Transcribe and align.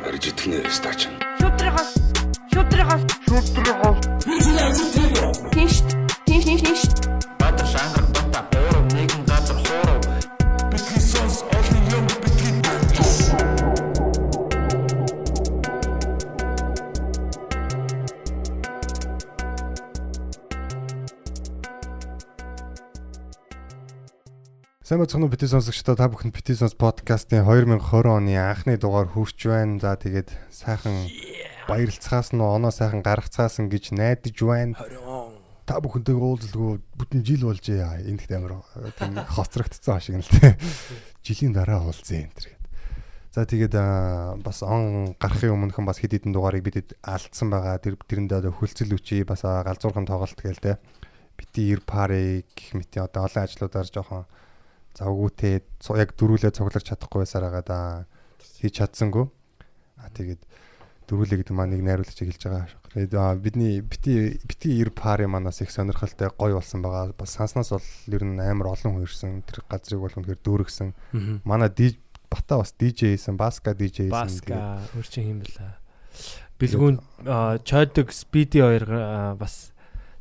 Барж 0.00 0.24
итгэнэ 0.30 0.58
стач. 0.72 1.00
Шүтрихос 1.40 1.90
шүтрихос 2.52 3.02
шүтрихос 3.28 3.98
Тинш 5.52 5.74
тинш 6.26 6.44
тинш 6.44 6.62
тинш 6.64 6.82
Сайн 24.90 24.98
бацхан 24.98 25.22
уу 25.22 25.30
бити 25.30 25.46
сонсогчдоо 25.46 25.94
та 25.94 26.10
бүхэнд 26.10 26.34
бити 26.34 26.50
сонс 26.58 26.74
подкастын 26.74 27.46
2020 27.46 28.10
оны 28.10 28.34
анхны 28.34 28.74
дугаар 28.74 29.06
хүрч 29.06 29.46
байна. 29.46 29.78
За 29.78 29.94
тэгээд 29.94 30.34
сайхан 30.50 31.06
баярлцгаас 31.70 32.34
нь 32.34 32.42
оноо 32.42 32.74
сайхан 32.74 32.98
гаргацгаас 32.98 33.62
нь 33.62 33.70
гэж 33.70 33.94
найдаж 33.94 34.34
байна. 34.42 34.74
Та 35.62 35.78
бүхэнтэй 35.78 36.18
уулзалгүй 36.18 36.82
бүтэн 36.98 37.22
жил 37.22 37.46
болжээ. 37.46 38.02
Энд 38.02 38.18
ихтэй 38.18 38.42
амар 38.42 38.66
тийм 38.98 39.14
хоцрогдсон 39.14 40.02
шиг 40.02 40.18
нь 40.18 40.26
л 40.26 40.34
тийм. 40.34 40.58
Жилийн 41.22 41.54
дараа 41.54 41.86
уулзъя 41.86 42.26
энэ 42.26 42.34
төр. 42.34 42.50
За 43.30 43.46
тэгээд 43.46 43.78
бас 44.42 44.58
он 44.66 45.14
гарахын 45.22 45.54
өмнөхөн 45.54 45.86
бас 45.86 46.02
хэд 46.02 46.18
хэдэн 46.18 46.34
дугаарыг 46.34 46.66
бид 46.66 46.98
алдсан 47.06 47.46
байгаа. 47.46 47.78
Тэр 47.78 47.94
тэрэндээ 47.94 48.42
одоо 48.42 48.50
хөлцөл 48.50 48.98
үчи 48.98 49.22
бас 49.22 49.46
галзуурхан 49.46 50.10
тоглолт 50.10 50.34
гээл 50.34 50.58
те. 50.58 50.82
Бити 51.38 51.78
ир 51.78 51.78
пари 51.86 52.42
гэх 52.58 52.74
мэт 52.74 52.98
одоо 52.98 53.30
олон 53.30 53.46
ажлуудаар 53.46 53.86
жоохон 53.86 54.26
завгүйтэй 54.98 55.60
яг 56.00 56.10
дөрүүлээ 56.16 56.52
цуглаж 56.54 56.84
чадахгүй 56.86 57.22
байсаар 57.22 57.48
байгаа 57.48 57.64
да. 57.66 57.78
Хийж 58.60 58.80
чадсангүй. 58.80 59.28
А 60.00 60.08
тэгээд 60.14 60.42
дөрүүлээ 61.10 61.38
гэдэг 61.42 61.54
маань 61.54 61.74
нэг 61.74 61.82
найруулагч 61.86 62.18
хэлж 62.18 62.42
байгаа. 62.46 63.34
Бидний 63.38 63.80
бити 63.82 64.38
бити 64.46 64.74
ир 64.80 64.90
пари 64.90 65.26
манаас 65.26 65.60
их 65.62 65.70
сонирхолтой 65.70 66.30
гоё 66.34 66.58
болсон 66.58 66.82
байгаа. 66.82 67.14
Бас 67.14 67.34
санснаас 67.38 67.70
бол 67.74 67.88
ер 68.10 68.24
нь 68.24 68.40
амар 68.40 68.74
олон 68.74 68.98
хүн 68.98 69.06
ирсэн. 69.06 69.42
Тэр 69.46 69.62
газрыг 69.66 70.00
бол 70.00 70.16
үнэхээр 70.16 70.42
дүүргсэн. 70.42 70.94
Манай 71.44 71.70
бата 72.30 72.58
бас 72.58 72.74
DJ 72.78 73.14
хийсэн, 73.14 73.36
Баска 73.36 73.74
DJ 73.74 74.08
хийсэн. 74.08 74.14
Баска 74.14 74.78
өөр 74.94 75.06
чинь 75.10 75.26
хэм 75.26 75.38
бэлээ. 75.42 75.74
Бэлгүүн 76.60 76.96
Чойдог 77.66 78.12
Спиди 78.14 78.62
хоёр 78.62 78.86
бас 79.34 79.72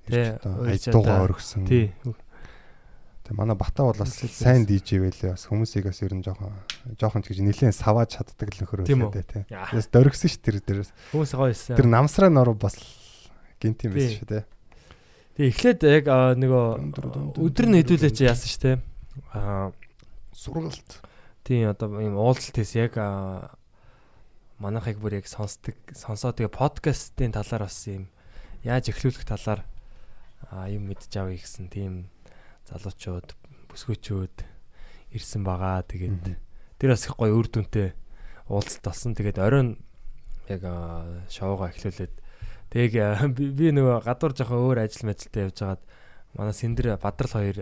тий 0.10 0.34
айдуугаа 0.34 1.30
өргсөн. 1.30 1.68
тий 1.70 1.94
Тэг 3.30 3.38
манай 3.38 3.54
бата 3.54 3.86
бол 3.86 3.94
бас 3.94 4.10
сайн 4.26 4.66
DJ 4.66 4.98
байлээ. 5.06 5.38
Бас 5.38 5.46
хүмүүсийг 5.46 5.86
бас 5.86 6.02
ер 6.02 6.18
нь 6.18 6.26
жоохон 6.26 6.50
жоохон 6.98 7.22
ч 7.22 7.30
гэж 7.30 7.40
нэлээд 7.46 7.78
савааж 7.78 8.18
чаддаг 8.18 8.50
л 8.50 8.60
нөхөр 8.66 8.82
байлээ 8.90 9.22
тий. 9.30 9.44
Тэс 9.46 9.86
дөргсөн 9.94 10.30
ш 10.34 10.42
тэр 10.42 10.58
дээрээс. 10.66 10.90
хүмүүс 11.14 11.32
гоё 11.38 11.54
байсан. 11.54 11.78
Тэр 11.78 11.86
намсраа 11.94 12.34
нор 12.34 12.58
бас 12.58 12.82
гинт 13.62 13.86
юм 13.86 13.94
байсан 13.94 14.10
Тий. 14.10 14.18
шүү 14.18 14.30
тий. 14.34 14.44
Тэг 15.38 15.46
эхлээд 15.54 15.82
яг 15.86 16.06
нөгөө 16.42 16.66
өдөр 17.38 17.66
нь 17.70 17.78
хэдүүлээ 17.86 18.12
чи 18.18 18.26
яасан 18.26 18.50
шүү 18.50 18.62
дээ. 18.66 18.78
Аа 19.38 19.70
Сургалт. 20.34 20.90
тийм 21.46 21.70
одоо 21.70 22.02
ийм 22.02 22.18
уулзалт 22.18 22.58
хийс 22.58 22.74
яг 22.82 22.98
манайхыг 24.58 24.98
бүр 24.98 25.22
яг 25.22 25.28
сонсдог 25.30 25.78
сонсоо 25.94 26.34
тэгээ 26.34 26.52
подкастын 26.52 27.32
талаар 27.32 27.70
бас 27.70 27.78
ийм 27.88 28.10
яаж 28.66 28.90
эхлүүлэх 28.92 29.24
талаар 29.24 29.64
аа, 30.52 30.68
юм 30.68 30.90
мэдж 30.90 31.14
авъя 31.16 31.38
гэсэн 31.40 31.70
тийм 31.72 32.10
залуучууд 32.70 33.30
бүсгүүчүүд 33.74 34.38
ирсэн 35.18 35.42
байгаа. 35.44 35.84
Тэгээд 35.86 36.38
тэр 36.78 36.90
бас 36.94 37.06
их 37.06 37.18
гоё 37.18 37.34
үр 37.34 37.50
дүнтэй 37.50 37.94
уулзалт 38.50 38.86
болсон. 38.86 39.18
Тэгээд 39.18 39.42
оройн 39.42 39.82
яг 40.50 40.62
аа, 40.66 41.26
шоугаа 41.30 41.74
эхлүүлээд 41.74 42.14
тэг 42.70 42.92
би 43.34 43.68
нөгөө 43.74 44.06
гадуур 44.06 44.34
жоохон 44.38 44.62
өөр 44.66 44.86
ажил 44.86 45.10
мэжилтэй 45.10 45.50
явж 45.50 45.58
хагаад 45.62 45.84
манай 46.38 46.54
Сэндэр 46.54 46.98
Бадрал 47.02 47.34
хоёр 47.34 47.58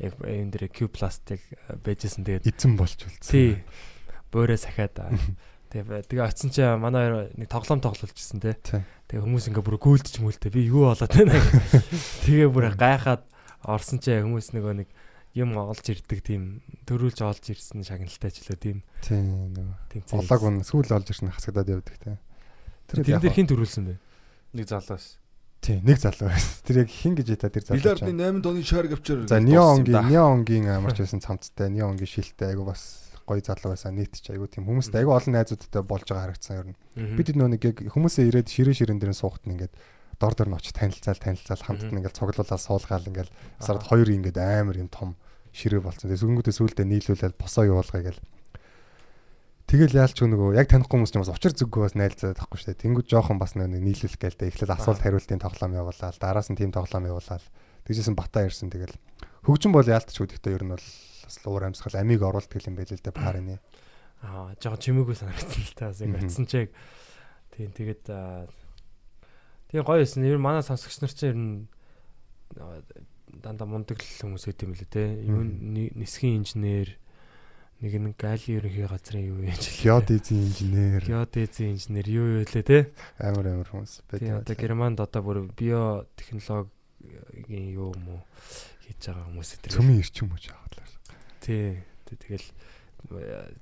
яг 0.00 0.12
энэ 0.20 0.52
дээр 0.52 0.68
Q 0.72 0.88
пластик 0.88 1.40
байжсэн. 1.84 2.24
Тэгээд 2.24 2.48
Эзэн 2.48 2.76
болж 2.76 3.00
үлдсэн. 3.04 3.32
тий. 3.32 3.60
Буураа 4.32 4.56
сахиад 4.56 4.96
тэгээ 5.70 6.08
тэгээ 6.08 6.26
очсон 6.26 6.50
чи 6.50 6.64
манай 6.64 7.08
хоёр 7.08 7.16
нэг 7.36 7.48
тоглоом 7.48 7.80
тоглолцсон 7.80 8.42
те 8.42 8.58
тэгээ 9.06 9.22
хүмүүс 9.22 9.48
ингээ 9.54 9.64
бүр 9.64 9.78
гүйлдэж 9.78 10.18
мүлдээ 10.18 10.50
би 10.50 10.66
юу 10.66 10.90
болоод 10.90 11.14
байна? 11.14 11.38
Тэгээ 12.26 12.50
бүр 12.50 12.74
гайхаад 12.74 13.22
орсон 13.64 13.98
чи 14.00 14.16
хүмүүс 14.20 14.52
нөгөө 14.56 14.74
нэг 14.84 14.88
юм 15.36 15.54
олж 15.56 15.86
ирдэг 15.86 16.20
тийм 16.26 16.62
төрүүлж 16.90 17.22
олж 17.22 17.44
ирсэн 17.54 17.86
шагналтай 17.86 18.30
ч 18.34 18.44
лөө 18.46 18.58
тийм 18.58 18.78
Тий 19.04 19.20
нөгөө 19.20 19.68
тийм 19.92 20.02
зээл. 20.04 20.20
Олоог 20.26 20.42
нь 20.50 20.66
сүүл 20.66 20.90
олж 20.90 21.06
ирсэн 21.12 21.30
хасагдаад 21.30 21.70
явдаг 21.70 21.96
тий. 22.02 22.16
тэр 22.90 23.06
яг 23.06 23.22
дээр 23.22 23.36
хин 23.38 23.46
төрүүлсэн 23.46 23.84
бэ 23.86 23.94
Нэг 24.52 24.66
залуус. 24.66 25.18
Тий, 25.60 25.78
нэг 25.84 26.00
залуу 26.00 26.26
байсан. 26.32 26.58
Тэр 26.66 26.82
яг 26.82 26.90
хин 26.90 27.14
гэж 27.14 27.28
яа 27.36 27.50
тэр 27.52 27.62
залуу. 27.62 27.78
Бильярдны 27.78 28.12
8 28.18 28.42
тонны 28.42 28.62
шар 28.66 28.88
гавчаар 28.90 29.28
За 29.30 29.38
неонгийн 29.38 30.08
неонгийн 30.10 30.66
амарч 30.74 30.98
байсан 31.04 31.22
цамцтай, 31.22 31.70
неонгийн 31.70 32.08
шилтэй 32.10 32.50
айгу 32.50 32.66
бас 32.66 33.14
гоё 33.28 33.44
залуу 33.44 33.76
байсан. 33.76 33.94
Нийт 33.94 34.18
ч 34.18 34.34
айгу 34.34 34.50
тийм 34.50 34.66
хүмүүст 34.66 34.96
айгу 34.96 35.14
олон 35.14 35.36
найзуудтай 35.38 35.84
болж 35.86 36.08
байгаа 36.08 36.32
харагдсан 36.32 36.56
ер 36.58 36.66
нь. 36.72 36.78
Бид 37.14 37.30
нөө 37.36 37.48
нэг 37.54 37.62
яг 37.62 37.78
хүмүүсээ 37.92 38.26
ирээд 38.32 38.48
ширээ 38.50 38.74
ширэн 38.74 38.98
дээр 38.98 39.14
нь 39.14 39.20
суухт 39.20 39.46
нь 39.46 39.54
ингээд 39.54 39.74
дор 40.20 40.34
дор 40.36 40.48
нь 40.52 40.58
очиж 40.60 40.76
танилцаал 40.76 41.16
танилцаал 41.16 41.64
хамтд 41.64 41.90
нь 41.90 41.98
ингээд 42.04 42.18
цуглуулаад 42.20 42.60
суулгаал 42.60 43.08
ингээд 43.08 43.30
сард 43.58 43.82
хоёр 43.88 44.08
ингээд 44.12 44.36
амар 44.36 44.76
юм 44.76 44.92
том 44.92 45.16
ширээ 45.56 45.80
болцсон. 45.80 46.12
Тэгээ 46.12 46.22
сүнгүүдээ 46.22 46.54
сүулдэ 46.54 46.84
нийлүүлээд 46.84 47.34
босоо 47.40 47.64
явуулгаа 47.66 48.02
гээл. 48.04 48.22
Тэгэл 49.70 50.02
яалч 50.02 50.18
нөгөө 50.18 50.58
яг 50.58 50.66
танихгүй 50.66 50.98
хүмүүс 50.98 51.14
ч 51.14 51.16
бас 51.22 51.30
учир 51.30 51.54
зүггүй 51.54 51.82
бас 51.86 51.94
найзаад 51.94 52.38
тахгүй 52.42 52.58
дээ. 52.58 52.82
Тэнгүүд 52.84 53.06
жоохон 53.06 53.38
бас 53.38 53.54
нэг 53.54 53.70
нийлүүлэх 53.70 54.18
гээл 54.18 54.38
тэ 54.38 54.50
эхлээд 54.50 54.74
асуулт 54.74 54.98
хариултын 54.98 55.38
тоглоом 55.38 55.78
явуулаад 55.78 56.18
дараас 56.18 56.50
нь 56.50 56.58
тим 56.58 56.74
тоглоом 56.74 57.06
явуулаад 57.06 57.44
тэгжсэн 57.86 58.18
бата 58.18 58.42
ирсэн 58.46 58.66
тэгэл. 58.66 58.98
Хөгжин 59.46 59.70
бол 59.70 59.86
яалтч 59.86 60.18
үдэгтэй 60.18 60.58
ер 60.58 60.66
нь 60.66 60.74
бол 60.74 60.82
бас 60.82 61.36
уур 61.46 61.62
амьсгал 61.70 62.02
амиг 62.02 62.18
оруулдаг 62.18 62.66
юм 62.66 62.74
байл 62.74 62.90
л 62.90 62.98
дээ 62.98 63.14
парины. 63.14 63.62
аа 64.26 64.52
жоохон 64.58 64.82
чимээгүй 64.82 65.16
санагдсан 65.16 65.62
л 65.64 65.74
та 65.78 65.94
бас 65.94 66.02
яг 66.02 66.18
очсон 66.18 66.44
чи 66.50 66.66
яг 66.66 66.70
тийм 67.54 67.70
тэгээд 67.70 68.02
тийм 69.70 69.86
гоё 69.86 70.02
байсан. 70.02 70.26
Ер 70.26 70.36
нь 70.36 70.42
манай 70.44 70.62
сонсогч 70.66 70.98
нар 71.00 71.12
чинь 71.14 71.30
ер 71.30 71.38
нь 71.38 71.70
аа, 72.58 72.82
дандаа 73.30 73.66
мундаг 73.70 74.02
л 74.02 74.18
хүмүүс 74.26 74.44
байт 74.50 74.62
юм 74.66 74.74
лээ 74.74 74.90
те. 74.90 75.04
Юу 75.24 75.46
нисхийн 75.94 76.42
инженер 76.42 76.98
нэг 77.80 77.94
нэг 77.96 78.14
галийн 78.20 78.58
ерөнхий 78.60 78.84
газрын 78.90 79.24
юу 79.30 79.38
юм 79.40 79.54
чи. 79.56 79.86
Геодезийн 79.88 80.42
инженер 80.50 81.02
геодезийн 81.06 81.78
инженер 81.78 82.06
юу 82.10 82.26
юу 82.42 82.44
лээ 82.44 82.66
те. 82.66 82.90
амар 83.22 83.46
амар 83.54 83.68
хүмүүс 83.70 84.02
Тийм 84.10 84.34
одоо 84.36 84.42
байдаг. 84.44 84.58
Германд 84.60 84.98
одоо 85.00 85.22
бүр 85.24 85.38
биотехнологийн 85.56 87.66
юу 87.72 87.92
юм 87.94 88.08
уу 88.08 88.20
хийж 88.84 89.00
байгаа 89.06 89.24
хүмүүс 89.30 89.50
өдр. 89.56 89.70
Цөмийн 89.74 90.00
эрчим 90.02 90.28
хүч 90.30 90.44
хаадлаа. 90.52 90.86
Тий. 91.40 91.80
Тэ- 92.04 92.18
Тэгэл 92.20 92.46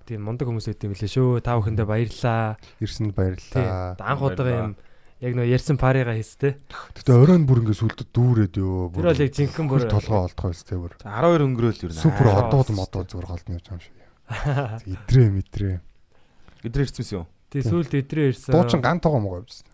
тийм 0.09 0.21
мундаг 0.27 0.49
хүмүүс 0.51 0.67
байт 0.67 0.83
юм 0.83 0.95
лээ 0.99 1.11
шүү. 1.15 1.39
Та 1.45 1.55
бүхэндээ 1.61 1.87
баярлаа. 1.87 2.59
Ирсэнд. 2.83 3.15
Одоо 3.15 3.95
Анх 4.03 4.23
удаага 4.25 4.67
юм 4.67 4.75
яг 5.23 5.33
нөө 5.35 5.47
ярьсан 5.51 5.77
парига 5.79 6.15
хийстэй. 6.15 6.59
Гэтэ 6.95 7.13
оройн 7.15 7.45
бүр 7.47 7.63
ингээ 7.67 7.79
сүлдэд 7.79 8.09
дүүрээд 8.15 8.55
ёо. 8.63 8.91
Тэр 8.95 9.07
бол 9.11 9.25
яг 9.25 9.33
жинхэнэ 9.35 9.69
бүр 9.69 9.83
толгоо 9.91 10.21
олдгоо 10.31 10.51
өстэй 10.55 10.79
бүр. 10.79 10.95
12 11.03 11.47
өнгөрөөл 11.49 11.83
юу 11.87 11.93
Супер 11.95 12.27
Аа, 12.31 12.47
одууд 12.47 12.71
модууд 12.75 13.09
зүгээр 13.11 13.27
голдно 13.27 13.57
явж 13.59 13.67
байгаа 13.67 13.79
юм 13.79 13.83
шиг. 13.83 13.97
Идрээ 14.87 15.29
мэдрээ. 15.35 15.77
Эдрээ 16.63 16.87
ирсэн 16.87 17.25
юм. 17.25 17.27
тий 17.51 17.63
сүүлд 17.65 17.93
өдрөө 17.99 18.27
ирсэн. 18.31 18.53
Дуучин 18.55 18.81
ган 18.85 19.01
тоогоо 19.03 19.21
мгоо 19.25 19.41
явжсэн. 19.43 19.67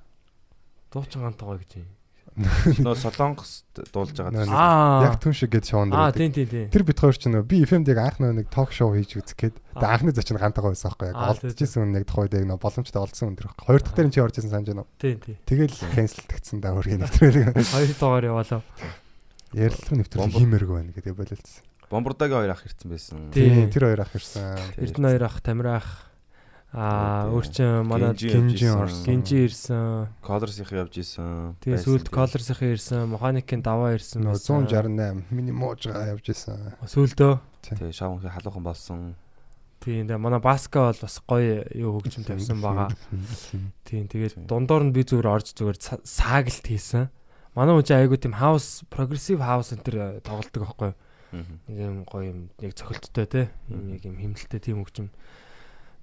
дуучин 0.95 1.27
гантайгаа 1.27 1.59
гэж 1.59 1.71
юм. 1.83 1.91
Нөө 2.35 2.97
солонгос 2.99 3.63
дуулж 3.95 4.11
байгаа. 4.19 4.43
Аа. 4.51 5.07
Яг 5.07 5.23
түн 5.23 5.31
шиг 5.39 5.55
гэж 5.55 5.71
шоунд 5.71 5.95
Аа 5.95 6.11
байдаг. 6.11 6.35
тий 6.35 6.43
тий 6.43 6.47
тий. 6.51 6.65
Тэр 6.67 6.83
бит 6.83 6.99
хоёр 6.99 7.15
ч 7.15 7.31
нөө 7.31 7.47
би 7.47 7.63
FM-дэг 7.63 7.95
анх 7.95 8.19
нөө 8.19 8.33
нэг 8.43 8.51
ток 8.51 8.75
шоу 8.75 8.91
хийж 8.99 9.15
үзэх 9.23 9.39
гээд 9.39 9.55
тэгээ 9.55 9.87
Аа. 9.87 9.95
анхны 9.95 10.11
зочин 10.11 10.43
гантайгаа 10.43 10.75
байсан 10.75 10.91
байхгүй 10.91 11.09
яг 11.11 11.15
Аа, 11.15 11.31
олдчихсэн 11.31 11.83
үн 11.87 11.95
яг 11.95 12.05
тухайд 12.11 12.35
яг 12.35 12.45
нөө 12.51 12.59
боломжтой 12.59 13.01
олдсон 13.07 13.29
үн 13.31 13.39
тэр 13.39 13.47
байхгүй. 13.55 13.67
Хоёр 13.71 13.83
дахь 13.87 13.95
дээр 13.95 14.09
нь 14.11 14.15
чи 14.15 14.19
орж 14.19 14.35
исэн 14.43 14.51
санаж 14.51 14.67
байна 14.67 14.83
уу? 14.83 14.91
Тий 14.99 15.15
тий. 15.15 15.37
Тэгэл 15.47 15.79
cancel 15.95 16.27
тэгсэн 16.27 16.59
да 16.59 16.75
хөргийн 16.75 17.01
нэвтрүүлэг. 17.07 17.55
Хоёр 17.71 17.91
дугаар 17.95 18.25
яваалаа. 18.35 18.63
Ярилцлага 19.55 19.99
нэвтрүүлэг 20.03 20.35
хиймэрэг 20.35 20.71
байна 20.75 20.91
гэдэг 20.91 21.15
бололцсон. 21.15 21.63
Бомбардагийн 21.87 22.39
хоёр 22.43 22.51
ах 22.51 22.67
ирсэн 22.67 22.89
байсан. 22.91 23.19
Тий. 23.31 23.47
Тийм 23.47 23.71
тэр 23.71 23.85
хоёр 23.95 24.03
ах 24.03 24.11
ирсэн. 24.19 24.59
Эрдэнэ 24.83 25.07
хоёр 25.15 25.25
ах, 25.31 25.39
Тамир 25.39 25.69
ах. 25.79 26.11
Аа 26.75 27.31
өөрчн 27.31 27.87
манай 27.87 28.11
Гинжи 28.19 28.35
Гинжи 28.35 28.67
явж 28.67 28.83
орсон. 28.91 29.05
Гинжи 29.07 29.37
ирсэн. 29.47 30.09
Колорсих 30.27 30.73
явж 30.75 30.95
исэн. 30.99 31.55
Тэгээ 31.63 31.79
сүүлд 31.87 32.09
колорсхийн 32.11 32.75
ирсэн, 32.75 33.07
механикийн 33.15 33.63
даваа 33.63 33.95
ирсэн. 33.95 34.27
Нөө 34.27 34.35
байсан. 34.35 34.67
168 34.67 35.31
мини 35.31 35.55
муужгаа 35.55 36.11
явж 36.11 36.35
исэн. 36.35 36.75
Сүүлдөө 36.83 37.39
Тий, 37.63 37.95
шавхын 37.95 38.27
халуухан 38.27 38.65
болсон. 38.67 39.15
тийм 39.79 40.09
дээ 40.09 40.19
манай 40.19 40.41
баска 40.41 40.91
бол 40.91 40.99
бас 40.99 41.21
гоё 41.23 41.63
юу 41.77 42.01
хөгжим 42.01 42.25
тавьсан 42.27 42.59
байгаа. 42.59 42.91
Тийм 43.87 44.09
тэгээд 44.09 44.49
дундуур 44.49 44.83
нь 44.89 44.97
би 44.97 45.05
зүгээр 45.07 45.29
орж 45.31 45.53
зүгээр 45.55 45.79
са- 45.79 46.01
саагалт 46.03 46.65
хийсэн. 46.65 47.07
Манай 47.55 47.77
хүн 47.77 47.85
чинь 47.87 48.01
айгуу 48.03 48.17
тийм 48.19 48.33
хаус 48.35 48.83
прогрессив 48.91 49.45
хаус 49.45 49.71
энэ 49.77 49.85
төр 49.85 49.97
э, 50.01 50.07
тоглолдог 50.25 50.59
байхгүй 50.65 50.91
юу? 50.91 51.45
Юм 51.69 52.03
гоё 52.09 52.25
юм 52.33 52.41
яг 52.65 52.73
цохилттой 52.75 53.27
те. 53.29 53.43
Мгм. 53.69 53.93
яг 53.93 54.03
юм 54.09 54.17
химэлтэй 54.19 54.61
тийм 54.65 54.81
хөгжим 54.83 55.13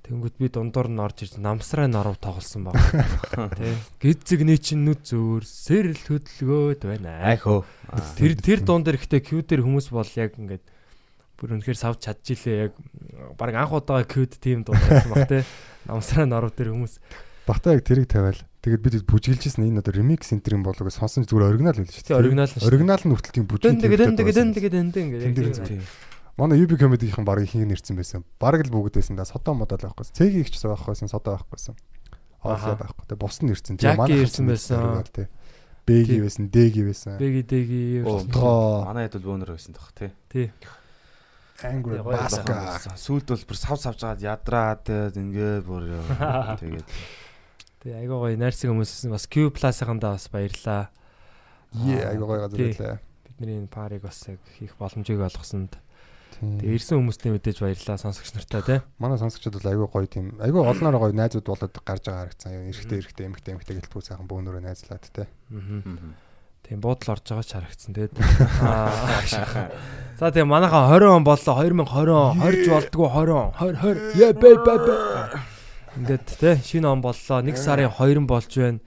Тэнгүүт 0.02 0.36
би 0.42 0.50
дундуур 0.50 0.90
нь 0.90 0.98
орж 0.98 1.24
ирж 1.30 1.38
намсраа 1.38 1.86
норов 1.86 2.18
тоглосон 2.18 2.68
баг. 2.68 2.78
Тэ. 3.58 3.78
Гизэгний 4.02 4.58
чинь 4.58 4.82
нүд 4.82 5.06
зөөр 5.06 5.46
сэрэл 5.46 6.02
хөдөлгөөд 6.02 6.82
байна. 6.90 7.22
Айхөө. 7.30 7.62
Тэр 8.18 8.34
тэр 8.42 8.60
дуун 8.66 8.82
дээр 8.82 8.98
ихтэй 8.98 9.22
Q 9.22 9.46
дээр 9.46 9.62
хүмүүс 9.62 9.94
бол 9.94 10.10
яг 10.18 10.34
ингээд 10.42 10.66
бүр 11.38 11.58
үнэхээр 11.58 11.78
савч 11.78 12.10
чадчихилээ 12.10 12.70
яг 12.70 12.74
баг 13.38 13.54
анх 13.54 13.78
удаага 13.78 14.10
Q-д 14.10 14.42
тийм 14.42 14.66
дуудсан 14.66 15.14
баг 15.14 15.30
те. 15.30 15.46
Намсраа 15.86 16.26
норов 16.26 16.58
дээр 16.58 16.74
хүмүүс 16.74 16.98
Бата 17.46 17.74
яг 17.74 17.86
тэрийг 17.86 18.10
тавиал. 18.10 18.38
Тэгээд 18.62 18.82
бид 18.86 18.96
бүжиглэжсэн 19.10 19.66
энэ 19.66 19.82
одоо 19.82 19.98
юм 19.98 20.14
болов 20.62 20.86
гэж 20.86 20.94
сонсон 20.94 21.26
зүгээр 21.26 21.50
оригинал 21.50 21.78
байл 21.82 21.90
шүү 21.90 22.06
тий 22.06 22.14
оригинал 22.14 22.46
нь 22.46 22.62
шүү. 22.62 22.70
Оригинал 22.70 23.02
нь 23.02 23.14
хүртэл 23.18 23.34
тийм 23.34 23.46
бүжиг. 23.50 23.66
Дэн 23.66 23.82
дэн 23.82 24.14
дэн 24.14 24.90
дэн 24.94 24.94
дэн 24.94 25.82
Манай 26.42 26.58
UB 26.58 26.74
comedy-ийн 26.74 27.22
баг 27.22 27.46
ихийг 27.46 27.70
нэрсэн 27.70 27.94
байсан. 27.94 28.26
Бараг 28.42 28.66
л 28.66 28.74
бүгд 28.74 28.98
байсан 28.98 29.14
да 29.14 29.30
содоо 29.30 29.54
модал 29.54 29.78
байхгүй. 29.78 30.10
Цэгийн 30.10 30.42
ихч 30.42 30.58
байхгүйсэн 30.58 31.06
содоо 31.06 31.38
байхгүйсэн. 31.38 31.78
Оолоо 32.42 32.82
байхгүй. 32.82 33.06
Тэгээ 33.14 33.22
бус 33.22 33.38
нь 33.46 33.50
нэрсэн. 33.54 33.78
Jackie 33.78 34.26
ирсэн 34.26 34.50
байсан. 34.50 35.06
тий. 35.14 35.30
Бэги 35.86 36.18
байсан, 36.26 36.50
Дэги 36.50 36.82
байсан. 36.82 37.22
Бэги 37.22 37.42
дэги 37.46 37.80
Тоо 38.34 38.86
Манай 38.90 39.06
хэд 39.06 39.22
бол 39.22 39.38
бөөнөр 39.38 39.54
байсан 39.54 39.78
тох 39.78 39.94
тий. 39.94 40.10
тий. 40.34 40.50
Angry 41.62 42.02
Basca. 42.02 42.98
Сүүлд 42.98 43.30
бол 43.30 43.46
бүр 43.46 43.58
сав 43.62 43.78
савж 43.78 44.02
гаад 44.02 44.26
ядраад 44.26 44.82
тэгээд 45.14 45.62
бүр 45.62 45.86
тэгээд 46.58 46.90
Тий 47.86 47.94
айгуу 47.98 48.26
гоё 48.26 48.38
найрсаг 48.38 48.70
хүмүүс 48.74 49.10
бас 49.14 49.30
Q 49.30 49.54
Plus-ынхандаа 49.54 50.18
бас 50.18 50.26
баярлаа. 50.34 50.90
Е 51.86 52.02
айгуу 52.02 52.30
гоё 52.34 52.46
газар 52.46 52.58
байлаа. 52.58 52.98
Бидний 53.30 53.62
энэ 53.62 53.70
парыг 53.74 54.06
бас 54.06 54.22
яг 54.30 54.42
хийх 54.58 54.78
боломжийг 54.78 55.22
олгосонд. 55.22 55.78
Тий. 56.42 56.58
Тэгээ 56.58 56.78
ирсэн 56.82 56.98
хүмүүстээ 56.98 57.32
мэдээж 57.38 57.58
баярлаа 57.62 57.98
сонсогч 58.02 58.34
нартай 58.34 58.62
тий. 58.66 58.80
Манай 58.98 59.22
сонсогчдод 59.22 59.62
бол 59.62 59.70
айгүй 59.70 59.88
гоё 59.94 60.10
тийм 60.10 60.26
айгүй 60.42 60.62
олноор 60.66 60.98
гоё 60.98 61.14
найзууд 61.14 61.46
болоод 61.46 61.78
гарч 61.86 62.10
байгаа 62.10 62.34
харагдсан. 62.34 62.50
Аюу 62.50 62.74
эрэгтэй 62.74 62.98
эрэгтэй 62.98 63.26
эмэгтэй 63.30 63.54
эмэгтэй 63.54 63.76
гэлтгүү 63.78 64.02
сайхан 64.02 64.26
бөөнөрөө 64.26 64.66
найзлаад. 64.66 65.06
Аа. 65.22 65.30
Тийм 66.66 66.82
буудал 66.82 67.14
орж 67.14 67.26
байгаа 67.30 67.46
ч 67.46 67.54
харагдсан. 67.54 67.94
Аа. 68.66 69.70
За 70.18 70.34
тэгээ 70.34 70.50
манайха 70.50 70.90
20 70.90 71.14
он 71.14 71.24
боллоо 71.30 71.54
2020 71.62 72.10
он 72.10 72.42
20 72.42 72.74
болдгоо 72.74 73.10
20 73.14 73.38
он 73.38 73.50
20 73.62 74.18
20 74.18 74.18
яа 74.18 74.34
бэ 74.34 74.50
бэ 74.66 74.76
бэ. 74.82 74.94
Ингээд 76.02 76.26
те 76.42 76.58
шинэ 76.58 76.90
он 76.90 77.06
боллоо 77.06 77.38
1 77.46 77.54
сарын 77.54 77.94
2 77.94 78.26
болж 78.26 78.50
байна. 78.58 78.82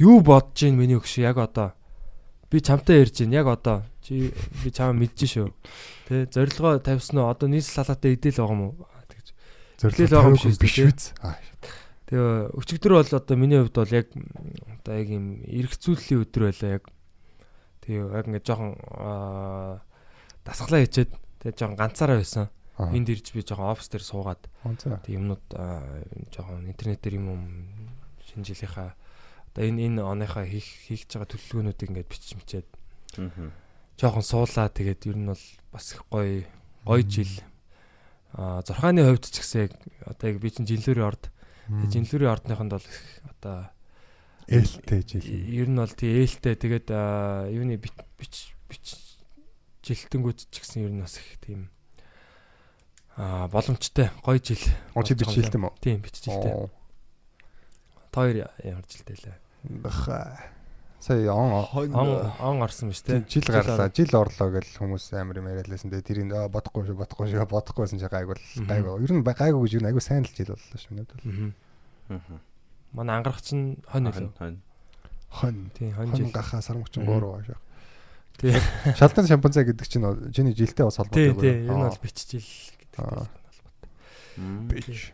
Юу 0.00 0.24
бодож 0.24 0.64
гин 0.64 0.80
миний 0.80 0.96
өгш 0.96 1.20
яг 1.20 1.36
одоо. 1.36 1.76
Би 2.48 2.64
чамтай 2.64 3.04
ярьж 3.04 3.20
гин 3.20 3.36
яг 3.36 3.52
одоо. 3.52 3.84
Чи 4.06 4.30
би 4.62 4.70
чамаа 4.70 4.94
мэдэж 4.94 5.18
шүү. 5.26 5.50
Тэ 6.06 6.30
зорилгоо 6.30 6.78
тавьсан 6.78 7.18
уу? 7.18 7.26
Одоо 7.26 7.50
нийслэл 7.50 7.82
салаатай 7.82 8.14
идэл 8.14 8.38
байгаа 8.38 8.54
юм 8.54 8.62
уу? 8.70 8.86
Тэгж. 9.10 9.26
Тэгэл 9.82 10.14
байгаа 10.14 10.30
юм 10.30 10.38
шиг 10.38 10.62
биш. 10.62 10.78
Аа. 11.26 11.34
Тэгээ 12.06 12.54
өчигдөр 12.54 13.02
бол 13.02 13.10
одоо 13.18 13.34
миний 13.34 13.58
хувьд 13.58 13.74
бол 13.74 13.90
яг 13.90 14.06
одоо 14.14 14.94
яг 14.94 15.08
юм 15.10 15.42
эргцүүллийн 15.42 16.22
өдөр 16.22 16.42
байлаа 16.54 16.70
яг. 16.78 16.84
Тэгээ 17.82 18.06
яг 18.14 18.26
ингээд 18.30 18.46
жоохон 18.46 18.78
аа, 18.94 19.82
дасглаа 20.46 20.86
хийчээд 20.86 21.10
тэгээ 21.42 21.58
жоохон 21.58 21.74
ганцаараа 21.74 22.22
байсан. 22.22 22.46
Аа. 22.78 22.94
Энд 22.94 23.10
ирж 23.10 23.34
би 23.34 23.42
жоохон 23.42 23.74
офс 23.74 23.90
дээр 23.90 24.06
суугаад 24.06 24.46
тэг 25.02 25.18
юмнууд 25.18 25.42
аа, 25.58 25.82
жоохон 26.30 26.62
интернетээр 26.70 27.18
юм 27.18 27.26
юм 27.34 27.42
шинэ 28.22 28.54
жилийнхаа 28.54 28.94
одоо 29.50 29.66
энэ 29.66 29.90
энэ 29.90 30.06
оныхаа 30.06 30.46
хийх 30.46 30.70
хийж 30.86 31.10
байгаа 31.10 31.26
төлөвлөгөөнүүдийг 31.26 31.90
ингээд 31.90 32.06
бичиж 32.06 32.38
мичээд 32.38 32.70
жоохон 33.96 34.22
суулаа. 34.22 34.68
Тэгээд 34.68 35.08
ер 35.08 35.16
нь 35.16 35.28
бол 35.28 35.44
бас 35.72 35.92
их 35.92 36.04
гоё 36.12 36.44
гоё 36.84 37.02
жил. 37.04 37.32
А 38.32 38.62
зурхааны 38.62 39.04
хувьд 39.04 39.24
ч 39.28 39.40
гэсэн 39.40 39.60
яг 39.66 39.72
одоо 40.04 40.26
яг 40.30 40.38
би 40.40 40.48
чинь 40.52 40.68
жилүүрийн 40.68 41.08
орд. 41.08 41.32
Тэгээд 41.66 41.94
жилүүрийн 42.04 42.32
ордныхонд 42.32 42.72
бол 42.76 42.86
их 42.86 43.00
одоо 43.24 43.68
ээлтэй 44.46 45.02
жил. 45.02 45.26
ер 45.26 45.68
нь 45.68 45.80
бол 45.80 45.92
тий 45.92 46.22
ээлтэй. 46.22 46.54
Тэгээд 46.54 46.88
юуны 47.50 47.80
бич 47.80 48.52
бич 48.68 48.84
жилтэнгүүд 49.82 50.38
ч 50.52 50.54
гэсэн 50.60 50.84
ер 50.86 50.92
нь 50.92 51.02
бас 51.02 51.16
их 51.16 51.40
тийм 51.40 51.72
а 53.16 53.48
боломжтой 53.48 54.12
гоё 54.20 54.38
жил. 54.38 54.60
Оо 54.92 55.02
чи 55.02 55.16
болж 55.16 55.24
байгаа 55.24 55.32
бичилтэй 55.32 55.56
юм 55.56 55.64
уу? 55.64 55.74
тийм 55.80 55.98
бич 56.04 56.20
жилтэй. 56.20 56.52
Оо. 56.52 56.68
хоёр 58.12 58.48
ямар 58.64 58.84
жилтэй 58.88 59.16
лээ? 59.24 59.36
Баха. 59.84 60.55
Сая 61.06 61.30
он 61.30 61.52
он 61.70 62.32
он 62.40 62.62
орсон 62.66 62.88
биз 62.90 63.02
тий, 63.06 63.20
тээ 63.22 63.30
жил 63.30 63.46
гарлаа, 63.54 63.86
жил 63.94 64.10
орлоо 64.18 64.48
гэж 64.50 64.66
хүмүүс 64.82 65.06
амар 65.14 65.38
юм 65.38 65.46
яриалсэн. 65.46 65.90
Тэгээ 65.94 66.02
тэрийг 66.02 66.32
аа, 66.34 66.48
бодохгүй 66.50 66.82
шүү, 66.90 66.98
бодохгүй 66.98 67.30
шүү, 67.30 67.46
бодохгүйсэн 67.46 68.02
чи 68.02 68.10
гайгүй 68.10 68.34
л 68.34 68.42
Мгм. 68.58 68.66
гайгүй. 68.66 69.02
Ер 69.06 69.12
нь 69.14 69.22
гайгүй 69.22 69.60
гэж 69.62 69.72
юу 69.78 69.86
айгүй 69.86 70.02
сайн 70.02 70.26
л 70.26 70.34
жил 70.34 70.50
боллоо 70.50 70.78
шүү 70.82 70.94
надад. 70.98 71.20
Мгм. 71.22 71.54
манай 72.96 73.14
ангарах 73.22 73.38
чинь 73.42 73.78
хонь 73.86 74.08
үлээ 74.10 74.30
Хонь. 74.34 74.58
Хон. 75.30 75.70
тий 75.78 75.90
хонь 75.94 76.10
Хон 76.10 76.16
жил 76.18 76.30
гахаа 76.34 76.62
сармагчин 76.62 77.02
Мгм. 77.06 77.22
3 77.22 77.22
байгаа 77.22 77.44
шүү. 77.46 77.58
тий 78.42 78.52
Шалдан 78.98 79.26
шампанцаа 79.30 79.62
гэдэг 79.62 79.86
чинь 79.86 80.32
чиний 80.34 80.54
жилтэй 80.58 80.84
бас 80.86 80.96
тий 80.98 81.02
холбоотой. 81.06 81.38
тий 81.38 81.54
ер 81.66 81.76
нь 81.76 81.82
бол 81.86 81.98
бич 82.02 82.18
жил 82.26 82.42
гэдэг 82.42 82.98
Аа. 82.98 83.26
Бич. 84.70 85.12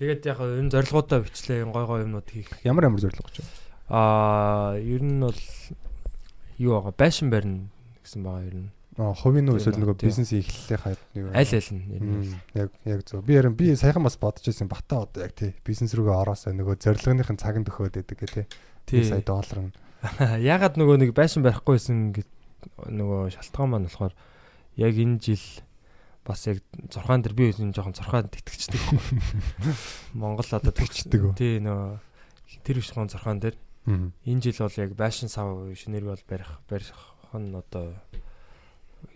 Тэгээд 0.00 0.26
яг 0.26 0.38
энэ 0.40 0.70
зорилгоудаа 0.72 1.20
бичлээ 1.20 1.64
гой 1.68 1.84
гой 1.86 2.00
юмнууд 2.08 2.28
хийх. 2.30 2.48
Ямар 2.64 2.88
ямар 2.88 3.00
зорилго 3.00 3.28
гэж 3.28 3.44
байна? 3.44 3.52
Аа 3.90 4.78
ер 4.78 5.02
нь 5.02 5.18
бол 5.18 5.42
юу 6.62 6.78
байгаа 6.78 6.94
байшин 6.94 7.30
барина 7.30 7.66
гэсэн 8.06 8.22
байгаа 8.22 8.46
ер 8.46 8.56
нь. 8.62 8.70
Аа, 9.00 9.14
хувийн 9.18 9.50
нөө 9.50 9.58
эсвэл 9.58 9.82
нөгөө 9.82 9.98
бизнес 9.98 10.30
эхлэлээ 10.30 10.78
хайд 10.78 11.00
вэ? 11.18 11.34
Аль 11.34 11.54
аль 11.58 11.70
нь 11.74 11.82
ер 11.90 12.02
нь. 12.06 12.38
Яг 12.54 12.70
яг 12.86 13.02
зөв. 13.02 13.26
Би 13.26 13.34
ярин 13.34 13.58
би 13.58 13.74
саяхан 13.74 14.06
бас 14.06 14.14
бодож 14.14 14.46
байсан 14.46 14.70
бата 14.70 15.02
одоо 15.02 15.26
яг 15.26 15.34
тий 15.34 15.54
бизнес 15.66 15.90
рүүгээ 15.98 16.20
ороосоо 16.22 16.54
нөгөө 16.54 16.78
зорилгынхын 16.86 17.40
цаганд 17.40 17.66
өгөөд 17.66 17.98
байдаг 17.98 18.18
гэх 18.18 18.30
тий. 18.30 18.46
Тий. 18.86 19.02
1 19.02 19.10
сая 19.10 19.24
доллар 19.26 19.58
нь. 19.58 19.74
Ягаад 20.54 20.78
нөгөө 20.78 20.96
нэг 21.02 21.10
байшин 21.10 21.42
барихгүйсэн 21.42 22.14
гэд 22.14 22.30
нөгөө 22.94 23.34
шалтгаан 23.34 23.70
маань 23.74 23.88
болохоор 23.90 24.14
яг 24.78 24.94
энэ 24.94 25.18
жил 25.18 25.46
бас 26.22 26.46
яг 26.46 26.62
зурхаан 26.92 27.26
дээр 27.26 27.34
би 27.34 27.50
энэ 27.50 27.74
жоохон 27.74 27.96
зурхаанд 27.96 28.36
итгэждэг. 28.38 28.78
Монгол 30.20 30.46
одоо 30.46 30.70
Итгэждэг 30.70 31.20
үү? 31.24 31.34
Тий 31.34 31.58
нөгөө 31.58 32.62
тэр 32.62 32.78
бишгон 32.84 33.08
зурхаан 33.08 33.40
дээр 33.40 33.56
Мм. 33.56 33.69
Энэ 34.24 34.42
жил 34.42 34.58
бол 34.64 34.76
яг 34.76 34.92
байшин 34.94 35.28
сав 35.28 35.48
шинээр 35.76 36.04
бол 36.04 36.22
барих 36.28 36.50
барих 36.68 36.98
нь 37.34 37.54
одоо 37.54 37.94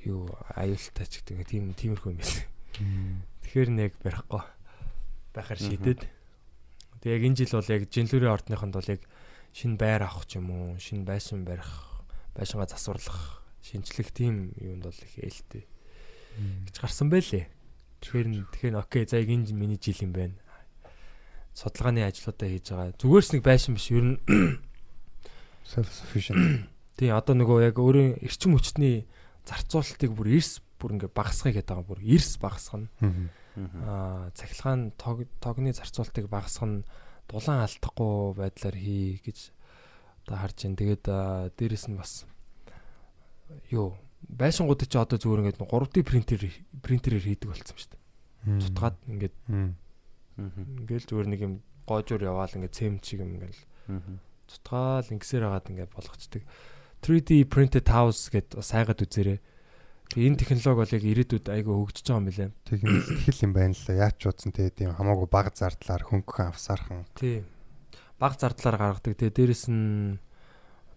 юу 0.05 0.31
аюултай 0.55 1.07
ч 1.07 1.23
гэдэг 1.23 1.47
тийм 1.49 1.75
тиймэрхүү 1.75 2.11
юм 2.13 2.19
байсан. 2.19 2.45
Тэгэхээр 3.45 3.71
нэг 3.71 3.93
барихгүй 4.03 4.43
байхаар 5.35 5.61
шийдээд. 5.61 6.03
Тэг 7.03 7.11
яг 7.11 7.23
энэ 7.23 7.39
жил 7.39 7.59
бол 7.59 7.73
яг 7.73 7.83
жинлүүрийн 7.91 8.35
ордныхонд 8.35 8.75
бол 8.75 8.93
яг 8.93 9.03
шинэ 9.55 9.77
байр 9.79 10.03
авах 10.07 10.27
ч 10.27 10.39
юм 10.39 10.51
уу, 10.51 10.79
шинэ 10.79 11.07
байшин 11.07 11.45
барих, 11.45 11.71
байшингаа 12.35 12.71
засварлах, 12.71 13.45
шинжлэх 13.63 14.11
тийм 14.11 14.55
юунд 14.59 14.91
бол 14.91 14.99
их 14.99 15.15
ээлтэй 15.19 15.65
гэж 16.39 16.77
гарсан 16.83 17.09
байлээ. 17.11 17.47
Тэгэхээр 18.03 18.29
тэгэхээр 18.51 18.77
окей, 18.77 19.07
за 19.07 19.23
яг 19.23 19.31
энэ 19.31 19.55
миний 19.55 19.79
жил 19.79 19.97
юм 20.03 20.13
байна. 20.13 20.37
Судалгааны 21.55 22.03
ажлуудаа 22.03 22.49
хийж 22.51 22.67
байгаа. 22.75 22.99
Зүгээрс 22.99 23.31
нэг 23.33 23.43
байшин 23.47 23.79
биш, 23.79 23.89
ер 23.95 24.05
нь 24.05 24.19
self 25.71 25.91
sufficient. 25.91 26.67
тий 26.99 27.11
одоо 27.11 27.35
нөгөө 27.35 27.71
яг 27.71 27.79
өөрийн 27.79 28.23
эрчим 28.23 28.55
хүчний 28.55 29.07
зарцуулалтыг 29.47 30.11
бүр 30.15 30.39
эрс 30.39 30.63
бүр 30.79 30.99
ингээ 30.99 31.11
багасгах 31.15 31.55
гэдэг 31.59 31.71
байгаа. 31.75 31.91
Бүр 31.91 32.01
эрс 32.03 32.39
багасгах 32.39 32.87
нь 32.87 32.89
Мм. 33.01 33.31
аа 33.87 34.31
цахилгаан 34.35 34.95
тог 34.99 35.27
тогны 35.39 35.71
зарцуулалтыг 35.71 36.27
багасгах 36.27 36.69
нь 36.71 36.85
дулаан 37.31 37.67
алдахгүй 37.67 38.35
байдлаар 38.35 38.77
хий 38.77 39.23
гэж 39.23 39.39
одоо 40.27 40.37
харж 40.39 40.59
байна. 40.67 40.79
Тэгээд 40.79 41.05
дээрэс 41.55 41.87
нь 41.91 41.99
бас 41.99 42.27
юу 43.71 43.95
байшингуудыг 44.29 44.89
чи 44.89 44.99
одоо 44.99 45.19
зүгээр 45.19 45.55
ингээд 45.55 45.61
3D 45.61 45.97
принтер 46.03 46.41
принтерээр 46.83 47.25
хийдэг 47.27 47.49
болсон 47.51 47.77
шүү 47.79 47.91
дээ. 47.95 48.03
Цутгаад 48.63 48.97
ингээд. 49.07 49.35
Ингээл 50.39 51.09
зүгээр 51.09 51.29
нэг 51.31 51.41
юм 51.45 51.55
гоожуур 51.87 52.23
яваал 52.25 52.55
ингээд 52.55 52.75
цэм 52.75 52.99
чиг 52.99 53.21
юм 53.23 53.39
ингээл 53.39 53.61
цутгаал 54.49 55.09
ингэсээр 55.09 55.45
хагаад 55.45 55.71
ингээд 55.71 55.93
болгочдөг. 55.95 56.43
3D 57.05 57.45
printed 57.49 57.89
house 57.89 58.33
гэд 58.33 58.57
бас 58.57 58.73
хайгаад 58.73 59.05
үзээрэй. 59.05 59.39
Тэгээ 60.13 60.29
энэ 60.29 60.41
технологи 60.41 60.81
бол 60.81 60.97
яг 60.97 61.05
ирээдүйд 61.05 61.47
айгүй 61.49 61.75
хөгжиж 61.75 62.07
байгаа 62.09 62.21
юм 62.21 62.29
билээ. 62.29 62.51
Тийм 62.65 62.81
хэл 63.25 63.45
юм 63.45 63.53
байна 63.53 63.77
л 63.77 63.85
да. 63.89 63.93
Яаж 64.09 64.15
ч 64.21 64.23
утсан 64.29 64.53
те 64.53 64.69
тийм 64.73 64.93
хамаагүй 64.97 65.29
баг 65.29 65.53
зардлаар 65.53 66.03
хөнгөн 66.05 66.53
авсаархан. 66.53 67.05
Тий. 67.17 67.45
Баг 68.21 68.37
зардлаар 68.37 68.77
гаргадаг. 68.77 69.17
Тэгээ 69.17 69.37
дээрэс 69.37 69.65
нь 69.69 70.17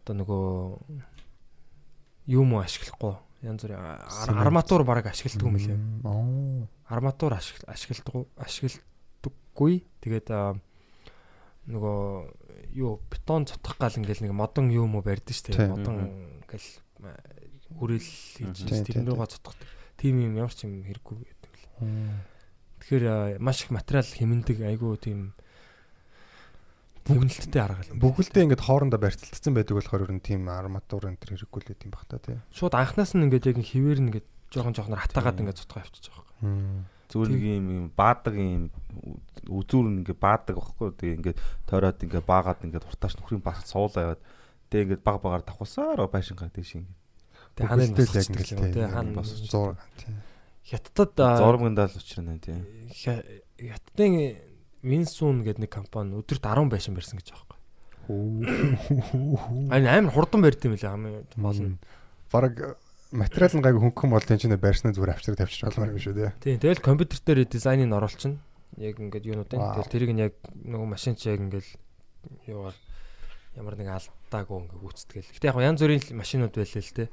одоо 0.04 0.16
нөгөө 0.16 0.46
юм 2.36 2.48
уу 2.56 2.64
ашиглахгүй. 2.64 3.16
Янз 3.44 3.64
бүрийн 3.64 3.80
арматур 4.44 4.84
бараг 4.84 5.12
ашигладаг 5.12 5.44
юм 5.44 5.56
билээ. 5.56 5.80
Оо. 6.04 6.68
Арматур 6.88 7.36
ашиг 7.36 7.64
ашигладаг 7.68 8.28
ашигладаггүй. 9.58 9.74
Тэгээд 10.06 10.30
нөгөө 11.68 11.98
юу 12.78 13.02
бетон 13.10 13.50
цутгах 13.50 13.78
гал 13.82 13.98
ингээл 13.98 14.30
нэг 14.30 14.34
модон 14.34 14.70
юм 14.72 14.96
уу 14.96 15.04
барьдэн 15.04 15.34
шүү 15.34 15.52
дээ. 15.52 15.68
Модон 15.74 15.98
ингээл 16.46 16.70
аа, 17.04 17.18
хүрээл 17.76 18.08
хийж 18.08 18.58
тэрнийгаа 18.88 19.28
цутгадаг. 19.28 19.68
Тим 20.00 20.22
юм 20.22 20.38
ямар 20.38 20.54
ч 20.54 20.64
юм 20.64 20.86
хэрэггүй 20.86 21.18
гэдэг 21.28 21.54
л. 21.58 21.66
Тэгэхээр 22.86 23.42
маш 23.44 23.68
их 23.68 23.74
материал 23.74 24.08
хэмндэг 24.08 24.58
айгүй 24.64 24.96
тийм 25.02 25.36
бүгнэлттэй 27.04 27.60
арга 27.60 27.84
юм. 27.92 28.00
Бүгдээ 28.00 28.48
ингээд 28.48 28.64
хоорондоо 28.64 29.00
барьцалтсан 29.00 29.52
байдаг 29.52 29.76
болохоор 29.76 30.08
ер 30.08 30.14
нь 30.16 30.24
тийм 30.24 30.48
арматур 30.48 31.08
энэ 31.08 31.20
төр 31.20 31.36
хэрэггүй 31.36 31.62
л 31.68 31.84
юм 31.84 31.92
бах 31.92 32.08
та 32.08 32.20
тий. 32.20 32.40
Шууд 32.52 32.76
анхнаас 32.76 33.12
нь 33.16 33.28
ингээд 33.28 33.48
яг 33.52 33.60
хിവэр 33.60 34.00
нь 34.04 34.08
ингээд 34.12 34.28
жоохон 34.52 34.76
жоохноор 34.76 35.04
хатаагаад 35.04 35.40
ингээд 35.40 35.60
цутгаа 35.60 35.84
явчихж 35.88 36.12
байгаа 36.12 36.36
юм. 36.44 36.88
Зүгээр 37.08 37.30
нэг 37.32 37.44
юм 37.48 37.68
юм 37.72 37.86
баадаг 37.96 38.36
юм 38.36 38.68
үзүүр 39.48 39.86
нь 39.88 40.00
ингээ 40.04 40.18
баадаг 40.20 40.56
байхгүй 40.60 40.90
тэгээ 41.00 41.18
ингээ 41.24 41.36
тойроод 41.70 42.00
ингээ 42.04 42.24
баагаад 42.28 42.60
ингээ 42.68 42.84
уртааш 42.84 43.14
нөхрийн 43.16 43.44
бас 43.44 43.64
суулаа 43.70 44.04
яваад 44.18 44.22
тэгээ 44.68 44.84
ингээ 44.98 45.02
баг 45.08 45.18
багаар 45.24 45.44
давхусаар 45.48 46.04
байшингаа 46.12 46.52
дээш 46.52 46.84
ингээ 46.84 46.96
Тэгээ 47.58 47.70
ханаа 47.72 47.88
Бүгдээ 47.90 48.06
л 48.06 48.12
яг 48.12 48.28
яг 48.28 48.28
ингээд 48.28 48.52
ингээд 48.54 48.74
тий. 48.76 48.86
хаана 48.92 49.12
бас 49.18 49.30
зур 49.48 49.72
тий. 49.98 50.14
хятадд 50.68 51.16
а, 51.24 51.28
зурмагндаа 51.42 51.88
л 51.90 51.96
учрна 51.98 52.36
тийм 52.44 52.60
Хя- 52.92 53.24
хятадын 53.56 54.14
Winsun 54.86 55.42
гэдэг 55.48 55.64
нэг 55.66 55.72
компани 55.74 56.14
өдөрт 56.22 56.44
10 56.44 56.70
байшин 56.70 56.94
барьсан 56.94 57.18
гэж 57.18 57.34
байгаа 57.34 57.58
юм. 58.14 58.46
Аа 59.72 59.98
амар 59.98 60.14
хурдан 60.14 60.42
барьд 60.46 60.62
юм 60.64 60.76
лээ 60.78 60.86
хамгийн 60.92 61.26
болно. 61.36 61.78
Бараг 62.32 62.78
материал 63.12 63.54
нь 63.56 63.64
гайгүй 63.64 63.82
хөнгөн 63.88 64.12
бол 64.12 64.26
тийм 64.26 64.40
ч 64.40 64.46
нэ 64.52 64.60
барьсны 64.60 64.92
зүгээр 64.92 65.14
авчраг 65.16 65.38
тавьчих 65.40 65.64
болмоор 65.64 65.96
юм 65.96 66.02
шүү 66.02 66.16
тий. 66.18 66.32
Тийм 66.44 66.60
тэгэл 66.60 66.84
компьютер 66.84 67.20
дээр 67.24 67.48
дизайныг 67.48 67.94
оруулчихна. 67.94 68.42
Яг 68.78 69.00
ингээд 69.00 69.26
юунуудын 69.26 69.60
Вау. 69.60 69.80
тэгэл 69.80 69.94
тэрийг 69.94 70.12
нь 70.12 70.24
яг 70.28 70.34
нөгөө 70.54 70.88
машин 70.92 71.16
чи 71.16 71.32
яг 71.32 71.40
ингээд 71.40 71.68
юугаар 72.52 72.76
ямар 73.56 73.76
нэг 73.80 73.90
алдаагүй 73.96 74.58
ингээд 74.68 74.82
гүйцэтгэл. 74.84 75.34
Гэтэ 75.40 75.48
яг 75.48 75.58
янз 75.64 75.80
бүрийн 75.82 76.04
машинууд 76.20 76.54
байлээ 76.54 76.84
л 76.84 76.96
те. 77.00 77.06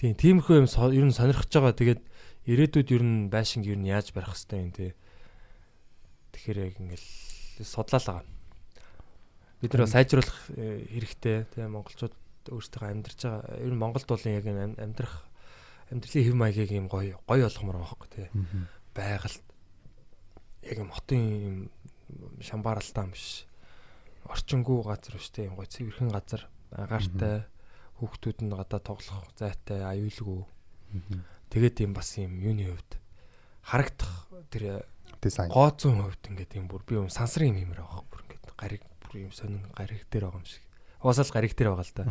Тийм 0.00 0.12
тиймэрхүү 0.16 0.56
юм 0.64 0.68
ер 0.72 1.04
нь 1.04 1.14
сонирхож 1.14 1.52
байгаа. 1.52 1.76
Тэгээд 1.76 2.00
ирээдүйд 2.48 2.88
ер 2.96 3.04
нь 3.04 3.28
байшинг 3.28 3.68
ер 3.68 3.78
нь 3.78 3.92
яаж 3.92 4.10
барих 4.16 4.32
хэвтэй 4.32 4.60
юм 4.64 4.72
те. 4.72 4.96
Тэгэхээр 6.32 6.58
яг 6.64 6.74
ингээд 6.80 7.04
судлаалаа. 7.62 8.24
Бид 9.62 9.72
нэр 9.72 9.86
сайжруулах 9.86 10.50
э, 10.58 10.88
хэрэгтэй 10.90 11.46
тийм 11.54 11.78
монголчууд 11.78 12.12
өөрсдөө 12.50 12.88
амьдарч 12.90 13.20
байгаа. 13.24 13.60
Ер 13.60 13.72
нь 13.72 13.80
Монголд 13.80 14.08
бол 14.08 14.24
яг 14.24 14.46
амьдрах 14.46 15.14
амьдралын 15.90 16.24
хэв 16.24 16.36
маягийг 16.36 16.70
юм 16.72 16.88
гоё 16.88 17.20
гоё 17.28 17.46
болгомоор 17.48 17.78
байгаа 17.80 17.90
байхгүй 17.94 18.10
тий. 18.10 18.28
Байгальд 18.94 19.44
яг 20.64 20.78
юм 20.80 20.90
хотын 20.90 21.22
юм 21.22 21.56
шамбаралтай 22.40 23.04
юм 23.04 23.12
биш. 23.12 23.46
Орчингүү 24.24 24.78
газар 24.84 25.14
биш 25.20 25.28
тий. 25.30 25.48
Гоё 25.48 25.68
цэвэрхэн 25.68 26.10
газар 26.10 26.48
агаартай 26.72 27.44
хүүхдүүд 28.00 28.38
нь 28.42 28.56
гадаа 28.56 28.80
тоглох 28.80 29.30
зайтай 29.38 29.84
аюулгүй. 29.84 30.42
Тэгээд 31.50 31.86
юм 31.86 31.92
бас 31.94 32.10
юм 32.18 32.40
юуны 32.42 32.74
хувьд 32.74 32.98
харагдах 33.62 34.28
тэр 34.50 34.84
Дизайн. 35.22 35.50
гооцон 35.50 36.02
хувьд 36.02 36.22
ингээд 36.26 36.58
юм 36.58 36.66
бүр 36.66 36.82
би 36.82 36.98
юм 36.98 37.08
сансрын 37.08 37.54
юм 37.54 37.70
юмэр 37.70 37.86
байгаа 37.86 38.02
бүр 38.10 38.20
ингээд 38.26 38.46
гариг 38.58 38.82
бүр 39.00 39.14
юм 39.30 39.32
сонин 39.32 39.62
гариг 39.72 40.02
дээр 40.10 40.26
байгаа 40.26 40.42
юм 40.42 40.48
шиг. 40.48 40.63
Угаасаа 41.04 41.28
л 41.28 41.36
гариг 41.36 41.52
дээр 41.52 41.76
байгаа 41.76 41.84
л 41.84 41.96
да. 42.00 42.08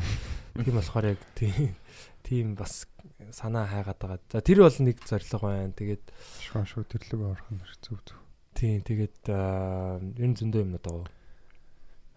Тийм 0.61 0.77
болохоор 0.77 1.05
яг 1.17 1.21
тийм 1.33 1.73
тийм 2.21 2.53
бас 2.53 2.85
санаа 3.33 3.65
хайгаад 3.65 3.97
байгаа. 3.97 4.21
За 4.29 4.45
тэр 4.45 4.61
бол 4.61 4.77
нэг 4.85 5.01
зорилго 5.01 5.49
байна. 5.49 5.73
Тэгээд 5.73 6.03
Шуун 6.45 6.69
шүү 6.69 6.85
тэрлэг 6.85 7.21
орох 7.25 7.49
нь 7.49 7.65
зөв 7.81 7.97
зөв. 8.05 8.21
тийм 8.53 8.85
тэгээд 8.85 9.33
ер 9.33 10.29
нь 10.29 10.37
зөндөө 10.37 10.61
юмнууд 10.61 10.85
байгаа. 10.85 11.09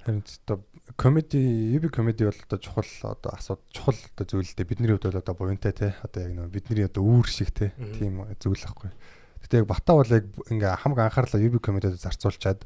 Харин 0.05 0.23
одоо 0.23 0.63
комеди, 0.95 1.41
юби 1.75 1.89
комеди 1.89 2.29
бол 2.29 2.37
одоо 2.37 2.59
чухал 2.61 2.93
одоо 3.03 3.33
асууд 3.35 3.65
чухал 3.73 3.97
одоо 4.13 4.27
зүйл 4.29 4.53
дээ. 4.53 4.69
Бидний 4.69 4.93
хувьд 4.93 5.09
бол 5.09 5.19
одоо 5.19 5.35
буянтай 5.35 5.73
те. 5.73 5.97
Одоо 6.05 6.29
яг 6.29 6.33
нэг 6.37 6.53
бидний 6.53 6.85
одоо 6.85 7.03
үүр 7.03 7.27
шиг 7.27 7.51
те. 7.51 7.73
Тийм 7.97 8.23
зүйл 8.39 8.63
ахгүй. 8.69 8.93
Гэтэ 9.43 9.65
яг 9.65 9.67
бата 9.67 9.97
бол 9.97 10.07
яг 10.07 10.29
ингээ 10.47 10.77
хамаг 10.79 11.11
анхаарлаа 11.11 11.43
юби 11.43 11.59
комедид 11.59 11.99
зарцуулчаад 11.99 12.63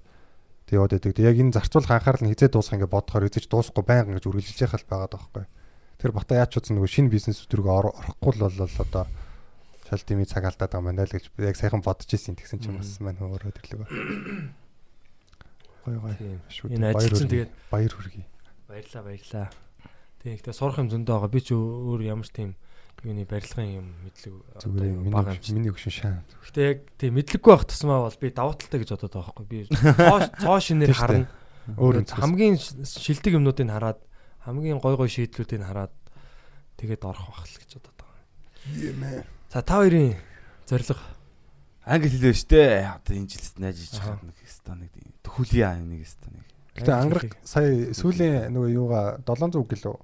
тэг 0.71 0.79
яваад 0.79 0.95
байдаг. 0.95 1.15
Тэг 1.19 1.27
яг 1.27 1.37
энэ 1.43 1.55
зарцуулах 1.59 1.91
анхаарал 1.91 2.23
нь 2.23 2.31
хизээ 2.31 2.55
дуусах 2.55 2.79
ингээ 2.79 2.95
бодохоор 2.95 3.27
хизээч 3.27 3.51
дуусахгүй 3.51 3.83
байнга 3.83 4.15
гэж 4.23 4.25
үргэлжлэж 4.31 4.59
яхал 4.63 4.87
байгаад 4.87 5.11
байгаа 5.19 5.27
байхгүй. 5.35 5.47
Тэр 5.99 6.13
бата 6.15 6.39
яаж 6.39 6.55
ч 6.55 6.71
нөгөө 6.71 6.87
шинэ 6.87 7.11
бизнес 7.11 7.43
төрөг 7.51 7.67
орохгүй 7.67 8.33
л 8.39 8.43
бол 8.47 8.55
одоо 8.63 9.05
шал 9.91 10.03
дими 10.07 10.23
цаг 10.23 10.47
алдаад 10.47 10.71
байгаа 10.71 10.87
мандаа 10.87 11.11
л 11.11 11.15
гэж 11.19 11.27
яг 11.43 11.59
сайхан 11.59 11.83
бодож 11.83 12.07
ирсэн 12.07 12.39
тэгсэн 12.39 12.63
чинь 12.63 12.79
бас 12.79 13.03
мань 13.03 13.19
хөөрөөд 13.19 13.59
ирлээ. 13.59 13.91
Гой 15.85 15.97
гой. 15.99 16.15
Энэ 16.71 16.95
ажил 16.95 17.19
чинь 17.19 17.33
тэгээд 17.35 17.53
баяр 17.75 17.91
хүргэе. 17.91 18.27
баярлаа 18.71 19.03
баярлаа. 19.03 19.51
Тийм 20.23 20.39
ихтэй 20.39 20.55
сурах 20.55 20.79
юм 20.79 20.93
зөндөө 20.95 21.15
байгаа. 21.19 21.35
Би 21.35 21.41
ч 21.43 21.51
өөр 21.59 22.01
ямар 22.07 22.29
ч 22.29 22.31
тийм 22.31 22.55
юуны 23.05 23.25
барилгын 23.25 23.71
юм 23.81 23.87
мэдлэг 24.05 24.35
одоо 24.55 24.71
Зүгээр 24.71 24.93
юу 24.93 25.55
миний 25.57 25.73
өгшин 25.73 25.93
шаан. 25.93 26.21
Гэтэ 26.45 26.61
яг 26.61 26.79
тийм 27.01 27.17
мэдлэггүй 27.17 27.51
байх 27.55 27.65
тусмаа 27.65 28.05
бол 28.05 28.19
би 28.21 28.29
давуу 28.31 28.55
талтай 28.55 28.81
гэж 28.85 28.91
бодоод 28.93 29.15
байгаа 29.17 29.35
байхгүй. 29.35 29.47
Би 29.49 29.59
цоо 29.71 30.19
цоо 30.45 30.57
шинээр 30.61 30.93
харна. 30.93 31.31
Өөр 31.81 32.05
хамгийн 32.05 32.57
шилдэг 32.61 33.41
юмнуудыг 33.41 33.69
хараад 33.71 34.01
хамгийн 34.45 34.81
гой 34.81 34.97
гой 35.01 35.09
шийдлүүдийг 35.09 35.65
хараад 35.65 35.95
тэгээд 36.77 37.05
орох 37.09 37.29
байх 37.33 37.49
л 37.49 37.61
гэж 37.61 37.71
бодоод 37.81 37.97
байгаа. 37.97 39.25
За 39.49 39.63
та 39.65 39.81
хоёрын 39.81 40.21
зорилго 40.69 41.01
англи 41.85 42.13
хэлээ 42.13 42.35
штэ 42.37 42.61
одоо 43.01 43.15
энэ 43.17 43.29
жилд 43.33 43.57
найж 43.59 43.79
иж 43.81 43.97
хаад 43.97 44.23
нэг 44.23 44.37
хэстэ 44.37 44.73
нэг 44.77 44.91
төхүүлээ 45.25 45.81
нэг 45.81 46.01
хэстэ 46.05 46.29
нэг 46.31 46.47
Гэтэ 46.79 46.93
ангарах 46.95 47.35
сая 47.43 47.91
сүүлийн 47.97 48.53
нөгөө 48.55 48.71
юугаа 48.77 49.19
700 49.27 49.65
гэлөө 49.67 49.97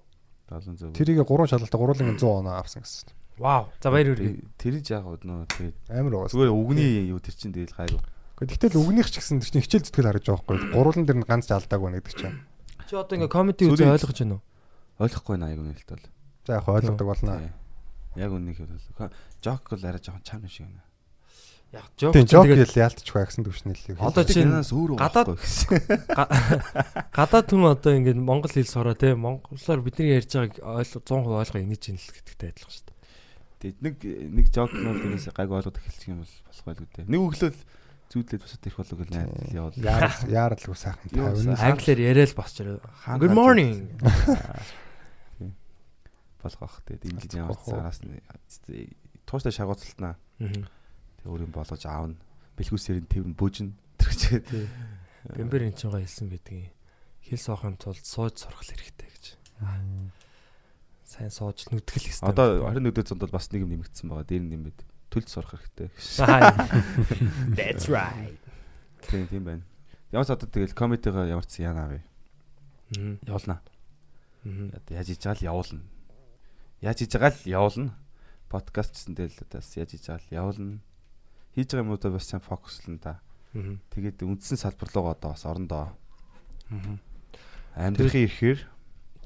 700 0.51 0.95
тэрийг 0.95 1.27
3 1.27 1.51
шалгалтаа 1.51 1.81
гурван 1.81 2.17
100 2.17 2.23
оноо 2.23 2.55
авсан 2.59 2.83
гэсэн. 2.83 3.11
Вау. 3.37 3.69
За 3.83 3.91
баяр 3.91 4.15
хүргэе. 4.15 4.47
тэр 4.57 4.75
жаах 4.81 5.05
нөө 5.21 5.47
тэгээд 5.51 5.77
Амар 5.91 6.15
угаас. 6.25 6.33
зүгээр 6.33 6.53
үгний 6.55 7.11
юу 7.11 7.21
тэр 7.21 7.35
чин 7.35 7.53
тэгэл 7.53 7.75
гайгүй 7.75 8.01
Гэхдээ 8.37 8.77
үгнийх 8.77 9.09
ч 9.09 9.17
гэсэн 9.21 9.41
тэр 9.41 9.49
чинь 9.49 9.65
хичээл 9.65 9.85
зүтгэл 9.89 10.09
харж 10.13 10.25
байгаа 10.29 10.45
байхгүй. 10.45 10.73
Гурван 10.77 11.05
дээр 11.09 11.19
нь 11.21 11.29
ганц 11.29 11.49
алдаагүй 11.49 11.89
нэг 11.89 12.05
гэдэг 12.05 12.21
чинь. 12.21 12.37
Чи 12.85 12.95
одоо 13.01 13.17
ингээ 13.17 13.33
комеди 13.33 13.65
үзээ 13.65 13.97
ойлгож 13.97 14.19
байна 14.21 14.37
уу? 14.37 14.45
ойлгохгүй 15.01 15.37
наа 15.41 15.51
яг 15.53 15.61
үнэ 15.65 15.73
хэлт 15.73 15.91
бол 15.97 16.05
За 16.47 16.53
яг 16.61 16.69
ойлгодог 16.69 17.07
болно. 17.09 17.53
Яг 18.17 18.31
үннийг 18.33 18.57
хэлвэл 18.61 19.13
жок 19.43 19.65
бол 19.73 19.85
арай 19.85 20.01
жоохон 20.01 20.25
чам 20.25 20.45
шиг 20.49 20.69
байна 20.69 20.86
Яг 21.77 21.85
жок 22.01 22.13
тэгээд 22.17 22.73
хэл 22.73 22.83
яалтчгүй 22.89 23.23
гэсэн 23.29 23.45
төвшнөл. 23.45 23.83
Одоо 24.01 24.25
чинь 24.25 24.49
гадаад- 24.97 25.37
гадаад 27.13 27.47
хүн 27.53 27.65
одоо 27.69 27.93
ингээ 27.93 28.17
монгол 28.17 28.49
хэл 28.53 28.65
сураа 28.65 28.97
те 28.97 29.13
монголоор 29.15 29.81
бидний 29.85 30.17
ярьж 30.17 30.33
байгааг 30.33 30.65
ойлгох 30.65 31.05
100% 31.05 31.37
ойлгоо 31.45 31.61
инеж 31.61 31.85
ин 31.93 32.01
л 32.01 32.09
гэдэгтэй 32.17 32.49
адилхан 32.57 32.73
шүү 32.73 32.85
дээ. 32.89 32.97
Тэгээд 33.57 33.79
нэг 33.85 33.95
нэг 34.33 34.47
жок 34.53 34.73
нь 34.73 34.85
бол 34.89 35.01
тэрээс 35.01 35.27
гайгүй 35.37 35.57
ойлгоод 35.61 35.79
эхэлчих 35.81 36.09
юм 36.13 36.21
бол 36.25 36.35
болох 36.49 36.65
байлгүй 36.65 36.89
дээ 36.97 37.07
нэг 37.09 37.21
өглөөл 37.25 37.59
зүүдлээд 38.07 38.43
босоод 38.47 38.63
ирэх 38.69 38.79
болов 38.79 38.99
гэж 39.03 39.11
найдал 39.11 39.57
явал 39.57 39.75
Яарал 39.83 40.21
яаралгүй 40.31 40.77
сайхан 40.79 41.11
Юу 41.11 41.27
тавина. 41.27 41.59
Англиар 41.59 42.01
яриад 42.07 42.33
босч 42.39 42.55
ирээ. 42.63 42.79
Good 43.19 43.35
morning. 43.35 43.75
Болгох 46.43 46.75
тэгээд 46.87 47.05
ингэж 47.11 47.33
уу? 47.43 47.59
цагаас 47.67 47.99
нь 48.07 48.23
тууштай 49.27 49.51
шагууцалтнаа 49.51 50.15
Мгм. 50.39 50.69
Тэг 51.27 51.35
өөр 51.35 51.43
юм 51.51 51.53
болгож 51.53 51.83
аавна 51.83 52.15
бэлгүүсээр 52.55 53.03
нь 53.03 53.11
тэрн 53.11 53.35
бүжин 53.35 53.75
тэрчээд 53.99 54.47
Тий. 54.47 54.67
Бэмбэр 55.27 55.67
эн 55.67 55.75
чинь 55.75 55.91
гоо 55.91 55.99
хэлсэн 55.99 56.31
байдгийг. 56.31 56.71
Хэл 57.27 57.43
соохын 57.43 57.75
тулд 57.83 58.07
сууж 58.07 58.39
сурах 58.39 58.63
хэрэгтэй 58.63 59.11
гэж. 59.11 59.27
Сайн 61.03 61.31
сууж 61.35 61.67
нүтгэл 61.75 62.07
хэрэгтэй. 62.07 62.31
одоо 62.31 62.71
21 62.71 62.95
зуунд 63.11 63.23
бол 63.27 63.35
бас 63.35 63.51
нэг 63.51 63.67
юм 63.67 63.75
нэмэгдсэн 63.75 64.07
байгаа 64.07 64.27
дээр 64.27 64.43
нь 64.47 64.51
нэмээд 64.55 64.79
төлж 65.11 65.27
сурах 65.31 65.55
хэрэгтэй 65.59 65.91
That's 67.59 67.87
right. 67.91 68.39
тийм 69.11 69.27
тийм 69.31 69.43
байна 69.47 69.63
Ямаас 70.15 70.31
одоо 70.31 70.47
тэгэл 70.47 70.75
комедигаа 70.75 71.27
ямар 71.27 71.47
ч 71.47 71.63
яана 71.63 71.87
авъя 71.91 72.03
Мгм. 72.95 73.19
явуулна 73.27 73.59
Мгм. 74.47 74.71
Одоо 74.79 74.93
яаж 74.95 75.07
хийж 75.11 75.23
байгаа 75.27 75.43
л 75.43 75.47
явуулна. 75.51 75.83
Яаж 76.79 76.99
хийж 77.03 77.13
байгаа 77.19 77.35
л 77.35 77.51
явуулна. 77.51 77.91
Подкаст 78.47 78.95
гэсэн 78.95 79.15
дээр 79.19 79.31
л 79.35 79.43
бас 79.51 79.75
яаж 79.75 79.91
хийж 79.91 80.07
байгаа 80.07 80.23
л 80.23 80.35
явуулна. 80.39 80.79
Хийж 81.57 81.73
байгаа 81.73 81.89
юмудаа 81.89 82.13
бас 82.13 82.29
сайн 82.29 82.45
фокуслна 82.45 83.01
да. 83.01 83.19
Тэгээд 83.57 84.21
үндсэн 84.21 84.61
салбар 84.61 84.93
руу 84.93 85.09
одоо 85.09 85.33
бас 85.33 85.49
орондоо. 85.49 85.97
Амьдрахын 87.73 88.29
ихээр 88.29 88.61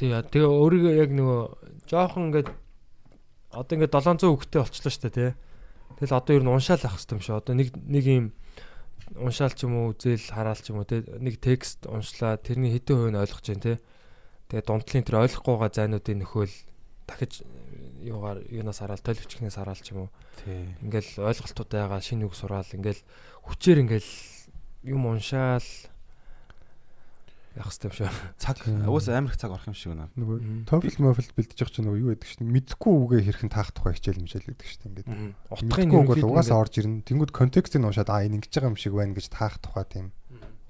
Тэгээ 0.01 0.33
тэгээ 0.33 0.49
өөрийгөө 0.49 0.95
яг 0.97 1.11
нөгөө 1.13 1.41
жоохон 1.85 2.33
ингээд 2.33 2.49
одоо 3.53 3.75
ингээд 3.77 3.93
700 3.93 4.33
хүүхдтэй 4.33 4.61
болчихлоо 4.65 4.93
шүү 4.97 5.03
дээ 5.05 5.13
тий. 5.13 5.31
Тэгэл 6.01 6.17
одоо 6.17 6.33
ер 6.41 6.45
нь 6.47 6.53
уншаал 6.55 6.81
авах 6.81 6.97
хэрэгтэй 6.97 7.17
юм 7.19 7.21
шиг. 7.21 7.37
Одоо 7.37 7.55
нэг 7.61 7.69
нэг 7.85 8.05
юм 8.09 8.27
уншаал 9.21 9.53
ч 9.53 9.69
юм 9.69 9.77
уу 9.77 9.93
үзэл 9.93 10.33
хараал 10.33 10.57
ч 10.57 10.73
юм 10.73 10.81
уу 10.81 10.89
тий. 10.89 11.05
Нэг 11.05 11.37
текст 11.45 11.85
уншлаа 11.85 12.41
тэрний 12.41 12.73
хэдэн 12.73 12.97
хувийг 12.97 13.21
ойлгож 13.21 13.45
जैन 13.45 13.61
тий. 13.61 13.77
Тэгээ 14.49 14.65
дундлын 14.65 15.05
тэр 15.05 15.21
ойлгохгүй 15.21 15.53
байгаа 15.53 15.73
зайнуудын 15.77 16.19
нөхөөл 16.25 16.55
дахиж 17.05 17.45
юугаар 18.01 18.43
юунаас 18.49 18.81
хараал 18.81 19.05
тойл 19.05 19.21
хүчнээс 19.21 19.57
хараал 19.61 19.81
ч 19.81 19.93
юм 19.93 20.09
уу. 20.09 20.11
тий. 20.45 20.73
Ингээл 20.81 21.21
ойлголтуудаагаа 21.21 22.01
шинэ 22.01 22.25
үг 22.25 22.35
сураал 22.35 22.69
ингээл 22.69 23.03
хүчээр 23.45 23.79
ингээл 23.85 24.11
юм 24.89 25.07
уншаал 25.07 25.69
явах 27.57 27.75
юм 27.83 27.93
шүү. 27.93 28.09
Цаг 28.39 28.63
уус 28.87 29.09
амар 29.11 29.35
их 29.35 29.39
цаг 29.39 29.51
орох 29.51 29.67
юм 29.67 29.75
шиг 29.75 29.93
байна. 29.93 30.09
Нөгөө. 30.15 30.71
TOEFL 30.71 31.03
MOEFL 31.03 31.35
бэлдэж 31.35 31.59
явах 31.61 31.75
чинь 31.75 31.87
нөгөө 31.89 32.01
юу 32.01 32.11
гэдэг 32.15 32.29
чинь 32.31 32.47
мэдэхгүй 32.47 32.95
үгээ 32.95 33.23
хэрхэн 33.27 33.51
таах 33.51 33.75
тухай 33.75 33.99
хичээл 33.99 34.23
мичээл 34.23 34.49
гэдэг 34.55 34.67
чинь 34.71 34.87
ингээд. 34.87 35.09
Утгын 35.51 35.91
үг 35.91 36.09
бол 36.15 36.29
угаасаа 36.31 36.63
орж 36.63 36.79
ирнэ. 36.79 37.03
Тэнгүүд 37.05 37.35
контекстыг 37.35 37.83
уушаад 37.83 38.09
аа 38.09 38.23
энэ 38.23 38.39
ингэж 38.39 38.55
байгаа 38.55 38.71
юм 38.71 38.79
шиг 38.79 38.95
байна 38.95 39.19
гэж 39.19 39.27
таах 39.35 39.59
тухай 39.59 39.85
тийм 39.91 40.07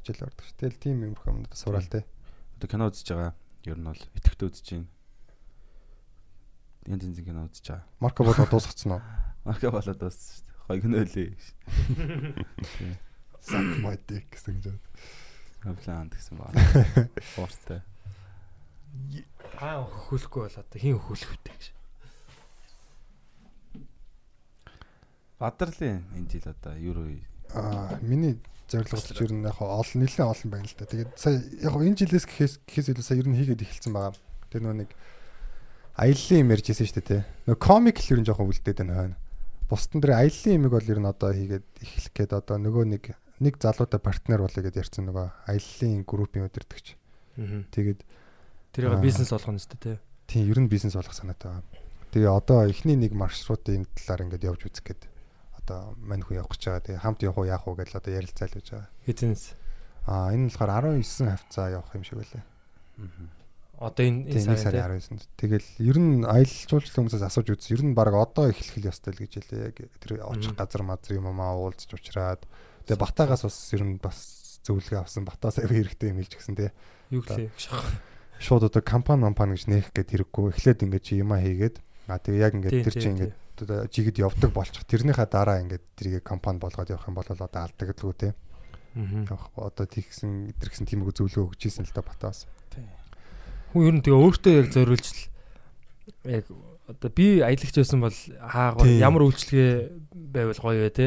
хичээл 0.01 0.25
ордог 0.25 0.45
шүү. 0.49 0.57
Тэгэл 0.57 0.81
тийм 0.81 0.97
юм 1.05 1.15
хүмүүс 1.21 1.53
сураал 1.53 1.85
те. 1.85 2.09
Одоо 2.57 2.69
кино 2.73 2.89
үзэж 2.89 3.09
байгаа. 3.13 3.33
Ер 3.69 3.77
нь 3.77 3.85
бол 3.85 4.03
итгэвтэй 4.17 4.47
үзэж 4.49 4.67
байна. 4.73 4.89
Янз 6.91 7.07
янзын 7.07 7.25
кино 7.25 7.47
үзэж 7.47 7.71
байгаа. 7.71 7.87
Марко 8.03 8.27
болоо 8.27 8.47
дуусгацсан 8.51 8.99
уу? 8.99 9.03
Марка 9.47 9.71
болоод 9.71 9.99
дууссан 10.03 10.43
шүү 10.43 10.51
дээ. 10.67 10.83
Кино 10.83 10.99
лээ. 11.07 11.31
Сак 13.47 13.67
майдик 13.79 14.27
гэсэн 14.35 14.59
гэж. 14.59 14.75
Хавлаанд 15.63 16.19
гэсэн 16.19 16.35
баа. 16.35 16.51
Форстэй. 17.39 17.81
Аа 19.61 19.87
хөлөхгүй 19.87 20.51
бол 20.51 20.59
одоо 20.59 20.79
хин 20.83 20.99
хөлөх 20.99 21.31
үтэй 21.39 21.55
гэж. 21.55 21.67
Бадарлын 25.39 26.03
энэ 26.17 26.27
жил 26.27 26.51
одоо 26.51 26.75
евро 26.75 27.07
Аа 27.55 27.99
миний 28.03 28.39
зорилго 28.69 28.99
бол 28.99 29.25
ер 29.25 29.33
нь 29.33 29.47
яг 29.47 29.59
олон 29.63 29.99
нэлээд 30.03 30.27
олон 30.27 30.51
байна 30.51 30.67
л 30.67 30.77
да. 30.79 30.87
Тэгээд 30.91 31.11
сая 31.17 31.39
яг 31.39 31.75
энэ 31.75 31.99
жилээс 31.99 32.27
гэхээс 32.27 32.55
гэхээс 32.67 32.89
илүү 32.95 33.05
сая 33.07 33.19
ер 33.19 33.29
нь 33.31 33.39
хийгээд 33.39 33.65
эхэлсэн 33.65 33.93
байгаа. 33.95 34.15
Тэр 34.51 34.63
нөгөө 34.63 34.79
нэг 34.85 34.91
аяллаа 35.97 36.39
юм 36.39 36.51
ярьжсэн 36.55 36.87
шүү 36.87 37.03
дээ. 37.03 37.23
Нөгөө 37.51 37.59
комик 37.61 37.97
л 38.03 38.11
ер 38.15 38.21
нь 38.21 38.27
жоохон 38.29 38.51
үлдээд 38.51 38.79
байна. 38.85 39.17
Бусдын 39.71 40.01
дээр 40.03 40.15
аяллаа 40.21 40.53
юмыг 40.55 40.73
бол 40.75 40.91
ер 40.91 41.01
нь 41.01 41.09
одоо 41.11 41.31
хийгээд 41.35 41.67
эхлэх 41.83 42.13
гээд 42.15 42.33
одоо 42.35 42.57
нөгөө 42.59 42.85
нэг 42.91 43.05
нэг 43.41 43.55
залуутай 43.57 44.01
партнер 44.03 44.41
болъё 44.45 44.63
гэдээ 44.67 44.83
ярьсан 44.85 45.09
нөгөө 45.09 45.27
аяллаа 45.49 46.05
группийн 46.05 46.47
удирдагч. 46.51 46.95
Аа. 47.39 47.65
Тэгээд 47.73 48.01
Тэрийг 48.75 48.93
Аа. 48.95 49.03
бизнес 49.03 49.31
болгоно 49.35 49.59
ч 49.59 49.67
тий. 49.81 49.99
тийм 50.27 50.47
ер 50.51 50.59
нь 50.63 50.69
бизнес 50.71 50.95
болгох 50.95 51.15
санаатай 51.15 51.51
байгаа. 51.51 51.65
Тэгээ 52.15 52.31
одоо 52.31 52.67
эхний 52.67 52.95
нэг 52.99 53.15
маршрутын 53.15 53.83
энэ 53.83 53.91
талаар 53.99 54.23
ингээд 54.27 54.47
явж 54.47 54.61
үзэх 54.67 54.85
гээд 54.87 55.03
одоо 55.63 55.95
мань 55.99 56.23
хүн 56.23 56.43
явах 56.43 56.55
гэж 56.55 56.63
байгаа. 56.67 56.85
Тэгээ 56.87 57.03
хамт 57.03 57.21
явах 57.23 57.39
уу 57.39 57.47
яах 57.51 57.65
уу 57.67 57.75
гэж 57.79 57.91
одоо 57.95 58.13
ярилцаа 58.15 58.47
л 58.51 58.55
гэж 58.59 58.67
байгаа. 58.71 58.89
Хэзэнс. 59.07 59.43
Аа 60.11 60.31
энэ 60.35 60.51
болохоор 60.51 60.99
19 60.99 61.31
хавцаа 61.31 61.67
явах 61.71 61.95
юм 61.95 62.03
шиг 62.07 62.19
байлаа. 62.19 62.43
Одоо 63.81 64.05
энэ 64.05 64.29
энэ 64.29 64.45
сарын 64.45 64.61
сарын 64.61 65.01
19-нд. 65.01 65.25
Тэгэл 65.41 65.69
ер 65.81 65.97
нь 65.97 66.21
аялал 66.29 66.69
жуулчлалын 66.69 67.09
хүмүүсээс 67.09 67.25
асууж 67.25 67.49
үзсэн. 67.57 67.73
Ер 67.81 67.83
нь 67.89 67.97
баг 67.97 68.13
одоо 68.13 68.53
эхлэх 68.53 68.93
ёстой 68.93 69.17
л 69.17 69.25
гэж 69.25 69.33
хэлээ. 69.41 69.73
Яг 69.73 69.77
Тэр 69.97 70.21
очих 70.21 70.53
газар 70.53 70.85
мазар 70.85 71.17
юм 71.17 71.33
аа 71.33 71.57
уулзч 71.57 71.89
уучраад. 71.97 72.45
Тэгээ 72.85 73.01
Батагаас 73.01 73.49
бас 73.49 73.57
ер 73.73 73.83
нь 73.89 73.97
бас 73.97 74.61
зөвлөгөө 74.69 75.01
авсан. 75.01 75.25
Батаас 75.25 75.65
аяг 75.65 75.73
хэрэгтэй 75.73 76.13
юм 76.13 76.21
хэлж 76.21 76.33
гисэн 76.37 76.61
тий. 76.61 76.71
юу 77.09 77.25
гэлээ. 77.25 77.49
Шууд 78.37 78.69
одоо 78.69 78.85
компани 78.85 79.25
компани 79.25 79.57
гэж 79.57 79.65
нээх 79.73 79.89
гээд 79.97 80.29
хэрэггүй. 80.29 80.45
Эхлээд 80.61 80.85
ингээд 80.85 81.05
чи 81.09 81.17
юмаа 81.17 81.41
хийгээд 81.41 81.81
аа 82.13 82.21
тэгээ 82.21 82.45
яг 82.45 82.53
ингээд 82.61 82.85
тэр 82.85 82.97
чинь 83.01 83.17
ингээд 83.17 83.35
одоо 83.65 83.89
жигэд 83.89 84.21
явдаг 84.21 84.53
болчих. 84.53 84.85
Тэрнийхээ 84.85 85.29
дараа 85.29 85.65
ингээд 85.65 85.85
тэрийг 85.97 86.25
компани 86.25 86.61
болгоод 86.61 86.93
явах 86.93 87.09
юм 87.09 87.17
бол 87.17 87.29
одоо 87.29 87.49
алдагдaltaгүй 87.49 88.17
тий. 88.21 88.33
Аа. 88.93 89.41
Одоо 89.57 89.87
тийгсэн 89.89 90.53
тэр 90.57 90.69
гэсэн 90.69 90.89
тиймэрхүү 90.89 91.17
зөвлөгөө 91.17 91.49
өгч 91.49 91.63
ийсэн 91.69 91.89
л 91.89 91.95
да 91.97 92.05
Батаас. 92.05 92.45
Хүн 93.71 93.87
ер 93.87 93.95
нь 93.99 94.03
тэгээ 94.03 94.19
өөртөө 94.19 94.53
яг 94.59 94.69
зориулж 94.75 95.07
л 95.07 95.23
яг 96.27 96.45
одоо 96.91 97.11
би 97.15 97.39
аялагч 97.39 97.75
байсан 97.79 98.03
бол 98.03 98.15
хаагаар 98.15 98.99
ямар 98.99 99.23
үйлчлэгээ 99.31 99.73
байвал 100.35 100.59
гоё 100.59 100.83
вэ 100.83 100.91
те. 100.91 101.07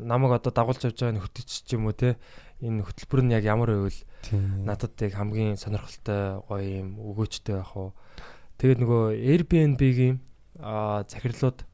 Намайг 0.00 0.40
одоо 0.40 0.52
дагуулж 0.52 0.80
явж 0.80 0.96
байгаа 0.96 1.16
нөхдөч 1.20 1.68
ч 1.68 1.76
юм 1.76 1.86
уу 1.88 1.96
те. 1.96 2.16
Энэ 2.64 2.84
хөтөлбөр 2.88 3.20
нь 3.24 3.34
яг 3.36 3.44
ямар 3.44 3.76
байвал 3.76 4.00
надад 4.64 4.96
яг 4.96 5.12
хамгийн 5.12 5.60
сонирхолтой 5.60 6.40
гоё 6.48 6.64
юм 6.80 6.96
өгөөчтэй 6.96 7.60
байх 7.60 7.72
уу. 7.76 7.92
Тэгээд 8.56 8.80
нөгөө 8.80 9.04
Airbnb-гийн 9.20 10.16
захирлууд 11.04 11.64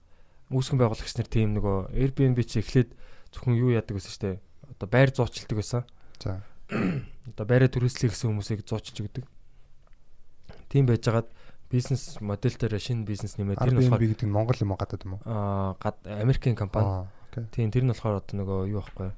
үүсгэн 0.50 0.78
байгуулагч 0.78 1.14
нар 1.18 1.30
тийм 1.30 1.54
нөгөө 1.58 1.94
Airbnb 1.94 2.38
чи 2.46 2.62
эхлээд 2.62 2.94
зөвхөн 3.34 3.58
юу 3.58 3.74
яадаг 3.74 3.98
гэсэн 3.98 4.14
штэ. 4.14 4.38
Одоо 4.74 4.86
байр 4.90 5.10
зуучилдаг 5.10 5.58
байсан. 5.58 5.82
За. 6.22 6.42
Одоо 7.30 7.46
байраа 7.46 7.70
түрээслэх 7.70 8.14
гэсэн 8.14 8.30
хүмүүсийг 8.30 8.62
зуучилж 8.62 8.98
өгдөг. 9.02 9.24
Тийм 10.68 10.86
байжгаад 10.86 11.28
бизнес 11.70 12.20
модель 12.20 12.56
дээр 12.56 12.78
шинэ 12.78 13.06
бизнес 13.06 13.36
нэмээд 13.38 13.58
тэр 13.58 13.74
нь 13.74 13.78
Airbnb 13.82 13.90
болохоор 13.90 14.06
гэдэг 14.06 14.26
нь 14.26 14.34
Монгол 14.34 14.62
юм 14.62 14.72
уу 14.72 14.78
гадаад 14.78 15.02
юм 15.02 15.12
уу? 15.18 15.22
аа 15.26 15.74
гад 15.82 15.98
Америкийн 16.06 16.54
компани. 16.54 17.10
Тийм 17.50 17.70
тэр 17.70 17.84
нь 17.84 17.90
болохоор 17.90 18.22
одоо 18.22 18.34
нөгөө 18.38 18.58
юу 18.70 18.80
байхгүй. 18.82 19.10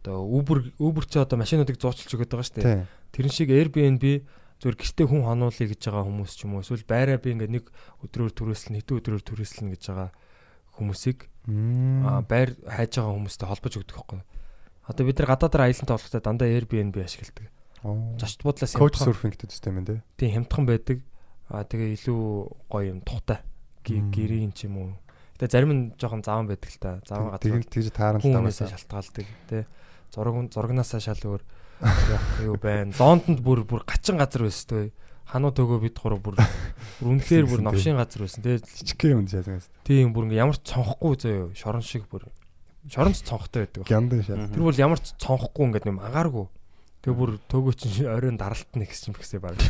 Одоо 0.00 0.16
Uber 0.24 0.58
Uber 0.80 1.04
ч 1.04 1.20
одоо 1.20 1.36
машинуудыг 1.36 1.76
зуучилж 1.76 2.12
өгöd 2.12 2.32
байгаа 2.32 2.48
шүү 2.48 2.56
дээ. 2.60 2.88
Тэрэн 3.12 3.32
шиг 3.32 3.48
Airbnb 3.52 4.24
зүгээр 4.64 4.76
гэртээ 4.80 5.06
хүн 5.12 5.28
хонуулъя 5.28 5.68
гэж 5.68 5.80
байгаа 5.84 6.04
хүмүүс 6.08 6.32
ч 6.36 6.48
юм 6.48 6.56
уу 6.56 6.64
эсвэл 6.64 6.88
байраа 6.88 7.20
би 7.20 7.36
ингээд 7.36 7.52
нэг 7.52 7.64
өдрөөр 8.00 8.32
түрээслэн 8.32 8.80
хэдэн 8.80 8.96
өдрөөр 8.96 9.24
түрээслэн 9.24 9.68
гэж 9.76 9.82
байгаа 9.92 10.10
хүмүүсийг 10.78 11.18
аа 12.08 12.24
байр 12.24 12.56
хайж 12.64 12.96
байгаа 12.96 13.12
хүмүүстэй 13.12 13.46
холбож 13.48 13.74
өгдөг 13.76 13.96
байхгүй. 14.00 14.20
Одоо 14.88 15.04
бид 15.04 15.18
нар 15.20 15.28
гадаадаар 15.36 15.64
аялалтаа 15.68 15.96
болохтой 15.96 16.22
дандаа 16.24 16.48
Airbnb 16.48 16.96
ашигладаг. 16.96 17.48
Зочд 17.84 18.40
буудлаас 18.40 18.72
Coach 18.72 18.96
surfing 18.96 19.36
гэдэг 19.36 19.52
систем 19.52 19.84
тий. 19.84 20.00
тийм 20.16 20.30
хямдхан 20.48 20.64
байдаг. 20.64 20.98
Аа 21.52 21.68
тэгээ 21.68 22.00
илүү 22.00 22.20
гоё 22.72 22.88
юм 22.96 23.00
тухтай. 23.04 23.44
Гэрийн 23.84 24.56
ч 24.56 24.64
юм 24.64 24.80
уу. 24.80 24.88
Тэгээ 25.36 25.52
зарим 25.52 25.72
нь 25.76 25.82
жоохон 26.00 26.24
заван 26.24 26.48
байдаг 26.48 26.72
л 26.72 26.80
та. 26.80 26.90
Заван 27.04 27.36
газар 27.36 27.44
Тэгэл 27.44 27.68
тэгж 27.68 27.88
таарна 27.92 28.24
л 28.24 28.56
та. 28.56 28.72
шалтгаалдаг 28.72 29.26
тий. 29.52 29.64
Зураг 30.08 30.34
зурагнаасаа 30.48 31.00
шал 31.04 31.20
өөр 31.20 31.42
юу 32.48 32.56
байна. 32.56 32.96
Лондонд 32.96 33.44
бүр 33.44 33.68
бүр 33.68 33.84
гачин 33.84 34.16
газар 34.16 34.48
байсан 34.48 34.64
тий. 34.72 34.92
Хануу 35.28 35.52
төгөө 35.52 35.84
бид 35.84 35.96
гурав 36.00 36.20
бүр 36.24 36.40
үнэхээр 37.04 37.44
бүр 37.48 37.60
новшийн 37.68 38.00
газар 38.00 38.24
байсан 38.24 38.40
тий. 38.40 38.60
Жижигхэн 38.64 39.20
юм 39.20 39.28
шаасан. 39.28 39.60
Тийм 39.84 40.16
бүр 40.16 40.32
ингээ 40.32 40.40
ямар 40.40 40.56
ч 40.56 40.64
цонхгүй 40.72 41.14
зөө 41.20 41.52
шорон 41.52 41.84
шиг 41.84 42.08
бүр 42.08 42.28
шоронч 42.88 43.20
цонхтой 43.24 43.68
байдаг. 43.68 43.84
Гяндан 43.88 44.20
шаасан. 44.24 44.52
Тэр 44.52 44.64
бол 44.68 44.76
ямар 44.80 45.00
ч 45.00 45.12
цонхгүй 45.20 45.64
ингээд 45.68 45.88
юм 45.92 46.00
агааргүй. 46.00 46.46
Тэгээ 47.04 47.20
бүр 47.20 47.36
төгөө 47.52 47.74
чинь 47.76 48.08
оройн 48.16 48.40
даралтна 48.40 48.88
гэсэн 48.88 49.12
юм 49.12 49.20
гэсээ 49.20 49.40
баг. 49.44 49.60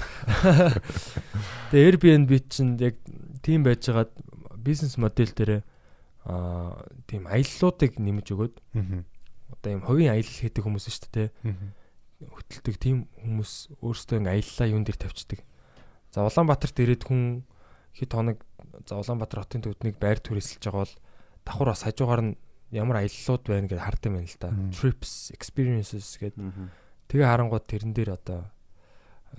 Тэгээ 1.74 1.86
Airbnb 1.90 2.30
чинь 2.46 2.78
яг 2.78 2.94
тийм 3.42 3.66
байжгаад 3.66 4.14
бизнес 4.54 4.94
модель 4.96 5.34
дээр 5.34 5.66
аа 6.24 6.86
тийм 7.10 7.26
аяллуудыг 7.26 7.98
нэмж 7.98 8.26
өгөөд 8.30 8.54
одоо 9.50 9.70
юм 9.74 9.82
хувийн 9.82 10.14
аялал 10.14 10.30
хийдэг 10.30 10.62
хүмүүс 10.62 10.86
шүү 10.88 11.10
дээ 11.10 11.28
хөтэлдэг 12.22 12.76
тийм 12.78 12.96
хүмүүс 13.18 13.82
өөрсдөө 13.82 14.22
ингээ 14.22 14.34
аяллаа 14.38 14.66
юун 14.70 14.84
дээр 14.86 14.98
тавьчихдаг. 15.02 15.40
За 16.14 16.24
Улаанбаатарт 16.24 16.78
ирээд 16.78 17.04
хүн 17.04 17.44
хэд 17.98 18.10
хоног 18.14 18.38
за 18.86 18.94
Улаанбаатар 18.96 19.44
хотын 19.44 19.64
төвднийг 19.66 19.98
байр 19.98 20.22
түрээсэлж 20.22 20.62
байгаа 20.64 20.86
бол 20.86 20.94
давхар 21.44 21.68
бас 21.74 21.82
хажуугаар 21.84 22.22
нь 22.22 22.38
ямар 22.70 23.02
аяллууд 23.02 23.42
байна 23.44 23.68
гэж 23.68 23.80
хардсан 23.82 24.12
байна 24.14 24.30
л 24.30 24.38
да. 24.40 24.50
Trips, 24.72 25.34
experiences 25.34 26.16
гэдэг 26.22 26.40
Тэгээ 27.14 27.30
харангууд 27.30 27.62
тэрэн 27.70 27.94
дээр 27.94 28.18
одоо 28.18 28.50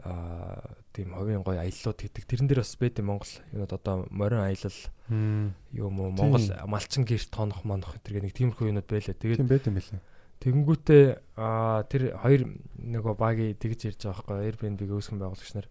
аа 0.07 0.63
тийм 0.95 1.11
хувийн 1.11 1.43
гоё 1.43 1.59
аяллууд 1.59 1.99
хийдэг. 1.99 2.23
Тэрэн 2.23 2.47
дээр 2.47 2.63
бас 2.63 2.71
байд 2.79 3.03
юм 3.03 3.11
Монгол 3.11 3.31
юунод 3.51 3.73
одоо 3.75 4.07
морин 4.07 4.47
аялал 4.47 4.79
юм 5.11 5.99
уу. 5.99 6.15
Монгол 6.15 6.47
малчин 6.71 7.03
гэрт 7.03 7.35
тоонох 7.35 7.67
монох 7.67 7.99
гэдэг 7.99 8.23
нэг 8.23 8.31
тиймэрхүү 8.31 8.71
юунод 8.71 8.87
байлаа. 8.87 9.11
Тэгээд 9.11 9.43
Тийм 9.43 9.51
байт 9.51 9.67
юм 9.67 9.75
билээ. 9.75 9.99
тэгэнгүүтээ 10.39 11.03
аа 11.35 11.83
тэр 11.91 12.15
хоёр 12.15 12.41
нөгөө 12.79 13.13
багийн 13.19 13.59
тэгж 13.59 13.91
ярьж 13.91 14.01
байгаа 14.07 14.23
байхгүй 14.23 14.47
Airbnb-г 14.55 14.91
үүсгэн 14.95 15.19
байгуулагч 15.19 15.51
нар 15.59 15.67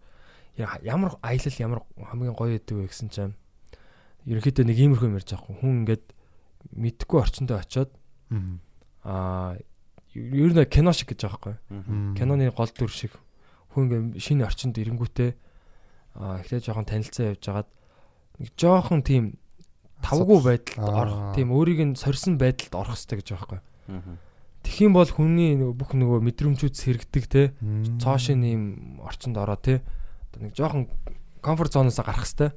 ямар 0.84 1.16
аялал 1.24 1.56
ямар 1.56 1.80
хамгийн 1.96 2.36
гоё 2.36 2.60
гэдэг 2.60 2.76
вэ 2.84 2.88
гэсэн 2.92 3.08
чинь 3.08 3.36
ерөнхийдөө 4.28 4.64
нэг 4.68 4.76
иймэрхүү 4.76 5.08
юм 5.08 5.16
ярьж 5.20 5.30
байгаа 5.32 5.56
хүн 5.56 5.88
ингээд 5.88 6.04
мэдхгүй 6.68 7.18
орчиндөө 7.20 7.58
очиод 7.60 7.90
аа 9.04 9.56
ер 10.14 10.50
нь 10.54 10.64
кино 10.70 10.92
шиг 10.94 11.12
гэж 11.12 11.26
байгаа 11.26 11.58
байхгүй. 11.70 12.16
Киноны 12.18 12.50
гол 12.54 12.70
дүр 12.70 12.90
шиг. 12.90 13.12
Хүн 13.74 13.90
ингээм 13.90 14.06
шинэ 14.18 14.46
орчинд 14.46 14.78
ирэнгүүтээ 14.78 15.30
эхлээд 16.14 16.64
жоохон 16.64 16.86
танилцаа 16.86 17.34
явж 17.34 17.42
хагаад 17.42 17.68
нэг 18.38 18.50
жоохон 18.54 19.02
тийм 19.02 19.24
тавгүй 19.98 20.40
байдалд 20.46 20.78
орох 20.86 21.34
тийм 21.34 21.50
өөрийг 21.50 21.80
нь 21.82 21.98
сорьсон 21.98 22.38
байдалд 22.38 22.74
орох 22.78 22.94
хэрэгтэй 22.94 23.18
гэж 23.18 23.28
байгаа 23.34 23.58
байхгүй. 23.58 23.60
Юм 24.80 24.92
бол 24.94 25.10
хүний 25.10 25.58
нөгөө 25.58 25.74
бүх 25.76 25.90
нөгөө 25.92 26.20
мэдрэмжүүд 26.24 26.74
сэргдэг 26.74 27.24
те. 27.28 27.42
Цоошин 28.00 28.40
ийм 28.46 28.62
орчинд 29.02 29.36
ороо 29.36 29.58
те. 29.58 29.82
Нэг 30.38 30.54
жоохон 30.54 30.88
комфорт 31.42 31.74
зоноос 31.74 32.00
гарах 32.00 32.24
хэрэгтэй. 32.24 32.50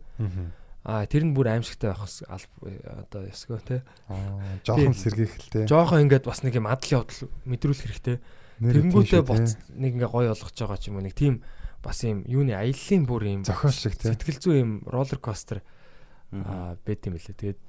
Аа 0.87 1.03
тэр 1.03 1.27
нь 1.27 1.35
бүр 1.35 1.51
аимшигтай 1.51 1.91
байх 1.91 2.07
аль 2.31 2.47
одоо 2.87 3.27
ясгөө 3.27 3.59
те. 3.59 3.83
Аа, 4.07 4.55
жоохон 4.63 4.95
Тийм. 4.95 4.95
сэргийх 4.95 5.35
л 5.35 5.51
тий. 5.51 5.63
Жоохон 5.67 6.07
ингээд 6.07 6.23
бас 6.23 6.47
нэг 6.47 6.55
юм 6.55 6.71
адал 6.71 7.03
явдал 7.03 7.27
мэдрүүлэх 7.43 7.83
хэрэгтэй. 7.83 8.17
Тэнгүүтээ 8.63 9.19
тий. 9.27 9.59
нэг 9.75 9.91
ингээ 9.99 10.07
гоё 10.07 10.31
болгож 10.31 10.55
байгаа 10.55 10.79
ч 10.79 10.87
юм 10.87 10.95
уу 10.95 11.03
нэг 11.03 11.11
тийм 11.11 11.43
бас 11.83 12.07
юм 12.07 12.23
юуны 12.23 12.55
аяллаа 12.55 13.03
бүр 13.03 13.23
юм 13.27 13.43
зохиол 13.43 13.75
шиг 13.75 13.99
тий. 13.99 14.15
сэтгэл 14.15 14.39
зүй 14.39 14.55
юм 14.63 14.71
роллер 14.87 15.19
костер 15.19 15.59
аа 16.31 16.79
байт 16.79 17.03
юм 17.03 17.19
лээ. 17.19 17.35
Тэгээд 17.35 17.59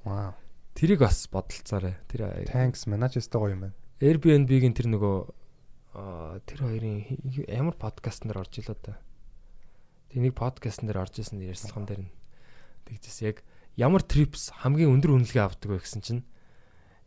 тэрийг 0.79 1.03
бас 1.03 1.27
бодолцоорой. 1.27 1.99
Тэр 2.07 2.47
Thanks, 2.47 2.87
өстой 2.87 3.39
гоё 3.43 3.51
юм 3.51 3.67
байна. 3.67 3.75
Airbnb-гийн 3.99 4.71
тэр 4.71 4.95
нөгөө 4.95 5.17
тэр 6.47 6.59
хоёрын 6.63 7.03
ямар 7.51 7.75
подкастн 7.75 8.31
дээр 8.31 8.47
орж 8.47 8.63
илоо 8.63 8.79
да. 8.79 8.95
Тэг 10.07 10.23
нэг 10.23 10.39
подкастн 10.39 10.87
дээр 10.87 11.03
орж 11.03 11.19
исэн 11.19 11.43
ярьцлаган 11.43 11.83
дээр 11.83 12.01
нь 12.07 12.11
тэгжээс 12.89 13.19
яг 13.23 13.37
ямар 13.77 14.01
трипс 14.01 14.49
хамгийн 14.65 14.89
өндөр 14.97 15.15
үнэлгээ 15.21 15.43
авдаг 15.45 15.69
вэ 15.69 15.79
гэсэн 15.85 16.01
чинь 16.01 16.21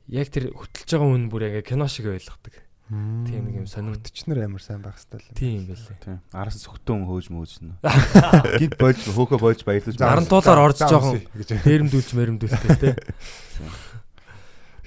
яг 0.09 0.31
тэр 0.31 0.55
хөтлөж 0.55 0.89
байгаа 0.89 1.11
үн 1.11 1.27
бүр 1.29 1.51
яг 1.51 1.67
кино 1.67 1.91
шиг 1.91 2.07
ойлгодог. 2.09 2.55
Тийм 2.93 3.49
нэг 3.49 3.65
юм 3.65 3.69
сонир 3.71 3.97
Өтчнэр 3.97 4.45
амар 4.45 4.61
сайн 4.61 4.85
байх 4.85 5.01
хэрэгтэй. 5.01 5.33
тийм 5.33 5.65
байлээ. 5.65 5.97
Тийм. 6.05 6.19
Араас 6.37 6.61
нь 6.61 6.65
сүхтэн 6.67 7.09
хөөж 7.09 7.27
мөөж 7.33 7.53
нэ. 7.65 7.73
Гинт 8.61 8.77
болж 8.77 9.01
хөөхө 9.09 9.39
болж 9.41 9.61
баярлаж 9.65 9.97
Наран 9.97 10.29
туулаар 10.29 10.61
орж 10.61 10.77
жоохон 10.85 11.25
гэж. 11.33 11.49
дээрэмдүүлж 11.65 12.11
мэрэмдүүлтэй 12.13 12.77
те. 12.77 12.91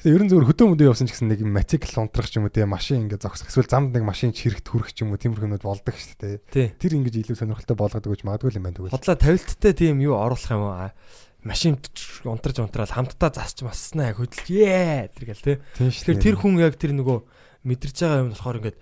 Тэгээ 0.05 0.21
ерэн 0.21 0.29
зөвөр 0.29 0.45
хөдөө 0.53 0.67
мөдөө 0.69 0.89
явсан 0.93 1.09
ч 1.09 1.17
гэсэн 1.17 1.33
нэг 1.33 1.41
юм 1.41 1.57
мотоцикл 1.57 1.97
унтрах 1.97 2.29
ч 2.29 2.37
юм 2.37 2.45
уу 2.45 2.53
те 2.53 2.61
машин 2.69 3.09
ингээ 3.09 3.25
зогсох 3.25 3.49
эсвэл 3.49 3.65
замд 3.65 3.89
нэг 3.89 4.05
машин 4.05 4.37
чирэгт 4.37 4.69
хүрэх 4.69 4.93
ч 4.93 5.01
юм 5.01 5.09
уу 5.09 5.17
тиймэрхүү 5.17 5.49
юмуд 5.49 5.65
болдог 5.65 5.97
шүү 5.97 6.21
дээ. 6.21 6.37
Тий. 6.45 6.67
Тэр 6.77 7.01
ингэж 7.01 7.25
илүү 7.25 7.33
сонирхолтой 7.33 7.73
болгодог 7.73 8.13
гэж 8.13 8.21
магадгүй 8.21 8.53
юм 8.53 8.69
байна 8.69 8.77
тэгвэл. 8.77 8.93
Хотлоо 8.93 9.17
тавилттай 9.17 9.73
тийм 9.73 9.97
юу 10.05 10.13
оруулах 10.13 10.53
юм 10.53 10.61
уу? 10.61 10.93
Машин 11.41 11.81
унтарч 12.21 12.57
унтраал 12.61 12.93
хамтдаа 12.93 13.33
засч 13.33 13.65
масснаа 13.65 14.13
яг 14.13 14.21
хөдөлж 14.21 14.45
ээ 14.45 15.09
тэр 15.09 15.25
гэл 15.25 15.41
те. 15.41 15.53
Тийм 15.73 15.89
Тэгэхээр 15.89 16.21
тэр 16.21 16.35
хүн 16.37 16.61
яг 16.61 16.77
тэр 16.77 16.93
нөгөө 16.93 17.17
мэдэрч 17.65 17.97
байгаа 18.05 18.21
юм 18.21 18.29
болохоор 18.37 18.59
ингээд 18.61 18.77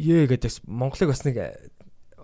ээ 0.00 0.32
гэдэг 0.32 0.52
Монголыг 0.64 1.12
бас 1.12 1.22
нэг 1.28 1.36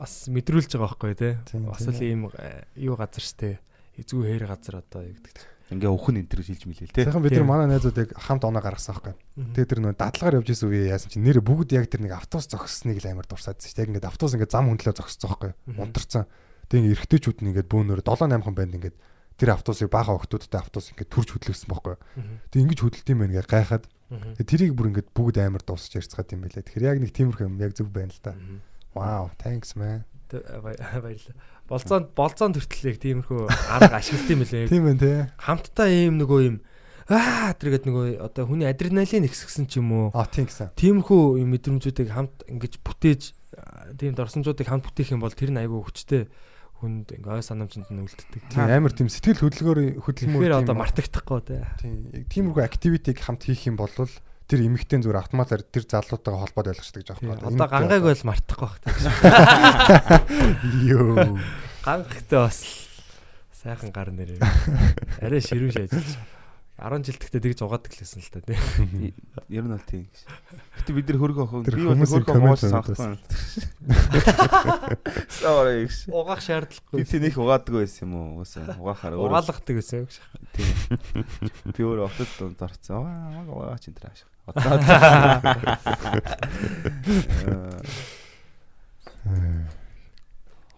бас 0.00 0.14
мэдрүүлж 0.32 0.72
байгаа 0.72 0.96
байхгүй 0.96 1.12
те. 1.12 1.36
Тийм, 1.44 1.68
Бас 1.68 1.84
тийм. 1.84 1.92
л 1.92 2.00
ийм 2.00 2.20
э, 2.32 2.64
юу 2.80 2.96
газар 2.96 3.20
штэ. 3.20 3.60
Эзгүй 4.00 4.32
хээр 4.32 4.48
газар 4.48 4.80
одоо 4.80 5.04
юу 5.04 5.12
гэдэг. 5.12 5.53
Ингээ 5.72 5.88
өхөн 5.88 6.20
энэ 6.20 6.28
төр 6.28 6.42
шилж 6.44 6.68
мэлээ 6.68 6.92
те. 6.92 7.08
Сайхан 7.08 7.24
бид 7.24 7.36
нар 7.40 7.48
манай 7.48 7.68
найзуудыг 7.72 8.12
хамт 8.12 8.44
оноо 8.44 8.60
гаргасан 8.60 9.00
байхгүй. 9.00 9.14
Тэгээ 9.56 9.70
тэр 9.72 9.80
нөө 9.80 9.94
дадлагаар 9.96 10.38
явж 10.44 10.48
исэн 10.52 10.68
үе 10.68 10.92
яасан 10.92 11.08
чинь 11.08 11.24
нэр 11.24 11.40
бүгд 11.40 11.72
яг 11.72 11.88
тэр 11.88 12.04
нэг 12.04 12.12
автобус 12.20 12.46
зогссныг 12.52 13.00
л 13.00 13.08
амар 13.08 13.24
дурсаад 13.24 13.64
шүү 13.64 13.72
дээ. 13.72 13.82
Яг 13.84 13.90
ингээд 13.96 14.08
автобус 14.12 14.34
ингээд 14.36 14.52
зам 14.52 14.68
хөндлөө 14.68 14.94
зогссон 15.00 15.28
байхгүй. 15.32 15.52
Унтарсан. 15.80 16.24
Тэгээ 16.68 16.80
ингээд 16.84 16.96
эргэжтэйчүүд 17.00 17.38
нь 17.40 17.48
ингээд 17.56 17.72
бөөнөр 17.72 18.00
7 18.04 18.28
8 18.28 18.44
хан 18.44 18.54
банд 18.54 18.76
ингээд 18.76 18.96
тэр 19.40 19.50
автобусыг 19.56 19.88
баахан 19.90 20.20
охтуудтай 20.20 20.60
автобус 20.60 20.92
ингээд 20.92 21.10
төрж 21.10 21.28
хөдлөсөн 21.32 21.68
байхгүй. 21.72 21.96
Тэг 22.52 22.60
ингэж 22.60 22.78
хөдөлт 22.84 23.08
юм 23.10 23.18
байна 23.24 23.34
гэж 23.40 23.48
гайхаад 23.50 23.84
тэгээ 24.38 24.50
тэрийг 24.52 24.72
бүр 24.78 24.88
ингээд 24.94 25.10
бүгд 25.10 25.36
амар 25.42 25.64
дуусч 25.66 25.96
ярьцгаад 25.98 26.30
юм 26.36 26.46
байлаа. 26.46 26.62
Тэгэхээр 26.62 26.86
яг 26.86 26.98
нэг 27.02 27.10
тиймэрхүү 27.10 27.46
юм 27.48 27.58
яг 27.58 27.72
зөв 27.74 27.88
байна 27.90 28.14
л 28.14 28.22
та. 28.22 28.38
Wow, 28.94 29.34
thanks 29.42 29.74
man. 29.74 30.06
Баярлалаа. 30.32 31.36
Болцоонд 31.68 32.08
болцоонд 32.16 32.56
хүртэл 32.60 32.90
яг 32.92 32.98
тиймэрхүү 33.00 33.40
арга 33.48 33.96
ашиглт 33.98 34.28
юм 34.30 34.42
лээ. 34.44 34.68
Тийм 34.68 34.84
байна 34.84 35.00
те. 35.00 35.12
Хамтдаа 35.40 35.88
ийм 35.88 36.20
нөгөө 36.20 36.40
юм 36.44 36.56
аа 37.08 37.52
тэргээд 37.52 37.84
нөгөө 37.84 38.06
одоо 38.24 38.44
хүний 38.48 38.68
адреналин 38.68 39.28
ихсгсэн 39.28 39.68
ч 39.68 39.80
юм 39.80 39.92
уу. 39.92 40.06
А 40.16 40.24
тийм 40.24 40.48
гэсэн. 40.48 40.72
Тиймэрхүү 40.76 41.40
юм 41.40 41.48
мэдрэмжүүдийг 41.52 42.08
хамт 42.12 42.48
ингэж 42.48 42.80
бүтээж 42.80 43.22
тийм 44.00 44.16
дорсомжуудыг 44.16 44.68
хамт 44.68 44.88
бүтээх 44.88 45.12
юм 45.12 45.20
бол 45.20 45.32
тэр 45.32 45.52
нь 45.52 45.60
айгүй 45.60 45.84
хүчтэй 45.84 46.28
хүнд 46.80 47.12
ингээ 47.16 47.38
ой 47.38 47.44
санамжинд 47.44 47.88
нь 47.92 48.02
үлддэг. 48.02 48.48
Тийм 48.50 48.68
амар 48.68 48.92
тийм 48.92 49.08
сэтгэл 49.12 49.40
хөдөлгөөр 49.40 49.80
хөдөлмөр 50.04 50.48
тийм- 50.52 50.60
одоо 50.64 50.74
мартагдахгүй 50.74 51.40
те. 51.44 51.64
Тийм 51.80 52.24
тиймэрхүү 52.28 52.64
активитиг 52.64 53.20
хамт 53.20 53.44
хийх 53.46 53.68
юм 53.68 53.76
бол 53.76 53.92
тэр 54.44 54.60
эмэгтэй 54.68 55.00
зүгээр 55.00 55.20
автоматар 55.24 55.64
тэр 55.64 55.84
залуутайгаа 55.88 56.44
холбоод 56.44 56.68
жоох 56.76 57.20
Тийм, 57.20 57.32
байна. 57.32 57.48
Одоо 57.48 57.68
гангааг 57.68 58.02
бол 58.04 58.22
мартахгүй 58.28 58.68
бах. 58.84 58.96
ёо. 60.84 61.38
Гангахтай 61.84 62.38
бас 62.44 62.58
л 62.60 62.72
сайхан 63.56 63.90
гар 63.92 64.12
нэрээ. 64.12 64.40
Арай 65.24 65.40
ширүүн 65.40 65.72
шажилж. 65.72 66.16
10 66.74 67.06
жилдэгтээ 67.06 67.38
тэгж 67.38 67.60
угаадаг 67.62 67.94
лсэн 67.94 68.18
л 68.18 68.32
та 68.34 68.42
тийм. 68.42 69.14
Ер 69.46 69.62
нь 69.62 69.70
бол 69.70 69.86
тийм. 69.86 70.10
Гэтэ 70.82 70.90
бид 70.90 71.06
нар 71.06 71.18
хөргөө. 71.22 71.62
Тэр 71.62 71.78
Би 71.78 71.86
бол 71.86 72.02
хөргөө 72.02 72.42
моос 72.42 72.66
санахгүй. 72.66 72.98
Sorry 75.38 75.86
гэж. 75.86 76.10
Угаах 76.10 76.42
шаардлагагүй. 76.42 76.98
Би 76.98 77.06
тэнийх 77.06 77.38
угаадаг 77.38 77.78
байсан 77.78 78.10
юм 78.10 78.18
уу? 78.18 78.42
Угаасаа 78.42 78.74
угаахаар 78.74 79.14
өөрөө 79.14 79.30
Угаалгадаг 79.30 79.74
гэсэн 79.78 80.02
юм 80.02 80.10
шиг. 80.10 80.26
тийм. 80.50 80.74
Би 81.78 81.82
өөрөө 81.86 82.10
офтод 82.10 82.30
донд 82.42 82.58
орцсон. 82.66 83.06
Аа, 83.06 83.46
угаа 83.46 83.78
чи 83.78 83.94
энэ 83.94 84.33
трааш. 84.52 84.84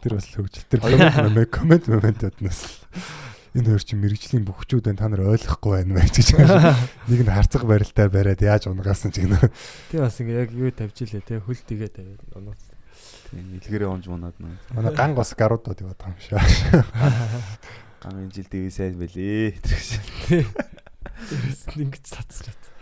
Тэр 0.02 0.12
бас 0.14 0.26
л 0.31 0.35
хөгжил. 0.38 0.66
Тэр 0.70 0.81
коммент 0.81 1.50
коммент 1.50 1.85
моментоднаас 1.90 2.87
энэ 3.57 3.72
хоёр 3.72 3.83
чинь 3.83 3.98
мэрэгжлийн 4.05 4.44
бөхчүүд 4.44 4.85
байна 4.87 5.00
та 5.00 5.09
нар 5.09 5.33
ойлгохгүй 5.33 5.72
байна 5.81 5.96
мэй 5.96 6.07
гэж. 6.12 6.37
Нэг 7.09 7.20
нь 7.24 7.33
харцаг 7.33 7.64
барилтаар 7.64 8.12
бариад 8.12 8.44
яаж 8.44 8.68
унгасан 8.68 9.11
ч 9.11 9.24
гэнэ. 9.24 9.50
Тийм 9.90 10.05
бас 10.05 10.20
ингээ 10.20 10.44
яг 10.44 10.52
юу 10.52 10.70
тавьж 10.70 11.02
илээ 11.09 11.24
те 11.24 11.40
хөл 11.40 11.57
тэгээ 11.57 11.90
тавиад 11.90 12.37
оноо. 12.37 12.55
Тийм, 13.33 13.57
илгэрээ 13.59 13.88
онж 13.88 14.07
мунаад 14.12 14.37
нөө. 14.38 14.76
Манай 14.76 14.92
ганг 14.92 15.16
бас 15.16 15.33
гаруудад 15.33 15.81
яваад 15.81 15.98
байгаа 15.98 16.14
юм 16.14 16.20
шиг. 16.20 16.37
Гам 18.05 18.20
энэ 18.22 18.31
жил 18.37 18.46
дэвээ 18.46 18.70
сайн 18.70 18.94
байлээ. 19.00 19.57
Тэрс 19.64 20.05
ингэж 21.81 22.05
цацраад. 22.05 22.76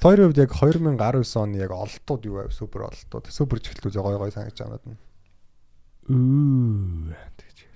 Тойрын 0.00 0.32
хувьд 0.32 0.40
яг 0.40 0.52
2019 0.56 1.36
оны 1.36 1.60
яг 1.60 1.72
ололтууд 1.76 2.24
юу 2.24 2.40
байв? 2.40 2.52
Супер 2.56 2.88
ололтууд. 2.88 3.28
Супер 3.28 3.60
чихлүүд 3.60 4.00
гой 4.00 4.16
гой 4.16 4.32
санагдаж 4.32 4.56
байгаа 4.56 4.80
надад. 4.80 4.96
Үу. 6.08 7.12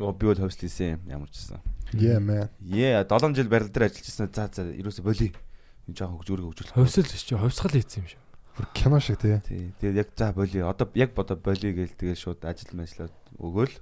Оо 0.00 0.12
би 0.16 0.26
бол 0.26 0.40
хөвслийсэн 0.40 1.04
ямар 1.04 1.28
ч 1.28 1.44
гэсэн. 1.44 1.60
Yeah 1.92 2.24
man. 2.24 2.48
Е 2.64 3.04
7 3.04 3.36
жил 3.36 3.52
барил 3.52 3.68
дээр 3.68 3.92
ажиллаж 3.92 4.08
байсан. 4.08 4.32
За 4.32 4.48
за 4.48 4.64
ерөөсө 4.72 5.04
боли. 5.04 5.36
Энэ 5.84 5.96
жоохон 6.00 6.16
хөгжөөргө 6.24 6.48
хөгжүүлэх. 6.48 6.74
Хөвсөл 6.80 7.12
биш 7.12 7.24
чи 7.28 7.36
хөвсгал 7.36 7.76
хийсэн 7.76 8.00
юм 8.00 8.08
шиг. 8.08 8.22
Бүр 8.56 8.66
кино 8.72 8.98
шиг 9.04 9.20
тий. 9.20 9.36
Тий. 9.44 9.70
Тэгээд 9.84 10.00
яг 10.00 10.08
за 10.16 10.32
боли. 10.32 10.64
Одоо 10.64 10.88
яг 10.96 11.12
бодо 11.12 11.36
боли 11.36 11.76
гээл 11.76 11.92
тэгээд 11.92 12.18
шууд 12.24 12.40
ажил 12.40 12.72
мэжлээд 12.72 13.14
өгөөл. 13.36 13.76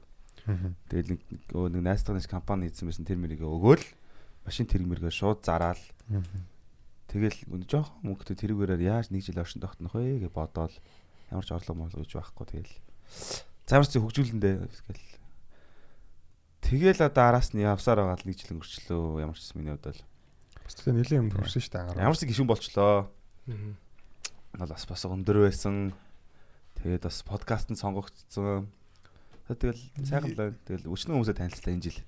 Тэгэл 0.90 1.14
нэг 1.14 1.20
нэг 1.46 1.83
найстагнаас 1.87 2.26
компани 2.26 2.66
хийсэн 2.68 2.90
байсан 2.90 3.07
тэр 3.07 3.22
мэрийгээ 3.22 3.46
өгөөл. 3.46 3.87
Машин 4.44 4.66
тэр 4.66 4.83
мэрийгээ 4.83 5.14
шууд 5.14 5.46
зараал. 5.46 5.78
Тэгэл 7.12 7.37
жоохон 7.68 8.01
мөнгөтэй 8.09 8.37
тэрүүгээрээр 8.40 8.88
яаж 8.88 9.12
нэг 9.12 9.20
жил 9.20 9.37
оршин 9.37 9.61
тогтнох 9.61 9.92
вэ 9.92 10.25
гэж 10.25 10.33
бодоол 10.33 10.72
ямар 11.29 11.44
ч 11.44 11.53
орлого 11.53 11.77
морлого 11.85 12.09
гэж 12.09 12.16
байхгүй 12.16 12.46
тэгэл. 12.48 12.77
Замар 13.68 13.85
чи 13.85 14.01
хөгжүүлэндээ 14.01 14.55
гэл. 14.64 15.12
Тэгэл 16.64 17.05
одоо 17.05 17.25
араас 17.29 17.53
нь 17.53 17.61
явсаар 17.61 18.01
байгаа 18.01 18.16
л 18.16 18.25
нэг 18.25 18.37
жил 18.40 18.57
өнгөрчлөө 18.57 19.29
ямар 19.29 19.37
ч 19.37 19.44
юм 19.53 19.61
миний 19.61 19.77
хувьд 19.77 19.92
бол. 19.92 20.01
Бас 20.64 20.75
тэгээ 20.81 20.96
нэлийн 20.96 21.20
юм 21.20 21.31
хүрсэн 21.37 21.61
шүү 21.61 21.72
дээ. 21.77 22.01
Ямар 22.01 22.16
ч 22.16 22.25
гişүн 22.25 22.48
болчлоо. 22.48 23.12
Бол 24.57 24.72
бас 24.72 24.85
бас 24.88 25.05
өндөр 25.05 25.53
байсан. 25.53 25.92
Тэгээд 26.81 27.05
бас 27.05 27.20
подкастт 27.29 27.77
сонгогдсон. 27.77 28.72
Тэгэл 29.53 29.85
сайхан 30.01 30.33
л 30.33 30.40
байна. 30.40 30.57
Тэгэл 30.64 30.88
өчнө 30.88 31.12
хүмүүсээ 31.12 31.37
танилцлаа 31.37 31.77
энэ 31.77 31.85
жил. 31.92 32.01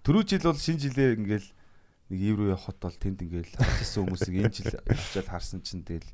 Түрүү 0.00 0.22
жил 0.24 0.48
бол 0.48 0.56
шинэ 0.56 0.80
жилээр 0.80 1.20
ингээл 1.20 1.48
нэг 2.10 2.20
евро 2.20 2.52
явахад 2.52 2.78
бол 2.82 2.96
тэнд 2.98 3.22
ингээл 3.22 3.54
харсан 3.56 4.04
хүмүүсийг 4.04 4.36
энэ 4.42 4.52
жил 4.52 4.74
очиад 4.84 5.28
харсан 5.30 5.62
чинь 5.62 5.86
тэгэл 5.86 6.10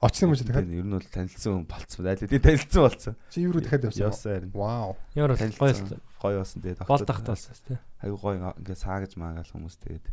Очсон 0.00 0.30
юм 0.30 0.36
чи 0.36 0.44
дахиад. 0.48 0.64
ер 0.72 0.86
нь 0.86 0.96
бол 0.96 1.04
танилцсан 1.12 1.52
хүн 1.60 1.66
болцсон. 1.68 2.08
Айл 2.08 2.24
тийм 2.24 2.40
танилцсан 2.40 2.82
болцсон. 2.88 3.14
Чи 3.28 3.44
евро 3.44 3.60
дахиад 3.60 3.84
явсан. 3.84 4.00
Явсан 4.08 4.32
харин. 4.32 4.50
Вау. 4.56 4.96
Ямар 5.12 5.36
бол 5.36 5.52
гоё. 5.60 6.00
Гоё 6.24 6.38
болсон 6.40 6.62
тэгээд 6.64 6.80
бол 6.88 7.04
тахтаалсан 7.04 7.56
тий. 7.68 7.78
Аюу 8.00 8.16
гоё 8.16 8.56
ингээ 8.56 8.80
саагаж 8.80 9.12
маагаал 9.20 9.44
хүмүүс 9.52 9.76
тэгээд 9.76 10.06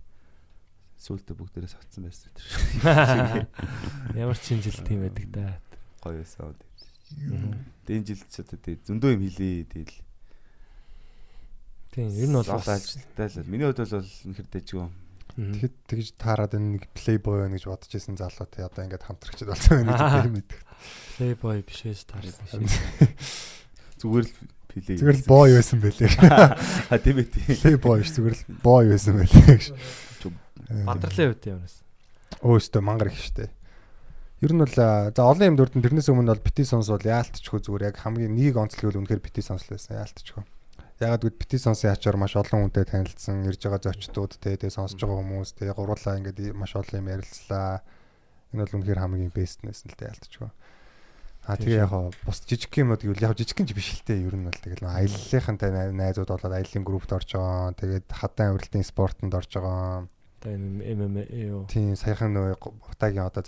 сүултээ 0.99 1.35
бүгдээрээ 1.39 1.71
сатсан 1.71 2.03
байсан 2.03 2.31
тэр. 2.35 3.47
Ямар 4.27 4.35
ч 4.35 4.43
шинэ 4.51 4.65
жил 4.67 4.83
тийм 4.83 5.07
байдаг 5.07 5.27
да. 5.31 5.55
Гоё 6.03 6.19
байсан. 6.19 6.51
Тэгээд 7.87 7.87
энэ 7.87 8.07
жил 8.11 8.21
ч 8.27 8.35
одоо 8.43 8.59
тэгээд 8.59 8.83
зөндөө 8.91 9.09
юм 9.15 9.23
хэлээ 9.23 9.71
тэгэл 9.71 9.97
Тийм 11.95 12.11
ер 12.11 12.27
нь 12.27 12.35
бол 12.35 12.43
ажилттай 12.43 13.27
л. 13.31 13.47
Миний 13.47 13.71
хувьд 13.71 13.87
бол 13.87 14.03
үнэхэр 14.03 14.47
дэжгүй. 14.51 15.06
Тэгэхэд 15.37 15.75
тэгж 15.85 16.07
таарад 16.17 16.57
энэ 16.57 16.81
нэг 16.81 16.83
плейбой 16.97 17.45
байна 17.45 17.53
гэж 17.53 17.69
бодож 17.69 17.93
исэн 17.93 18.17
залуу 18.17 18.49
тий 18.49 18.65
одоо 18.65 18.81
ингээд 18.89 19.05
хамтрагчд 19.05 19.45
болсон 19.45 19.85
байна 19.85 19.93
гэж 19.93 20.01
тийм 20.25 20.33
мэд. 20.33 20.51
Playboy 21.13 21.61
биш 21.61 21.81
ээж 21.85 22.01
таарсан. 22.09 22.65
Зүгээр 24.01 24.25
л 24.25 24.33
плей. 24.65 24.97
Зүгээр 24.97 25.17
л 25.21 25.29
бой 25.29 25.49
байсан 25.53 25.77
байлээ. 25.77 26.09
А 26.89 26.97
тийм 26.97 27.21
ээ 27.21 27.29
тийм. 27.29 27.53
Плейбой 27.53 28.01
ш 28.01 28.17
зүгээр 28.17 28.33
л 28.33 28.43
бой 28.65 28.83
байсан 28.89 29.13
байлээ 29.21 29.45
гэж. 29.45 29.65
Бадралын 30.89 31.29
хувьд 31.29 31.45
юмнаас. 31.53 31.75
Өөстөө 32.41 32.81
мангар 32.81 33.13
их 33.13 33.21
штэ. 33.21 33.53
Ер 34.41 34.57
нь 34.57 34.61
бол 34.65 34.73
за 34.73 35.13
олон 35.21 35.53
юм 35.53 35.57
дурдан 35.57 35.85
тэрнээс 35.85 36.09
өмнө 36.09 36.33
бол 36.33 36.45
бити 36.45 36.65
сонс 36.65 36.89
бол 36.89 37.01
яалтчгүй 37.01 37.61
зүгээр 37.61 37.93
яг 37.93 38.01
хамгийн 38.01 38.33
нэг 38.33 38.57
онцлог 38.57 38.89
бол 38.89 39.05
үнэхээр 39.05 39.21
бити 39.21 39.45
сонс 39.45 39.69
л 39.69 39.77
байсан 39.77 40.01
яалтчгүй. 40.01 40.45
Ягаад 40.97 41.21
гэвэл 41.21 41.37
бити 41.37 41.57
сонсын 41.61 41.93
ачаар 41.93 42.17
маш 42.17 42.33
олон 42.33 42.67
хүнтэй 42.73 42.85
танилцсан, 42.89 43.45
ирж 43.45 43.61
байгаа 43.61 43.93
зочдууд 43.93 44.33
те 44.41 44.57
тэгээ 44.57 44.73
сонсож 44.73 44.97
байгаа 44.97 45.21
хүмүүс 45.21 45.49
те 45.53 45.69
гурлаа 45.69 46.17
ингээд 46.17 46.57
маш 46.57 46.73
олон 46.73 47.05
юм 47.05 47.11
ярилцлаа. 47.13 47.85
Энэ 48.49 48.65
бол 48.65 48.75
үнэхээр 48.81 49.01
хамгийн 49.05 49.29
бестнес 49.29 49.85
л 49.85 49.93
те 49.93 50.09
яалтчгүй. 50.09 50.49
А 51.47 51.55
тэгээ 51.55 51.85
яг 51.85 51.93
бус 52.25 52.41
жижиг 52.43 52.73
юмуд 52.75 53.05
гэвэл 53.05 53.23
яг 53.29 53.37
жижиг 53.37 53.61
юм 53.61 53.69
биш 53.71 53.93
л 53.93 54.03
те 54.09 54.17
ер 54.19 54.35
нь 54.35 54.49
бол 54.49 54.57
тэгэл 54.57 54.83
аяллахынтай 54.83 55.69
най- 55.71 55.93
найзууд 55.93 56.33
болоод 56.33 56.51
аяллаа 56.51 56.81
группт 56.83 57.13
орж 57.13 57.29
байгаа. 57.29 57.77
Тэгээд 57.77 58.07
хатан 58.11 58.57
авиралтын 58.57 58.83
спортод 58.83 59.31
орж 59.31 59.51
байгаа. 59.53 60.09
Энэ 60.43 60.81
MMA 60.97 61.23
юу. 61.47 61.63
Тийм 61.71 61.95
саяхан 61.95 62.35
нөө 62.35 62.57
Батагийн 62.89 63.25
одоо 63.25 63.41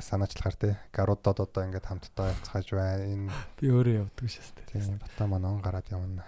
санаачлахаар 0.00 0.56
те 0.56 0.78
гаруудад 0.94 1.44
одоо 1.44 1.60
ингээд 1.66 1.86
хамтдаа 1.86 2.32
явцгааж 2.32 2.66
байна. 2.72 3.04
Энэ 3.04 3.28
Би 3.60 3.68
өөрөө 3.68 3.94
явдаг 4.06 4.26
шээс 4.32 4.50
тэ. 4.56 4.64
тийм 4.72 4.96
Бата 4.96 5.26
маань 5.28 5.44
он 5.44 5.60
гараад 5.60 5.86
явна. 5.92 6.24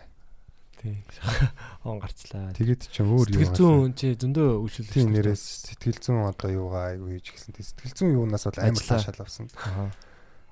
Тийм. 0.85 1.01
Он 1.89 1.97
гарчлаа. 1.97 2.53
Тэгээд 2.53 2.93
чи 2.93 3.01
өөр 3.01 3.29
юу 3.33 3.41
Сэтгэл 3.41 3.57
зүүн 3.57 3.93
чи 3.97 4.13
зөндөө 4.21 4.49
үйлчлүүлж 4.69 4.93
тийм 4.93 5.17
нэрээс 5.17 5.73
сэтгэл 5.73 6.01
зүүн 6.05 6.29
одоо 6.29 6.51
юугаа 6.53 6.93
айгу 6.93 7.09
хийж 7.09 7.33
гисэн. 7.33 7.57
Сэтгэл 7.57 7.97
зүүн 7.97 8.13
юунаас 8.21 8.45
бол 8.45 8.61
амар 8.61 8.85
таашаал 8.85 9.25
авсан. 9.25 9.49
Аа. 9.65 9.89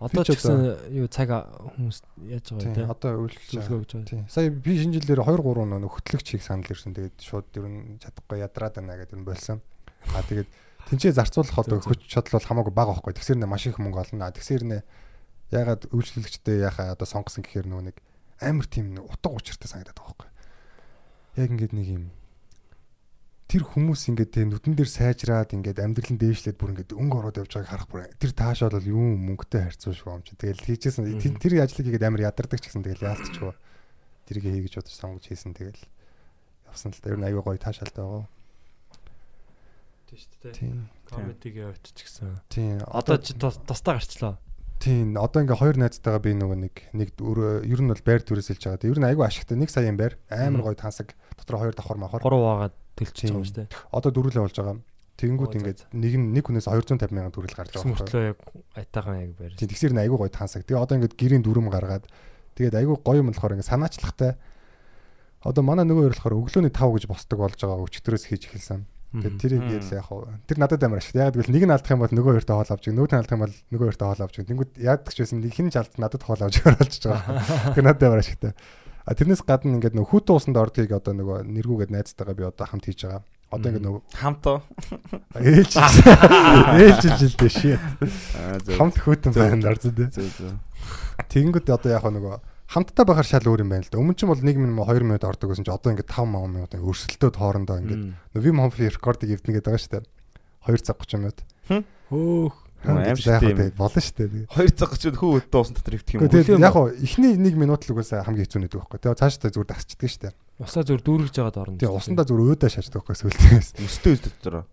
Одоо 0.01 0.25
ч 0.25 0.33
ч 0.33 0.41
гэсэн 0.41 0.57
юу 0.97 1.07
цаг 1.13 1.31
хүмүүс 1.31 1.99
яаж 2.33 2.47
байгаа 2.49 2.75
Тийм 2.81 2.89
одоо. 2.89 3.29
Зөвлөгөө 3.29 3.79
өгч 3.85 3.93
байгаа. 3.93 4.09
Тийм. 4.09 4.25
Сая 4.33 4.49
би 4.49 4.73
шинэ 4.81 4.97
жилээр 5.05 5.21
2 5.21 5.37
3 5.37 5.69
нөө 5.69 5.93
хөтлөгч 5.93 6.27
хийх 6.33 6.43
санал 6.49 6.73
ирсэн. 6.73 6.97
Тэгээд 6.97 7.17
шууд 7.21 7.47
ер 7.61 7.69
нь 7.69 8.01
чадахгүй 8.01 8.41
ядраад 8.41 8.81
байна 8.81 8.97
гэдэг 8.99 9.21
нь 9.21 9.29
болсон. 9.29 9.61
Аа 10.17 10.25
тэгээд 10.27 10.49
тэнцээ 10.89 11.13
зарцуулах 11.13 11.61
одоо 11.61 11.79
хүч 11.79 12.09
чадал 12.09 12.41
бол 12.41 12.49
хамаагүй 12.49 12.75
бага 12.75 12.97
байхгүй. 12.99 13.15
Тэгсэр 13.21 13.39
нэ 13.39 13.47
маш 13.47 13.69
их 13.69 13.79
мөнгө 13.79 14.01
олно. 14.01 14.33
Тэгсэр 14.33 14.65
нэ 14.65 14.79
ягаад 15.55 15.87
үйлчлэгчтэй 15.93 16.65
яхаа 16.67 16.97
одоо 16.97 17.07
сонгосон 17.07 17.45
гэхээр 17.47 17.71
нөө 17.71 17.83
нэг 17.93 17.97
амар 18.43 18.67
тийм 18.67 18.95
нэг 18.99 19.05
утга 19.07 19.31
учиртай 19.31 19.69
санагдаад 19.71 19.97
байгаа 19.97 20.15
байхгүй. 20.19 20.31
Яг 21.41 21.49
ингээд 21.55 21.73
нэг 21.73 21.89
юм 21.89 22.05
тэр 23.53 23.69
хүмүүс 23.69 24.09
ингээд 24.09 24.33
тэг 24.33 24.45
нүдэн 24.49 24.75
дээр 24.81 24.89
сайжраад 24.89 25.53
ингээд 25.53 25.85
амьдрал 25.85 26.11
нь 26.17 26.21
дээшлээд 26.25 26.57
бүр 26.57 26.73
ингээд 26.73 26.97
өнгө 26.97 27.17
ороод 27.21 27.37
явж 27.45 27.53
байгааг 27.53 27.69
харах 27.69 27.89
бүр 27.93 28.09
тэр 28.17 28.33
таашаал 28.33 28.73
бол 28.81 28.89
юу 28.97 29.05
мөнгөтэй 29.21 29.61
харьцуулж 29.69 30.01
байгаа 30.01 30.17
юм 30.17 30.25
чи. 30.25 30.33
Тэгэл 30.41 30.65
хийжсэн 30.65 31.37
тэр 31.37 31.53
ажлыг 31.61 31.85
хийгээд 31.85 32.07
амар 32.09 32.25
ядардаг 32.33 32.59
ч 32.61 32.73
гэсэн 32.73 32.81
тэгэл 32.81 33.09
яалтчихгүй. 33.13 33.53
Тэрийг 34.25 34.45
хийгэж 34.49 34.73
бодож 34.81 34.95
сонгож 34.97 35.25
хийсэн 35.29 35.53
тэгэл 35.53 35.81
явсан 36.65 36.97
л 36.97 37.01
та 37.05 37.13
ер 37.13 37.21
нь 37.21 37.27
аюу 37.29 37.45
гоё 37.45 37.61
таашаалтай 37.61 38.01
байгаа. 38.01 38.25
Тийм 40.09 40.17
шүү 40.17 40.33
дээ. 40.41 40.53
Комедигийн 41.13 41.69
хувьд 41.77 41.87
ч 41.93 41.99
гэсэн. 42.09 42.41
Тийм. 42.49 42.81
Одоо 42.89 43.17
чи 43.21 43.33
тус- 43.37 43.61
тусдаа 43.69 44.01
гарчлаа. 44.01 44.41
Тийм. 44.83 45.15
Одоо 45.15 45.47
ингээ 45.47 45.63
хоёр 45.63 45.77
найзтайгаа 45.79 46.19
би 46.19 46.35
нөгөө 46.35 46.59
нэг 46.59 46.75
нэг 46.91 47.09
ер 47.15 47.81
нь 47.87 47.91
бол 47.91 48.03
байр 48.03 48.23
төрөөсөлж 48.27 48.63
байгаа. 48.67 48.83
Тэг 48.83 48.91
ер 48.91 48.99
нь 48.99 49.07
аюу 49.07 49.23
ашигтай 49.23 49.55
нэг 49.55 49.71
саяын 49.71 49.95
байр 49.95 50.19
амар 50.27 50.67
гоё 50.67 50.75
тансаг 50.75 51.15
дотор 51.39 51.63
хоёр 51.63 51.75
давхар 51.79 52.03
махар. 52.03 52.19
3 52.19 52.27
байгаа 52.27 52.71
төлчихөж 52.99 53.31
байгаа 53.31 53.39
юм 53.39 53.47
шүү 53.47 53.59
дээ. 53.63 53.69
Одоо 53.95 54.11
дөрүлээ 54.11 54.43
болж 54.43 54.57
байгаа. 54.59 54.77
За, 55.23 55.29
ингээд 55.31 55.81
нэг 55.95 56.15
нь 56.19 56.27
нэг 56.35 56.45
хүнээс 56.51 56.67
250 56.67 56.99
сая 56.99 57.31
төгрөл 57.31 57.55
гарч 57.55 57.71
байгаа. 57.79 57.95
мөртлөө 57.95 58.23
яг 58.27 58.39
айтаахан 58.75 59.17
яг 59.23 59.33
байр. 59.39 59.53
Тийм 59.55 59.71
тэгсэр 59.71 59.95
нь 59.95 60.03
аюу 60.03 60.19
гоё 60.19 60.35
тансаг. 60.35 60.67
Тэгээ 60.67 60.83
одоо 60.83 60.99
ингээд 60.99 61.15
гэрийн 61.15 61.47
дүрм 61.47 61.71
гаргаад 61.71 62.11
тэгээд 62.59 62.75
аюу 62.83 62.99
гоё 62.99 63.23
юм 63.23 63.31
болохоор 63.31 63.55
ингээд 63.55 63.71
санаачлагтай. 63.71 64.35
Одоо 65.47 65.63
манай 65.63 65.87
нөгөө 65.87 66.11
хоёр 66.11 66.15
болохоор 66.19 66.39
өглөөний 66.43 66.75
5 66.75 66.91
гэж 66.99 67.05
босдог 67.07 67.39
болж 67.39 67.55
байгаа 67.55 67.87
өчтөрөөс 67.87 68.25
хийж 68.27 68.51
эхэлсэн. 68.51 68.83
Тэгээд 69.13 69.37
тэрийг 69.45 69.61
Мгм. 69.61 69.77
ял 69.77 69.93
яг 69.93 70.05
хав. 70.09 70.21
Тэр 70.49 70.59
надад 70.59 70.83
амар 70.89 70.99
ашигтай. 71.05 71.23
Яг 71.29 71.35
гэвэл 71.37 71.53
нэг 71.53 71.65
нь 71.69 71.75
алдах 71.77 71.93
юм 71.93 72.01
бол 72.01 72.15
нөгөө 72.17 72.33
хоёртой 72.41 72.57
хоол 72.57 72.73
авч, 72.73 72.85
нөгөө 72.89 73.09
нь 73.13 73.19
алдах 73.21 73.37
юм 73.37 73.43
бол 73.45 73.57
нөгөө 73.69 73.87
хоёртой 73.93 74.07
хоол 74.09 74.23
авч. 74.25 74.35
Тэнгүүд 74.41 74.71
яадаг 74.81 75.13
ч 75.13 75.19
байсан 75.21 75.39
нэг 75.45 75.53
хин 75.53 75.69
ч 75.69 75.77
алдсан 75.77 76.01
надад 76.01 76.23
хоол 76.25 76.41
авч 76.49 76.57
оролж 76.65 76.95
байгаа. 77.05 77.45
Тэгэхээр 77.77 77.87
надад 77.93 78.03
амар 78.09 78.21
ашигтай. 78.25 78.53
А 79.05 79.13
тэрнээс 79.13 79.43
гадна 79.45 79.77
ингээд 79.77 79.97
нөгөө 79.99 80.11
хүүтэн 80.17 80.33
усанд 80.39 80.57
ордгийг 80.57 80.93
одоо 80.97 81.13
нөгөө 81.13 81.39
нэргүүгээд 81.45 81.91
найзтайгаа 81.93 82.37
би 82.39 82.45
одоо 82.49 82.65
хамт 82.71 82.87
хийж 82.89 83.01
байгаа. 83.05 83.21
Одоо 83.53 83.69
ингээд 83.69 83.85
нөгөө 83.85 84.03
Хамтоо. 84.17 84.57
ээлж 85.37 85.73
ээлж 86.87 87.05
жилдээ 87.21 87.51
шээ. 87.53 87.77
Аа 88.39 88.59
зөв. 88.65 88.77
Хамт 88.79 88.97
хүүтэн 89.03 89.33
Зөв. 89.35 89.43
байна 89.43 89.69
орсон 89.75 89.93
дээ. 89.93 90.09
Зөв 90.09 90.29
зөв. 90.39 90.55
Тэгэнгүүт 91.29 91.69
одоо 91.69 91.91
яг 91.93 92.05
нөгөө 92.07 92.37
хамтдаа 92.73 93.05
байхаар 93.05 93.29
шал 93.29 93.45
өөр 93.45 93.63
юм 93.63 93.71
байна 93.73 93.85
л 93.85 93.93
да. 93.93 94.01
Өмнө 94.01 94.17
ч 94.17 94.25
бол 94.25 94.41
1 94.41 94.57
минут 94.57 94.89
2 94.89 95.05
минут 95.05 95.25
ордог 95.29 95.53
гэсэн 95.53 95.69
чи 95.69 95.73
одоо 95.73 95.93
ингээд 95.93 96.09
5 96.09 96.25
минут 96.49 96.73
өрсөлдөөд 96.73 97.37
хоорондоо 97.37 97.77
ингээд 97.85 98.05
Вим 98.41 98.59
Хомфи 98.65 98.89
рекордыг 98.89 99.29
эвдэнэ 99.37 99.61
гэдэг 99.61 99.69
байгаа 99.69 99.85
шүү 99.85 99.93
дээ. 100.01 100.05
2 100.73 100.81
цаг 100.81 100.97
30 101.05 101.21
минут. 101.21 101.39
Хөөх. 102.09 102.57
Аим 102.83 102.99
За, 102.99 103.15
яг 103.15 103.19
шигтэй 103.23 103.39
хөө 103.39 103.69
юм. 103.71 103.79
болно 103.79 104.01
шүү 104.03 104.17
дээ. 104.19 104.47
2 104.51 104.75
цаг 104.75 104.91
ч 104.99 105.03
хүү 105.15 105.31
өдөө 105.39 105.61
усан 105.63 105.75
дотор 105.79 105.95
ивдэх 106.01 106.15
юм 106.17 106.21
уу? 106.25 106.33
Гэхдээ 106.33 106.59
яг 106.59 106.75
хоо 106.75 106.89
эхний 106.91 107.33
1 107.39 107.55
минут 107.55 107.87
л 107.87 107.93
угаасаа 107.95 108.27
хамгийн 108.27 108.47
хэцүү 108.49 108.61
нэг 108.67 108.73
байхгүй. 108.75 108.99
Тэгээ 108.99 109.21
цаашдаа 109.23 109.51
зүгээр 109.55 109.71
дасчдаг 109.71 110.09
шүү 110.11 110.23
дээ. 110.27 110.35
Усаа 110.59 110.83
зүр 110.83 111.01
дүүргэж 111.07 111.35
байгаад 111.39 111.59
орно. 111.63 111.79
Тэгээ 111.79 111.95
усандаа 111.95 112.27
зүгээр 112.27 112.59
өөдөө 112.59 112.71
шаачдаг 112.75 112.99
байхгүй 113.07 113.17
сүлдээс. 113.23 113.69
Өстэй 113.87 114.13
өстэй 114.19 114.33
дотор. 114.43 114.67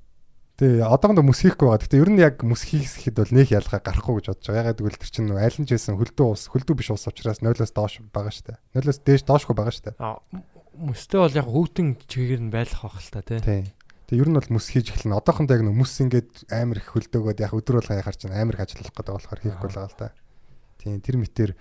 Тэгээ 0.60 0.84
одоогондоо 0.84 1.24
мөс 1.24 1.40
хийхгүй 1.40 1.72
байгаа. 1.72 1.80
Гэхдээ 1.88 2.04
ер 2.04 2.12
нь 2.12 2.20
яг 2.20 2.36
мөс 2.44 2.68
хийхэд 2.68 3.16
бол 3.16 3.32
нэг 3.32 3.48
ялгаа 3.48 3.80
гарахгүй 3.80 4.20
гэж 4.20 4.26
бодож 4.28 4.44
байгаа. 4.44 4.60
Ягаад 4.68 4.80
гэвэл 4.84 5.00
тэр 5.00 5.12
чинь 5.16 5.32
аль 5.32 5.56
нь 5.56 5.64
ч 5.64 5.72
байсан 5.72 5.96
хөлдөө 5.96 6.28
ус, 6.36 6.44
хөлдөө 6.52 6.76
биш 6.76 6.92
ус 6.92 7.08
учраас 7.08 7.40
0-оос 7.40 7.72
доош 7.72 8.04
байгаа 8.12 8.60
дээ. 8.60 8.60
0-оос 8.76 9.00
дээш 9.08 9.24
доошгүй 9.24 9.56
байгаа 9.56 9.72
шүү 9.72 9.86
дээ. 9.88 10.04
А 10.04 10.20
мөстэй 10.76 11.20
бол 11.24 11.40
яг 11.40 11.48
хүүтэн 11.48 11.88
чигээр 12.12 12.44
нь 12.44 12.52
байлах 12.52 12.84
байх 12.84 13.00
л 13.00 13.08
та 13.08 13.24
тий. 13.24 13.40
Тийм. 13.40 13.64
Тэгээ 14.12 14.20
ер 14.20 14.30
нь 14.32 14.36
бол 14.36 14.52
мөс 14.52 14.68
хийж 14.68 14.92
эхэлнэ. 14.92 15.16
Одоохондоо 15.16 15.56
яг 15.56 15.64
нөө 15.64 15.80
мөс 15.80 15.96
ингээд 16.04 16.52
амар 16.52 16.84
их 16.84 16.92
хөлдөөгөөд 16.92 17.40
яг 17.40 17.56
өдөр 17.56 17.80
болгон 17.80 18.00
яхаар 18.04 18.20
чинь 18.20 18.36
амар 18.36 18.60
их 18.60 18.64
ажиллах 18.68 18.92
гэдэг 18.92 19.16
болохоор 19.16 19.40
хийхгүй 19.40 19.70
л 19.72 19.78
байгаа 19.80 19.92
л 19.96 19.96
да. 19.96 20.12
Тийм 20.84 21.00
тэр 21.00 21.16
мэтэр 21.24 21.52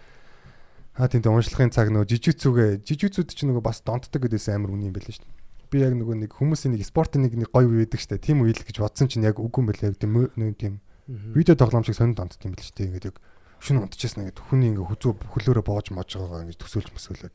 аа 0.99 1.07
тийм 1.07 1.23
дээ 1.23 1.35
уншлахын 1.39 1.71
цаг 1.71 1.95
нөгөө 1.95 2.11
жижигцүүгээ 2.19 2.71
жижигцүүд 2.83 3.31
чинь 3.31 3.55
нөгөө 3.55 3.63
бас 3.63 3.79
донтдог 3.87 4.27
гэдээс 4.27 4.51
амар 4.51 4.75
үний 4.75 4.91
юм 4.91 4.97
байл 4.99 5.07
шүү 5.07 5.23
дээ. 5.23 5.38
Би 5.69 5.85
яг 5.85 5.93
нөгөө 5.93 6.17
нэг 6.25 6.33
хүмүүсийн 6.33 6.75
нэг 6.75 6.85
спортын 6.89 7.29
нэг 7.29 7.37
нэг 7.37 7.53
гоё 7.53 7.69
үе 7.69 7.85
байдаг 7.85 8.01
дээ. 8.01 8.25
Тим 8.25 8.45
үйл 8.45 8.57
гэж 8.57 8.81
бодсон 8.81 9.09
чинь 9.13 9.29
яг 9.29 9.37
үгүй 9.37 9.61
юм 9.63 9.69
байлаа. 9.69 9.93
Яг 9.93 10.01
тийм 10.01 10.13
нэг 10.37 10.57
тийм 10.57 10.75
видео 11.09 11.57
тоглоом 11.57 11.85
шиг 11.85 11.97
сонир 11.97 12.17
донтд 12.17 12.41
юм 12.45 12.57
шүү 12.57 12.77
дээ. 12.77 12.89
Ингээд 12.89 13.09
яг 13.13 13.17
шүн 13.59 13.83
унтчихсан 13.83 14.23
ингээд 14.23 14.39
хүний 14.39 14.71
ингээд 14.71 14.87
хүзүү 14.87 15.13
хөлөөрөө 15.35 15.65
боож 15.67 15.91
моож 15.91 16.11
байгаагаа 16.15 16.47
ингээд 16.47 16.63
төсөөлж 16.63 16.89
мөсөөлөд 16.95 17.35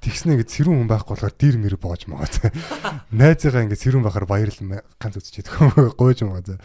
тэгснэ 0.00 0.32
ингээд 0.40 0.54
сэрүүн 0.56 0.76
хүн 0.80 0.88
байхгүй 0.88 1.12
болохоор 1.12 1.36
дир 1.36 1.56
мэр 1.60 1.76
боож 1.76 2.02
магаа. 2.08 2.48
Найзыгаа 3.12 3.64
ингээд 3.68 3.82
сэрүүн 3.84 4.04
байхаар 4.08 4.24
баярлал 4.24 4.80
ганц 4.96 5.14
үзчихэд 5.20 5.52
гойж 6.00 6.24
магаа. 6.24 6.56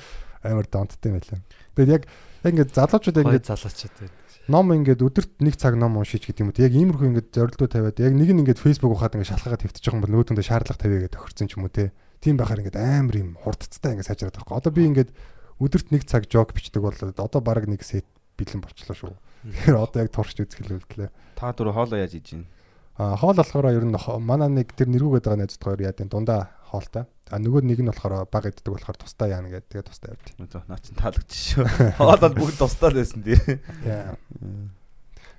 Амар 0.47 0.67
донттой 0.71 1.11
юм 1.11 1.19
байлаа. 1.19 1.43
Тэгээд 1.75 1.91
яг 1.91 2.03
яг 2.07 2.51
ингээд 2.55 2.71
залуучууд 2.71 3.19
ингээд 3.19 3.49
залуучууд 3.51 3.95
байдаг. 3.99 4.24
Ном 4.47 4.69
ингээд 4.73 5.01
өдөрт 5.01 5.41
нэг 5.41 5.55
цаг 5.57 5.73
ном 5.77 5.97
уншиж 5.97 6.25
гэдэг 6.29 6.41
юм 6.45 6.49
уу. 6.53 6.61
Яг 6.61 6.73
иймэрхүү 6.73 7.07
ингээд 7.09 7.29
зорилгоо 7.33 7.69
тавиад 7.69 7.97
яг 7.97 8.13
нэг 8.13 8.29
нь 8.29 8.41
ингээд 8.45 8.61
фейсбુક 8.61 8.93
ухаад 8.93 9.17
ингээд 9.17 9.31
шалхагаад 9.33 9.63
хэвтэж 9.65 9.81
байгаа 9.81 9.97
юм 9.97 10.03
бол 10.05 10.13
нөгөөдөндөө 10.13 10.45
шаардлага 10.45 10.81
тавиа 10.81 11.01
гэдэг 11.05 11.15
тохирсон 11.17 11.47
ч 11.49 11.53
юм 11.57 11.65
уу 11.65 11.73
те. 11.73 11.89
Тийм 12.21 12.37
байхаар 12.37 12.61
ингээд 12.61 12.77
амар 12.77 13.15
юм 13.17 13.29
хурдцтай 13.41 13.97
ингээд 13.97 14.09
сайжраад 14.09 14.37
байхгүй. 14.37 14.55
Одоо 14.57 14.71
би 14.71 14.83
ингээд 14.85 15.09
өдөрт 15.57 15.87
нэг 15.89 16.03
цаг 16.05 16.29
жог 16.29 16.53
бичдэг 16.53 16.81
бол 16.83 16.93
одоо 16.93 17.41
баг 17.41 17.65
нэг 17.65 17.81
сет 17.81 18.05
бэлэн 18.37 18.61
болчлоо 18.61 18.95
шүү. 18.95 19.13
Тэгэхээр 19.45 19.77
одоо 19.81 19.99
яг 20.03 20.09
турш 20.13 20.37
үзэх 20.37 20.61
хэлүүлтлээ. 20.61 21.09
Та 21.37 21.53
дөрөв 21.53 21.73
хоолоо 21.73 22.01
яаж 22.01 22.13
хийж 22.13 22.37
байна? 22.37 22.49
А 22.97 23.15
хоол 23.19 23.35
болохоор 23.35 23.75
ер 23.75 23.83
нь 23.83 23.95
манай 24.23 24.47
нэг 24.47 24.71
тэр 24.71 24.87
нэргүүгээд 24.87 25.25
байгаа 25.27 25.39
найзууд 25.43 25.63
хоёр 25.67 25.81
яа 25.83 25.91
гэв 25.91 26.07
дундаа 26.07 26.55
хоолтой. 26.71 27.03
А 27.27 27.35
нөгөө 27.41 27.61
нэг 27.67 27.79
нь 27.83 27.91
болохоор 27.91 28.23
баг 28.31 28.47
иддэг 28.47 28.71
болохоор 28.71 28.95
тусдаа 28.95 29.27
яана 29.27 29.51
гэдэг 29.51 29.67
тэгээ 29.67 29.89
тусдаа 29.89 30.15
явд. 30.15 30.27
Өө 30.39 30.63
наа 30.71 30.79
чин 30.79 30.95
таалагдчих 30.95 31.59
шүү. 31.59 31.67
Хоол 31.99 32.21
бол 32.23 32.35
бүгд 32.39 32.55
тусдаа 32.55 32.89
л 32.93 32.99
байсан 33.03 33.19
тий. 33.19 33.35
Яа. 33.83 34.15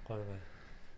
Гоё 0.05 0.21
гоё. 0.21 0.37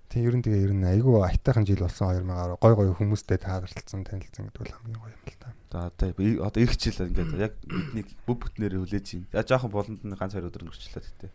Тэг 0.08 0.24
ер 0.24 0.34
нь 0.34 0.42
тэгээ 0.42 0.64
ер 0.66 0.72
нь 0.72 0.88
айгүй 0.88 1.20
айтайхан 1.20 1.68
жил 1.68 1.84
болсон 1.84 2.10
2010 2.26 2.56
гой 2.58 2.74
гой 2.74 2.88
хүмүүстэй 2.96 3.38
тааралцсан 3.44 4.08
танилцсан 4.08 4.48
гэдэг 4.48 4.58
бол 4.64 4.72
хамгийн 4.72 4.98
гоё 5.04 5.12
юм 5.12 5.24
л 5.28 5.36
та. 5.36 5.52
За 5.68 5.92
одоо 5.92 6.10
би- 6.16 6.40
одоо 6.40 6.58
ирэх 6.64 6.80
жил 6.80 6.96
ингээд 6.96 7.36
яг 7.36 7.52
бидний 7.68 8.08
бүв 8.24 8.40
бүтнээр 8.40 8.80
хүлээж 8.80 9.06
байна. 9.28 9.28
За 9.36 9.44
жоохон 9.44 9.68
болонд 9.70 10.00
нь 10.00 10.16
ганц 10.16 10.32
хоёр 10.32 10.48
өдөр 10.48 10.64
нөрчлээ 10.64 11.04
гэдэг. 11.04 11.30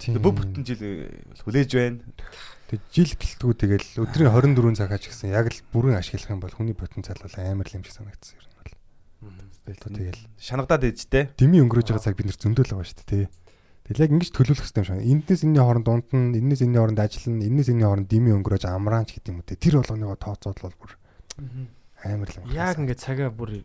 Бүв 0.00 0.34
бүтэн 0.36 0.64
жил 0.66 0.82
э, 0.82 1.08
хүлээж 1.44 1.70
байна. 1.74 2.00
Тэг 2.68 2.80
жил 2.90 3.12
гэлтгүү 3.14 3.52
тэгэл 3.54 3.88
өдрийн 4.02 4.32
24 4.32 4.80
цагаач 4.80 5.04
гэсэн 5.08 5.30
яг 5.32 5.52
л 5.52 5.60
бүрэн 5.70 6.00
ашиглах 6.00 6.32
юм 6.32 6.40
бол 6.42 6.54
хүний 6.54 6.76
потенциал 6.76 7.20
бол 7.20 7.36
амар 7.38 7.68
л 7.68 7.76
юм 7.76 7.84
шиг 7.84 7.94
санагдсан 7.94 8.36
ер 8.40 8.46
нь 8.48 8.56
бол. 8.58 8.72
Тэгэл 9.64 10.20
Шанагдаад 10.36 10.84
ээжтэй. 10.84 11.32
дими 11.38 11.62
өнгөрөөж 11.64 11.94
байгаа 11.94 12.04
цаг 12.04 12.16
бид 12.18 12.28
нэр 12.28 12.40
зөндөөл 12.40 12.72
байгаа 12.74 12.88
шүү 12.88 12.98
дээ 13.00 13.08
тий. 13.08 13.24
Тэгэл 13.84 14.04
яг 14.04 14.12
ингэж 14.16 14.30
төлөвлөх 14.32 14.64
хэрэгтэй 14.64 14.80
юм 14.80 14.88
шиг. 14.88 15.04
Энднээс 15.04 15.42
энэний 15.44 15.60
хооронд 15.60 15.84
дунд 15.84 16.08
нь, 16.16 16.32
энэс 16.40 16.64
энэний 16.64 16.80
хооронд 16.80 17.00
ажиллана, 17.04 17.44
энэс 17.44 17.68
энэний 17.68 17.84
хооронд 17.84 18.08
дими 18.08 18.32
өнгөрөөж 18.32 18.64
амраанч 18.64 19.12
гэдэг 19.12 19.28
юм 19.28 19.40
үү 19.44 19.48
те. 19.52 19.60
Тэр 19.60 19.84
болгоныгоо 19.84 20.16
тооцоол 20.16 20.60
бол 20.64 20.76
бүр 20.80 20.92
амар 22.00 22.28
л 22.32 22.38
юм. 22.40 22.48
Яг 22.56 22.80
ингээд 22.80 23.00
цагаа 23.04 23.28
бүр 23.28 23.60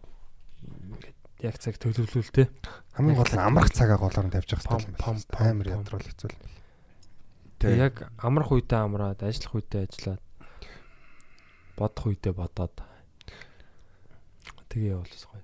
яг 1.39 1.55
цаг 1.59 1.75
төлөвлүүл 1.79 2.31
те. 2.35 2.49
хамгийн 2.95 3.15
гол 3.15 3.33
нь 3.33 3.39
амрах 3.39 3.71
цагаа 3.71 3.99
голоор 3.99 4.27
нь 4.27 4.33
тавьж 4.35 4.49
явах 4.51 4.65
хэрэгтэй 4.67 4.91
юм 4.91 4.97
байна. 4.99 5.23
пам. 5.31 5.63
ядруул 5.63 6.03
хэцүү 6.03 6.29
л. 6.29 6.37
Тэг 7.59 7.71
яг 7.79 7.95
амрах 8.19 8.51
үедээ 8.51 8.79
амраад, 8.79 9.19
ажиллах 9.23 9.55
үедээ 9.55 9.87
ажиллаад 9.87 10.23
бодох 11.79 12.05
үедээ 12.11 12.33
бодоод 12.35 12.75
тэгээ 14.69 14.93
явуулсан 14.95 15.29
гоё. 15.31 15.43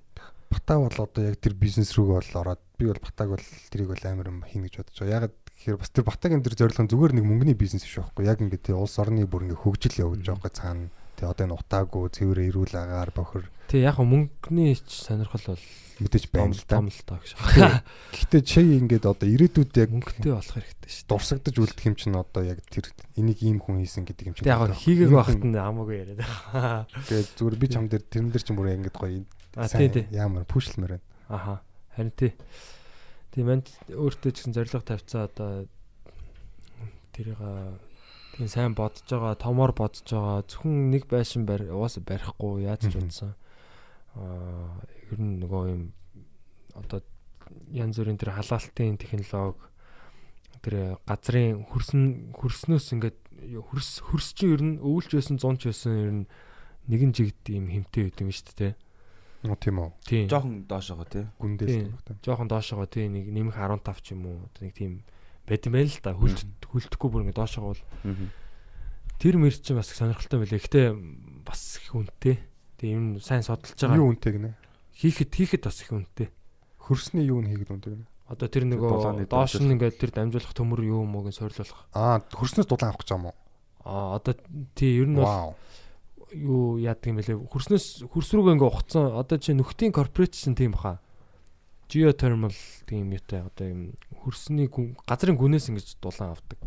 Батаа 0.51 0.77
бол 0.79 0.99
одоо 0.99 1.23
яг 1.25 1.39
тэр 1.41 1.55
бизнес 1.57 1.91
рүү 1.95 2.19
бол 2.19 2.31
ороод 2.39 2.61
би 2.77 2.85
бол 2.87 3.01
батаг 3.01 3.27
бол 3.33 3.45
тэрийг 3.71 3.89
бол 3.91 4.03
амар 4.05 4.29
юм 4.29 4.39
хийнэ 4.45 4.67
гэж 4.69 4.75
бодож 4.83 4.99
байгаа. 4.99 5.27
Яг 5.27 5.33
тэгэхээр 5.55 5.79
бас 5.81 5.91
тэр 5.91 6.05
батагийн 6.05 6.43
тэр 6.45 6.55
зорилго 6.55 6.85
зүгээр 6.91 7.13
нэг 7.19 7.25
мөнгөний 7.25 7.57
бизнес 7.57 7.83
биш 7.83 7.97
байхгүй. 7.99 8.29
Яг 8.29 8.39
ингээд 8.39 8.71
улс 8.75 8.95
орны 9.01 9.25
бүр 9.25 9.49
ингээд 9.49 9.63
хөгжил 9.63 9.99
явуулж 10.05 10.23
байгаа 10.23 10.43
байхгүй 10.43 10.53
цаана. 10.55 10.91
Тий 11.15 11.25
одоо 11.27 11.43
энэ 11.47 11.57
утаагүй 11.57 12.11
цэвэр 12.11 12.39
эрүүл 12.51 12.75
агаар 12.75 13.11
бохор 13.15 13.43
Тэг 13.65 13.81
яг 13.81 13.97
мөнгөний 13.97 14.77
сонирхол 14.77 15.57
бол 15.57 15.63
мэдээж 15.97 16.25
байна 16.29 16.53
л 16.53 16.63
да. 16.69 16.77
том 16.77 16.85
л 16.91 17.01
таа 17.07 17.17
гэж. 17.17 17.33
Гэхдээ 18.13 18.41
чи 18.45 18.61
ингээд 18.61 19.09
одоо 19.09 19.25
ирээдүйд 19.25 19.73
яг 19.79 19.89
Мөнгөтэй 19.89 20.33
болох 20.37 20.53
хэрэгтэй 20.53 20.91
шүү 20.91 21.07
дурсагдж 21.09 21.55
үлдэх 21.55 21.85
юм 21.89 21.95
чинь 21.97 22.19
одоо 22.19 22.43
яг 22.45 22.61
тэр 22.69 22.91
энийг 23.17 23.39
ийм 23.41 23.57
хүн 23.57 23.81
хийсэн 23.81 24.05
гэдэг 24.05 24.25
юм 24.29 24.35
чинь. 24.37 24.45
Тэг 24.45 24.53
яг 24.53 24.75
хийгээг 24.75 25.11
байхад 25.17 25.41
нь 25.41 25.57
амаагүй 25.57 25.95
яриад. 25.97 26.21
Тэгээд 27.09 27.29
зүгээр 27.41 27.57
би 27.57 27.67
чам 27.73 27.89
дээр 27.89 28.03
тэрэн 28.05 28.29
дээр 28.29 28.43
чинь 28.45 28.57
бүр 28.59 28.69
ингээд 28.75 28.97
гоё. 28.99 29.23
Ямар 30.13 30.45
пүүшлмээр 30.45 30.99
байна. 30.99 31.05
Аха. 31.31 31.63
Харин 31.95 32.13
тий. 32.13 32.35
Тийм 33.33 33.49
манд 33.49 33.71
өөртөө 33.89 34.29
ч 34.35 34.45
гэсэн 34.45 34.53
зориг 34.53 34.75
тавьцаа 34.83 35.31
одоо 35.31 35.65
тэрийг 37.15 37.39
тийм 38.35 38.47
сайн 38.51 38.75
бодож 38.75 39.07
байгаа, 39.07 39.39
томоор 39.39 39.71
бодож 39.71 40.03
байгаа. 40.03 40.43
Зөвхөн 40.43 40.91
нэг 40.91 41.07
байшин 41.07 41.47
барь 41.47 41.71
угаасаа 41.71 42.03
барихгүй 42.03 42.67
яаж 42.67 42.91
ч 42.91 42.99
удсан. 42.99 43.31
Аа 44.19 44.83
ер 45.11 45.19
нь 45.19 45.39
нөгөө 45.39 45.63
юм 45.71 45.83
одоо 46.75 46.99
янз 47.71 47.95
бүрийн 47.95 48.19
тэр 48.19 48.35
халаалтын 48.35 48.99
технологи 48.99 49.71
тэр 50.59 50.99
газрын 51.07 51.63
хөрсөн 51.71 52.35
хөрснөөс 52.35 52.87
ингээд 52.97 53.19
хөрс 53.71 54.01
хөрс 54.03 54.33
чинь 54.33 54.53
ер 54.57 54.61
нь 54.65 54.75
өвөлж 54.81 55.15
байсан 55.15 55.37
зунч 55.39 55.69
байсан 55.69 55.93
ер 55.95 56.11
нь 56.11 56.23
нэгэн 56.89 57.13
жигд 57.15 57.45
юм 57.53 57.69
хэмтэй 57.69 58.09
байд 58.09 58.19
юм 58.19 58.31
шүү 58.33 58.55
дээ. 58.57 58.73
Нуу 59.45 59.57
тийм 59.61 59.77
үү. 59.77 59.89
Тийм. 60.09 60.25
Жохон 60.25 60.65
доошоогоо 60.65 61.05
тий. 61.05 61.25
Гүндээс. 61.37 62.25
Жохон 62.25 62.49
доошоогоо 62.49 62.89
тий 62.89 63.05
нэг 63.05 63.29
нэмэх 63.29 63.55
15 63.61 64.01
ч 64.01 64.17
юм 64.17 64.25
уу 64.25 64.37
одоо 64.49 64.61
нэг 64.65 64.73
тийм 64.73 65.05
байт 65.45 65.65
юм 65.69 65.73
байл 65.77 65.89
л 65.89 66.01
да 66.01 66.11
хөлт 66.13 66.41
хөлтөхгүй 66.65 67.09
бүр 67.09 67.23
ингэ 67.25 67.37
доошоогоо 67.37 67.73
бол 67.73 67.83
тэр 69.21 69.35
мэр 69.39 69.55
чинь 69.55 69.77
бас 69.79 69.89
сонирхолтой 69.93 70.39
байлээ. 70.43 70.59
Гэтэ 70.59 70.81
бас 71.45 71.79
их 71.79 71.95
үнэтэй. 71.95 72.35
Тэгээ 72.81 72.95
юм 72.97 73.05
сайн 73.23 73.45
судалж 73.45 73.79
байгаа. 73.79 74.01
Юу 74.01 74.11
үнэтэй 74.11 74.31
гинэ? 74.35 74.51
Хийхэд 74.91 75.31
хийхэд 75.31 75.63
бас 75.63 75.79
их 75.79 75.91
үнэтэй. 75.93 76.27
Хөрсний 76.83 77.25
юу 77.29 77.39
нь 77.39 77.49
хийгээд 77.53 77.71
үнэтэй 77.71 77.91
гинэ? 77.95 78.07
Одоо 78.25 78.47
тэр 78.49 78.65
нөгөө 78.65 79.29
доош 79.29 79.61
нь 79.61 79.71
ингээд 79.77 80.01
тэр 80.01 80.11
дамжуулах 80.11 80.51
төмөр 80.57 80.81
юу 80.83 81.05
мууг 81.05 81.29
нь 81.29 81.37
сорилуулах. 81.37 81.85
Аа, 81.93 82.25
хөрснөөс 82.33 82.65
дулаан 82.65 82.91
авах 82.91 83.05
гэж 83.05 83.13
юм 83.13 83.29
уу? 83.29 83.37
Аа 83.85 84.17
одоо 84.17 84.33
тий 84.73 84.97
ер 84.97 85.05
нь 85.05 85.15
бол 85.15 85.53
юу 86.33 86.81
яадаг 86.81 87.05
юм 87.05 87.21
бэлээ. 87.21 87.37
Хөрснөөс 87.37 88.09
хөрс 88.09 88.29
рүүгээ 88.33 88.55
ингээ 88.57 88.71
ухцсан. 88.73 89.13
Одоо 89.13 89.37
чи 89.37 89.53
нөхдийн 89.53 89.93
корпорац 89.93 90.33
чинь 90.35 90.57
тийм 90.57 90.73
баха. 90.73 90.99
Geothermal 91.85 92.57
тийм 92.89 93.13
юутай 93.13 93.45
одоо 93.45 93.65
юм 93.69 93.81
хөрсний 94.25 94.67
гүн- 94.67 94.97
газрын 95.05 95.37
гүнээс 95.37 95.69
ингэж 95.69 96.01
дулаан 96.01 96.33
авдаг. 96.33 96.59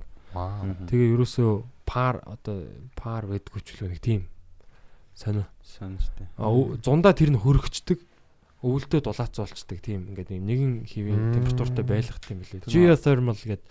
Тэгээ 0.87 1.13
ерөөсөө 1.19 1.51
пар 1.85 2.23
одоо 2.25 2.69
пар 2.95 3.27
байдгүй 3.27 3.61
ч 3.67 3.75
үлээ 3.83 3.91
нэг 3.97 4.01
тийм 4.01 4.23
сонио. 5.19 5.45
Санжтай. 5.67 6.29
А 6.39 6.47
зундаа 6.85 7.13
тэр 7.13 7.35
нь 7.35 7.41
хөрөгчдөг. 7.43 8.07
Өвөлдөө 8.59 9.07
дулаацуулцдаг 9.07 9.79
тийм 9.79 10.11
ингээд 10.11 10.35
юм 10.35 10.43
нэгэн 10.51 10.73
хэвийн 10.83 11.31
температуртай 11.31 11.85
байлгах 11.87 12.19
тийм 12.19 12.43
билээ. 12.43 12.67
Geothermal 12.67 13.39
гэд 13.39 13.63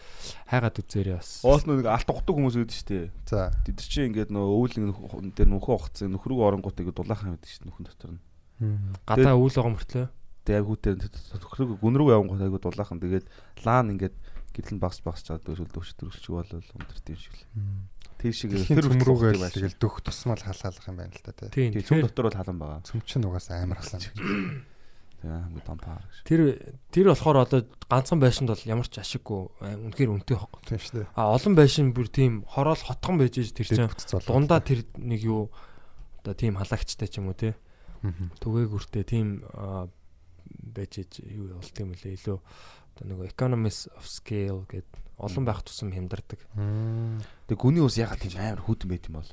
хайгаад 0.48 0.80
үзээрэй 0.80 1.20
бас. 1.20 1.44
Оос 1.44 1.68
нэг 1.68 1.84
алт 1.92 2.08
ухдаг 2.08 2.32
хүмүүс 2.40 2.56
үүд 2.56 2.72
шүү 2.72 2.88
дээ. 2.88 3.06
За. 3.28 3.52
Тэд 3.68 3.76
нар 3.76 3.84
чи 3.92 4.00
ингээд 4.08 4.32
нөө 4.32 4.48
өвөл 4.48 4.76
дээр 5.36 5.50
нөхөө 5.52 5.76
ухцсан 5.76 6.08
нөхрөг 6.16 6.40
оронгууд 6.40 6.80
ингээд 6.80 7.00
дулаахан 7.04 7.36
байдаг 7.36 7.52
шүү 7.52 7.60
дээ 7.60 7.68
нөхөн 7.68 7.84
дотор 7.92 8.12
нь. 8.16 8.22
Гадаа 9.04 9.36
өвөл 9.36 9.56
байгаа 9.60 9.74
мөртлөө. 9.76 10.08
Тэгээ 10.48 10.60
яг 10.64 10.68
хүүтэй 10.72 10.94
нөхрөг 10.96 11.84
гүн 11.84 11.96
рүү 12.00 12.16
явангууд 12.16 12.40
айгу 12.48 12.60
дулаахан 12.64 13.04
тэгээд 13.04 13.28
лаан 13.68 13.92
ингээд 14.00 14.16
гэрэл 14.56 14.80
нь 14.80 14.82
багс 14.82 15.04
багс 15.04 15.28
чаад 15.28 15.44
эсвэл 15.44 15.68
дөвч 15.68 16.00
дөрөвч 16.00 16.26
болол 16.32 16.64
өндөрт 16.64 17.08
юм 17.12 17.20
шиг 17.20 17.36
л. 17.36 17.44
Тэр 18.18 18.32
шиг 18.34 18.52
Тэр 18.56 18.88
ухдаг 18.88 19.44
байшин. 19.44 19.52
тэгэл 19.54 19.76
дөх 19.78 20.00
тусмал 20.02 20.40
халаалах 20.40 20.88
юм 20.88 20.98
байна 20.98 21.12
л 21.12 21.22
да 21.28 21.52
тий. 21.52 21.70
Цөм 21.76 22.02
дотор 22.08 22.32
бол 22.32 22.40
халан 22.40 22.58
байгаа. 22.58 22.82
Цөм 22.88 23.04
чинь 23.04 23.28
угаасаа 23.28 23.68
амар 23.68 23.84
халаан. 23.84 24.02
Тэгээ 25.18 25.34
хамгийн 25.36 25.66
том 25.68 25.78
паар 25.78 26.02
гэж. 26.08 26.18
тэр 26.24 26.42
тэр 26.96 27.06
болохоор 27.12 27.38
одоо 27.44 27.60
ганцхан 27.92 28.22
байшинд 28.24 28.50
бол 28.50 28.64
ямар 28.70 28.88
ч 28.88 29.02
ашиггүй 29.02 29.42
аа, 29.62 29.76
үнэхээр 29.78 30.14
үнэтэй 30.14 30.38
байхгүй. 30.38 30.62
Тийм 30.64 30.80
шүү 30.80 30.96
дээ. 30.96 31.08
А 31.18 31.34
олон 31.34 31.54
байшин 31.58 31.92
бүр 31.94 32.08
тийм 32.08 32.46
хороол 32.46 32.82
хотгон 32.82 33.18
байж 33.20 33.36
иж 33.42 33.50
тэр 33.54 33.68
чинь 33.68 33.90
дундаа 34.30 34.62
тэр 34.62 34.86
нэг 34.96 35.22
юу 35.26 35.50
одоо 36.22 36.34
тийм 36.38 36.58
халагчтай 36.62 37.10
ч 37.10 37.18
юм 37.18 37.34
уу 37.34 37.38
те 37.38 37.58
түгээгүртэй 38.06 39.04
тийм 39.10 39.42
байж 40.62 40.98
юу 41.24 41.58
болт 41.58 41.78
юм 41.80 41.92
лээ 41.94 42.16
илүү 42.18 42.38
одоо 42.98 43.06
нөгөө 43.08 43.26
economies 43.32 43.88
of 43.98 44.06
scale 44.10 44.66
гэд 44.70 44.88
олон 45.18 45.46
байх 45.46 45.62
тусам 45.66 45.90
хямдардаг. 45.94 46.40
Тэгээ 47.50 47.58
гүний 47.62 47.82
ус 47.86 47.98
ягаад 47.98 48.22
тийм 48.22 48.38
амар 48.42 48.62
хүүтэн 48.66 48.90
байт 48.90 49.06
юм 49.10 49.22
бол. 49.22 49.32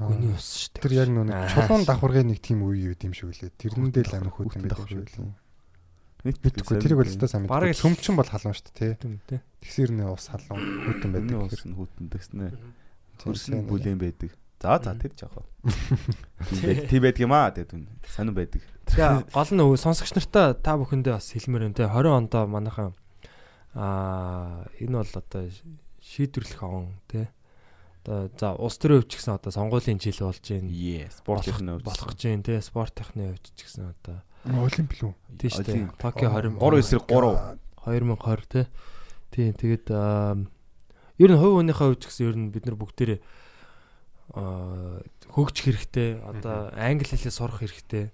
Гүний 0.00 0.32
ус 0.32 0.46
шүү 0.66 0.70
дээ. 0.72 0.82
Тэр 0.82 0.94
яг 0.96 1.08
Аа. 1.36 1.50
чулуун 1.52 1.84
давхаргын 1.84 2.26
нэг 2.32 2.40
тийм 2.40 2.64
үе 2.64 2.90
юу 2.90 2.94
юм 2.96 3.12
шиг 3.12 3.28
үлээ. 3.28 3.52
Тэрнэндээ 3.60 4.04
л 4.08 4.14
амар 4.16 4.32
давхар 4.72 4.92
юм 4.96 5.06
шиг 5.06 5.20
үлээ. 5.20 5.34
Мэдгүй 6.26 6.48
Мэдхгүй 6.48 6.76
тэрийг 6.80 6.98
бол 6.98 7.06
өстой 7.12 7.28
сайн 7.28 7.44
л- 7.44 7.76
Цөмчин 7.76 8.14
бол 8.16 8.26
халуун 8.26 8.56
шүү 8.56 8.66
дээ 8.72 8.94
тий. 8.98 9.20
Тий. 9.30 9.40
Тэгсэрний 9.62 10.08
ус 10.10 10.26
халуун 10.32 10.58
хүүтэн 10.80 11.10
Гүний 11.12 11.36
байдаг. 11.38 11.52
ус 11.54 11.62
нь 11.68 11.76
хүүтэн 11.76 12.04
дэснэ. 12.08 12.46
Тийм, 12.50 12.72
Хөрсөн 13.20 13.60
бүлээн 13.68 13.98
байдаг. 14.00 14.30
За 14.62 14.80
за 14.82 14.94
тэр 14.96 15.12
жоохоо. 15.12 15.44
Тийм 16.88 17.02
байдаг 17.04 17.20
юм 17.20 17.32
аа 17.36 17.50
тэгээд 17.52 17.72
үн. 17.76 17.84
Сонир 18.08 18.32
байдаг. 18.34 18.62
Тэгээ 18.88 19.30
гол 19.34 19.50
нь 19.52 19.62
өө- 19.62 19.80
сонсогч 19.82 20.12
нартаа 20.16 20.54
та 20.56 20.76
бүхэндээ 20.80 21.12
бас 21.18 21.28
хэлмээр 21.34 21.62
байна 21.68 21.76
те 21.76 21.84
20 21.90 22.16
ондоо 22.16 22.42
манайхан 22.48 22.94
аа 23.74 24.64
энэ 24.80 24.96
бол 24.96 25.12
одоо 25.20 25.42
шийдвэрлэх 26.00 26.62
он 26.62 26.96
те 27.10 27.28
одоо 28.06 28.30
за 28.38 28.54
улс 28.56 28.78
төрийн 28.78 29.02
хувьд 29.02 29.10
ч 29.12 29.18
гэсэн 29.20 29.34
одоо 29.36 29.50
сонгуулийн 29.52 29.98
жил 30.00 30.16
болж 30.24 30.40
байна 30.40 31.10
спортын 31.12 31.66
болох 31.66 31.84
болох 31.84 32.06
гэж 32.14 32.20
байна 32.24 32.42
те 32.46 32.54
спортынхны 32.62 33.24
хувьд 33.36 33.46
ч 33.52 33.58
гэсэн 33.66 33.92
одоо 33.92 34.22
Олимп 34.46 34.92
лүү? 35.02 35.12
тийм 35.36 35.50
шүү 35.50 35.64
дээ. 35.66 35.90
Токио 35.98 36.30
20 36.30 36.56
3 36.62 36.78
эсрэг 36.78 37.04
3. 37.10 37.58
2020 37.84 38.46
те 38.46 38.60
тийм 39.34 39.52
тэгээд 39.58 39.86
ер 41.18 41.30
нь 41.34 41.36
хувь 41.36 41.54
хүнийхээ 41.58 41.86
хувьд 41.90 42.00
ч 42.00 42.04
гэсэн 42.06 42.24
ер 42.30 42.36
нь 42.38 42.48
бид 42.54 42.64
нар 42.70 42.78
бүгдээрээ 42.78 43.18
хөгжих 44.34 45.64
хэрэгтэй 45.70 46.08
одоо 46.22 46.70
англи 46.74 47.06
хэлээ 47.06 47.32
сурах 47.34 47.60
хэрэгтэй. 47.62 48.10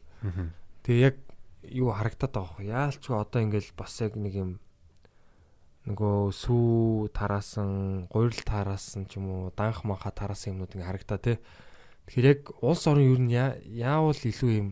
Тэгээ 0.85 1.01
яг 1.13 1.17
юу 1.71 1.91
харагдаад 1.95 2.33
байгаа 2.33 2.53
хөө. 2.59 2.67
Яалчгүй 2.69 3.17
одоо 3.17 3.41
ингээл 3.43 3.71
бас 3.79 3.95
яг 4.03 4.15
нэг 4.19 4.35
юм 4.37 4.51
нөгөө 5.89 6.31
сүү 6.31 7.11
тараасан, 7.11 8.07
гурил 8.07 8.39
тараасан 8.47 9.07
ч 9.11 9.19
юм 9.19 9.27
уу, 9.31 9.53
данх 9.57 9.83
манха 9.83 10.15
тараасан 10.15 10.55
юмнууд 10.55 10.75
ингээ 10.79 10.87
харагдаа 10.87 11.19
тий. 11.19 11.37
Тэгэхээр 12.07 12.31
яг 12.31 12.41
улс 12.63 12.87
орон 12.87 13.03
юу 13.03 13.19
нь 13.19 13.31
яа- 13.35 13.59
яавал 13.67 14.15
илүү 14.15 14.51
юм 14.63 14.69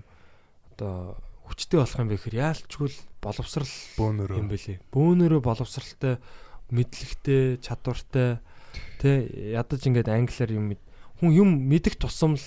одоо 0.77 1.19
хүчтэй 1.51 1.83
болох 1.83 1.99
юм 1.99 2.09
бэ 2.11 2.15
гэхээр 2.15 2.39
яалчгүй 2.47 2.89
боловсрал 3.23 3.71
Бөөнөрөө. 3.99 4.39
юм 4.39 4.49
бэлээ. 4.51 4.79
Бөөнөрөө 4.95 5.41
боловсралтай, 5.43 6.19
мэдлэгтэй, 6.71 7.59
чадвартай 7.59 8.39
тий 9.03 9.51
ядаж 9.59 9.83
ингээд 9.83 10.07
англиар 10.15 10.51
юм 10.55 10.79
хүн 11.21 11.31
юм 11.37 11.51
мэдэх 11.69 12.01
тусам 12.01 12.35
л 12.41 12.47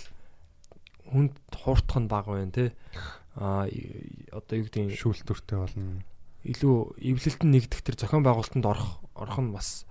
хүнд 1.08 1.34
хууртах 1.54 2.02
нь 2.02 2.10
бага 2.10 2.34
байна. 2.34 2.74
Аа 3.38 3.66
и- 3.70 4.28
одоо 4.34 4.58
юу 4.58 4.66
гэдэг 4.68 4.82
нь 4.90 4.98
шүүлтүртэй 4.98 5.58
болно. 5.58 6.02
илүү 6.44 7.00
эвлэлтэнд 7.00 7.54
нэгдэх 7.54 7.82
тэр 7.86 7.96
зохион 7.96 8.26
байгуулалтанд 8.26 8.66
орох 8.68 9.00
орох 9.16 9.40
нь 9.40 9.54
бас 9.54 9.86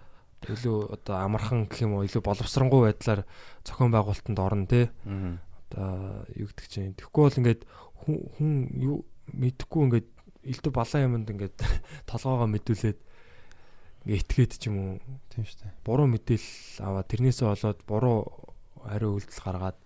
илүү 0.45 0.92
одоо 0.92 1.16
амархан 1.25 1.64
гэх 1.71 1.87
юм 1.87 1.97
уу 1.97 2.05
илүү 2.05 2.21
боловсронгуй 2.23 2.92
байдлаар 2.92 3.25
зохион 3.64 3.90
байгуулалтанд 3.95 4.38
орно. 4.38 4.66
Мгм. 5.07 5.38
Одоо 5.73 6.27
юу 6.37 6.47
гэдэг 6.53 6.66
чинь 6.68 6.95
тэгэхгүй 6.99 7.23
бол 7.25 7.38
ингээд 7.40 7.62
хүн 8.05 8.16
хүн 8.37 8.51
юу 8.77 8.97
мэдэхгүй 9.33 9.81
ингээд 9.88 10.09
элдв 10.45 10.71
балан 10.75 11.03
юмд 11.07 11.31
ингээд 11.31 11.57
толгоогоо 12.11 12.51
мэдүүлээд 12.51 12.99
ингээд 14.05 14.23
итгээд 14.27 14.53
ч 14.59 14.66
юм 14.68 14.77
уу 14.77 14.92
Тийм 15.31 15.47
шүү 15.47 15.62
дээ. 15.62 15.73
буруу 15.87 16.07
мэдээлэл 16.11 16.83
аваад 16.85 17.07
тэрнээсээ 17.09 17.47
болоод 17.49 17.81
буруу 17.87 18.18
хариу 18.87 19.16
үйлдэл 19.18 19.42
гаргаад 19.42 19.79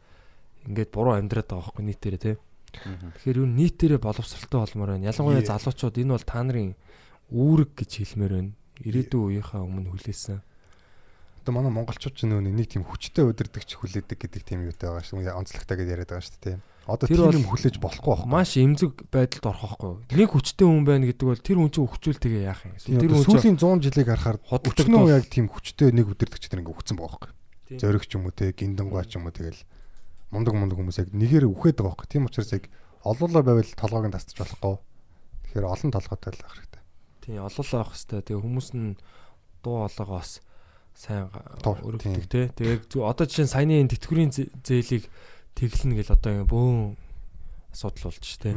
ингээд 0.67 0.91
буруу 0.91 1.15
амьдраад 1.17 1.49
байгаа 1.49 1.65
байхгүй 1.71 1.85
нийтээрээ 1.87 2.23
тий. 2.23 2.37
Тэгэхээр 2.77 3.41
юу 3.41 3.49
нийтээрээ 3.49 4.01
боловсралтай 4.03 4.59
болмоор 4.61 4.91
байна. 4.97 5.09
Ялангуяа 5.11 5.45
залуучууд 5.47 5.97
энэ 5.97 6.13
бол 6.13 6.27
та 6.27 6.43
нарын 6.43 6.75
үүрэг 7.33 7.71
гэж 7.79 7.91
хэлмээр 8.03 8.33
байна. 8.35 8.53
Ирээдүйн 8.85 9.25
үеийнхаа 9.41 9.63
өмнө 9.65 9.91
хүлээсэн. 9.95 10.43
Одоо 11.47 11.53
манай 11.55 11.73
монголчууд 11.73 12.15
ч 12.19 12.27
нөө 12.27 12.43
нэг 12.43 12.67
тийм 12.67 12.83
хүчтэй 12.83 13.23
өдөрдөгч 13.23 13.79
хүлээдэг 13.79 14.19
гэдэг 14.19 14.43
тийм 14.43 14.67
юутай 14.67 14.91
байгаа 14.91 15.07
шүү. 15.07 15.31
Онцлогтой 15.31 15.77
гэж 15.79 15.89
яриад 15.95 16.11
байгаа 16.11 16.27
шүү 16.27 16.43
дээ. 16.43 16.59
Одоо 16.87 17.07
Тэр 17.07 17.23
юм 17.35 17.47
хүлээж 17.51 17.79
болохгүй 17.83 18.11
байхгүй. 18.15 18.31
Маш 18.31 18.55
эмзэг 18.59 19.11
байдалд 19.11 19.47
орох 19.51 19.79
байхгүй? 19.79 19.95
Нэг 20.11 20.31
хүчтэй 20.31 20.67
хүн 20.67 20.87
байна 20.87 21.07
гэдэг 21.11 21.27
бол 21.27 21.43
тэр 21.43 21.59
хүн 21.59 21.71
чинь 21.71 21.87
тэгээ 22.15 22.47
яах 22.47 22.63
юм? 22.63 22.75
Тэр 22.79 23.11
хүн 23.11 23.27
сүүлийн 23.27 23.59
100 23.59 23.83
жилийг 23.83 24.07
харахаар 24.07 24.39
тул. 24.39 25.11
яг 25.11 25.27
тийм 25.27 25.47
хүчтэй 25.51 25.91
нэг 25.91 26.07
өдөрдөгч 26.15 26.47
тэр 26.47 26.63
ингээ 26.63 26.75
өгцөн 26.79 26.99
байгаа 26.99 27.15
байхгүй. 27.15 27.46
Зөрөгч 27.71 28.11
юм 28.15 28.31
уу 28.31 28.35
те 28.35 28.53
гиндангуй 28.55 29.03
ч 29.11 29.19
юм 29.19 29.27
уу 29.27 29.35
тэгэл 29.35 29.59
мундаг 30.31 30.55
мундаг 30.55 30.79
хүмүүс 30.79 30.99
яг 31.03 31.11
нэгээр 31.11 31.51
үхээд 31.51 31.83
байгаа 31.83 31.99
байхгүй. 31.99 32.07
Тийм 32.07 32.27
учраас 32.31 32.51
яг 32.55 32.65
олоолаа 33.03 33.43
байвал 33.43 33.71
толгойг 33.75 34.07
нь 34.07 34.15
тасчих 34.15 34.39
болохгүй. 34.39 34.77
Тэгэхээр 35.51 35.67
олон 35.67 35.91
толгойтой 35.91 36.31
л 36.35 36.43
байх 36.43 36.55
хэрэгтэй. 36.55 36.83
тийм 37.27 37.43
олоолаа 37.43 37.81
авах 37.83 37.95
хэвээр. 37.99 38.23
Тэгээ 38.27 38.43
хүмүүс 38.47 38.69
нь 38.79 38.95
дуу 39.67 39.77
олоогоос 39.91 40.31
сайн 40.95 41.27
өргөдөг 41.91 42.27
те. 42.31 42.41
Тэгээ 42.55 43.03
одоо 43.03 43.27
жишээ 43.27 43.47
нь 43.47 43.55
саяны 43.55 43.75
энэ 43.83 43.93
тэтгэврийн 43.99 44.31
зэ- 44.31 44.51
зээлийг 44.63 45.05
тэглэнэ 45.59 45.95
гэл 46.07 46.15
одоо 46.15 46.31
ингэ 46.33 46.47
бөөн 46.51 46.95
асуудал 47.75 48.11
болж 48.15 48.23
те. 48.39 48.55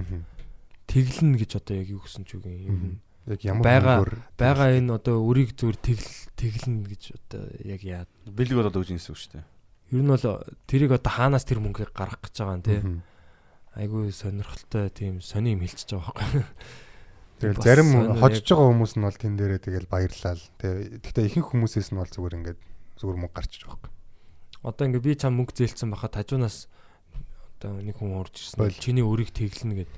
Тэглэнэ 0.89 1.37
гэж 1.41 1.51
одоо 1.61 1.75
яг 1.81 1.87
юу 1.89 2.01
гэсэн 2.05 2.23
ч 2.25 2.37
үг 2.37 2.45
юм. 2.45 3.01
Яг 3.27 3.41
ямар 3.43 3.65
мөнгөөр 3.65 4.13
байгаа 4.39 4.69
энэ 4.79 4.95
одоо 4.95 5.19
өрийг 5.25 5.57
зүгээр 5.59 5.77
тэгл 5.83 6.09
тэглэнэ 6.39 6.87
гэж 6.87 7.03
одоо 7.19 7.43
яг 7.67 7.81
яа. 7.83 8.03
Бэлэг 8.29 8.55
болоод 8.55 8.79
өгч 8.79 8.95
юм 8.95 9.01
шүү 9.01 9.35
дээ. 9.35 9.45
Ер 9.91 10.03
нь 10.05 10.11
бол 10.13 10.25
тэрийг 10.69 10.95
одоо 10.95 11.11
хаанаас 11.11 11.43
тэр 11.43 11.59
мөнгийг 11.59 11.91
гаргах 11.91 12.23
гэж 12.23 12.35
байгаа 12.39 12.55
юм 12.55 12.63
те. 12.63 12.77
Айгүй 13.75 14.13
сонирхолтой 14.15 14.89
тийм 14.89 15.19
сони 15.19 15.57
юм 15.57 15.61
хэлчихэж 15.65 15.99
байгаа 15.99 16.13
байхгүй. 16.15 16.43
Тэгэл 17.39 17.63
зарим 17.63 17.89
хожиж 18.19 18.45
байгаа 18.49 18.67
хүмүүс 18.71 18.93
нь 18.99 19.05
бол 19.07 19.17
тэн 19.19 19.33
дээрээ 19.39 19.61
тэгэл 19.63 19.87
баярлал. 19.91 20.43
Тэгээ 20.59 20.99
гэхдээ 21.03 21.25
ихэнх 21.31 21.49
хүмүүсээс 21.53 21.89
нь 21.95 21.99
бол 21.99 22.11
зүгээр 22.11 22.37
ингээд 22.39 22.59
зүгээр 22.99 23.19
мөнгө 23.23 23.35
гарчиж 23.35 23.61
байгаа 23.63 23.87
юм. 23.87 23.95
Одоо 24.59 24.83
ингээ 24.91 25.05
би 25.07 25.15
чам 25.15 25.33
мөнгө 25.39 25.55
зээлсэн 25.55 25.87
байхад 25.87 26.19
хажуунаас 26.19 26.67
одоо 27.59 27.83
нэг 27.83 27.99
хүн 27.99 28.15
урж 28.15 28.39
ирсэн. 28.39 28.71
Чиний 28.79 29.03
өрийг 29.03 29.35
тэглэнэ 29.35 29.83
гэд. 29.83 29.91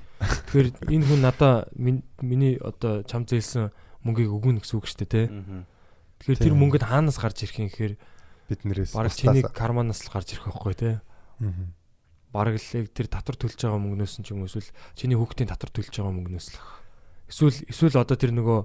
Тэгэхээр 0.50 0.68
энэ 0.90 1.06
хүн 1.06 1.20
надаа 1.22 1.70
миний 1.78 2.58
одоо 2.58 3.06
чам 3.06 3.22
зээлсэн 3.24 3.70
мөнгийг 4.02 4.34
өгнө 4.34 4.60
гэсэн 4.60 4.76
үг 4.82 4.86
шүү 4.90 5.06
дээ, 5.06 5.10
тий. 5.14 5.26
Тэгэхээр 6.22 6.42
тэр 6.42 6.54
мөнгөд 6.58 6.84
хаанаас 6.86 7.18
гарч 7.22 7.46
ирэх 7.46 7.62
юм 7.62 7.70
гэхээр 7.70 7.94
Бид 8.52 8.68
нэрээс 8.68 8.92
баг 8.92 9.08
чиний 9.14 9.42
карманаас 9.46 10.04
л 10.04 10.12
гарч 10.12 10.34
ирэх 10.34 10.50
байхгүй 10.50 10.74
тий. 10.76 10.94
Мгм. 11.40 11.72
Бараг 12.34 12.60
л 12.60 12.90
тэр 12.90 13.08
татвар 13.08 13.36
төлж 13.40 13.56
байгаа 13.56 13.80
мөнгнөөс 13.80 14.20
нь 14.20 14.24
ч 14.26 14.36
юм 14.36 14.44
уу 14.44 14.50
эсвэл 14.50 14.68
чиний 14.92 15.16
хүүхдийн 15.16 15.48
татвар 15.48 15.72
төлж 15.72 15.88
байгаа 15.88 16.12
мөнгнөөс 16.12 16.48
л. 16.52 16.60
Эсвэл 17.32 17.64
эсвэл 17.70 18.02
одоо 18.02 18.16
тэр 18.18 18.36
нөгөө 18.36 18.60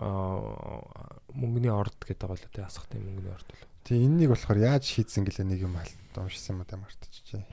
аа 0.00 1.20
мөнгөний 1.36 1.68
орд 1.74 2.00
гэдэг 2.00 2.22
байгаа 2.22 2.38
л 2.38 2.48
тий 2.48 2.64
асахтай 2.64 3.02
мөнгөний 3.02 3.34
орд 3.34 3.48
л. 3.50 3.66
Тийм 3.84 4.14
энэнийг 4.14 4.32
болохоор 4.32 4.58
яаж 4.62 4.88
шийдсэн 4.88 5.28
гэлээ 5.28 5.46
нэг 5.52 5.60
юм 5.68 5.76
уншсан 6.16 6.56
юм 6.56 6.64
да 6.64 6.80
мартчихжээ. 6.80 7.44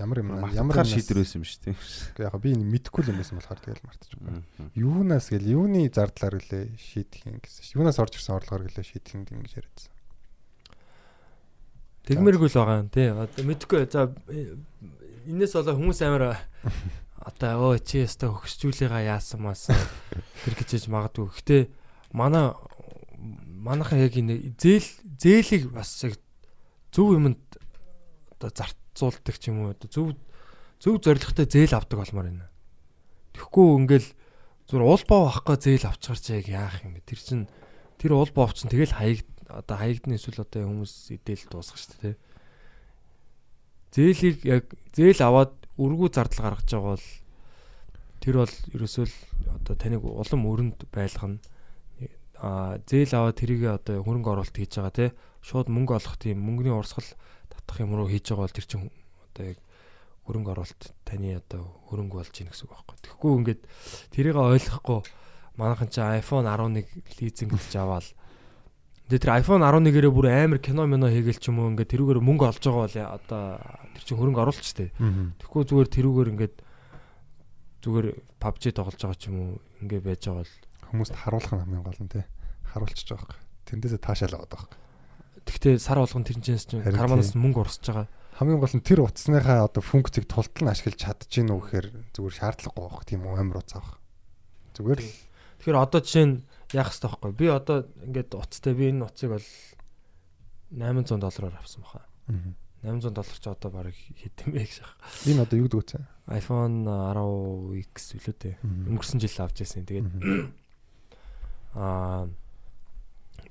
Ямар 0.00 0.18
юм 0.24 0.28
Ямар 0.56 0.80
шийдвэр 0.88 1.20
байсан 1.20 1.44
юм 1.44 1.46
шүү 1.46 1.60
дээ. 1.68 2.24
яг 2.24 2.34
би 2.40 2.56
мэдэхгүй 2.56 3.04
л 3.04 3.12
юм 3.12 3.20
байсан 3.20 3.36
болохоор 3.36 3.60
тэгэл 3.60 3.84
мартчихгүй. 3.84 4.32
Юунаас 4.80 5.28
гэл 5.28 5.52
юуны 5.60 5.92
зардлаар 5.92 6.40
гэлээ 6.40 6.72
шийдэх 6.80 7.28
юм 7.28 7.36
гэсэн 7.44 7.62
шүү. 7.68 7.76
Юунаас 7.84 8.00
орж 8.00 8.16
ирсэн 8.16 8.40
орлогоор 8.40 8.64
гэлээ 8.64 8.86
шийдэх 8.88 9.12
юм 9.12 9.44
гэж 9.44 9.52
яриадсан. 9.60 9.92
Тэгмэргүй 12.08 12.48
л 12.48 12.56
байгаа 12.56 12.80
юм 12.80 12.88
тий. 12.88 13.12
Одоо 13.12 13.44
мэдхгүй 13.44 13.84
за 13.92 14.08
энэс 15.28 15.52
болоо 15.52 15.76
хүмүүс 15.76 16.00
амар 16.00 16.40
одоо 17.20 17.76
өө 17.76 17.84
чи 17.84 18.00
яста 18.00 18.32
хөгсчүүлээга 18.32 19.04
яасан 19.04 19.44
маас 19.44 19.68
тэр 19.68 20.54
гэж 20.56 20.88
магадгүй. 20.88 21.28
Гэтэ 21.28 21.56
манай 22.16 22.56
манайхан 23.60 24.00
яг 24.00 24.16
энэ 24.16 24.56
зээл 24.56 24.88
зээлийг 25.20 25.68
бас 25.76 25.92
яг 26.08 26.16
зөв 26.88 27.20
юмд 27.20 27.36
одоо 28.32 28.48
зарцуулдаг 28.94 29.36
ч 29.38 29.48
юм 29.50 29.64
уу 29.64 29.70
одоо 29.72 29.88
зөв 29.88 30.16
зөв 30.80 30.98
зоригтой 31.00 31.46
зээл 31.46 31.76
авдаг 31.76 31.98
болмоор 32.00 32.26
байна. 32.26 32.50
Тэгэхгүй 33.36 33.66
ингээл 33.84 34.08
зүгээр 34.66 34.84
уулбаа 34.84 35.20
авахгүй 35.28 35.56
зээл 35.60 35.86
яг 35.86 36.46
яах 36.48 36.82
юм 36.82 36.94
бэ? 36.98 37.06
Тэр 37.06 37.20
чин 37.20 37.40
тэр 37.98 38.12
уулбаа 38.16 38.48
авчин 38.50 38.70
тэгэл 38.70 38.96
хаяг 38.96 39.26
одоо 39.46 39.76
хаягдны 39.76 40.16
эсвэл 40.16 40.42
одоо 40.42 40.66
хүмүүс 40.66 41.14
идээл 41.20 41.46
дуусах 41.50 41.78
шүү 41.78 41.94
дээ. 42.00 42.16
Зээлийг 43.90 44.38
яг 44.46 44.64
зээл 44.94 45.20
аваад 45.26 45.54
өргүү 45.78 46.08
зардал 46.14 46.54
гаргаж 46.54 46.70
байгаа 46.70 46.94
бол 46.94 47.06
тэр 48.22 48.34
бол 48.40 48.54
ерөөсөө 48.74 49.04
л 49.06 49.16
одоо 49.58 49.74
таныг 49.74 50.02
улам 50.06 50.42
өрөнд 50.46 50.78
байлгана. 50.94 51.42
Аа 52.40 52.78
зээл 52.86 53.12
аваад 53.18 53.36
тэрийг 53.36 53.66
одоо 53.68 54.00
хөрөнгө 54.00 54.30
оруулалт 54.32 54.56
хийж 54.56 54.78
байгаа 54.78 54.94
те 54.94 55.06
шууд 55.42 55.68
мөнгө 55.68 55.98
олох 55.98 56.16
тийм 56.16 56.40
мөнгөний 56.40 56.72
урсгал 56.72 57.04
татах 57.70 57.86
юм 57.86 57.94
руу 57.94 58.10
хийж 58.10 58.26
байгаа 58.34 58.50
бол 58.50 58.58
тэр 58.58 58.66
чинь 58.66 58.90
одоо 58.90 59.44
яг 59.54 59.58
хөрөнгө 60.26 60.50
оруулалт 60.50 60.84
таны 61.06 61.38
одоо 61.38 61.62
хөрөнгө 61.86 62.18
болж 62.18 62.34
ийн 62.34 62.50
гэсэн 62.50 62.66
үг 62.66 62.74
байхгүй. 62.74 62.96
Тэгэхгүй 63.06 63.30
ингээд 63.38 63.60
тэрийг 64.10 64.34
ойлгохгүй 64.34 64.98
манайхан 65.54 65.88
чи 65.94 66.02
iPhone 66.02 66.50
11 66.50 67.22
лизинг 67.22 67.54
гэж 67.54 67.74
аваад 67.78 68.06
Тэгээ 69.10 69.22
тэр 69.26 69.36
iPhone 69.42 69.62
11-ээрээ 69.62 70.10
бүр 70.10 70.26
амар 70.30 70.58
кино 70.58 70.86
мино 70.86 71.06
хийгээл 71.10 71.38
ч 71.38 71.50
юм 71.50 71.62
уу 71.62 71.70
ингээд 71.74 71.94
тэрүүгээр 71.94 72.22
мөнгө 72.22 72.46
олж 72.46 72.62
байгаа 72.62 72.86
бол 72.86 72.98
одоо 73.18 73.42
тэр 73.94 74.02
чинь 74.06 74.18
хөрөнгө 74.18 74.42
дээ. 74.46 74.90
Тэгэхгүй 75.38 75.62
зүгээр 75.66 75.88
тэрүүгээр 75.90 76.32
ингээд 76.34 76.56
зүгээр 77.82 78.06
PUBG 78.38 78.62
тоглож 78.70 78.98
байгаа 79.02 79.18
ч 79.18 79.24
юм 79.26 79.36
уу 79.38 79.50
ингээд 79.82 80.06
байж 80.06 80.22
байгаа 80.30 80.46
бол 80.46 80.54
Хүмүүст 80.90 81.14
харуулах 81.14 81.54
нь 81.54 81.62
хамгийн 81.62 81.86
гол 81.86 82.00
нь 82.02 82.10
тий. 82.10 82.26
Харуулчих 82.66 83.06
жоох. 83.06 83.38
Тэндээсээ 83.70 84.02
таашаал 84.02 84.42
аваад 84.42 84.50
байгаа. 84.50 84.70
Тэгтээ 85.50 85.82
сар 85.82 85.98
болгон 85.98 86.22
тэрнээс 86.22 86.64
чинь 86.70 86.86
карманаас 86.86 87.34
мөнгө 87.34 87.66
урсж 87.66 87.82
байгаа. 87.90 88.06
Хамгийн 88.38 88.62
гол 88.62 88.76
нь 88.78 88.86
тэр 88.86 89.02
утасныхаа 89.02 89.66
одоо 89.66 89.82
функцийг 89.82 90.30
тултал 90.30 90.64
нь 90.64 90.70
ашиглаж 90.70 90.96
чадчихэв 91.02 91.50
үү 91.50 91.60
гэхээр 91.60 91.86
зүгээр 92.14 92.38
шаардлагагүй 92.38 92.86
байх 92.86 93.04
тийм 93.04 93.26
үү 93.26 93.36
амар 93.36 93.60
утас 93.60 93.82
авах. 93.82 93.98
Зүгээр 94.78 95.00
л 95.02 95.10
Тэгэхээр 95.60 95.76
одоо 95.76 96.00
жишээ 96.00 96.24
нь 96.24 96.36
яах 96.72 96.88
хэрэгтэй 96.88 97.04
байхгүй. 97.12 97.32
Би 97.36 97.46
одоо 97.52 97.84
ингээд 98.00 98.32
утастай 98.32 98.72
би 98.72 98.88
энэ 98.88 99.04
утсыг 99.04 99.36
бол 99.36 99.48
800 100.72 101.20
доллараар 101.20 101.60
авсан 101.60 101.84
баха. 101.84 102.08
Мгм. 102.32 102.56
800 102.80 103.12
доллар 103.12 103.36
ч 103.36 103.44
одоо 103.44 103.68
баг 103.68 103.92
хэд 103.92 104.36
юм 104.48 104.56
бэ 104.56 104.64
гэж 104.64 104.72
шах. 104.80 104.96
энэ 105.28 105.44
одоо 105.44 105.56
юу 105.60 105.68
гэдэг 105.68 106.00
вэ? 106.00 106.08
iPhone 106.32 106.88
10X 106.88 108.16
үлээ 108.16 108.36
дээ. 108.40 108.56
Өнгөрсөн 108.88 109.20
жил 109.20 109.36
авч 109.36 109.56
ирсэн. 109.60 109.84
Тэгээд 109.84 110.08
аа 111.76 112.24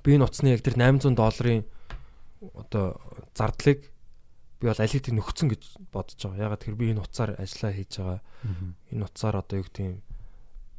би 0.02 0.10
энэ 0.18 0.26
утасны 0.26 0.50
яг 0.50 0.66
тэр 0.66 0.74
800 0.74 1.14
долларын 1.14 1.62
одоо 2.53 2.99
зардлыг 3.35 3.79
би 4.61 4.67
бол 4.69 4.79
аль 4.79 4.91
хэдийн 4.93 5.17
нөхцөн 5.19 5.49
гэж 5.51 5.63
бодож 5.91 6.19
байгаа. 6.19 6.45
Ягаад 6.51 6.61
тэр 6.63 6.75
би 6.75 6.91
энэ 6.91 7.01
утсаар 7.03 7.35
ажиллаа 7.39 7.71
хийж 7.75 7.91
байгаа. 7.99 8.19
Энэ 8.93 9.03
утсаар 9.05 9.35
одоо 9.41 9.55
юу 9.59 9.65
гэдэг 9.67 9.83
юм 9.85 9.99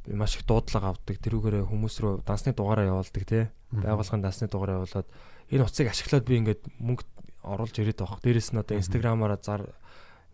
би 0.07 0.11
маш 0.15 0.35
их 0.39 0.45
дуудлага 0.47 0.95
авдаг. 0.95 1.17
Тэрүүгээрээ 1.21 1.65
хүмүүс 1.67 1.95
рүү 2.01 2.13
дансны 2.25 2.53
дугаараа 2.55 2.87
явуулдаг 2.89 3.23
тий. 3.27 3.45
Байгууллагын 3.71 4.23
дансны 4.23 4.47
дугаараа 4.47 4.79
явуулаад 4.81 5.07
энэ 5.51 5.63
утсыг 5.67 5.87
ашиглаад 5.91 6.25
би 6.25 6.33
ингээд 6.41 6.61
мөнгө 6.79 7.03
оруулж 7.43 7.75
ирээд 7.79 7.99
байгаа. 8.01 8.19
Дээрээс 8.23 8.49
нь 8.55 8.59
одоо 8.63 8.75
инстаграмаараа 8.79 9.39
зар 9.43 9.61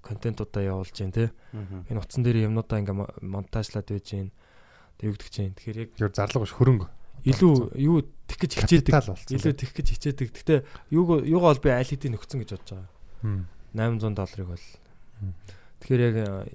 контентуудаа 0.03 0.63
явуулж 0.63 0.93
जैन 0.93 1.11
тий. 1.11 1.30
Энэ 1.89 1.99
утсан 1.99 2.24
дээр 2.24 2.47
юмнуудаа 2.47 2.80
ингээ 2.80 2.95
мо- 2.95 3.13
монтажлаад 3.21 3.88
байж 3.88 4.03
जैन. 4.11 4.32
Тэг 4.99 5.15
югдэж 5.15 5.32
जैन. 5.32 5.53
Тэгэхээр 5.55 5.78
яг 5.80 5.89
Тэр 5.97 6.11
зарлага 6.13 6.43
биш 6.45 6.53
хөрөнгө. 6.53 6.88
илүү 7.24 7.53
юу 7.80 8.03
тэх 8.29 8.39
гэж 8.39 8.53
хичээдэг. 8.61 8.93
Илүү 9.33 9.55
тэх 9.57 9.72
гэж 9.72 9.87
хичээдэг. 9.97 10.29
Гэтэ 10.37 10.55
юуг 10.93 11.24
юугаа 11.24 11.57
бол 11.57 11.64
би 11.64 11.72
аль 11.72 11.89
хэдийн 11.89 12.14
нөхцөн 12.14 12.45
гэж 12.45 12.51
бодож 12.61 12.70
байгаа. 12.76 12.93
Мм. 13.24 13.49
800 13.72 14.14
долларыг 14.14 14.49
бол. 14.53 14.66
Тэгэхээр 15.81 16.03
яг 16.05 16.16
а, 16.29 16.47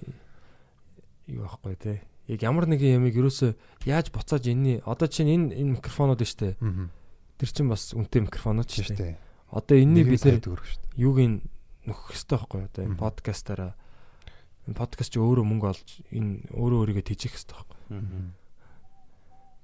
юу 1.26 1.42
аахгүй 1.44 1.76
те. 1.76 2.02
Яг 2.30 2.40
ямар 2.40 2.64
нэгэн 2.70 3.02
ямиг 3.02 3.18
ерөөсөө 3.18 3.52
яаж 3.84 4.08
буцааж 4.14 4.48
энэний 4.48 4.80
одоо 4.86 5.08
чинь 5.10 5.28
энэ 5.28 5.58
энэ 5.58 5.74
микрофонууд 5.76 6.22
нь 6.22 6.30
штэ. 6.30 6.56
Тэр 6.56 7.50
чинь 7.50 7.68
бас 7.68 7.92
үнэтэй 7.92 8.24
микрофонууд 8.24 8.70
штэ. 8.70 9.18
Одоо 9.52 9.76
энэний 9.76 10.06
бид 10.06 10.24
нэр 10.24 10.40
юуг 10.96 11.18
ин 11.20 11.44
нөхөх 11.84 12.16
ёстой 12.16 12.40
байхгүй 12.40 12.64
одоо 12.64 12.82
энэ 12.88 12.96
подкастаараа 12.96 13.76
энэ 14.64 14.78
подкаст 14.78 15.12
чи 15.12 15.20
өөрөө 15.20 15.44
мөнгө 15.44 15.68
олж 15.68 15.88
энэ 16.08 16.48
өөрөө 16.56 16.78
өөрийгөө 16.80 17.04
тэжих 17.04 17.36
ёстой 17.36 17.60
байхгүй. 17.60 17.80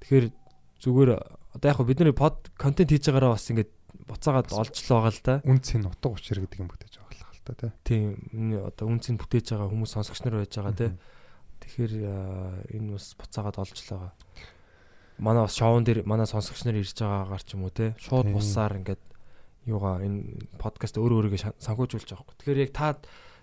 Тэгэхээр 0.05 0.27
зүгээр 0.85 1.11
одоо 1.55 1.69
яг 1.71 1.81
бид 1.83 2.01
нар 2.01 2.13
под 2.15 2.51
контент 2.57 2.91
хийж 2.91 3.11
байгаараа 3.11 3.35
бас 3.35 3.51
ингэж 3.51 3.71
буцаагаад 4.07 4.49
олж 4.55 4.75
л 4.75 4.91
байгаа 4.91 5.13
л 5.13 5.23
да. 5.23 5.35
Үнцийн 5.47 5.87
утга 5.87 6.11
учир 6.15 6.43
гэдэг 6.43 6.61
юм 6.63 6.71
бүтээж 6.71 6.95
байгаа 6.99 7.33
л 7.35 7.43
та 7.47 7.53
тий. 7.55 7.71
Тийм 7.85 8.05
энэ 8.35 8.67
одоо 8.71 8.87
үнцийг 8.91 9.19
бүтээж 9.19 9.55
байгаа 9.55 9.71
хүмүүс 9.71 9.93
сонсогч 9.95 10.21
нар 10.27 10.43
байж 10.43 10.53
байгаа 10.55 10.75
тий. 10.79 10.91
Тэгэхээр 11.61 11.93
энэ 12.75 12.89
бас 12.95 13.07
буцаагаад 13.19 13.57
олж 13.63 13.77
л 13.79 13.91
байгаа. 13.95 14.13
Манай 15.21 15.43
бас 15.45 15.55
шоун 15.59 15.85
дээр 15.85 16.07
манай 16.07 16.27
сонсогч 16.27 16.65
нар 16.65 16.79
ирж 16.79 16.95
байгаагаар 16.97 17.43
ч 17.43 17.55
юм 17.55 17.67
уу 17.67 17.75
тий. 17.75 17.91
Шууд 17.99 18.31
Тийм. 18.31 18.35
бусаар 18.35 18.73
ингээд 18.79 19.03
юугаа 19.67 20.01
энэ 20.01 20.49
подкаст 20.57 20.97
өөрөө 20.97 21.29
өөрийгөө 21.29 21.61
санхүүжүүлж 21.61 22.09
байгаа 22.09 22.25
хгүй. 22.25 22.37
Тэгэхээр 22.41 22.65
яг 22.65 22.73
та 22.73 22.97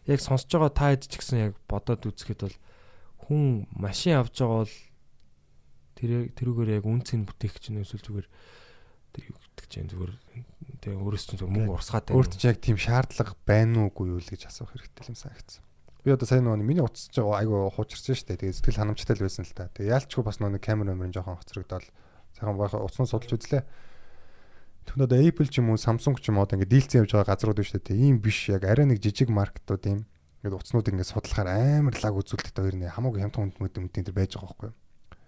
яг 0.09 0.19
сонсож 0.23 0.49
байгаа 0.49 0.73
та 0.73 0.85
хэд 0.95 1.03
ч 1.05 1.13
гэсэн 1.21 1.37
яг 1.51 1.53
бодоод 1.69 2.01
үзэхэд 2.07 2.41
бол 2.47 2.57
хүн 3.27 3.67
машин 3.75 4.17
авч 4.17 4.41
байгаа 4.41 4.65
бол 4.65 4.75
тэр 5.97 6.29
тэрүүгээр 6.37 6.77
яг 6.77 6.85
үнцийг 6.85 7.25
бүтээх 7.25 7.57
чинь 7.57 7.81
эсвэл 7.81 8.05
зүгээр 8.05 8.27
тэр 9.17 9.23
юу 9.33 9.37
гэдэг 9.41 9.65
чинь 9.65 9.89
зүгээр 9.89 10.13
тэгээ 10.85 11.01
өөрөөс 11.01 11.25
чинь 11.25 11.39
зүгээр 11.41 11.55
мөнгө 11.57 11.73
урсгаад 11.73 12.05
байна. 12.07 12.17
Өөрт 12.21 12.33
чинь 12.37 12.51
яг 12.53 12.59
тийм 12.61 12.77
шаардлага 12.77 13.33
байна 13.43 13.89
уугүй 13.89 14.13
юу 14.13 14.21
л 14.21 14.29
гэж 14.29 14.45
асуух 14.45 14.77
хэрэгтэй 14.77 15.09
юм 15.09 15.17
санагдсан. 15.17 15.63
Би 16.05 16.13
одоо 16.13 16.29
сайн 16.29 16.45
нөгөө 16.45 16.61
миний 16.61 16.85
утас 16.85 17.09
ч 17.09 17.17
айгу 17.19 17.67
хуучирсан 17.73 18.15
шүү 18.15 18.27
дээ. 18.31 18.41
Тэгээ 18.45 18.57
сэтгэл 18.61 18.79
ханамжтай 18.79 19.15
л 19.17 19.25
байсан 19.25 19.43
л 19.43 19.57
та. 19.57 19.67
Тэгээ 19.73 19.91
яалчгүй 19.91 20.23
бас 20.23 20.37
нөгөө 20.37 20.61
камер 20.61 20.87
номерын 20.87 21.11
жоохон 21.11 21.41
хоцрогдоод 21.41 21.83
сайхан 22.37 22.55
байх 22.55 22.77
утаснаа 22.77 23.09
судалж 23.09 23.33
үзлээ. 23.33 23.63
Тэгвэл 24.87 25.03
одоо 25.03 25.19
Apple 25.19 25.49
ч 25.51 25.59
юм 25.59 25.73
уу 25.73 25.81
Samsung 25.81 26.15
ч 26.15 26.31
юм 26.31 26.39
уу 26.39 26.47
одоо 26.47 26.55
ингээд 26.55 26.71
дийлцэн 26.71 27.03
явж 27.03 27.11
байгаа 27.11 27.35
газрууд 27.35 27.59
биш 27.59 27.75
үү? 27.75 27.91
Ийм 27.91 28.23
биш 28.23 28.47
яг 28.47 28.63
арай 28.63 28.87
нэг 28.87 29.03
жижиг 29.03 29.27
маркетууд 29.27 29.83
ийм 29.83 30.07
ингээд 30.39 30.55
утаснууд 30.55 30.87
ингээд 30.95 31.11
судлахаар 31.11 31.49
амар 31.83 31.95
лаг 31.99 32.15
үзүүлэлттэй 32.15 32.63
хоёр 32.63 32.77
нэ 32.79 32.95
хамаагүй 32.95 33.19
хямдхан 33.19 33.51
хүнд 33.51 33.59
мөд 33.59 33.75
өмтэн 33.83 34.07
тэр 34.07 34.15
байж 34.15 34.39
байгаа 34.39 34.47
байхгүй 34.47 34.69
юу? 34.71 34.77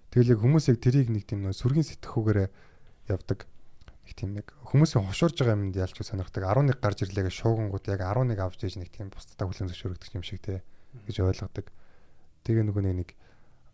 Тэгэл 0.10 0.34
яг 0.34 0.39
хүмүүс 0.41 0.66
яг 0.74 0.78
тэрийг 0.82 1.10
нэг 1.14 1.24
тийм 1.30 1.45
сүргийн 1.53 1.86
сэтгхүүгээрээ 1.86 2.49
явдаг. 3.14 3.45
Их 4.10 4.18
тийм 4.18 4.34
нэг 4.34 4.49
хүмүүсийн 4.66 5.05
хошуурж 5.05 5.38
байгаа 5.38 5.57
юмд 5.57 5.78
ялч 5.78 6.01
сонирхдаг 6.01 6.49
11 6.49 6.82
гарч 6.82 7.05
ирлээгээ 7.05 7.30
шуугангууд 7.30 7.86
яг 7.93 8.01
11 8.01 8.41
авч 8.41 8.60
ээж 8.66 8.76
нэг 8.82 8.89
тийм 8.89 9.14
бусдаа 9.14 9.45
хүлэн 9.45 9.70
зөвшөөрөгдөж 9.70 10.12
юм 10.18 10.26
шиг 10.26 10.41
те 10.41 10.66
гэж 11.05 11.22
ойлгодог. 11.22 11.70
Тэгээ 12.41 12.66
нөгөө 12.66 12.84
нэг 12.89 12.95
нэг 13.05 13.10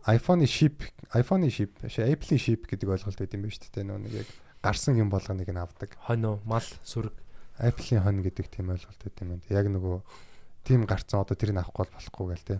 iPhone-ы 0.06 0.46
ship, 0.46 0.84
iPhone-ы 1.16 1.50
ship, 1.50 1.72
Apple-ы 1.82 2.38
ship 2.38 2.68
гэдэг 2.68 2.94
ойлголт 2.94 3.18
байт 3.18 3.34
юм 3.34 3.48
байна 3.48 3.56
шүү 3.56 3.72
дээ. 3.74 3.88
Нөгөө 3.90 4.04
нэг 4.06 4.14
яг 4.22 4.30
гарсан 4.62 5.00
юм 5.00 5.10
болгоныг 5.10 5.50
нь 5.50 5.58
авдаг. 5.58 5.98
хонь 6.04 6.26
уу 6.28 6.38
мал 6.46 6.68
сүрэг 6.84 7.16
Apple-ийн 7.58 8.04
хон 8.04 8.22
гэдэг 8.22 8.46
тийм 8.52 8.70
ойлголт 8.70 9.02
байт 9.02 9.18
юм 9.24 9.40
байна. 9.40 9.48
Яг 9.50 9.66
нөгөө 9.72 9.96
тийм 10.68 10.86
гарцсан 10.86 11.24
одоо 11.24 11.34
тэрийг 11.34 11.58
авахгүй 11.58 11.88
бол 11.88 11.96
болохгүй 11.96 12.26
гээл 12.36 12.46
те. 12.46 12.56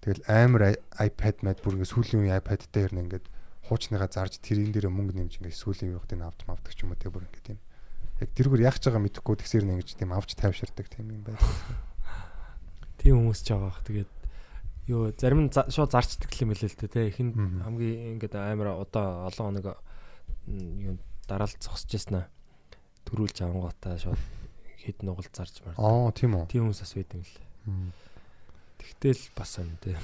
Тэгэл 0.00 0.24
амар 0.28 0.62
iPad 0.96 1.36
мad 1.44 1.58
бүр 1.60 1.76
ингээ 1.76 1.92
сүүлийн 1.92 2.20
үеийн 2.24 2.38
iPad 2.40 2.62
дээр 2.72 2.92
нь 2.96 3.02
ингээд 3.04 3.26
хуучныгаа 3.68 4.08
зарж 4.08 4.40
тэрийн 4.40 4.72
дээр 4.72 4.88
мөнгө 4.88 5.14
нэмж 5.16 5.44
ингээ 5.44 5.52
сүүлийн 5.52 5.92
үеийн 5.92 6.24
авч 6.24 6.40
мавдаг 6.48 6.72
ч 6.72 6.82
юм 6.82 6.92
уу 6.92 6.98
те 7.00 7.12
бүр 7.12 7.28
ингээ 7.28 7.44
тийм. 7.54 7.58
Яг 8.20 8.30
тэргээр 8.32 8.64
яах 8.64 8.80
чагаа 8.80 9.00
мэдэхгүй 9.04 9.36
тэгсэр 9.44 9.64
нэг 9.68 9.84
ингэж 9.84 9.90
тийм 10.00 10.12
авч 10.16 10.32
тайвширдаг 10.40 10.88
тийм 10.88 11.08
юм 11.12 11.22
байна. 11.28 11.40
Тийм 13.00 13.16
хүмүүс 13.20 13.40
ч 13.44 13.52
байгаа. 13.52 13.80
Тэгээд 13.84 14.10
юу 14.88 15.12
зарим 15.16 15.48
нь 15.48 15.52
шууд 15.52 15.92
зарчдаг 15.92 16.32
юм 16.40 16.52
хэлээ 16.52 16.68
л 16.68 16.80
дээ. 16.84 17.08
Ихэнд 17.12 17.34
Мгм. 17.36 17.60
хамгийн 17.64 18.20
ингээд 18.20 18.34
амар 18.36 18.76
одоо 18.80 19.28
олон 19.28 19.56
хоног 19.56 19.80
юу 20.48 20.96
дараалал 21.28 21.60
зогсож 21.60 21.92
яснаа. 21.92 22.28
Төрүүлж 23.08 23.40
авангуудаа 23.40 23.96
шууд 23.96 24.20
хэд 24.84 25.00
нугал 25.04 25.28
зарж 25.32 25.60
мар. 25.64 25.76
Аа 25.80 26.12
тийм 26.12 26.36
үү. 26.36 26.44
Тийм 26.48 26.68
хүмүүс 26.68 26.80
бас 26.84 26.92
байдаг 26.96 27.16
юм 27.20 27.24
л. 27.24 27.36
Тэгтэл 28.80 29.22
бас 29.36 29.52
юм 29.60 29.76
те. 29.84 29.94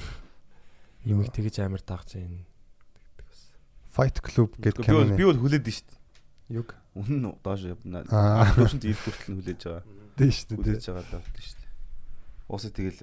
Юм 1.08 1.24
их 1.24 1.32
тэгэж 1.32 1.64
амар 1.64 1.80
дагж 1.80 2.20
байна. 2.20 2.44
Fight 3.96 4.20
Club 4.20 4.52
гэдэг 4.60 4.84
бол 4.92 5.16
би 5.16 5.24
бол 5.24 5.40
хүлээд 5.40 5.64
шүү 5.64 5.88
дээ. 5.88 6.60
юг 6.60 6.76
Үнэн 6.96 7.20
нь 7.24 7.32
доош 7.40 7.64
явна. 7.64 8.04
Аа. 8.12 8.52
Төвшөнд 8.56 8.84
ил 8.84 9.00
хүртэл 9.00 9.28
нь 9.32 9.36
хүлээж 9.40 9.62
байгаа. 9.64 9.84
дээ 10.16 10.32
шүү 10.32 10.46
дээ. 10.48 10.56
Хүлээж 10.60 10.84
байгаа 10.88 11.04
л 11.04 11.12
байна 11.16 11.40
шүү 11.40 11.56
дээ. 11.60 11.72
Уусаа 12.48 12.72
тэгэл 12.72 13.00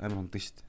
амар 0.00 0.18
хундаг 0.20 0.40
шүү 0.40 0.56
дээ. 0.56 0.68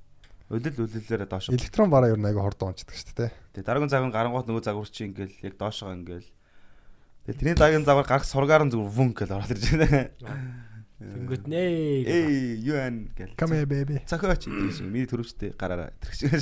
Улил 0.52 0.80
улилаараа 0.84 1.30
доош. 1.32 1.46
Электрон 1.52 1.90
бараа 1.92 2.16
нь 2.16 2.28
аяга 2.28 2.44
хордон 2.44 2.72
унцдаг 2.72 2.96
шүү 2.96 3.16
дээ. 3.16 3.32
Тэгээ 3.56 3.68
дараагийн 3.68 3.92
загвар 3.92 4.12
гарангуут 4.12 4.48
нөгөө 4.48 4.64
загвар 4.68 4.88
чи 4.92 5.08
ингээл 5.08 5.36
яг 5.48 5.56
доошоо 5.60 5.92
ингээл 5.96 6.28
Тэгээ 7.28 7.38
тэрний 7.38 7.58
дараагийн 7.60 7.86
загвар 7.86 8.08
гарах 8.08 8.26
сургаар 8.26 8.64
нь 8.66 8.72
зүгээр 8.74 8.96
вүн 8.96 9.12
гэл 9.14 9.36
ороод 9.36 9.52
ирж 9.54 9.66
байна. 9.78 10.10
Тэнгөт 11.02 11.50
нээ. 11.50 12.06
Эй, 12.06 12.62
юу 12.62 12.78
ан 12.78 13.10
гэл. 13.18 13.34
Come 13.34 13.58
here 13.58 13.66
baby. 13.66 13.98
Цохиоч 14.06 14.46
гэж 14.46 14.86
миний 14.86 15.10
төрөвчтэй 15.10 15.58
гараараа 15.58 15.90
тэрч. 15.98 16.30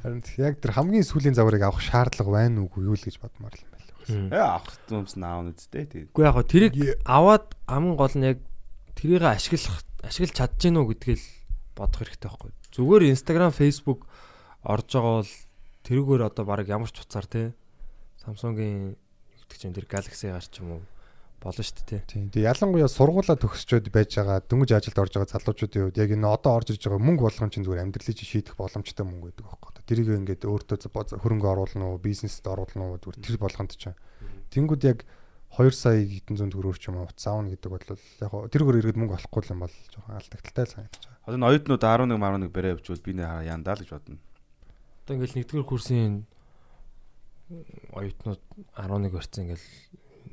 Харин 0.00 0.24
яг 0.40 0.56
тэр 0.64 0.72
хамгийн 0.72 1.04
сүүлийн 1.04 1.36
загварыг 1.36 1.68
авах 1.68 1.84
шаардлага 1.84 2.32
байна 2.32 2.64
уугүй 2.64 2.88
юу 2.88 2.96
л 2.96 3.04
гэж 3.04 3.20
бодмоор 3.20 3.52
юм 3.60 3.68
байна. 3.68 4.32
Э 4.32 4.40
авах 4.40 4.72
юмс 4.88 5.20
наав 5.20 5.52
үсттэй. 5.52 6.08
Үгүй 6.08 6.24
яг 6.24 6.40
тэрийг 6.48 6.72
аваад 7.04 7.52
хамгийн 7.68 8.00
гол 8.00 8.16
нь 8.16 8.24
яг 8.32 8.40
тэрийг 8.96 9.20
ашиглах 9.28 9.84
ашиглаж 10.00 10.32
чадж 10.32 10.56
гинөө 10.64 10.96
гэдгээл 10.96 11.24
бодох 11.76 12.00
хэрэгтэй 12.00 12.24
байхгүй. 12.24 12.50
Зүгээр 12.72 13.12
Instagram, 13.12 13.52
Facebook 13.52 14.08
орж 14.64 14.88
байгаа 14.96 15.20
бол 15.20 15.32
тэрүүгээр 15.84 16.22
одоо 16.24 16.44
баг 16.48 16.64
ямар 16.64 16.88
ч 16.88 17.04
утсаар 17.04 17.28
те 17.28 17.52
Samsung-ийн 18.24 18.96
чинь 19.60 19.76
тэр 19.76 19.84
Galaxy-гаар 19.84 20.44
ч 20.48 20.64
юм 20.64 20.80
уу 20.80 20.82
болно 21.40 21.64
шүү 21.64 21.84
дээ. 21.88 22.02
Тийм. 22.04 22.28
Тэгээ 22.28 22.52
ялангуяа 22.52 22.90
сургуулаа 22.92 23.36
төгсчөөд 23.40 23.88
байж 23.88 24.12
байгаа 24.20 24.44
дөнгөж 24.44 24.70
ажилд 24.76 25.00
орж 25.00 25.12
байгаа 25.16 25.32
залуучуудын 25.40 25.82
хувьд 25.88 26.00
яг 26.00 26.10
энэ 26.12 26.28
одоо 26.28 26.52
орж 26.60 26.68
ирж 26.76 26.84
байгаа 26.84 27.00
мөнгө 27.00 27.24
болгон 27.24 27.50
чинь 27.50 27.64
зүгээр 27.64 27.84
амьдралыг 27.84 28.20
шийдэх 28.20 28.54
боломжтой 28.60 29.04
мөнгө 29.08 29.26
байдаг 29.32 29.44
байхгүй. 29.48 29.70
Тэрийг 29.88 30.08
ингээд 30.20 30.44
өөртөө 30.44 31.16
хөрөнгө 31.24 31.48
оруулна 31.48 31.84
уу, 31.90 31.98
бизнест 31.98 32.44
оруулна 32.44 32.92
уу 32.92 33.00
зүгээр 33.00 33.24
тэр 33.24 33.40
болгонд 33.40 33.72
чинь. 33.72 33.96
Тэнгүүд 34.52 34.82
яг 34.84 35.08
2 35.56 35.74
сая 35.74 35.98
хэдэн 35.98 36.38
зуун 36.38 36.52
төгрөөр 36.54 36.78
ч 36.78 36.92
юм 36.92 37.02
уу 37.02 37.10
утас 37.10 37.26
аавна 37.26 37.50
гэдэг 37.50 37.70
бол 37.74 37.82
яг 37.82 38.30
хоо 38.30 38.46
тэргээр 38.46 38.78
иргэд 38.86 39.00
мөнгө 39.02 39.18
олохгүй 39.18 39.50
юм 39.50 39.66
бол 39.66 39.76
жоохон 39.90 40.14
алдагдaltaй 40.14 40.62
л 40.62 40.74
санагдаж 40.78 41.02
байгаа. 41.02 41.26
Одоо 41.26 41.38
н 41.42 41.48
оюутнууд 41.50 41.82
11 41.82 42.14
11 42.14 42.54
барай 42.54 42.70
явжвал 42.78 43.02
би 43.02 43.12
нэ 43.18 43.26
яндаа 43.50 43.74
л 43.74 43.82
гэж 43.82 43.90
бодно. 43.90 44.22
Одоо 45.02 45.12
ингээл 45.18 45.36
нэгдүгээр 45.42 45.66
курсын 45.66 46.22
оюутнууд 47.50 48.42
11 48.78 49.10
барьсан 49.10 49.42
ингээл 49.50 49.66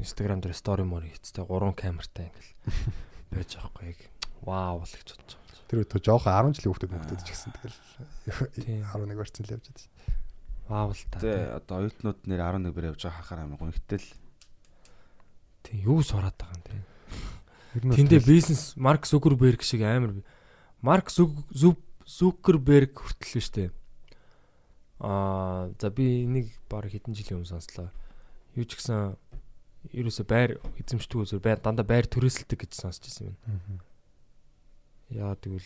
Instagram 0.02 0.40
дээр 0.42 0.54
story 0.58 0.86
мөр 0.86 1.04
хийцтэй 1.10 1.44
3 1.46 1.74
камертай 1.78 2.30
ингээл 2.30 2.54
байж 3.34 3.50
байгаа 3.58 3.70
хгүй 3.74 3.86
яг 3.92 4.00
вау 4.46 4.82
л 4.82 4.94
гэж 4.94 5.08
бодож 5.18 5.32
байгаа. 5.36 5.66
Тэр 5.68 5.80
өтө 5.84 5.98
жоохон 6.00 6.34
10 6.54 6.56
жилийн 6.58 6.72
хүүхдүүд 6.72 6.94
мөнгөд 6.96 7.22
ч 7.26 7.30
гэсэн 7.34 7.52
тэгэл 7.58 7.78
Тийм. 8.62 8.82
11 8.88 9.18
барьсан 9.20 9.44
л 9.44 9.54
явж 9.58 9.66
байгаа. 9.68 9.90
Вау 10.68 10.90
л 10.94 11.04
та. 11.12 11.18
Тэгээ 11.20 11.58
одоо 11.58 11.76
оюутнууд 11.82 12.20
нэр 12.30 12.42
11 12.46 12.72
барай 12.76 12.90
явж 12.94 13.02
байгаа 13.04 13.18
хахаар 13.24 13.42
амар 13.44 13.60
гонхтэл 13.60 14.08
Тийм 15.66 15.78
юу 15.84 16.00
сураад 16.06 16.38
байгаа 16.40 16.56
юм 16.56 16.64
те. 16.64 16.76
Нь 17.84 17.94
Тэндээ 17.98 18.22
бизнес 18.24 18.74
Марк 18.80 19.04
Зукерберг 19.10 19.62
шиг 19.66 19.82
амар 19.84 20.24
Марк 20.82 21.10
Зук- 21.12 21.44
Зук- 21.52 21.84
Зукерберг 22.08 22.96
хүртэл 22.96 23.38
л 23.38 23.44
штэ. 23.44 23.66
Аа 25.04 25.70
за 25.78 25.90
би 25.92 26.24
энийг 26.26 26.50
баг 26.70 26.88
хэдэн 26.90 27.14
жилийн 27.14 27.44
өмнө 27.44 27.52
сонслоо. 27.54 27.92
Юу 28.56 28.66
ч 28.66 28.80
гэсэн 28.80 29.14
ерөөсө 29.94 30.24
байр 30.28 30.58
эзэмшдэг 30.82 31.18
үзэр 31.24 31.42
байр 31.44 31.60
дандаа 31.62 31.86
байр 31.88 32.06
төрөөсөлдөг 32.10 32.60
гэж 32.66 32.72
сонсч 32.76 33.08
ирсэн 33.08 33.32
юм. 33.32 33.38
Яа 35.14 35.36
тэгвэл 35.40 35.64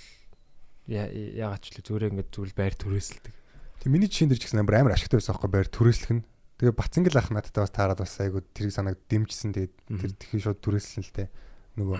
яагаад 0.87 1.61
ч 1.63 1.73
л 1.73 1.81
зүгээр 1.81 2.09
ингээд 2.13 2.29
зүгээр 2.29 2.53
байр 2.57 2.75
төрөөсөлдөг. 2.77 3.33
Тэг 3.81 3.89
миний 3.89 4.09
жишээн 4.09 4.29
дээр 4.29 4.41
ч 4.41 4.45
гэсэн 4.45 4.61
амар 4.61 4.75
амар 4.77 4.93
ашигтай 4.93 5.17
байсан 5.17 5.33
аахгүй 5.33 5.49
байр 5.49 5.69
түрээслэх 5.73 6.11
нь. 6.13 6.25
Тэгээ 6.61 6.77
Бацангил 6.77 7.17
ах 7.17 7.33
надтай 7.33 7.61
бас 7.65 7.73
таарад 7.73 7.97
бас 7.97 8.13
айгу 8.21 8.45
тэрийг 8.53 8.73
санаг 8.77 9.01
дэмжсэн. 9.09 9.57
Тэгээд 9.57 9.73
тэр 9.89 10.11
тхий 10.13 10.41
шууд 10.45 10.61
түрээслэн 10.61 11.01
л 11.01 11.15
те. 11.17 11.33
Нөгөө 11.81 11.97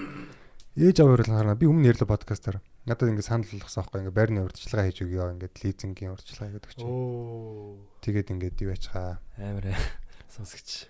ээж 0.77 0.97
аваа 1.01 1.17
хоёроо 1.17 1.33
харна 1.33 1.57
би 1.57 1.65
өмнө 1.65 1.89
ярьлаа 1.89 2.05
подкастаар. 2.13 2.61
Надад 2.85 3.09
ингэ 3.09 3.25
санал 3.25 3.49
болгосон 3.49 3.81
аахгүй 3.81 4.05
ингээ 4.05 4.13
байрны 4.13 4.45
урьдчилгаа 4.45 4.85
хийж 4.85 5.01
өгөө 5.01 5.33
ингээд 5.41 5.55
лизингийн 5.65 6.13
урьдчилгаа 6.13 6.45
хийгээд 6.53 6.67
өгч. 6.69 6.79
Оо 6.85 7.81
Тэгээд 8.05 8.31
ингээд 8.37 8.57
юу 8.61 8.73
яачаа. 8.73 9.17
амар 9.41 9.65
сонсогч. 10.33 10.85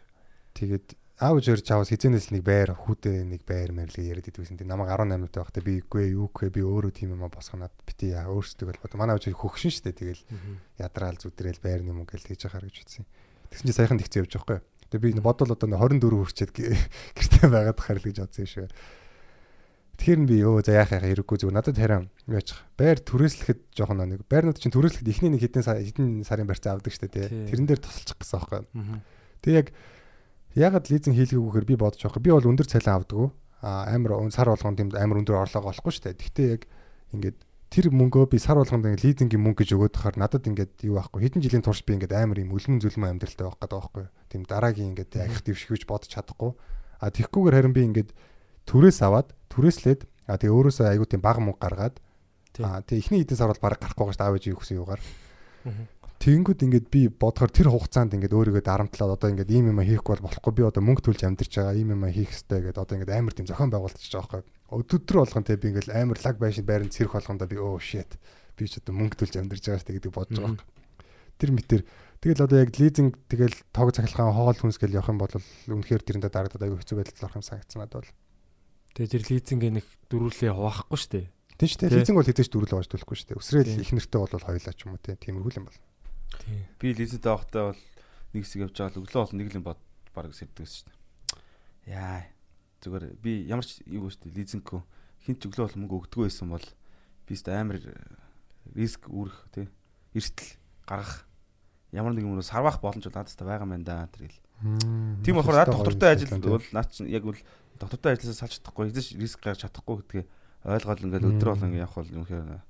Тэгээд 0.55 0.99
аав 1.22 1.38
жирч 1.45 1.69
аваас 1.69 1.93
хизэнээс 1.93 2.34
нэг 2.34 2.41
байр 2.41 2.74
хүүтэй 2.74 3.22
нэг 3.22 3.45
байр 3.45 3.69
мэрлэг 3.72 4.01
яриад 4.01 4.26
идвэсэн. 4.28 4.57
Тэг 4.57 4.65
намайг 4.65 4.89
18 4.89 5.30
таа 5.30 5.45
байхдаа 5.45 5.61
би 5.61 5.78
үгүй 5.86 6.17
юу 6.17 6.28
үгүй 6.34 6.49
би 6.49 6.65
өөрөө 6.65 6.91
тийм 6.97 7.13
юм 7.13 7.22
а 7.22 7.30
босгоноод 7.30 7.72
бити 7.86 8.09
яа 8.17 8.26
өөрсдөө 8.34 8.65
бол 8.74 8.82
бод. 8.82 8.97
Манай 8.97 9.13
аав 9.15 9.22
жир 9.22 9.38
хөгшин 9.38 9.69
штэ 9.69 9.93
тэгэл 9.93 10.22
ядраал 10.82 11.22
зүтрээл 11.22 11.61
байрны 11.61 11.93
мөнгө 11.93 12.17
л 12.17 12.26
хийж 12.26 12.49
ахаар 12.49 12.65
гэж 12.65 12.82
үзсэн. 12.82 13.05
Тэгсэн 13.53 13.65
чинь 13.69 13.78
саяхан 13.78 14.01
тэгцээ 14.01 14.26
явж 14.26 14.34
байгаа 14.41 14.65
байхгүй. 14.65 14.89
Тэгээ 14.91 15.05
би 15.05 15.09
бодвол 15.22 15.53
одоо 15.53 15.69
24 15.69 16.01
хүрчээд 16.26 16.51
гэ- 16.57 16.74
гэртээ 17.15 17.47
байгаад 17.53 17.78
хахаар 17.80 17.99
л 18.01 18.07
гэж 18.09 18.17
бодсон 18.26 18.41
юм 18.41 18.49
шүү. 18.49 18.67
Тэгэхээр 20.01 20.19
нь 20.26 20.28
би 20.28 20.38
өө 20.41 20.65
за 20.65 20.72
яах 20.82 20.89
яах 20.97 21.05
хэрэггүй 21.05 21.38
зүгээр 21.45 21.53
надад 21.61 21.78
юу 21.78 22.09
яачих. 22.26 22.57
Байр 22.74 22.97
түрээслэхэд 23.05 23.59
жоохон 23.78 24.01
нэг 24.01 24.26
байрнууд 24.26 24.57
чинь 24.57 24.74
түрээслэхэд 24.74 25.11
ихний 25.13 25.30
нэг 25.38 25.45
хэдэн 25.45 25.61
хэдэн 25.61 26.26
сарын 26.26 26.49
барьцаа 26.49 26.74
авдаг 26.74 26.89
штэ 26.89 27.05
тий. 27.07 27.30
Тэрэн 27.53 27.69
дээр 27.69 27.80
тусалчих 27.86 28.17
гэсэн 28.17 28.36
байхгүй. 28.41 28.65
Тэгээ 29.45 29.59
яг 29.61 29.67
ягаад 30.55 30.89
лизинг 30.91 31.15
хийлгээгүйхээр 31.15 31.65
би 31.65 31.75
бодож 31.79 32.01
байгаа. 32.03 32.21
Би 32.21 32.31
бол 32.31 32.49
өндөр 32.51 32.67
цалин 32.67 32.95
авдаг. 32.95 33.31
А 33.61 33.87
амар 33.87 34.17
сар 34.33 34.49
болгонд 34.49 34.77
тийм 34.77 34.89
амар 34.97 35.21
өндөр 35.21 35.37
орлого 35.37 35.71
олохгүй 35.71 35.93
шүү 35.93 36.03
дээ. 36.11 36.17
Гэхдээ 36.17 36.47
яг 36.51 36.63
ингээд 37.13 37.37
тэр 37.71 37.87
мөнгөө 37.93 38.33
би 38.33 38.37
сар 38.41 38.59
болгонд 38.59 38.83
ингээд 38.83 39.05
лизингийн 39.05 39.43
мөнгө 39.47 39.63
гэж 39.63 39.69
өгөөд 39.77 39.95
хахаар 39.95 40.17
надад 40.19 40.43
ингээд 40.49 40.83
юу 40.83 40.99
байхгүй. 40.99 41.19
Хэдэн 41.23 41.43
жилийн 41.45 41.63
турш 41.63 41.85
би 41.87 41.95
ингээд 41.95 42.11
амар 42.11 42.43
юм 42.43 42.51
үлмэн 42.51 42.83
зүлмэн 42.83 43.15
амьдралтай 43.15 43.45
байх 43.47 43.57
гэдэг 43.61 43.77
байхгүй. 43.79 44.05
Тийм 44.27 44.41
дараагийн 44.43 44.91
ингээд 44.91 45.11
ахих 45.23 45.41
дэвшгүйч 45.45 45.83
бодож 45.87 46.09
чадахгүй. 46.11 46.51
А 46.99 47.07
тэгхгүйгээр 47.13 47.55
харин 47.55 47.75
би 47.77 47.81
ингээд 47.87 48.09
түрээс 48.67 48.99
аваад 49.07 49.31
түрээслээд 49.53 50.03
а 50.27 50.35
тэгээ 50.35 50.51
өөрөөсөө 50.51 50.85
аягүй 50.91 51.07
тийм 51.07 51.23
бага 51.23 51.39
мөнгө 51.39 51.63
гаргаад 51.63 51.95
а 52.59 52.83
тэгээ 52.83 53.01
ихний 53.07 53.19
хэдэн 53.23 53.39
сар 53.39 53.49
бол 53.53 53.63
бараг 53.63 53.79
гарахгүй 53.79 54.03
байгаа 54.03 54.15
шүү 54.15 54.19
дээ. 54.19 54.27
Аав 54.27 54.35
ээж 54.35 54.45
өгсөн 54.51 54.77
юугаар. 54.81 55.01
Тэнгүүд 56.22 56.61
ингээд 56.69 56.88
би 56.93 57.09
бодохоор 57.09 57.49
тэр 57.49 57.74
хугацаанд 57.74 58.13
ингээд 58.13 58.38
өөрийгөө 58.38 58.61
дарамтлаад 58.61 59.17
одоо 59.17 59.34
ингээд 59.34 59.49
ийм 59.57 59.74
юм 59.74 59.82
хийхгүй 59.82 60.22
бол 60.22 60.30
болохгүй 60.30 60.53
би 60.53 60.61
одоо 60.69 60.86
мөнгө 60.86 61.09
төлж 61.09 61.26
амьдарч 61.26 61.57
байгаа 61.57 61.74
ийм 61.74 61.97
юм 61.97 62.05
хийх 62.13 62.30
хэрэгтэй 62.30 62.61
гэдэг 62.69 62.78
одоо 62.78 62.93
ингээд 63.01 63.17
амар 63.17 63.34
тийм 63.34 63.49
зохион 63.49 63.74
байгуулалтч 63.74 64.05
байгаа 64.13 64.45
байхгүй. 64.45 64.53
Өдөртөр 64.69 65.17
болгон 65.17 65.45
те 65.49 65.57
би 65.57 65.67
ингээд 65.74 65.89
амар 65.97 66.22
лаг 66.22 66.38
байшин 66.38 66.69
байранд 66.69 66.93
цэрх 66.93 67.17
болгондоо 67.17 67.47
би 67.49 67.57
оо 67.57 67.82
shit 67.82 68.22
би 68.53 68.69
ч 68.69 68.78
одоо 68.78 68.93
мөнгө 69.01 69.17
төлж 69.17 69.34
амьдарч 69.34 69.63
байгаа 69.65 69.82
шүү 69.82 69.95
гэдэг 69.97 70.13
бодож 70.13 70.38
байгаа 70.38 70.61
байхгүй. 70.61 70.69
Тэр 71.41 71.51
мэтэр 71.57 71.82
тэгэл 72.22 72.45
одоо 72.45 72.57
яг 72.61 72.69
лизинг 72.78 73.13
тэгэл 73.26 73.57
тоог 73.74 73.89
цахилгаан 73.97 74.38
хоол 74.38 74.57
хүнсгэл 74.61 74.93
явах 74.93 75.09
юм 75.09 75.17
бол 75.17 75.34
үнэхээр 75.34 76.05
тэрэндээ 76.05 76.30
дарагдаад 76.30 76.65
аягүй 76.69 76.86
хэцүү 76.86 76.97
байдалд 77.01 77.26
орох 77.26 77.38
юм 77.41 77.45
санагдсан 77.49 77.82
надад 77.82 78.05
бол. 78.05 78.13
Тэгээ 78.93 79.09
тэр 79.09 79.24
лизингийн 79.26 79.76
нэг 79.82 79.86
дөрүлээ 80.05 80.53
хуваахгүй 80.53 80.99
штэ. 81.01 81.34
Тийм 81.57 81.65
шүү 81.65 81.80
дээ. 81.82 81.89
Тий. 81.89 81.97
Лизинг 81.97 82.17
бол 82.22 82.30
хэзээ 82.30 82.45
ч 82.45 82.49
дөрүл 82.53 82.78
авч 82.78 82.89
төлөхгүй 82.93 83.17
дээ. 83.26 83.41
Өсрэл 83.41 83.74
их 83.82 83.89
нэртэй 83.89 84.19
бол 84.22 84.38
хоёлаа 84.38 84.74
ч 84.78 84.86
юм 84.86 84.93
уу 84.93 85.01
те 85.01 85.17
тиймэрхүү 85.17 85.57
юм 85.57 85.65
бол. 85.65 85.80
Би 86.79 86.93
лизэд 86.93 87.25
авахтай 87.25 87.71
бол 87.71 87.82
нэг 88.34 88.41
хэсэг 88.45 88.61
явж 88.65 88.75
байгаа 88.77 88.95
л 88.95 89.01
өглөө 89.03 89.21
бол 89.25 89.38
нэг 89.38 89.47
л 89.51 89.65
бод 89.65 89.79
баг 90.15 90.34
сэрдэг 90.34 90.67
шүү 90.67 90.88
дээ. 90.88 91.95
Яа. 91.95 92.27
Зүгээр 92.82 93.05
би 93.21 93.45
ямар 93.45 93.65
ч 93.65 93.84
юу 93.86 94.09
шүү 94.09 94.32
дээ 94.32 94.38
лизинг 94.41 94.67
хинт 95.21 95.39
ч 95.39 95.45
өглөө 95.45 95.65
бол 95.69 95.79
мөнгө 95.86 95.97
өгдөггүй 96.09 96.25
байсан 96.27 96.49
бол 96.49 96.67
би 97.27 97.32
өст 97.38 97.47
амар 97.51 97.77
риск 98.73 99.05
үүрэх 99.05 99.38
тий 99.53 99.67
эрсдэл 100.17 100.57
гаргах 100.88 101.27
ямар 101.91 102.13
нэг 102.15 102.25
юм 102.25 102.36
уу 102.36 102.45
сарвах 102.45 102.82
боломж 102.82 103.05
бол 103.05 103.15
надад 103.21 103.36
та 103.36 103.45
байгаа 103.45 103.67
юм 103.67 103.84
да 103.84 104.07
тэргээл. 104.09 104.39
Тийм 105.23 105.36
болохоор 105.36 105.61
над 105.61 105.73
доктортой 105.75 106.09
ажил 106.09 106.32
бол 106.41 106.65
наад 106.71 106.89
чинь 106.89 107.11
яг 107.11 107.23
бол 107.23 107.38
доктортой 107.79 108.13
ажилласаа 108.15 108.47
салж 108.47 108.57
чадахгүй 108.59 108.89
хэзээ 108.89 109.19
риск 109.19 109.39
гаргаж 109.43 109.65
чадахгүй 109.67 109.95
гэдгээ 110.01 110.25
ойлгоод 110.65 111.03
ингээд 111.05 111.29
өдөр 111.29 111.49
бол 111.53 111.65
ингээд 111.65 111.86
явах 111.86 111.97
бол 112.01 112.15
юм 112.15 112.25
хэрэг 112.25 112.61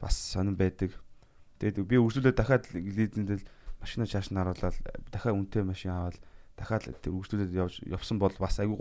бас 0.00 0.14
сонирн 0.16 0.56
байдаг. 0.56 0.92
Тэгээд 1.60 1.88
би 1.88 1.96
үргэлжлүүлээд 1.96 2.36
дахиад 2.36 2.64
лизэндэл 2.72 3.44
машина 3.80 4.04
чааш 4.06 4.28
нь 4.32 4.38
харуулаад 4.40 4.76
дахиад 5.12 5.36
үнэтэй 5.36 5.64
машин 5.64 5.90
аваад 5.94 6.16
дахиад 6.56 6.96
тэр 7.00 7.12
үргэлжлүүлээд 7.16 7.56
явж 7.56 7.74
явсан 7.88 8.16
бол 8.20 8.34
бас 8.38 8.60
айгүй. 8.60 8.76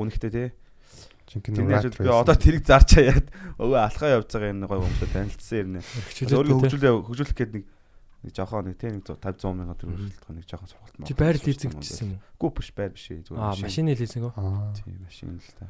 Жинхэнэ 1.25 1.57
Тэрний 1.57 1.73
rat 1.73 1.85
ажил 1.89 1.97
би 1.97 2.09
одоо 2.13 2.35
тэрийг 2.37 2.65
зарч 2.69 2.89
хаяад 2.93 3.27
өвөө 3.57 3.79
алхаа 3.81 4.09
явж 4.21 4.29
байгаа 4.29 4.53
энэ 4.53 4.69
гоё 4.69 4.81
хүмүүстэй 4.85 5.09
танилцсан 5.09 5.57
юм 5.57 5.69
нэ. 5.73 5.81
Те? 5.81 6.37
хөгжүүлээ 6.37 6.93
хөгжүүлэх 7.01 7.33
гээд 7.33 7.51
нэг 7.57 7.65
нэг 7.65 8.33
жоохон 8.37 8.65
нэг 8.69 8.77
тийм 8.77 9.01
50 9.01 9.17
100 9.17 9.57
мянга 9.57 9.73
төгрөг 9.73 10.01
хөлтгөө 10.05 10.33
нэг 10.37 10.45
жоохон 10.45 10.69
сургалт 10.69 10.95
Чи 11.01 11.13
байр 11.17 11.37
лизинг 11.41 11.73
хийсэн 11.81 12.05
юм 12.05 12.21
уу? 12.21 12.21
Гүү 12.37 12.49
биш 12.61 12.69
байр 12.77 12.91
биш 12.93 13.05
ээ 13.09 13.25
зүгээр 13.25 13.41
Аа, 13.41 13.57
машины 13.57 13.91
лизинг 13.97 14.23
үү? 14.29 14.33
Тийм 14.77 14.97
машин 15.01 15.29
л 15.41 15.53
та. 15.57 15.65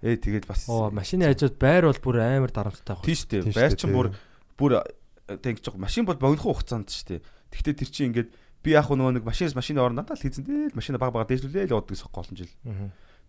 Ээ 0.00 0.16
тэгээд 0.16 0.44
бас 0.48 0.64
Оо, 0.72 0.88
машины 0.88 1.28
хажууд 1.28 1.56
байр 1.60 1.84
бол 1.84 2.00
бүр 2.00 2.16
амар 2.24 2.52
дарамттай 2.52 2.96
тийш 3.04 3.28
Тийм 3.28 3.44
дээ. 3.44 3.52
шүү 3.52 3.60
Байр 3.60 3.72
дээ, 3.76 3.80
чинь 3.84 3.92
бүр 3.92 4.08
бүр 4.56 4.72
тэг 5.38 5.60
гэж 5.62 5.64
байгаа. 5.70 5.84
Машин 5.86 6.04
бол 6.08 6.18
богинохон 6.18 6.54
хугацаанд 6.58 6.88
шүү 6.90 7.06
дээ. 7.06 7.20
Тэгвэл 7.54 7.78
тэр 7.78 7.90
чинь 7.94 8.08
ингээд 8.10 8.30
би 8.64 8.70
яг 8.74 8.88
нөгөө 8.90 9.20
нэг 9.20 9.24
машинаас 9.24 9.54
машины 9.54 9.78
орно 9.78 10.02
надад 10.02 10.18
л 10.18 10.24
хийцэн 10.26 10.44
дээ. 10.44 10.74
Машина 10.74 10.98
баг 10.98 11.14
баг 11.14 11.28
дээшлүүлээ 11.30 11.70
л 11.70 11.74
явдаг 11.78 11.94
сох 11.96 12.10
голон 12.10 12.34
жил. 12.34 12.50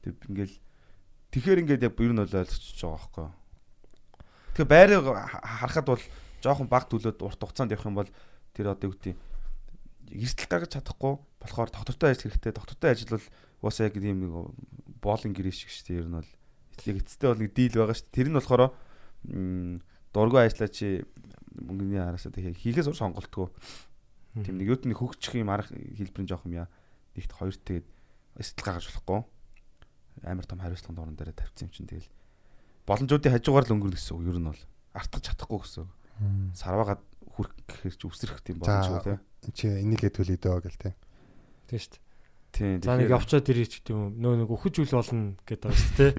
Тэг 0.01 0.17
ингээл 0.29 0.55
тэгэхээр 1.31 1.61
ингээд 1.65 1.85
яг 1.85 1.93
ер 1.99 2.11
нь 2.13 2.19
бол 2.21 2.25
ойлгочихж 2.25 2.81
байгаа 2.81 2.97
байхгүй. 2.97 3.27
Тэгэхээр 4.57 4.69
байрыг 4.71 5.05
ха- 5.05 5.45
харахад 5.61 5.85
бол 5.87 6.03
жоохон 6.41 6.67
баг 6.67 6.83
төлөөд 6.89 7.19
урт 7.21 7.39
хугацаанд 7.39 7.71
явах 7.71 7.85
юм 7.87 7.95
бол 7.95 8.09
тэр 8.57 8.73
одоо 8.73 8.89
юу 8.89 8.95
гэдэг 8.97 9.15
эрсдэл 10.11 10.49
гаргаж 10.51 10.71
чадахгүй 10.75 11.13
болохоор 11.39 11.69
доктортой 11.71 12.11
ажил 12.11 12.27
хэрэгтэй. 12.33 12.51
Доктортой 12.51 12.89
ажил 12.91 13.15
бол 13.15 13.25
уусаа 13.63 13.87
яг 13.87 13.95
ийм 13.95 14.19
нэг 14.27 14.33
боолын 14.99 15.31
гэрээ 15.31 15.55
шиг 15.55 15.71
шүү 15.71 15.85
дээ. 15.87 15.99
Ер 16.03 16.07
нь 16.11 16.17
бол 16.19 16.29
яг 16.83 16.95
эцэстээ 16.99 17.29
бол 17.31 17.39
нэг 17.39 17.51
дийл 17.55 17.75
байгаа 17.79 17.95
шүү 17.95 18.05
дээ. 18.11 18.17
Тэр 18.19 18.27
нь 18.27 18.35
болохоор 18.35 18.63
дургүй 20.11 20.41
ажиллаа 20.43 20.67
чи 20.67 21.05
мөнгөний 21.59 21.99
араасаа 21.99 22.31
тэг 22.31 22.55
хийхээс 22.57 22.87
уур 22.87 22.97
сонголтгүй. 22.99 23.47
Тийм 24.45 24.55
нэг 24.59 24.67
юуд 24.71 24.83
нэг 24.87 24.97
хөгжих 24.99 25.35
юм 25.35 25.51
арга 25.51 25.75
хэлбэрийн 25.75 26.29
жоох 26.29 26.45
юм 26.47 26.63
яа. 26.63 26.67
Нэгт 27.15 27.31
хоёр 27.35 27.55
тэгээд 27.55 27.87
эстэл 28.39 28.63
гаргаж 28.63 28.85
болохгүй. 28.87 29.19
Амар 30.23 30.45
том 30.47 30.59
хариуцлагын 30.63 30.95
дорн 30.95 31.15
дээр 31.19 31.35
тавьчихсан 31.35 31.67
юм 31.67 31.73
чинь 31.75 31.89
тэгэл 31.91 32.09
боломжуудын 32.87 33.33
хажуугаар 33.35 33.65
л 33.67 33.73
өнгөрнө 33.75 33.97
гэсэн 33.99 34.15
үг 34.15 34.27
ер 34.31 34.39
нь 34.39 34.47
бол 34.47 34.61
артгах 34.95 35.23
чадахгүй 35.23 35.59
гэсэн 35.59 35.83
үг. 35.83 35.91
Сарваагаад 36.55 37.01
хүрх 37.31 37.51
гэхэр 37.67 37.95
чи 37.95 38.05
үсрэх 38.07 38.39
тийм 38.43 38.59
За, 38.63 38.79
боломжгүй 38.79 38.99
тий. 39.03 39.17
Чи 39.55 39.65
энийг 39.67 40.01
хэдүүлээ 40.03 40.39
дөө 40.39 40.59
гэл 40.67 40.79
те. 40.79 40.95
Тийм 41.67 41.79
шүү 41.79 41.91
дээ. 41.95 42.03
Тийм. 42.51 42.75
За 42.83 42.99
нэг 42.99 43.07
тэгэхээр- 43.07 43.15
явчаад 43.15 43.47
ирэх 43.47 43.69
гэдэг 43.71 43.91
юм. 43.95 44.03
Нөө 44.19 44.33
нэг 44.43 44.49
өхөж 44.51 44.75
үл 44.83 44.91
болно 44.91 45.23
гэдэг 45.47 45.63
байгаа 45.63 45.79
шүү 45.79 45.95
дээ. 45.95 46.11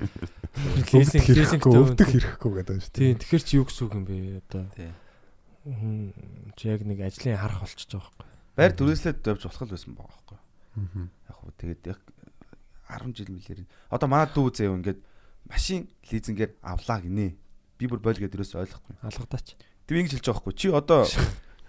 Лизинг 0.96 1.26
лизинг 1.28 1.62
хэрэггүй, 1.62 1.76
өвдөх 1.76 2.08
хэрэггүй 2.08 2.52
гэдэг 2.56 2.76
шүү 2.80 2.92
Тийм, 2.96 3.16
тэгэхээр 3.20 3.44
чи 3.44 3.54
юу 3.60 3.66
гэсэн 3.68 3.84
үг 3.84 3.92
юм 3.92 4.04
бэ 4.08 4.16
одоо? 4.40 4.64
Тийм. 4.72 4.92
Чи 5.62 6.68
яг 6.68 6.82
нэг 6.82 7.06
ажлын 7.06 7.38
харах 7.38 7.62
болчихж 7.62 7.94
байгаа 7.94 8.10
байхгүй. 8.10 8.28
Байр 8.58 8.72
түрээслээд 8.74 9.30
явж 9.30 9.42
болох 9.46 9.62
л 9.62 9.70
байсан 9.70 9.94
байгаа 9.94 10.10
байхгүй. 10.10 10.38
Яг 11.30 11.36
хөө 11.38 11.52
тэгээд 11.62 11.82
яг 11.86 12.00
10 12.90 13.14
жил 13.14 13.30
мэлэр. 13.30 13.60
Одоо 13.94 14.08
манай 14.10 14.28
дүү 14.34 14.50
зэв 14.50 14.74
ингээд 14.74 15.00
машин 15.46 15.86
лизингээр 16.10 16.52
авлаа 16.66 16.98
гинэ. 16.98 17.38
Би 17.78 17.86
бүр 17.86 18.02
бойл 18.02 18.18
гэдэг 18.18 18.42
ерөөсөй 18.42 18.58
ойлгохгүй. 18.58 18.94
Алгадаач. 19.06 19.54
Тэг 19.86 19.94
ингэж 20.02 20.12
хэлж 20.18 20.26
байгаа 20.26 20.42
байхгүй. 20.42 20.54
Чи 20.58 20.68
одоо 20.74 21.02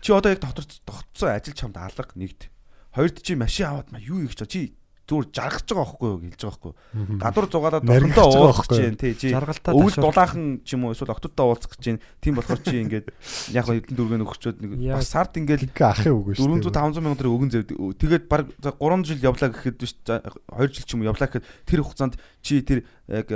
чи 0.02 0.10
одоо 0.10 0.30
яг 0.34 0.41
доктор 0.41 0.66
тогтсон 0.66 1.30
ажил 1.30 1.54
чамд 1.54 1.78
алга 1.78 2.18
нэгт. 2.18 2.50
Хоёрд 2.98 3.22
чи 3.22 3.38
машин 3.38 3.70
аваад 3.70 3.94
ма 3.94 4.02
юу 4.02 4.26
их 4.26 4.34
ч 4.34 4.41
чи 4.50 4.62
зүгээр 5.04 5.28
жаргаж 5.36 5.68
байгаа 5.68 5.84
байхгүй 5.84 6.08
юу 6.08 6.20
гэж 6.24 6.32
хэлж 6.32 6.43
байгаа 6.47 6.60
байхгүй. 6.64 6.74
Гадуур 7.20 7.47
зугаалаад 7.51 7.84
байгаа 7.84 8.24
уулзах 8.24 8.68
гэж 8.72 8.95
тий 9.04 9.14
чи 9.20 9.28
өвөл 9.36 9.97
дулаахан 9.99 10.45
ч 10.64 10.70
юм 10.80 10.88
уу 10.88 10.95
эсвэл 10.95 11.12
доктортой 11.12 11.43
уулзах 11.43 11.76
гэж 11.76 11.84
байна. 11.84 12.01
Тийм 12.24 12.34
болохоор 12.39 12.62
чи 12.64 12.76
ингээд 12.80 13.08
яг 13.60 13.66
хэдэн 13.68 13.95
дөргөн 13.99 14.24
өгчөөд 14.24 14.58
нэг 14.64 14.72
бас 14.95 15.12
сард 15.12 15.36
ингээд 15.36 15.76
ахын 15.76 16.16
үг 16.16 16.39
шүү. 16.39 16.47
400 16.56 16.72
500 16.72 17.04
мянган 17.04 17.20
төгрөг 17.20 17.36
өгөн 17.36 17.51
зэвд. 17.51 17.72
Тэгээд 17.99 18.26
баг 18.32 18.47
3 18.64 19.04
жил 19.04 19.20
явлаа 19.28 19.49
гэхэд 19.51 19.76
биш 19.84 19.93
2 20.08 20.72
жил 20.72 20.88
ч 20.88 20.91
юм 20.95 21.04
уу 21.04 21.12
явлаа 21.12 21.28
гэхэд 21.28 21.47
тэр 21.68 21.84
хугацаанд 21.84 22.16
чи 22.39 22.64
тэр 22.64 22.88
яг 23.12 23.28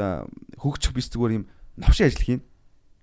хөгжих 0.55 0.95
биш 0.95 1.11
зүгээр 1.11 1.35
юм 1.35 1.51
навшин 1.75 2.07
ажил 2.07 2.23
хийн. 2.23 2.41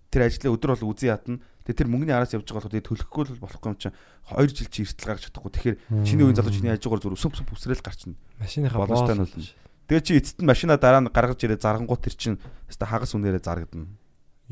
Тэр 0.08 0.24
ажлаа 0.24 0.56
өдөр 0.56 0.72
бол 0.72 0.96
үзэн 0.96 1.12
ятна. 1.12 1.36
Тэгээд 1.64 1.80
тэр 1.80 1.88
мөнгөний 1.88 2.12
араас 2.12 2.36
явж 2.36 2.44
байгаа 2.44 2.68
болохоор 2.68 2.74
тэгээд 2.76 2.88
төлөхгүй 2.92 3.22
л 3.24 3.40
болохгүй 3.40 3.68
юм 3.72 3.80
чинь 3.80 3.96
2 4.28 4.52
жил 4.52 4.68
чи 4.68 4.84
эрсдэл 4.84 5.08
гаргаж 5.08 5.24
чадахгүй. 5.32 5.52
Тэгэхээр 5.56 5.76
чиний 6.04 6.24
үеийн 6.28 6.36
залуу 6.36 6.52
чиний 6.52 6.72
ажиугаар 6.76 7.00
зүр 7.00 7.16
өсөм 7.16 7.32
өсөм 7.32 7.48
өсрэл 7.56 7.80
гарчна. 7.80 8.12
Машиныхаа 8.36 8.84
Боломжтой 8.84 9.16
нь 9.16 9.24
боол. 9.24 9.32
бол. 9.32 9.48
Тэгээд 9.88 10.04
чи 10.04 10.12
эцэст 10.20 10.38
нь 10.44 10.48
машина 10.48 10.76
дараа 10.76 11.00
нь 11.00 11.08
гаргаж 11.08 11.40
ирээ 11.40 11.64
заргангууд 11.64 12.04
тэр 12.04 12.16
чин 12.20 12.36
хэвээ 12.68 12.88
хагас 12.88 13.16
үнээрээ 13.16 13.40
заргадана. 13.40 13.88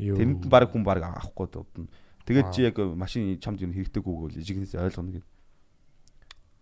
Юу. 0.01 0.17
Тэнд 0.17 0.49
баг 0.49 0.73
хүн 0.73 0.81
баг 0.81 1.05
авахгүй 1.05 1.47
дуудана. 1.53 1.89
Тэгээд 2.25 2.49
чи 2.49 2.65
яг 2.65 2.81
машин 2.81 3.37
чамд 3.37 3.61
юу 3.61 3.69
хэрэгтэйгүйг 3.69 4.17
бол 4.17 4.33
ижигнээс 4.33 4.73
ойлгоно 4.73 5.21
гэдэг. 5.21 5.29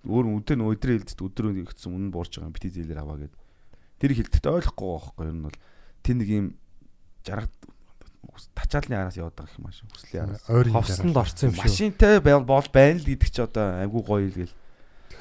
Өөр 0.03 0.25
өдөр 0.35 0.57
нь 0.59 0.67
өдрөө 0.67 0.95
хэлдэг 0.99 1.19
өдрөө 1.31 1.51
ихсэн 1.63 1.95
үнэн 1.95 2.11
буурж 2.11 2.41
байгаа 2.41 2.51
бити 2.51 2.73
зээлэр 2.75 2.99
аваа 2.99 3.23
гэд. 3.23 3.35
Тэр 4.01 4.11
хэлдэхдээ 4.17 4.51
ойлгохгүй 4.51 4.87
байгаа 4.89 5.13
байхгүй 5.15 5.25
юу? 5.29 5.45
бол 5.47 5.59
тэр 6.01 6.15
нэг 6.17 6.29
юм 6.33 6.47
жаргад 7.21 7.53
тачаалны 8.55 8.95
араас 8.95 9.17
яваад 9.17 9.35
байгаа 9.35 9.55
юм 9.57 9.65
машин 9.67 9.87
хүслийн 9.91 10.23
араас. 10.29 10.43
Ховсонд 10.47 11.17
орсон 11.17 11.49
юм 11.49 11.55
шүү. 11.57 11.63
Машинтай 11.65 12.19
бол 12.21 12.43
бол 12.45 12.67
байна 12.71 12.99
л 12.99 13.05
гэдэг 13.05 13.29
чи 13.31 13.41
одоо 13.41 13.65
айгүй 13.83 14.01
гоё 14.05 14.27
л 14.29 14.37
гэл. 14.45 14.55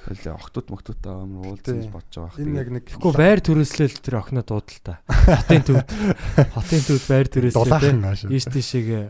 Тэгэл 0.00 0.32
октод 0.32 0.66
моктодтой 0.72 1.12
амар 1.12 1.44
уулзсан 1.52 1.80
Тий. 1.84 1.90
бодож 1.92 2.14
байгаа. 2.16 2.40
Энэ 2.40 2.56
яг 2.56 2.68
нэг 2.72 2.84
Тэгэхгүй 2.88 3.12
байр 3.20 3.38
төрөөслөл 3.44 3.94
тэр 4.00 4.14
охиноо 4.16 4.44
дуудал 4.48 4.80
та. 4.80 4.94
Хотын 5.10 5.62
төвд. 5.66 5.88
Хотын 6.56 6.82
төвд 6.88 7.04
байр 7.10 7.26
төрөөслөө 7.28 7.64
дулаахан 7.68 8.00
те. 8.00 8.08
ааш. 8.08 8.20
Ийш 8.32 8.44
тийшээгээ 8.48 9.04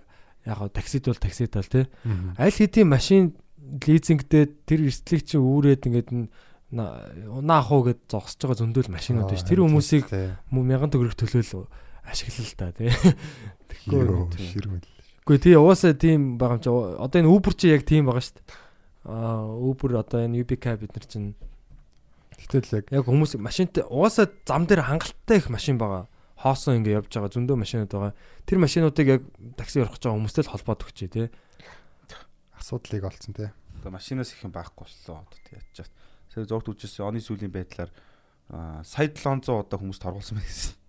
яг 0.51 0.59
таксид 0.74 1.05
бол 1.07 1.20
таксид 1.22 1.53
бол. 1.55 1.86
Мгм. 2.03 2.34
Аль 2.43 2.51
хэдийн 2.59 2.88
машин 2.91 3.22
лизингдээ 3.70 4.45
тэр 4.66 4.80
эрсдлийг 4.91 5.22
чи 5.30 5.38
үүрээд 5.38 5.86
ингээд 5.86 6.11
н- 6.11 6.26
на- 6.74 7.07
унаах 7.38 7.70
уу 7.70 7.86
гэд 7.86 8.11
зогсож 8.11 8.43
байгаа 8.51 8.59
зөндөл 8.66 8.91
машинууд 8.91 9.30
биш. 9.30 9.47
Тэр 9.47 9.62
хүмүүсийг 9.62 10.11
Тий. 10.11 10.34
мө- 10.51 10.66
мянган 10.66 10.91
төгрөг 10.91 11.14
төлөөл 11.14 11.70
ашиглал 12.05 12.55
та 12.57 12.72
тий. 12.72 12.90
Тэгэхгүй. 13.68 14.51
ширмэл. 14.53 14.86
Үгүй 15.26 15.38
тий 15.38 15.55
уусаа 15.55 15.94
тийм 15.94 16.40
байгаа 16.40 16.59
юм 16.59 16.64
чи 16.64 16.70
одоо 16.70 17.18
энэ 17.20 17.30
Uber 17.30 17.55
чи 17.55 17.70
яг 17.70 17.86
тийм 17.86 18.09
байгаа 18.09 18.24
шүү 18.24 18.36
дээ. 18.40 18.46
Аа 19.07 19.46
Uber 19.46 19.90
одоо 20.01 20.24
энэ 20.26 20.42
UBK 20.42 20.80
бид 20.80 20.92
нар 20.96 21.07
чинь 21.07 21.34
Гэтэл 22.40 22.80
яг 22.80 22.86
яг 22.88 23.05
хүмүүс 23.05 23.36
машинтай 23.36 23.84
уусаа 23.84 24.26
зам 24.48 24.64
дээр 24.64 24.88
хангалттай 24.88 25.44
их 25.44 25.53
машин 25.53 25.76
байгаа. 25.76 26.09
Хоосон 26.40 26.80
ингэ 26.80 26.96
явж 26.96 27.12
байгаа 27.12 27.30
зөндөө 27.36 27.57
машинууд 27.61 27.92
байгаа. 27.92 28.16
Тэр 28.48 28.59
машинуудыг 28.64 29.07
яг 29.07 29.22
такси 29.61 29.84
орох 29.84 30.01
гэж 30.01 30.09
байгаа 30.09 30.18
хүмүүстэй 30.24 30.44
л 30.48 30.53
холбоод 30.57 30.84
өгчээ 30.88 31.11
тий. 31.12 31.26
асуудлыг 32.57 33.05
олцсон 33.05 33.36
тий. 33.36 33.53
Одоо 33.84 33.92
машинаас 33.92 34.32
их 34.32 34.40
юм 34.40 34.57
байхгүй 34.57 34.88
боллоо 34.88 35.20
одоо 35.20 35.40
тий 35.44 35.61
ядчих. 35.61 35.92
Сая 36.32 36.48
зурд 36.48 36.72
үжсэн 36.72 37.05
оны 37.05 37.20
сүүлийн 37.20 37.53
байдлаар 37.53 37.92
аа, 38.48 38.80
сая 38.88 39.12
700 39.12 39.53
одоо 39.53 39.76
хүмүүс 39.76 40.01
торгуулсан 40.01 40.40
байна 40.40 40.48
гэсэн. 40.48 40.80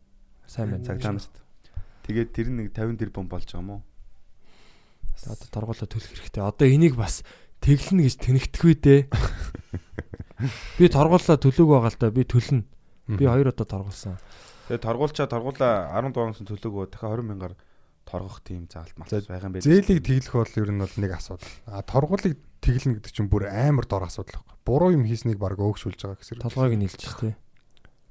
Сайн 0.52 0.76
байна. 0.76 0.84
Цагтаа 0.84 1.16
нарт. 1.16 1.36
Тэгээд 2.04 2.30
тэр 2.36 2.48
нэг 2.52 2.76
50 2.76 3.00
тэрбум 3.00 3.32
болж 3.32 3.48
байгаа 3.48 3.64
юм 3.64 3.72
уу? 3.80 3.82
Одоо 5.24 5.48
торгуулаа 5.48 5.88
төлөх 5.88 6.12
хэрэгтэй. 6.12 6.44
Одоо 6.44 6.68
энийг 6.68 7.00
бас 7.00 7.24
тэглэнэ 7.64 8.04
гэж 8.04 8.16
тэнэгдэхгүй 8.20 8.74
дээ. 8.84 9.02
Би 10.76 10.92
торгуулаа 10.92 11.40
төлөөг 11.40 11.70
байгаа 11.72 11.92
л 11.96 12.00
да. 12.04 12.12
Би 12.12 12.28
төлнө. 12.28 12.68
Би 13.08 13.24
хоёр 13.32 13.56
удаа 13.56 13.64
торгуулсан. 13.64 14.20
Тэгээд 14.68 14.84
торгуулчаа 14.84 15.32
торгуулаа 15.32 15.96
17 15.96 16.36
сая 16.36 16.48
төлөөгөө 16.52 16.86
дахиад 16.92 17.24
20 17.24 17.32
мянгаар 17.32 17.56
торгох 18.04 18.44
тийм 18.44 18.68
заалт 18.68 18.96
малт 19.00 19.08
За, 19.08 19.24
байгаа 19.24 19.48
юм 19.48 19.56
байна. 19.56 19.64
Зээлийг 19.64 20.04
тэглэх 20.04 20.36
бол 20.36 20.60
ер 20.60 20.72
нь 20.76 20.84
бол 20.84 20.96
нэг 21.00 21.12
асуудал. 21.16 21.54
А 21.72 21.80
торгуулийг 21.86 22.36
тэглэнэ 22.60 23.00
гэдэг 23.00 23.12
чинь 23.16 23.32
бүр 23.32 23.48
амар 23.48 23.88
дор 23.88 24.04
асуудал 24.04 24.42
байхгүй. 24.44 24.60
Буруу 24.68 24.92
юм 25.00 25.08
хийснийг 25.08 25.40
баг 25.40 25.60
өөгшүүлж 25.60 26.00
байгаа 26.02 26.20
гэсэн. 26.20 26.44
Толгойг 26.44 26.76
нь 26.76 26.88
илж 26.88 27.04
тий. 27.20 27.36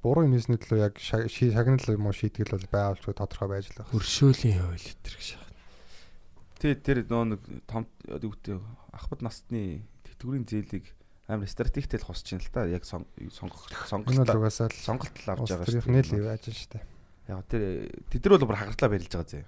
Буруу 0.01 0.25
юм 0.25 0.33
хийсний 0.33 0.57
төлөө 0.57 0.79
яг 0.81 0.97
шагнал 0.97 1.85
юм 1.93 2.09
уу 2.09 2.15
шийтгэл 2.17 2.57
бол 2.57 2.67
байгуулж 2.73 3.05
тодорхой 3.05 3.47
байж 3.53 3.69
л 3.69 3.77
байгаа. 3.85 3.93
Хөршөөлийн 3.93 4.57
хууль 4.65 4.81
гэдэг 4.81 5.21
шиг. 5.21 5.41
Тий 6.57 6.73
тэр 6.73 7.05
нөө 7.05 7.37
нэг 7.37 7.41
том 7.69 7.85
гэдэг 8.09 8.57
ахбад 8.97 9.21
насны 9.21 9.85
тэтгэврийн 10.09 10.45
зээлийг 10.49 10.89
амар 11.29 11.45
стратегтэй 11.45 12.01
л 12.01 12.07
хосч 12.09 12.33
байна 12.33 12.41
л 12.41 12.49
та. 12.49 12.65
Яг 12.65 12.81
сон- 12.85 13.05
сонгох 13.29 13.69
сонголт 13.85 14.25
угаасаа 14.25 14.73
л 14.73 14.77
сонголт 14.81 15.13
л 15.21 15.29
авч 15.37 15.53
байгаа 15.53 15.69
төрийнх 15.69 16.09
нь 16.09 16.17
л 16.17 16.25
яаж 16.33 16.49
штэ. 16.49 16.81
Яг 17.29 17.45
тэр 17.45 17.61
тэд 18.09 18.25
нар 18.25 18.33
бол 18.41 18.49
бүр 18.49 18.57
хагартлаа 18.57 18.89
барилж 18.89 19.13
байгаа 19.13 19.29
зэ. 19.29 19.45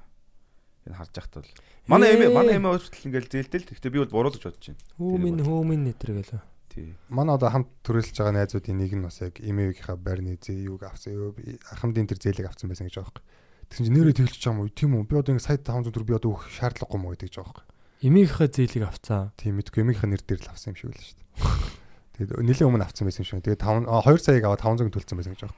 Энэ 0.85 0.97
харж 1.01 1.13
яхад 1.17 1.33
бол 1.41 1.49
манай 1.89 2.13
эмээ 2.13 2.29
манай 2.29 2.55
эмээ 2.61 2.71
өөртөл 2.77 3.07
ингээл 3.09 3.31
зээлтэл. 3.41 3.67
Гэхдээ 3.73 3.89
би 3.89 3.99
бол 4.05 4.13
буруу 4.13 4.29
л 4.29 4.37
гэж 4.37 4.43
бодож 4.45 4.65
байна. 4.69 4.81
Хүүмин 5.01 5.37
хүүмин 5.41 5.81
нэтэр 5.89 6.11
гэлөө. 6.21 6.41
Тий. 6.73 6.97
Манай 7.13 7.37
одоо 7.37 7.53
хамт 7.53 7.69
төрөлж 7.85 8.17
байгаа 8.17 8.33
найзуудын 8.33 8.77
нэг 8.81 8.97
нь 8.97 9.05
бас 9.05 9.21
яг 9.21 9.37
эмээгийнхаа 9.37 9.93
байрны 9.93 10.41
зээ 10.41 10.73
юуг 10.73 10.89
авсан. 10.89 11.37
хамтын 11.77 12.09
тэр 12.09 12.17
зээлийг 12.17 12.49
авсан 12.49 12.73
байсан 12.73 12.89
гэж 12.89 12.97
байгаа 12.97 13.13
юм. 13.13 13.25
Тэгсэн 13.69 13.85
чинь 13.85 13.93
нэрээ 13.93 14.13
байгаа 14.17 14.49
юм 14.49 14.59
уу? 14.65 14.73
Тийм 14.73 14.97
үү? 14.97 15.05
Би 15.05 15.15
одоо 15.21 15.37
ингэ 15.37 15.45
сая 15.45 15.61
500 15.61 15.93
төгрөг 15.93 16.09
би 16.09 16.17
одоо 16.17 16.29
өгөх 16.33 16.49
шаардлагагүй 16.49 16.97
мó 16.97 17.13
гэдэг 17.13 17.29
жбайгаа 17.29 17.61
юм. 17.61 17.69
Эмийнхээ 18.03 18.49
зээлийг 18.49 18.85
авцаа. 18.89 19.29
Тийм 19.37 19.61
мэдгүй 19.61 19.85
эмийнхаа 19.85 20.09
нэр 20.09 20.25
дээр 20.25 20.41
л 20.41 20.49
авсан 20.49 20.73
юм 20.73 20.77
шиг 20.81 20.89
л 20.91 20.97
шүү 20.97 21.17
дээ. 21.21 21.83
Тэгээд 22.13 22.41
нэлээд 22.41 22.69
өмнө 22.73 22.85
авсан 22.89 23.05
байсан 23.05 23.21
юм 23.21 23.29
шиг. 23.29 23.45
Тэгээд 23.45 23.61
5 23.61 23.85
2 23.85 24.17
саяг 24.17 24.43
аваад 24.49 24.65
500 24.65 24.93
төлсөн 24.97 25.17
байсан 25.21 25.33
гэж 25.37 25.41
юм. 25.45 25.53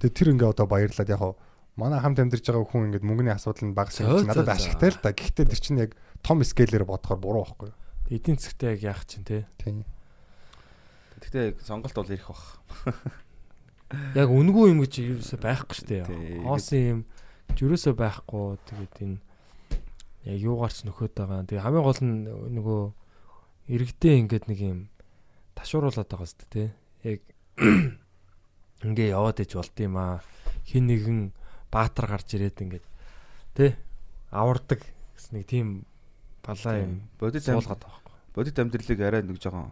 Тэгээд 0.00 0.16
тэр 0.16 0.28
ингээ 0.36 0.52
одоо 0.52 0.66
баярлаад 0.68 1.08
яг 1.08 1.22
манай 1.80 2.00
хамт 2.00 2.20
амьдарч 2.20 2.44
байгаа 2.44 2.68
хүн 2.68 2.88
ингээд 2.92 3.04
мөнгөний 3.08 3.34
асуудал 3.36 3.64
нь 3.68 3.76
багас 3.76 4.00
чинь 4.00 4.08
надад 4.08 4.48
ашигтай 4.48 4.92
л 4.92 5.00
да. 5.00 5.12
Гэхдээ 5.16 5.46
тэр 5.48 5.60
чинь 5.60 5.80
яг 5.80 5.92
том 6.20 6.40
скейлээр 6.44 6.84
бодохоор 6.84 7.20
буруу 7.20 7.44
байхгүй? 7.48 7.72
Эдийн 8.12 8.40
засгтээ 8.40 8.80
яг 8.80 8.82
яах 8.84 9.04
чинь 9.08 9.24
те. 9.24 9.44
Тийм. 9.60 9.84
Гэхдээ 11.20 11.60
сонголт 11.60 11.94
бол 11.94 12.10
ирэх 12.10 12.28
бах. 12.32 12.44
яг 14.20 14.28
үнгүй 14.30 14.72
юм 14.72 14.80
гэж 14.84 14.92
юусоо 15.04 15.38
байхгүй 15.40 15.74
шүү 15.76 15.88
дээ. 15.88 16.04
Хоосон 16.46 16.80
юм 16.80 17.00
юусоо 17.58 17.94
байхгүй. 17.94 18.58
Тэгээд 18.66 18.94
энэ 19.04 19.18
яг 20.30 20.38
юугаар 20.40 20.72
ч 20.72 20.86
нөхөд 20.86 21.14
байгаа. 21.16 21.44
Тэгээ 21.44 21.64
хамгийн 21.64 21.84
гол 21.84 22.00
нь 22.00 22.16
нөгөө 22.56 22.80
иргэдээ 23.70 24.14
ингээд 24.26 24.44
нэг 24.48 24.60
юм 24.60 24.78
ташууруулаад 25.58 26.08
байгаа 26.08 26.28
шүү 26.28 26.48
дээ. 26.54 26.68
Яг 27.04 27.20
ингээ 28.86 29.12
яваад 29.12 29.42
иж 29.44 29.52
болд 29.58 29.76
юм 29.76 29.94
аа. 29.98 30.22
Хин 30.64 30.86
нэгэн 30.86 31.20
баатар 31.70 32.06
гарч 32.10 32.34
ирээд 32.34 32.62
ингээд 32.62 32.86
тэ 33.54 33.74
авардаг 34.30 34.82
гэсэн 35.18 35.34
нэг 35.38 35.46
тийм 35.46 35.66
балаа 36.42 36.78
юм 36.78 37.10
бодит 37.18 37.46
ам- 37.50 37.58
суулгаад 37.58 37.82
байгаа 37.82 38.00
бодит 38.34 38.58
амьдралыг 38.58 39.00
арай 39.02 39.22
нэг 39.26 39.38
жоохон 39.42 39.70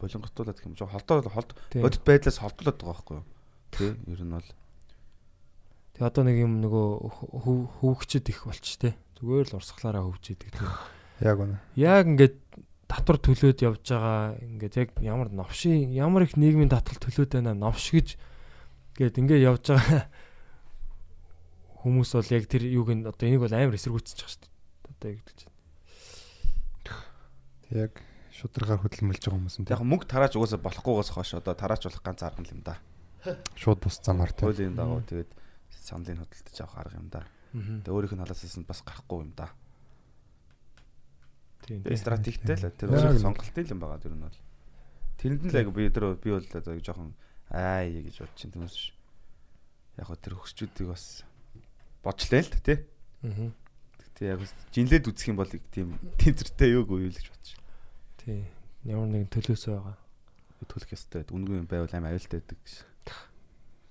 болонготуулаад 0.00 0.56
гэх 0.60 0.68
юм 0.68 0.76
жоохон 0.76 0.94
холдоо 1.00 1.30
холд 1.32 1.50
Тий. 1.72 1.82
бодит 1.82 2.02
байдлаас 2.04 2.38
холдуулаад 2.40 2.78
байгаа 2.80 2.92
байхгүй 2.94 3.16
юу? 3.16 3.26
Тий, 3.72 3.90
ер 4.12 4.20
нь 4.22 4.32
бол 4.36 4.48
Тэгээ 5.96 6.08
одоо 6.12 6.22
нэг 6.28 6.36
юм 6.44 6.52
нөгөө 6.60 6.86
хөв- 7.40 7.68
хөвгчд 7.80 8.28
их 8.28 8.44
болч 8.44 8.66
тэ. 8.76 8.92
Зүгээр 9.16 9.48
л 9.48 9.56
урсгалаараа 9.56 10.04
хөвчидэг 10.04 10.52
тийм. 10.52 10.68
Яг 11.24 11.40
үнэ. 11.40 11.56
Яг 11.80 12.04
ингээд 12.04 12.36
татвар 12.84 13.16
төлөөд 13.16 13.64
явж 13.64 13.80
байгаа 13.88 14.36
ингээд 14.44 14.74
яг 14.76 14.88
ямар 15.00 15.32
новшийн 15.32 15.96
ямар 15.96 16.28
их 16.28 16.36
нийгмийн 16.36 16.68
татвар 16.68 17.00
төлөөд 17.00 17.40
байна 17.40 17.56
новш 17.56 17.96
гэж 17.96 18.20
гээд 19.00 19.16
ингээд 19.24 19.42
явж 19.48 19.64
байгаа 19.72 20.04
хүмүүс 21.80 22.12
бол 22.12 22.28
яг 22.36 22.44
тэр 22.44 22.62
юуг 22.68 22.92
нь 22.92 23.08
одоо 23.08 23.24
энийг 23.24 23.40
бол 23.40 23.56
амар 23.56 23.80
эсэргүүцэж 23.80 24.16
байгаа 24.20 24.32
шүү 24.36 24.42
дээ. 24.44 24.52
Одоо 24.92 25.08
яг 25.16 25.22
гэж. 25.24 25.38
Яг 27.72 27.92
шударгаар 28.36 28.84
хөдөлмөрлж 28.84 29.22
байгаа 29.24 29.38
хүмүүс 29.40 29.56
нь 29.64 29.70
яг 29.72 29.80
мөнгө 29.80 30.04
тарааж 30.12 30.36
угаасаа 30.36 30.60
болохгүйгээс 30.60 31.10
хойш 31.16 31.30
одоо 31.40 31.56
тарааж 31.56 31.88
болох 31.88 32.04
ганц 32.04 32.20
арга 32.20 32.44
юм 32.44 32.60
да. 32.60 32.76
шууд 33.56 33.80
бус 33.80 33.96
замаар 34.04 34.32
тийм. 34.36 34.52
Хуулийн 34.52 34.76
дагуу 34.76 35.00
тэгээд 35.08 35.30
саналын 35.72 36.20
хөдөлтөж 36.20 36.56
авах 36.60 36.76
арга 36.84 37.00
юм 37.00 37.08
да. 37.08 37.24
Тэгээд 37.56 37.88
өөрийнх 37.88 38.12
нь 38.12 38.22
халаасаас 38.22 38.56
нь 38.60 38.68
бас 38.68 38.80
гарахгүй 38.84 39.18
юм 39.24 39.32
да. 39.32 39.48
Тийм. 41.64 41.80
Тэгээд 41.80 42.02
стратегтэй 42.04 42.56
л 42.60 42.68
тэр 42.76 42.88
нэг. 42.92 43.24
сонголтын 43.24 43.72
юм 43.72 43.80
байгаа 43.80 44.04
тэр 44.04 44.14
нь 44.14 44.20
бол. 44.20 44.38
Тэрэнд 45.16 45.42
нь 45.42 45.50
л 45.50 45.56
яг 45.56 45.68
би 45.72 45.88
тэр 45.88 46.04
би 46.20 46.30
бол 46.36 46.44
одоо 46.44 46.76
жоохон 46.76 47.16
аа 47.48 47.88
гэж 47.88 48.20
бодож 48.20 48.36
чинь 48.36 48.52
түүнээс 48.52 48.76
биш. 48.76 48.92
Яг 49.96 50.12
тэр 50.20 50.36
хөсчүүдийг 50.36 50.92
бас 50.92 51.24
бочлаа 52.04 52.44
л 52.44 52.52
тий. 52.60 52.84
Аа. 53.24 53.50
Тэг 54.12 54.24
яг 54.28 54.40
жинлээд 54.76 55.08
үзэх 55.08 55.32
юм 55.32 55.40
бол 55.40 55.48
тийм 55.48 55.96
тэнцэртэй 56.20 56.76
юу 56.76 56.84
гүй 56.84 57.08
юу 57.08 57.12
л 57.12 57.16
гэж 57.16 57.32
бодож. 57.32 57.65
Тийм. 58.26 58.42
Ямар 58.82 59.06
нэгэн 59.06 59.30
төлөөсөө 59.30 59.70
байгаа. 59.78 59.96
Төлөх 60.66 60.90
ёстой. 60.90 61.22
Үнгүй 61.30 61.62
юм 61.62 61.66
байвал 61.70 61.94
аим 61.94 62.10
аюултай 62.10 62.42
байдаг 62.42 62.58
гэж. 62.58 62.74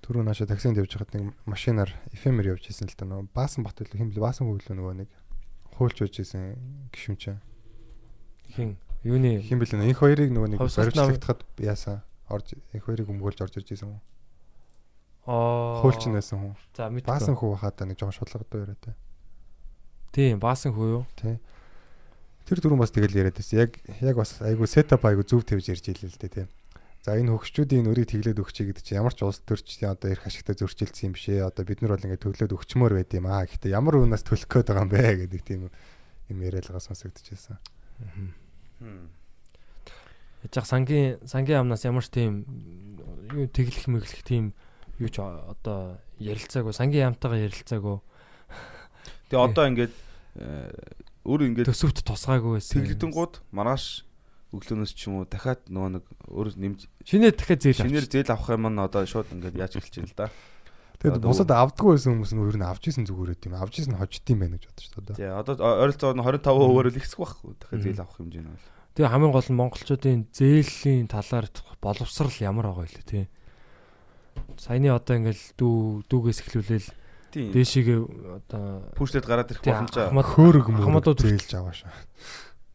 Түрүү 0.04 0.22
наашаа 0.28 0.46
таксинд 0.50 0.76
явж 0.76 0.92
байхад 0.92 1.16
нэг 1.16 1.32
машинаар 1.48 1.88
эфемер 2.12 2.52
явж 2.52 2.68
исэн 2.68 2.84
л 2.84 2.96
да 3.00 3.08
нөгөө 3.08 3.32
баасан 3.32 3.64
бат 3.64 3.80
үлээ 3.80 3.96
хэмлээ 3.96 4.20
баасан 4.20 4.44
хөвлөө 4.44 4.76
нөгөө 4.76 4.94
нэг 5.00 5.10
хуульч 5.72 6.04
явж 6.04 6.20
исэн 6.20 6.52
гişүнчээ. 6.92 7.36
Хин 8.60 8.76
юуны 9.08 9.40
Хин 9.40 9.56
бэлээ 9.56 9.88
энэ 9.88 9.96
хоёрыг 9.96 10.30
нөгөө 10.30 10.50
нэг 10.52 10.60
баримтлагдахад 10.60 11.40
яасан 11.56 12.04
орж 12.28 12.60
энэ 12.76 12.84
хоёрыг 12.84 13.08
өмгөөлж 13.08 13.40
орж 13.40 13.56
ирж 13.56 13.72
исэн 13.72 13.88
хүн. 13.96 14.02
аа 15.32 15.80
Хуульч 15.80 16.12
нэсэн 16.12 16.38
хүн. 16.38 16.54
За 16.76 16.92
мэдгүй. 16.92 17.08
Баасан 17.08 17.34
хүү 17.40 17.56
хаад 17.56 17.80
нэг 17.88 17.96
жоохон 17.96 18.14
шудлагдсан 18.20 18.60
яриатай. 18.62 18.94
Тийм, 20.12 20.38
баасан 20.38 20.76
хүү 20.76 20.86
юу? 20.92 21.04
Тий. 21.16 21.40
Тэр 22.46 22.62
түрүүн 22.62 22.80
бас 22.80 22.94
тэгэл 22.94 23.18
яриад 23.18 23.36
байсан. 23.36 23.58
Яг 23.66 23.76
яг 24.00 24.16
бас 24.16 24.38
айгу 24.40 24.66
сетап 24.70 25.04
айгу 25.04 25.26
зөв 25.26 25.42
тавьж 25.42 25.68
ярьж 25.68 25.90
ийлээ 25.90 26.10
л 26.14 26.20
дээ 26.22 26.32
тий. 26.32 26.46
За 27.02 27.18
энэ 27.18 27.34
хөгччүүдийн 27.34 27.90
өрийг 27.90 28.10
тэглээд 28.10 28.42
өгчий 28.42 28.66
гэдэг 28.70 28.82
чинь 28.86 28.98
ямар 29.02 29.14
ч 29.14 29.26
улс 29.26 29.42
төрчдийн 29.42 29.94
одоо 29.94 30.10
их 30.14 30.22
ашигтай 30.26 30.54
зөрчилдсөн 30.58 31.10
юм 31.10 31.14
биш 31.14 31.26
ээ. 31.30 31.46
Одоо 31.46 31.62
бид 31.66 31.82
нар 31.82 31.94
бол 31.94 32.06
ингээд 32.06 32.22
төглөөд 32.22 32.54
өгчмөр 32.54 32.92
байд 32.98 33.10
юм 33.14 33.26
аа. 33.30 33.46
Гэхдээ 33.46 33.74
ямар 33.74 33.98
үнээс 33.98 34.26
төлөх 34.26 34.46
гээд 34.46 34.70
байгаа 34.70 34.86
юм 34.86 34.90
бэ 34.90 35.26
гэдэг 35.26 35.42
тийм 35.42 35.60
юм 36.30 36.38
яриалгаа 36.42 36.82
сонсогдчихсэн. 36.82 37.58
Яж 40.42 40.50
зах 40.54 40.66
сангийн 40.66 41.22
сангийн 41.26 41.62
амнаас 41.66 41.86
ямар 41.86 42.02
ч 42.02 42.10
тийм 42.10 42.46
юу 43.30 43.46
тэглэх 43.50 43.86
мэглэх 43.86 44.22
тийм 44.26 44.54
юу 44.98 45.10
ч 45.10 45.22
одоо 45.22 45.98
ярилцаагүй 46.18 46.74
сангийн 46.74 47.14
ямтайгаа 47.14 47.46
ярилцаагүй 47.46 47.98
Тэгээ 49.26 49.42
одоо 49.42 49.64
ингээд 49.66 49.94
э, 50.38 50.70
өөр 51.26 51.40
ингээд 51.50 51.68
төсөвт 51.68 52.00
тусгаагүй 52.06 52.52
байсан. 52.62 52.74
тэглэгдэн 52.80 53.10
гууд 53.12 53.34
маргааш 53.50 53.84
өглөөнөөс 54.54 54.92
ч 54.94 55.00
юм 55.10 55.20
уу 55.20 55.26
дахиад 55.26 55.66
нөгөө 55.66 55.90
нэг 55.98 56.04
өөр 56.30 56.48
нэмж 56.56 56.80
шинээр 57.02 57.34
дахиад 57.34 57.60
зээл 57.66 57.80
шинээр 57.82 58.06
авчих. 58.06 58.14
зээл 58.14 58.32
авах 58.32 58.48
юм 58.54 58.64
нь 58.70 58.78
одоо 58.78 59.02
шууд 59.04 59.28
ингээд 59.34 59.58
яаж 59.58 59.72
эхэлж 59.76 59.94
байна 60.00 60.10
л 60.14 60.16
да. 60.16 60.26
Тэгэд 60.96 61.14
Одоо- 61.20 61.28
бусад 61.28 61.50
авдаггүй 61.52 61.92
байсан 61.92 62.10
хүмүүс 62.16 62.32
нь 62.32 62.40
өөр 62.40 62.56
нь 62.56 62.64
авч 62.70 62.84
исэн 62.88 63.04
зүгээрээ 63.04 63.36
тийм 63.36 63.54
авч 63.58 63.74
исэн 63.84 63.98
хожд 64.00 64.24
юм 64.32 64.38
байна 64.40 64.56
гэж 64.56 64.64
бодож 64.70 64.86
шүү 64.86 65.02
дээ. 65.12 65.18
Тий 65.20 65.28
одоо 65.28 65.54
ойролцоо 65.60 66.10
25% 66.16 66.88
л 66.88 66.96
ихсэх 66.96 67.18
байхгүй 67.20 67.52
дахиад 67.60 67.82
зээл 67.84 68.00
авах 68.00 68.16
хэмжээ 68.16 68.42
нь 68.46 68.48
бол. 68.48 68.66
Тэгээ 68.96 69.10
хамгийн 69.12 69.34
гол 69.36 69.48
нь 69.52 69.58
монголчуудын 69.60 70.20
зээлийн 70.32 71.06
талаар 71.12 71.46
боловсрал 71.84 72.32
ямар 72.40 72.66
байгаа 72.72 72.88
вэ 72.88 73.04
тий. 73.04 73.24
Саяны 74.56 74.88
одоо 74.88 75.14
ингээл 75.20 75.44
дүү 75.60 76.08
дүүгээс 76.08 76.40
эхлүүлээл 76.48 76.88
Тийм. 77.36 77.52
дээшигээ 77.52 77.98
одоо 78.32 78.88
Пүүшлээд 78.96 79.28
гараад 79.28 79.52
ирэх 79.52 79.60
тий, 79.60 79.68
боломж 79.68 79.92
Хөөрөг 79.92 80.66
мөрөг 80.72 81.20
зээлж 81.20 81.52
аваа 81.52 81.76
шүү. 81.76 81.92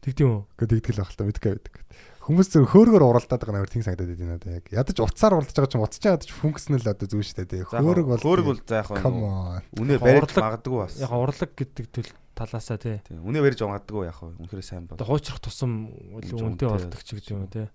тэгдэм 0.06 0.30
үү? 0.30 0.40
Гэхдээ 0.54 0.78
тэгдэл 0.78 1.00
байх 1.02 1.10
л 1.10 1.18
та 1.18 1.26
мэдгүй 1.26 1.50
байдаг. 1.58 1.74
Хүмүүс 2.22 2.54
зөв 2.54 2.70
хөөргөр 2.70 3.02
уралдаад 3.02 3.42
байгаа 3.42 3.58
нээр 3.58 3.74
тийм 3.74 3.82
санагдаад 3.82 4.14
байна 4.14 4.38
надад 4.38 4.54
яг. 4.62 4.70
Ядаж 4.70 5.02
утсаар 5.02 5.34
уралдаж 5.34 5.58
байгаа 5.58 5.72
чинь 5.74 5.82
утас 5.82 5.98
чинь 5.98 6.14
ядаж 6.14 6.30
функционал 6.30 6.86
одоо 6.94 7.06
зүүн 7.10 7.26
шүү 7.26 7.42
дээ. 7.50 7.66
Хөөрөг 7.66 8.06
бол 8.06 8.22
хөөрөг 8.22 8.46
бол 8.46 8.62
за 8.62 8.78
яг 8.78 8.94
үнэ 8.94 9.98
барьж 9.98 10.30
магадгүй 10.38 10.78
бас. 10.78 10.94
Яг 11.02 11.10
урлаг 11.10 11.50
гэдэг 11.58 11.86
төл 11.90 12.10
талаасаа 12.38 12.78
тий. 12.78 13.02
Тийм 13.02 13.26
үнэ 13.26 13.42
барьж 13.42 13.66
магадгүй 13.66 14.06
яг 14.06 14.22
үнэхээр 14.22 14.62
сайн 14.62 14.86
бол. 14.86 14.94
Одоо 15.02 15.10
хуучрах 15.10 15.42
тусам 15.42 15.90
Үнэтэй 16.14 16.70
болдог 16.70 17.02
ч 17.02 17.18
гэдэг 17.18 17.34
юм 17.34 17.50
тий. 17.50 17.66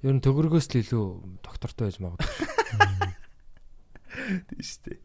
Ер 0.00 0.16
нь 0.16 0.24
төгрөгөөс 0.24 0.72
л 0.72 0.80
илүү 0.80 1.04
доктортой 1.44 1.92
байж 1.92 2.00
магадгүй. 2.00 2.32
Тийм 4.48 4.80
дээ. 4.88 5.00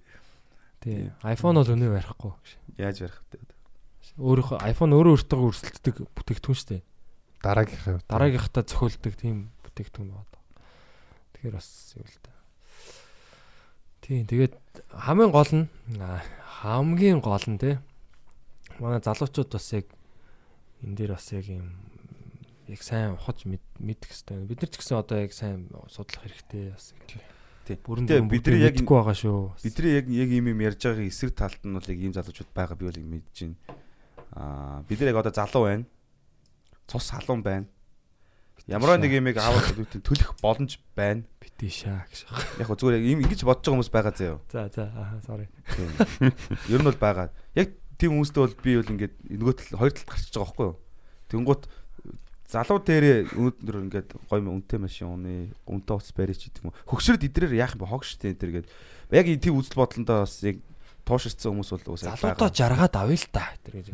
Тий. 0.81 1.11
iPhone 1.23 1.57
бол 1.59 1.71
үнэ 1.73 1.87
барихгүй. 1.89 2.31
Яаж 2.77 2.97
барих 3.01 3.19
вэ? 3.33 3.39
Өөрөө 4.17 4.57
iPhone 4.65 4.93
өөрөө 4.97 5.13
өөртөө 5.17 5.39
өрсөлддөг 5.45 5.95
бүтээгдэхүүн 6.17 6.57
шүү 6.57 6.69
дээ. 6.73 6.81
Дараагийнхаа 7.43 7.93
хувьд. 7.97 8.07
Дараагийнхтаа 8.09 8.63
зохиолдог 8.65 9.13
тийм 9.17 9.37
бүтээгдэхүүн 9.65 10.09
байна. 10.09 10.37
Тэгэхээр 11.37 11.53
бас 11.57 11.69
юу 11.97 12.05
л 12.05 12.17
та. 12.25 12.31
Тийм 14.01 14.25
тэгээд 14.25 14.55
хамгийн 14.89 15.31
гол 15.33 15.51
нь 15.53 15.65
хамгийн 16.61 17.19
гол 17.21 17.45
нь 17.45 17.59
те 17.61 17.77
манай 18.81 19.01
залуучууд 19.03 19.49
бас 19.53 19.67
яг 19.73 19.85
энэ 20.81 20.95
дээр 20.97 21.11
бас 21.13 21.27
яг 21.33 21.45
юм 21.45 21.77
яг 22.71 22.81
сайн 22.81 23.13
ухаж 23.17 23.45
мэд- 23.45 23.77
мэдэх 23.77 24.09
хэрэгтэй. 24.13 24.45
Бид 24.49 24.61
нар 24.65 24.71
ч 24.71 24.75
гэсэн 24.81 24.97
одоо 24.97 25.17
яг 25.21 25.33
сайн 25.33 25.69
судлах 25.93 26.25
хэрэгтэй 26.25 26.73
бас. 26.73 26.93
Тийм. 27.05 27.21
Бүрэн 27.75 28.07
дүрэн 28.07 28.31
бидний 28.31 28.63
яг 28.63 28.79
мэдгүй 28.79 28.95
байгаа 28.95 29.17
шүү. 29.17 29.39
Бидний 29.65 29.93
яг 29.99 30.05
яг 30.07 30.29
ийм 30.31 30.47
юм 30.55 30.59
ярьж 30.63 30.79
байгаагийн 30.79 31.11
эсрэг 31.11 31.33
талд 31.35 31.61
нь 31.67 31.75
бол 31.75 31.91
яг 31.91 31.99
ийм 31.99 32.13
залуучууд 32.15 32.51
байгаа 32.55 32.77
би 32.79 32.87
бол 32.87 33.01
мэдэж 33.03 33.37
байна. 33.43 33.57
Аа 34.31 34.83
бид 34.87 34.99
нар 35.03 35.11
яг 35.11 35.19
одоо 35.19 35.33
залуу 35.35 35.63
байна. 35.67 35.85
Цус 36.87 37.11
халуун 37.11 37.43
байна. 37.43 37.67
Ямар 38.67 38.99
нэг 38.99 39.11
юмыг 39.15 39.37
аваад 39.39 39.75
үүдийн 39.79 40.03
төлөх 40.03 40.39
боломж 40.43 40.79
байна. 40.95 41.23
бити 41.39 41.71
шаа 41.71 42.03
гэж. 42.09 42.27
Яг 42.59 42.67
зүгээр 42.67 42.99
яг 42.99 43.05
ингэж 43.15 43.41
бодож 43.47 43.63
байгаа 43.63 43.73
хүмүүс 43.79 43.91
байгаа 43.95 44.13
заяа. 44.17 44.39
За 44.51 44.67
за 44.67 44.83
аа 44.91 45.19
sorry. 45.23 45.47
Ер 46.67 46.81
нь 46.83 46.87
бол 46.89 46.99
байгаа. 46.99 47.31
Яг 47.55 47.77
тийм 47.95 48.19
хүмүүстэй 48.19 48.41
бол 48.43 48.55
би 48.59 48.75
бол 48.75 48.91
ингээд 48.91 49.15
нөгөө 49.23 49.55
тал 49.55 49.79
хоёр 49.79 49.93
талд 49.95 50.09
гарчиж 50.11 50.35
байгаа 50.35 50.51
байхгүй 50.51 50.67
юу? 50.67 50.75
Тэнгуут 51.31 51.63
залуу 52.47 52.79
дээрээ 52.79 53.35
өнөөдөр 53.35 53.77
ингээд 53.91 54.09
гоё 54.31 54.39
үнэтэй 54.39 54.79
машин 54.79 55.11
унаа, 55.11 55.51
үнэтэй 55.67 55.95
утас 55.99 56.15
барьж 56.15 56.47
гэдэг 56.47 56.63
юм. 56.63 56.71
Хөгшрөд 56.87 57.27
идрээр 57.27 57.59
яах 57.59 57.75
юм 57.75 57.83
бэ? 57.83 57.91
Хог 57.91 58.07
штэ 58.07 58.31
энэ 58.31 58.39
төр 58.39 58.51
гээд. 58.55 58.67
Яг 59.11 59.27
энэ 59.27 59.43
тийм 59.43 59.59
үзэл 59.59 59.75
бодлондоо 59.75 60.23
бас 60.23 60.39
яг 60.47 60.63
тууширсан 61.03 61.51
хүмүүс 61.51 61.71
бол 61.75 61.95
уусаа 61.95 62.15
Залуудаа 62.15 62.51
жаргаад 62.51 62.95
авъя 62.95 63.19
л 63.19 63.27
та 63.31 63.51
тэр 63.63 63.75
гэж. 63.83 63.87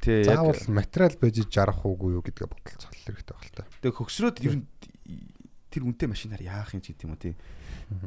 Тий, 0.00 0.24
яг 0.24 0.40
Заавал 0.40 0.64
материал 0.72 1.14
байж 1.20 1.36
жарах 1.48 1.84
уугүй 1.84 2.16
юу 2.16 2.24
гэдгээ 2.24 2.48
бодолцох 2.48 2.92
хэрэгтэй 3.04 3.36
байх 3.36 3.48
л 3.48 3.56
та. 3.56 3.68
тэг 3.84 3.92
хөгшрөөд 3.96 4.36
ер 4.48 4.54
нь 4.60 4.66
тэр 5.68 5.82
үнэтэй 5.84 6.08
машинаар 6.08 6.42
яах 6.44 6.72
юм 6.72 6.80
ч 6.80 6.96
гэдэг 6.96 7.04
юм 7.04 7.14
уу 7.16 7.20
тий. 7.20 7.34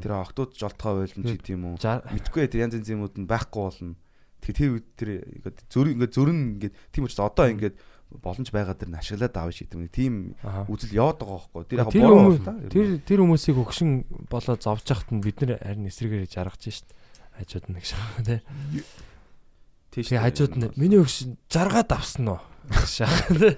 Тэр 0.02 0.12
октод 0.18 0.58
жолтгоо 0.58 1.06
байлна 1.06 1.22
ч 1.22 1.32
гэдэг 1.38 1.54
юм 1.54 1.64
уу. 1.70 1.78
Жар 1.78 2.02
мэдгүй 2.10 2.50
тэр 2.50 2.66
янз 2.66 2.82
янзын 2.82 2.98
юмуд 2.98 3.14
нь 3.18 3.30
байхгүй 3.30 3.62
болно. 3.62 3.94
Тэгээ 4.41 4.58
тэр 4.58 4.72
үед 4.74 4.88
тэр 4.98 5.10
ингээд 5.38 5.58
зөр 5.70 5.88
ингээд 5.94 6.14
зөрн 6.18 6.39
ингээд 6.60 6.76
тийм 6.91 7.06
учраас 7.08 7.30
одоо 7.30 7.46
ингээд 7.48 7.76
боломж 8.22 8.49
байгаа 8.53 8.78
дэр 8.78 8.89
нь 8.91 8.99
ашиглаад 8.99 9.36
авах 9.38 9.55
шиг 9.55 9.74
юм. 9.74 9.88
Тийм 9.89 10.14
үзэл 10.70 10.93
яваад 10.93 11.20
байгаа 11.24 11.49
байхгүй. 11.49 11.64
Тэр 11.70 11.80
яг 11.82 11.89
буруу 11.89 12.38
байна 12.38 12.45
та. 12.45 12.53
тэр 12.70 12.88
тэр 13.01 13.20
хүмүүсийг 13.26 13.57
өгшин 13.57 13.89
болоод 14.30 14.61
зовж 14.61 14.86
яхад 14.91 15.09
нь 15.09 15.24
бид 15.24 15.41
нар 15.41 15.57
харин 15.57 15.89
эсрэгээр 15.89 16.30
жаргаж 16.30 16.61
шít. 16.61 16.89
Хажууд 17.34 17.66
нь 17.72 17.78
гэж 17.80 17.88
шаа 17.89 18.22
тий. 18.22 18.39
тийш. 19.89 20.07
Тэгээ 20.14 20.26
хажууд 20.28 20.53
нь 20.59 20.70
миний 20.78 21.01
өгшин 21.01 21.38
жаргаад 21.49 21.91
авсан 21.93 22.38
уу 22.38 22.41
гэж 22.70 22.91
шаа 23.01 23.14
тий. 23.34 23.53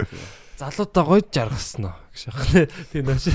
Залуудаа 0.56 1.04
гойд 1.04 1.28
жаргасан 1.36 1.92
уу 1.92 1.96
гэж 2.16 2.20
шаа 2.24 2.40
тий. 2.48 2.66
Тийм 2.96 3.06
наш. 3.12 3.28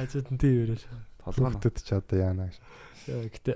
Хажууд 0.00 0.28
нь 0.32 0.40
тийм 0.40 0.54
яриа 0.64 0.78
шаа. 0.80 1.00
Толгой. 1.20 1.52
Хүүхдэд 1.52 1.76
ч 1.84 1.90
одоо 1.92 2.16
яана 2.18 2.48
гэж. 2.48 2.56
Гэтэ 3.06 3.52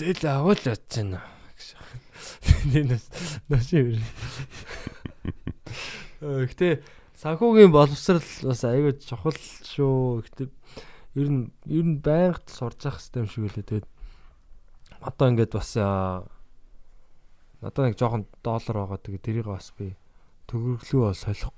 зээл 0.00 0.24
авал 0.32 0.56
ядж 0.56 0.88
байна 0.96 1.20
гэж. 1.60 1.76
Энэ 2.80 2.96
нөши 3.52 3.76
юу. 3.84 4.00
Гэтэ 6.20 6.80
санхүүгийн 7.20 7.72
боловсрал 7.72 8.24
бас 8.48 8.64
аюул 8.64 8.96
чухал 8.96 9.36
шүү. 9.36 10.24
Гэтэ 10.24 10.48
ер 11.20 11.28
нь 11.28 11.52
ер 11.68 11.84
нь 11.84 12.00
байнга 12.00 12.40
сурж 12.48 12.88
явах 12.88 13.00
систем 13.00 13.28
шиг 13.28 13.44
үлээ. 13.48 13.84
Тэгээд 13.84 13.88
одоо 15.04 15.26
ингээд 15.28 15.52
бас 15.52 15.76
надад 17.60 17.84
нэг 17.84 17.96
жоохон 18.00 18.24
доллар 18.40 18.76
байгаа. 18.88 19.00
Тэгээд 19.00 19.24
тэрийг 19.24 19.48
бас 19.48 19.72
би 19.76 19.96
төгрөглөө 20.48 21.12
бол 21.12 21.16
солих 21.16 21.52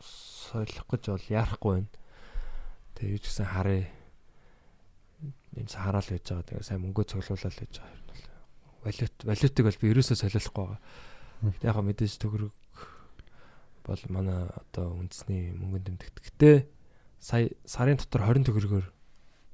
солих 0.00 0.84
гэж 0.88 1.02
бол 1.12 1.26
яарахгүй 1.28 1.72
байна. 1.76 1.92
Тэгээд 2.96 3.12
юу 3.16 3.20
ч 3.20 3.24
гэсэн 3.28 3.48
харъя. 3.52 3.84
Энэ 5.56 5.72
хараал 5.76 6.08
байж 6.08 6.24
байгаа. 6.24 6.48
Тэгээд 6.48 6.68
сайн 6.68 6.80
мөнгө 6.84 7.04
цуглуулаад 7.04 7.56
байж 7.60 7.74
байгаа 7.76 7.96
юм 7.96 7.99
валют 8.84 9.14
валютыг 9.24 9.64
бол 9.66 9.80
би 9.80 9.90
ерөөсөө 9.92 10.16
солиулахгүй 10.20 10.64
байгаа. 10.64 10.80
Яг 11.64 11.76
мэдээж 11.80 12.14
төгрөг 12.20 12.52
бол 13.84 14.02
манай 14.08 14.46
одоо 14.54 14.96
үндэсний 15.00 15.52
мөнгөнд 15.56 15.86
тэмдэгт. 15.88 16.16
Гэтэ 16.20 16.68
сая 17.20 17.50
сарын 17.64 18.00
дотор 18.00 18.24
20 18.28 18.48
төгрөгөөр 18.48 18.86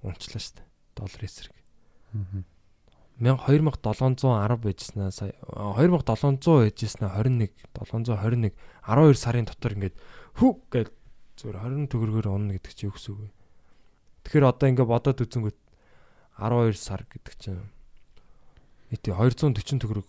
унчлаа 0.07 0.41
шүү 0.43 0.61
дээ. 0.61 0.66
Доллар 0.99 1.22
эсрэг. 1.27 1.55
2710 3.16 4.61
байжснаа 4.61 5.11
сая 5.11 5.33
2700 5.49 6.77
байжснаа 6.77 7.11
21 7.16 7.49
721 7.72 8.53
12 8.85 9.16
сарын 9.16 9.49
дотор 9.49 9.72
ингээд 9.72 9.97
хүү 10.37 10.53
гэж 10.68 10.89
зүгээр 11.41 11.57
20 11.64 11.89
төгрөгөөр 11.93 12.29
унна 12.29 12.61
гэдэг 12.61 12.72
чинь 12.77 12.89
юу 12.93 12.95
гэсэн 12.97 13.12
үг 13.16 13.20
вэ? 13.24 13.31
Тэгэхээр 14.29 14.51
одоо 14.53 14.66
ингээд 14.68 14.93
бодоод 14.93 15.22
үзэнгүүт 15.24 15.59
12 16.37 16.77
сар 16.77 17.03
гэдэг 17.09 17.35
чинь 17.41 17.64
нийт 18.91 19.03
240 19.07 19.82
төгрөг. 19.82 20.09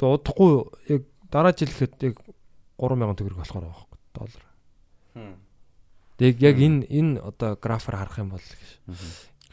Удахгүй 0.00 0.50
яг 0.90 1.02
дараа 1.30 1.52
жил 1.52 1.70
гэхэд 1.70 1.94
яг 2.02 2.16
3000 2.78 3.16
төгрөг 3.16 3.38
болохоор 3.40 3.64
байгаа 3.66 3.86
байхгүй 3.86 4.00
доллар. 4.14 4.44
Тэг 6.16 6.40
яг 6.40 6.56
энэ 6.56 6.88
энэ 6.88 7.20
одоо 7.20 7.56
графаар 7.56 8.00
харах 8.00 8.18
юм 8.18 8.30
бол 8.32 8.40
гэж. 8.40 8.70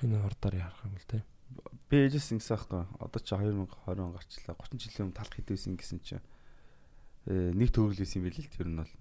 Энэ 0.03 0.23
хурдаар 0.23 0.55
харах 0.59 0.83
юм 0.87 0.93
бол 0.95 1.07
тэ. 1.07 1.23
Би 1.91 2.07
ээжээс 2.07 2.39
ингэсэн 2.39 2.55
байхгүй. 2.55 2.83
Одоо 3.03 3.19
чи 3.19 3.35
2020 3.35 3.99
он 3.99 4.15
гарчлаа. 4.15 4.55
30 4.55 4.79
жилийн 4.79 5.03
өмнө 5.11 5.17
талах 5.19 5.35
хийдээсэн 5.35 5.75
гэсэн 5.75 5.99
чинь 6.03 6.23
э 7.27 7.51
нэг 7.51 7.69
төгрөлөөс 7.75 8.15
юм 8.15 8.23
билээ 8.27 8.47
л 8.47 8.53
тэр 8.55 8.67
нь 8.71 8.79
бол. 8.79 8.93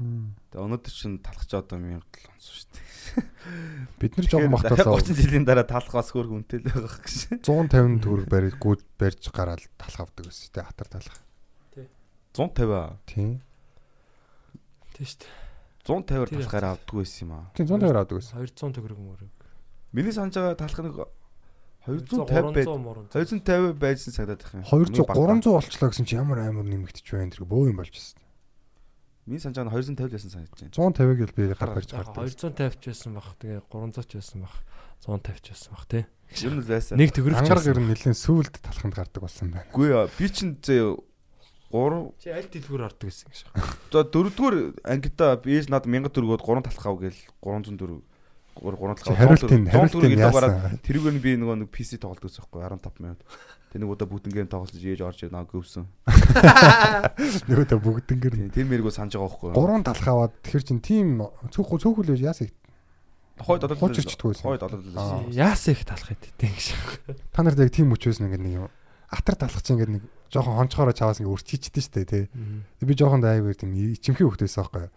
Тэгээ 0.00 0.64
өнөөдөр 0.64 0.94
чинь 0.96 1.20
талах 1.20 1.44
ч 1.44 1.52
одоо 1.52 1.76
1700 1.76 2.40
шүү 2.40 2.66
дээ. 2.72 2.80
Бид 4.00 4.12
нар 4.16 4.26
жоохон 4.32 4.52
махталаа 4.56 4.96
30 4.96 5.20
жилийн 5.20 5.44
дараа 5.44 5.68
талах 5.68 5.92
бас 5.92 6.08
хөр 6.08 6.28
хүнтэй 6.32 6.64
л 6.64 6.72
байгаа 6.72 7.04
гэж. 7.04 7.44
150 7.44 8.00
төгрөг 8.00 8.26
барьж 8.32 8.54
гүйд 8.56 8.82
барьж 8.96 9.22
гараад 9.28 9.60
талах 9.76 10.08
авдаг 10.08 10.24
гэсэн 10.32 10.56
тэ 10.56 10.64
хатар 10.64 10.88
талах. 10.88 11.18
150 12.32 12.96
Тийм. 13.04 13.44
Тэ 14.96 15.04
шүү 15.04 15.20
дээ. 15.20 15.50
150-аар 15.84 16.28
Тэр 16.28 16.38
талахаар 16.40 16.66
авдаггүй 16.76 17.02
байсан 17.04 17.20
юм 17.26 17.32
аа. 17.36 17.44
Тийм 17.52 17.66
150 17.68 18.00
авдаг 18.00 18.16
гэсэн. 18.20 18.34
200 18.40 18.76
төгрөг 18.80 19.00
мөрөг. 19.04 19.32
Миний 19.92 20.14
санаж 20.16 20.32
байгаа 20.32 20.56
талах 20.56 20.80
нэг 20.80 20.96
250 21.84 22.54
байд 22.54 22.68
300 23.12 23.44
250 23.44 23.76
байжсан 23.80 24.12
сагдаад 24.16 24.44
их 24.44 24.52
юм. 24.54 24.64
200 24.64 25.04
300 25.12 25.44
болчлаа 25.44 25.88
гэсэн 25.92 26.06
чи 26.08 26.16
ямар 26.16 26.44
амар 26.44 26.64
нэмэгдэж 26.64 27.04
байна 27.04 27.32
тэр 27.32 27.44
бөө 27.44 27.72
юм 27.72 27.80
болж 27.80 27.92
байна. 27.92 28.29
Миний 29.30 29.38
санаж 29.38 29.62
байгаа 29.62 29.70
нь 29.70 29.94
250 29.94 30.10
байсан 30.10 30.30
санагдаж 30.34 30.58
байна. 30.58 30.74
150-ыг 30.74 31.20
л 31.22 31.34
би 31.38 31.42
гар 31.54 31.70
барьж 31.70 31.90
гардаг. 31.94 32.18
250 32.18 32.82
ч 32.82 32.84
байсан 32.90 33.14
баг. 33.14 33.26
Тэгээ 33.38 33.62
300 33.70 34.02
ч 34.10 34.12
байсан 34.18 34.38
баг. 34.42 34.54
150 35.06 35.38
ч 35.38 35.46
байсан 35.54 35.70
баг 35.70 35.84
тий. 35.86 36.02
Ер 36.42 36.50
нь 36.50 36.60
л 36.60 36.66
байсан. 36.66 36.94
Нэг 36.98 37.10
төгрөг 37.14 37.34
ч 37.38 37.40
Ангараг 37.46 37.62
байсан. 37.62 37.70
ер 37.70 37.78
нь 37.78 37.88
нэлээд 37.94 38.18
сүулт 38.18 38.54
талханд 38.58 38.94
гардаг 38.98 39.20
болсон 39.22 39.46
байна. 39.54 39.70
Үгүй 39.70 39.88
би 40.18 40.26
чинь 40.34 40.58
зөө 40.58 40.98
3 41.70 42.10
Чи 42.18 42.28
аль 42.34 42.50
дэлгүүр 42.50 42.82
ордог 42.90 43.06
гэсэн 43.06 43.30
гэж. 43.30 43.40
за 43.94 44.02
дөрөвдүгээр 44.10 44.56
ангита 44.90 45.38
би 45.38 45.62
над 45.70 45.86
1000 45.86 46.10
төгрөгөд 46.10 46.42
3 46.42 46.66
талах 46.66 46.86
ав 46.90 46.96
гээл 46.98 47.20
304 47.38 48.02
3 48.58 48.98
Чи 48.98 49.06
талах 49.06 49.18
хариултын 49.22 49.62
хариултын 49.70 50.18
яасан. 50.18 50.82
тэрүүгээр 50.82 51.14
нь 51.14 51.22
би 51.22 51.30
нөгөө 51.38 51.56
нэг 51.62 51.70
PC 51.70 52.02
тоглолт 52.02 52.26
байхгүй 52.26 52.58
15 52.66 52.98
минут. 52.98 53.22
Тэг 53.70 53.86
нэг 53.86 53.90
удаа 53.94 54.10
бүгднгээр 54.10 54.50
тоглож 54.50 54.82
ээж 54.82 55.00
орж 55.06 55.30
ирнаа 55.30 55.46
гөвсөн. 55.46 55.86
Нөгөөдөө 57.46 57.78
бүгднгэр 57.78 58.34
Тийм 58.34 58.50
тэр 58.50 58.66
мэрэгөө 58.66 58.90
санаж 58.90 59.14
байгаа 59.14 59.30
байхгүй. 59.30 59.54
гурван 59.54 59.86
талх 59.86 60.06
аваад 60.10 60.34
тэр 60.42 60.66
чин 60.66 60.82
тим 60.82 61.22
цөөхөө 61.54 61.78
цөөхөл 61.78 62.10
байж 62.10 62.22
яасаа 62.26 62.50
хойд 63.46 63.62
байсан. 64.34 64.44
хойд 64.50 64.62
одоо 64.66 64.78
Аа. 64.98 65.22
Яасан 65.30 65.72
их 65.78 65.86
талах 65.86 66.10
хэдтэй 66.10 66.50
гэж. 66.50 66.66
Та 67.32 67.42
нарт 67.42 67.62
яг 67.62 67.70
тим 67.70 67.94
өчөөс 67.94 68.20
нэг 68.20 68.42
нэг 68.42 68.52
юм 68.58 68.66
атар 69.10 69.34
талах 69.34 69.62
чинь 69.62 69.78
ингээд 69.78 69.94
нэг 69.96 70.04
жоохон 70.30 70.58
хонцгоороо 70.60 70.94
чаваас 70.94 71.22
ингээд 71.22 71.34
өрчичдэн 71.34 71.82
штэ 71.82 72.04
тий. 72.04 72.24
Би 72.82 72.94
жоохон 72.94 73.24
дайгвар 73.24 73.56
тийм 73.56 73.74
ичимхий 73.74 74.26
хөхтэйс 74.26 74.54
байхгүй. 74.60 74.90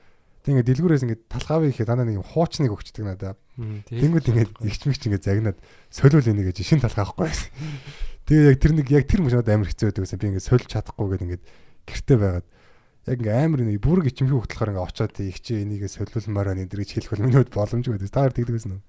Тэг 0.43 0.51
ингээд 0.53 0.69
дэлгүүрээс 0.69 1.03
ингээд 1.07 1.23
талхаавь 1.31 1.71
ихэд 1.71 1.87
дандаа 1.87 2.05
нэг 2.05 2.19
юм 2.19 2.27
хуучныг 2.27 2.73
өгчдөг 2.75 3.05
надаа. 3.07 3.33
Тэнгүүд 3.87 4.27
ингээд 4.27 4.51
игчмэгч 4.59 5.01
ингээд 5.07 5.23
загнаад 5.23 5.57
солиул 5.87 6.27
энийг 6.27 6.51
гэж 6.51 6.67
шин 6.67 6.83
талхаа 6.83 7.07
авахгүй 7.07 7.31
байсан. 7.31 7.49
Тэгээ 8.33 8.49
яг 8.49 8.57
тэр 8.57 8.73
нэг 8.73 8.87
яг 8.89 9.05
тэр 9.05 9.21
мөчнөд 9.21 9.45
амар 9.45 9.69
хэцүү 9.69 9.93
байдаг 9.93 10.03
гэсэн. 10.09 10.17
Би 10.17 10.27
ингээд 10.33 10.49
сольж 10.49 10.65
чадахгүй 10.65 11.05
гэдэг 11.13 11.25
ингээд 11.29 11.43
гэрте 11.85 12.13
байгаад 12.17 12.47
яг 13.05 13.17
ингээд 13.21 13.37
амар 13.45 13.61
нэг 13.61 13.77
бүрэг 13.77 14.09
ичимхий 14.09 14.33
хөтлөхөр 14.41 14.73
ингээд 14.73 14.87
очоод 14.89 15.13
игчээ 15.21 15.61
энийг 15.61 15.85
солиулмаар 15.85 16.49
байна 16.49 16.65
энэ 16.65 16.73
гэж 16.73 16.89
хэлэх 16.97 17.11
бол 17.13 17.25
минут 17.29 17.49
боломжгүй 17.53 17.93
байдаг. 17.93 18.09
Та 18.09 18.25
хоёр 18.25 18.33
тэгдэг 18.33 18.55
байсан 18.57 18.73
уу? 18.73 18.81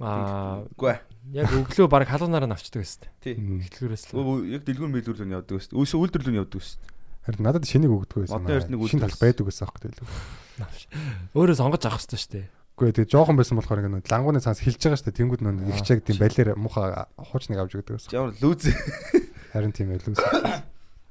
Аа 0.00 0.66
Үгүй 0.74 0.90
ээ. 0.90 0.98
яг 1.38 1.50
өглөө 1.54 1.86
баг 1.86 2.08
халуунаараа 2.10 2.50
навчдаг 2.50 2.82
гэсэн. 2.82 3.06
Тий. 3.22 3.34
Эхлэлгээрээс 3.38 4.04
л. 4.10 4.18
Өө, 4.18 4.58
Яг 4.58 4.62
дэлгүүр 4.66 4.90
мэлгүүр 4.90 5.18
л 5.22 5.34
явдаг 5.38 5.60
дээ. 5.60 5.76
Өөсөө 5.76 5.98
үйлдвэрлэл 6.02 6.32
нь 6.34 6.40
явдаг 6.40 6.58
дээ. 6.58 6.98
Харин 7.30 7.44
надад 7.44 7.68
шинийг 7.68 7.92
өгдөггүй 7.92 8.26
байсан. 8.26 8.40
Модны 8.40 8.56
эрдэнэг 8.58 8.80
Шин 8.88 9.04
талх 9.04 9.20
байдаг 9.20 9.44
гэсэн 9.44 9.64
аахгүй. 9.68 9.92
Навш. 10.56 10.80
Өөрөө 11.36 11.56
сонгож 11.60 11.84
авах 11.84 12.00
хэрэгтэй 12.00 12.16
шүү 12.16 12.32
дээ. 12.32 12.46
Үгүй 12.80 12.96
тэгээ 12.96 13.12
жоохон 13.12 13.36
байсан 13.36 13.60
болохоор 13.60 13.84
ингээд 13.84 14.08
лангууны 14.08 14.40
цаас 14.40 14.64
хилж 14.64 14.80
байгаа 14.80 14.96
шүү 14.96 15.12
дээ. 15.12 15.18
Тэнгүүд 15.20 15.42
нөө 15.44 15.68
их 15.68 15.84
чаг 15.84 16.00
тийм 16.00 16.16
балер 16.16 16.56
муха 16.56 17.12
хуучныг 17.12 17.60
авч 17.60 17.76
өгдөг 17.76 18.00
гэсэн. 18.00 18.16
Ямар 18.16 18.32
лүүз. 18.40 18.72
Харин 19.52 19.76
тийм 19.76 19.92
байлгүй. 19.92 20.16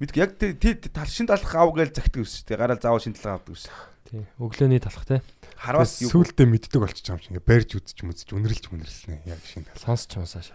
Мэдг 0.01 0.17
яг 0.17 0.33
тий 0.41 0.73
тал 0.89 1.05
шин 1.05 1.29
талах 1.29 1.53
ав 1.53 1.69
гээл 1.77 1.93
захдаг 1.93 2.25
шүү 2.25 2.49
дээ. 2.49 2.57
Гараал 2.57 2.81
заавал 2.81 3.03
шин 3.05 3.13
талах 3.13 3.45
авдаг 3.45 3.53
шүү. 3.53 3.69
Тий. 4.09 4.25
Өглөөний 4.41 4.81
талах 4.81 5.05
те. 5.05 5.21
Харвас 5.61 6.01
юу 6.01 6.09
Сүултээ 6.09 6.49
мэддэг 6.49 6.81
болчих 6.81 7.05
юм 7.05 7.21
шиг 7.21 7.37
ингээд 7.37 7.45
барьж 7.45 7.69
үзэж 7.77 8.01
мүзэж 8.01 8.33
үнэрлж 8.33 8.65
үнэрлснэ 8.73 9.29
яг 9.29 9.45
шин 9.45 9.69
тал. 9.69 9.77
Сонсч 9.77 10.17
мусааш. 10.17 10.49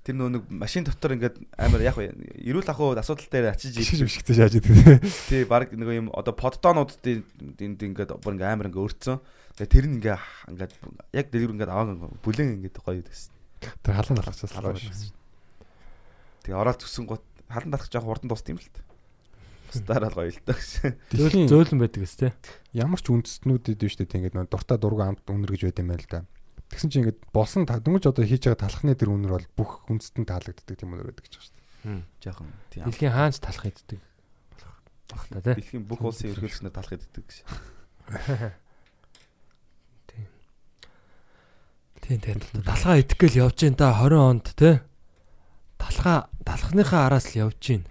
Тэр 0.00 0.16
нөө 0.16 0.28
нэг 0.32 0.42
машин 0.48 0.84
дотор 0.88 1.12
ингээд 1.12 1.36
амар 1.60 1.84
яг 1.84 1.96
эрүүл 2.00 2.68
ахуй 2.72 2.96
асуудал 2.96 3.28
дээр 3.28 3.52
очиж 3.52 3.76
Жишээ 3.76 4.00
ирсэн. 4.00 4.08
бишгтэй 4.08 4.36
шааж 4.36 4.54
идэв. 4.56 5.04
Тий 5.28 5.44
баг 5.44 5.68
нэг 5.76 5.88
юм 5.92 6.08
одоо 6.16 6.32
поддоонуудын 6.32 7.20
энд 7.60 7.80
ингээд 7.84 8.16
бүр 8.16 8.34
ингээд 8.40 8.48
амар 8.48 8.72
ингээд 8.72 8.80
өрцөн. 8.80 9.20
Тэгээ 9.60 9.68
тэр 9.76 9.86
нь 9.92 9.96
ингээд 10.00 10.24
ингээд 10.56 10.72
яг 11.12 11.26
дэлгүр 11.28 11.52
ингээд 11.52 11.72
аваа 11.72 12.08
бүлэн 12.24 12.64
ингээд 12.64 12.80
гоё 12.80 13.04
гэсэн. 13.04 13.32
Тэр 13.84 13.92
халан 13.92 14.16
талхачаас 14.16 14.52
Халуун 14.56 14.80
л. 14.80 15.12
Тэгээ 16.48 16.56
ороод 16.56 16.80
төсөн 16.80 17.04
гот 17.04 17.24
халан 17.52 17.70
талах 17.76 17.92
жоох 17.92 18.08
хурдан 18.08 18.32
дуусна 18.32 18.56
юм 18.56 18.60
л 18.64 18.72
та. 18.72 18.80
Бусдаар 19.68 20.08
л 20.08 20.16
гоё 20.16 20.32
л 20.32 20.40
та 20.48 20.56
гэсэн. 20.56 20.96
Зөөлөн 21.12 21.48
зөөлөн 21.52 21.80
байдаг 21.84 22.00
гэс 22.08 22.16
те. 22.16 22.32
Ямар 22.72 23.04
ч 23.04 23.12
үндэстнүүдэд 23.12 23.84
биш 23.84 24.00
тийм 24.00 24.24
ингээд 24.24 24.48
дуртай 24.48 24.80
дургу 24.80 25.04
амт 25.04 25.28
үнэр 25.28 25.52
гэж 25.52 25.68
байд 25.68 25.80
юм 25.84 25.92
байл 25.92 26.08
да. 26.08 26.24
Тэгсэн 26.70 26.88
чинь 26.90 27.02
ингээд 27.02 27.20
болсон 27.34 27.66
дөнгөж 27.66 28.06
одоо 28.06 28.22
хийж 28.22 28.46
байгаа 28.46 28.62
талхны 28.62 28.94
тэр 28.94 29.10
үнэр 29.10 29.34
бол 29.34 29.48
бүх 29.58 29.70
үндэстэн 29.90 30.24
таалагддаг 30.24 30.78
тийм 30.78 30.94
үнэр 30.94 31.10
байдаг 31.10 31.26
гэж 31.26 31.34
байна 31.34 31.44
шүү 31.44 31.54
дээ. 31.58 32.06
Жохон 32.22 32.48
тийм. 32.70 32.84
Дэлхийн 32.86 33.10
хаанч 33.12 33.36
талах 33.42 33.66
иддэг. 33.66 34.00
Болох 35.10 35.26
та 35.34 35.40
те. 35.42 35.58
Дэлхийн 35.58 35.84
бүх 35.84 36.00
улсын 36.06 36.30
ерөнхийлөгчнөр 36.30 36.70
талах 36.70 36.94
иддэг 36.94 37.24
гэсэн. 37.26 37.46
Тийм 42.06 42.18
тийм. 42.22 42.38
Талхаа 42.62 43.02
идэх 43.02 43.18
гээл 43.18 43.50
явж 43.50 43.66
гин 43.66 43.74
та 43.74 43.90
20 43.90 44.14
онд 44.14 44.46
те. 44.54 44.86
Талхаа 45.74 46.30
талхныхаа 46.46 47.10
араас 47.10 47.34
л 47.34 47.50
явж 47.50 47.58
гин. 47.58 47.82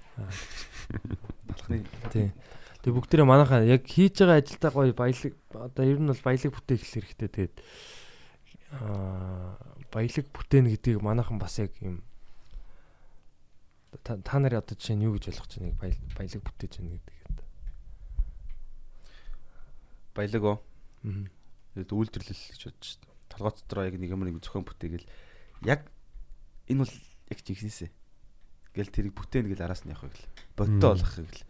Талахны 1.52 1.84
Тийм. 2.10 2.32
Тэгээ 2.80 2.96
бүгдээрээ 2.96 3.28
манайхаа 3.28 3.68
яг 3.68 3.84
хийж 3.84 4.24
байгаа 4.24 4.40
ажилдаа 4.40 4.72
гоё 4.72 4.96
баялаг 4.96 5.34
одоо 5.52 5.84
ер 5.84 6.00
нь 6.00 6.08
бол 6.08 6.24
баялаг 6.24 6.52
бүтээх 6.56 6.80
хэрэгтэй 6.80 7.28
тэгээд 7.28 7.56
баялаг 8.70 10.26
бүтээн 10.34 10.70
гэдгийг 10.70 11.02
манайхан 11.02 11.40
бас 11.42 11.58
яг 11.60 11.74
юм 11.82 12.04
та, 14.04 14.18
нар 14.40 14.62
одоо 14.62 14.78
жишээ 14.78 14.96
нь 14.96 15.06
юу 15.10 15.18
гэж 15.18 15.34
ойлгож 15.34 15.58
байна 15.58 15.78
баялаг 16.14 16.42
бүтээж 16.46 16.74
байна 16.78 16.94
гэдэг. 17.00 17.20
баялаг 20.20 20.44
оо. 20.44 20.58
Аа. 21.04 21.26
Үйлдвэрлэл 21.80 22.44
гэж 22.52 22.62
бодож 22.68 22.84
шүү 22.84 23.00
дээ. 23.00 23.16
Толгой 23.32 23.54
дотроо 23.56 23.84
яг 23.88 23.96
нэг 23.96 24.12
юм 24.12 24.24
нэг 24.26 24.44
зохион 24.44 24.68
бүтээгээл 24.68 25.08
яг 25.64 25.88
энэ 26.68 26.84
бол 26.84 26.94
яг 27.32 27.40
жинхнээсээ. 27.40 27.90
Гэл 28.76 28.92
тэрийг 28.92 29.16
бүтээн 29.16 29.48
гэл 29.48 29.64
араас 29.64 29.86
нь 29.88 29.94
явах 29.96 30.12
гэл. 30.12 30.28
Бодтой 30.60 30.90
болох 30.92 31.14
гэл. 31.16 31.48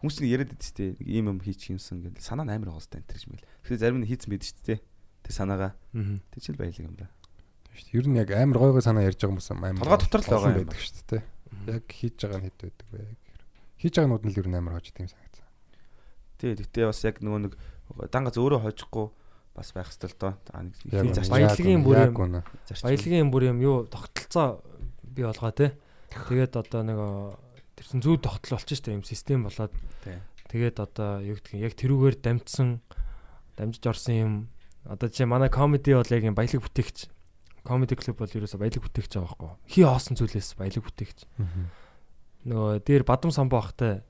Хүмүүс 0.00 0.16
нэг 0.22 0.30
яриад 0.32 0.54
шүү 0.56 0.74
дээ. 0.80 0.90
Нэг 0.96 1.08
ийм 1.12 1.26
юм 1.34 1.40
хийчих 1.44 1.76
юмсан 1.76 2.00
гэл 2.00 2.16
санаа 2.24 2.46
нь 2.48 2.54
амар 2.56 2.72
хэвээр 2.72 3.04
энэ 3.04 3.10
гэж 3.10 3.24
мэл. 3.28 3.44
Тэгэхээр 3.66 3.82
зарим 3.84 4.00
нь 4.00 4.08
хийцэн 4.08 4.30
байдаг 4.32 4.48
шүү 4.48 4.64
дээ. 4.64 4.80
Тэг 5.26 5.34
санаагаа. 5.34 5.74
Аа. 5.74 6.18
Тэг 6.30 6.40
чил 6.40 6.54
баялаг 6.54 6.78
юм 6.86 6.94
да. 6.94 7.10
шүү 7.74 7.90
дээ. 7.90 7.98
Ер 7.98 8.06
нь 8.06 8.18
яг 8.22 8.30
амар 8.30 8.58
гой 8.62 8.72
гой 8.78 8.84
санаа 8.86 9.02
ярьж 9.02 9.18
байгаа 9.18 9.34
хүмүүс 9.34 9.50
амар 9.50 9.74
Толгой 9.82 9.98
дотор 10.06 10.22
л 10.22 10.30
байгаа 10.30 10.54
юм 10.54 10.58
байдаг 10.62 10.78
шүү 10.78 11.02
дээ. 11.10 11.22
Яг 11.66 11.84
хийж 11.90 12.14
байгаа 12.22 12.38
нь 12.38 12.46
хэд 12.46 12.58
байдаг 12.62 12.88
вэ? 12.94 13.00
Хийж 13.82 13.94
байгаа 13.98 14.10
нууд 14.14 14.22
нь 14.22 14.30
л 14.30 14.38
ер 14.38 14.46
нь 14.46 14.58
амар 14.62 14.78
хож 14.78 14.86
тийм 14.94 15.10
санагдсан. 15.10 15.46
Тий, 16.38 16.54
тэгтээ 16.54 16.86
бас 16.86 17.02
яг 17.02 17.18
нөгөө 17.18 17.40
нэг 17.42 17.52
дангац 18.14 18.38
өөрөө 18.38 18.60
хожихгүй 18.70 19.06
бас 19.56 19.72
байх 19.74 19.90
хэвэл 19.90 20.38
зарчим 21.18 21.32
Баялагын 21.32 21.82
бүр 21.82 21.96
юм. 22.06 22.14
Баялагын 22.86 23.30
бүр 23.34 23.42
юм 23.50 23.58
юу 23.64 23.76
тогтолцоо 23.90 24.62
бий 25.02 25.24
болгоо 25.26 25.50
те. 25.50 25.74
Тэгээд 26.12 26.54
одоо 26.60 26.80
нэг 26.84 26.98
тэр 27.76 27.86
чин 27.88 28.00
зүү 28.04 28.20
тогтол 28.20 28.60
болчих 28.60 28.78
штэ 28.78 28.92
юм 28.92 29.04
систем 29.04 29.48
болоод 29.48 29.72
тэгээд 30.52 30.76
одоо 30.80 31.24
юу 31.24 31.36
гэдгийг 31.40 31.72
яг 31.72 31.74
тэрүүгээр 31.76 32.16
дамжсан 32.20 32.80
дамжиж 33.56 33.84
орсон 33.88 34.14
юм 34.14 34.32
одоо 34.88 35.08
жишээ 35.10 35.26
манай 35.26 35.50
комеди 35.50 35.92
бол 35.94 36.06
яг 36.10 36.22
юм 36.24 36.34
баялаг 36.34 36.62
бүтээгч. 36.62 37.10
Комеди 37.66 37.94
клуб 37.98 38.16
бол 38.18 38.30
ерөөсө 38.30 38.58
баялаг 38.58 38.82
бүтээгч 38.86 39.12
байгаа 39.18 39.26
байхгүй 39.26 39.50
хий 39.66 39.84
хоосон 39.84 40.14
зүйлээс 40.16 40.54
баялаг 40.54 40.82
бүтээгч. 40.86 41.18
Нөгөө 42.46 42.82
дээр 42.86 43.02
бадам 43.02 43.30
самбо 43.34 43.58
ахтай 43.58 44.02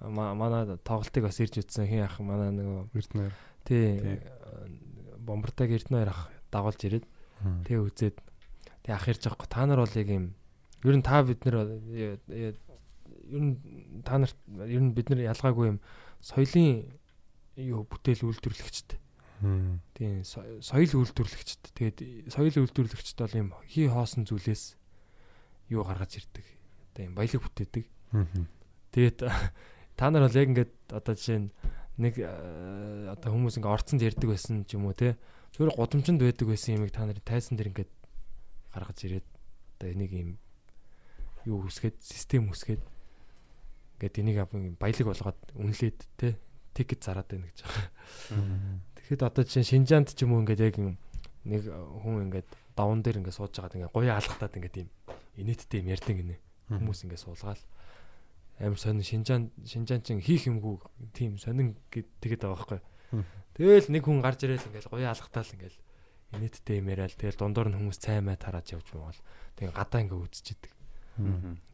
ма- 0.00 0.32
манай 0.34 0.64
тоглолтыг 0.80 1.28
бас 1.28 1.36
ирж 1.44 1.60
үтсэн 1.60 1.84
хин 1.88 2.02
ах 2.08 2.16
манай 2.24 2.48
нөгөө 2.56 2.88
Эрдэнэ. 2.96 3.30
тий 3.68 4.00
бомбартаг 5.20 5.68
эрдэнэ 5.70 6.08
ах 6.08 6.30
дагуулж 6.50 6.80
ирээд 6.88 7.04
Тэгээ 7.68 7.84
үзээд. 7.84 8.16
Тэг 8.88 8.92
ах 8.96 9.08
ярьж 9.12 9.28
байгаа. 9.28 9.44
Та 9.52 9.66
нар 9.68 9.84
бол 9.84 9.92
яг 9.92 10.08
юм 10.08 10.32
ер 10.84 10.96
нь 10.96 11.04
та 11.04 11.20
бид 11.20 11.44
нар 11.44 11.68
ер 11.92 12.16
нь 13.28 14.00
та 14.04 14.16
нарт 14.18 14.36
ер 14.64 14.80
нь 14.80 14.94
бид 14.96 15.10
нар 15.10 15.20
ялгаагүй 15.36 15.76
юм 15.76 15.78
соёлын 16.24 16.88
юу 17.60 17.84
бүтээл 17.84 18.24
үйлдвэрлэгчд 18.24 18.96
тийм 19.92 20.24
со- 20.24 20.44
соёл 20.64 21.04
үйлдвэрлэгчд. 21.04 21.72
Тэгээд 21.76 21.98
соёл 22.32 22.56
үйлдвэрлэгчд 22.64 23.18
бол 23.20 23.34
юм 23.36 23.48
хий 23.68 23.88
хоосон 23.88 24.24
зүйлээс 24.24 24.76
юу 25.70 25.84
гаргаж 25.84 26.16
ирдэг? 26.22 26.46
Одоо 26.94 27.02
юм 27.04 27.14
баялаг 27.14 27.42
бүтээдэг. 27.44 27.84
Тэгээд 28.92 29.18
та 29.98 30.04
нар 30.10 30.24
бол 30.28 30.36
яг 30.40 30.48
ингээд 30.48 30.72
одоо 30.88 31.14
жишээ 31.16 31.38
нь 31.44 31.48
нэг 32.00 32.14
э, 32.20 33.08
одоо 33.12 33.28
хүмүүс 33.32 33.56
ингээ 33.60 33.72
орцонд 33.72 34.04
ярьдаг 34.04 34.28
байсан 34.28 34.64
ч 34.68 34.76
юм 34.76 34.84
уу 34.88 34.96
те 34.96 35.16
зүгээр 35.56 35.76
гудамжинд 35.76 36.20
байдаг 36.20 36.46
байсан 36.48 36.76
юмыг 36.76 36.92
та 36.92 37.08
нарын 37.08 37.24
тайсан 37.24 37.56
дээр 37.56 37.72
ингээд 37.72 37.92
гаргаж 38.76 38.98
ирээд 39.04 39.26
одоо 39.80 39.88
энийг 39.96 40.12
юм 40.12 40.30
юу 41.48 41.64
үсгээд 41.64 41.96
систем 42.04 42.52
үсгээд 42.52 42.84
ингээд 43.96 44.20
энийг 44.20 44.36
баялаг 44.76 45.06
болгоод 45.08 45.40
үнэлээд 45.56 45.98
те 46.20 46.36
тикет 46.76 47.00
зараад 47.00 47.32
байна 47.32 47.48
гэж. 47.48 47.64
Байгаа. 47.64 47.88
Тэгэхэд 49.06 49.22
одоо 49.22 49.44
чинь 49.46 49.62
Шинжаанд 49.62 50.10
ч 50.18 50.26
юм 50.26 50.34
уу 50.34 50.42
ингээд 50.42 50.66
яг 50.66 50.82
нэг 51.46 51.62
хүн 52.02 52.26
ингээд 52.26 52.50
даван 52.74 53.06
дээр 53.06 53.22
ингээд 53.22 53.38
сууж 53.38 53.54
байгаад 53.54 53.78
ингээд 53.78 53.94
гоё 53.94 54.10
алхтаад 54.18 54.58
ингээд 54.58 54.82
юм 54.82 54.90
инээдтэй 55.38 55.78
юм 55.78 55.94
ярьдаг 55.94 56.16
гинэ. 56.18 56.42
Хүмүүс 56.74 57.06
ингээд 57.06 57.22
суулгаал 57.22 57.62
амар 58.58 58.80
сонин 58.82 59.06
Шинжаан 59.06 59.54
Шинжаан 59.62 60.02
чин 60.02 60.18
хийх 60.18 60.50
юмгүй 60.50 60.82
тийм 61.14 61.38
сонин 61.38 61.78
гэд 61.94 62.10
тэгэд 62.18 62.42
байгаа 62.50 62.82
байхгүй. 62.82 63.22
Тэгэл 63.54 63.94
нэг 63.94 64.02
хүн 64.02 64.26
гарч 64.26 64.42
ирээл 64.42 64.66
ингээл 64.74 64.90
гоё 64.90 65.06
алхтаал 65.06 65.54
ингээл 65.54 65.78
инээдтэй 66.34 66.82
юм 66.82 66.90
яриад 66.90 67.14
тэгэл 67.14 67.38
дундуур 67.38 67.70
нь 67.70 67.78
хүмүүс 67.78 68.02
цаймаа 68.02 68.34
тарааж 68.34 68.74
явж 68.74 68.90
байгаа. 68.90 69.14
Тэгээ 69.54 69.70
гадаа 69.70 70.02
ингээ 70.02 70.18
үзчихэдэг. 70.18 70.72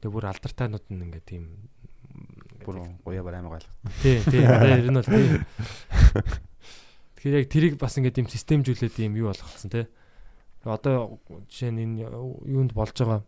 Тэгээ 0.04 0.12
бүр 0.12 0.26
алдартай-нууд 0.28 0.86
нь 0.92 1.04
ингээ 1.08 1.24
тийм 1.24 1.44
Бүр 2.62 2.92
гоёа 3.02 3.24
бар 3.24 3.40
аймаг 3.40 3.56
байлга. 3.56 3.72
тий 4.04 4.20
тий 4.28 4.44
одоо 4.44 4.68
ер 4.68 4.90
нь 4.92 4.98
бол 5.00 5.08
тий. 5.08 5.24
Тэгэхээр 7.22 7.38
яг 7.38 7.46
тэрийг 7.54 7.74
бас 7.78 7.94
ингээ 7.94 8.18
тийм 8.18 8.26
системжүүлээд 8.26 8.98
юм 9.06 9.14
юу 9.14 9.30
болгоцсон 9.30 9.70
тий. 9.70 9.86
Одоо 10.66 11.22
жишээ 11.46 11.70
нь 11.70 12.02
энэ 12.02 12.10
юунд 12.50 12.74
болж 12.74 12.98
байгаа 12.98 13.22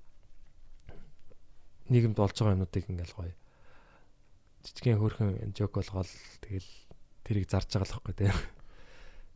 нийгэмд 1.95 2.19
болж 2.19 2.35
байгаа 2.35 2.59
юмнуудыг 2.59 2.91
ингээл 2.91 3.15
гоё 3.15 3.31
жижигхэн 4.67 4.99
хөөрхөн 4.99 5.55
жок 5.55 5.79
болгоол 5.79 6.11
тэгэл 6.43 6.71
тэрийг 7.23 7.47
зарж 7.47 7.71
байгаа 7.71 7.87
л 7.87 7.95
байхгүй 8.03 8.15
тий. 8.19 8.31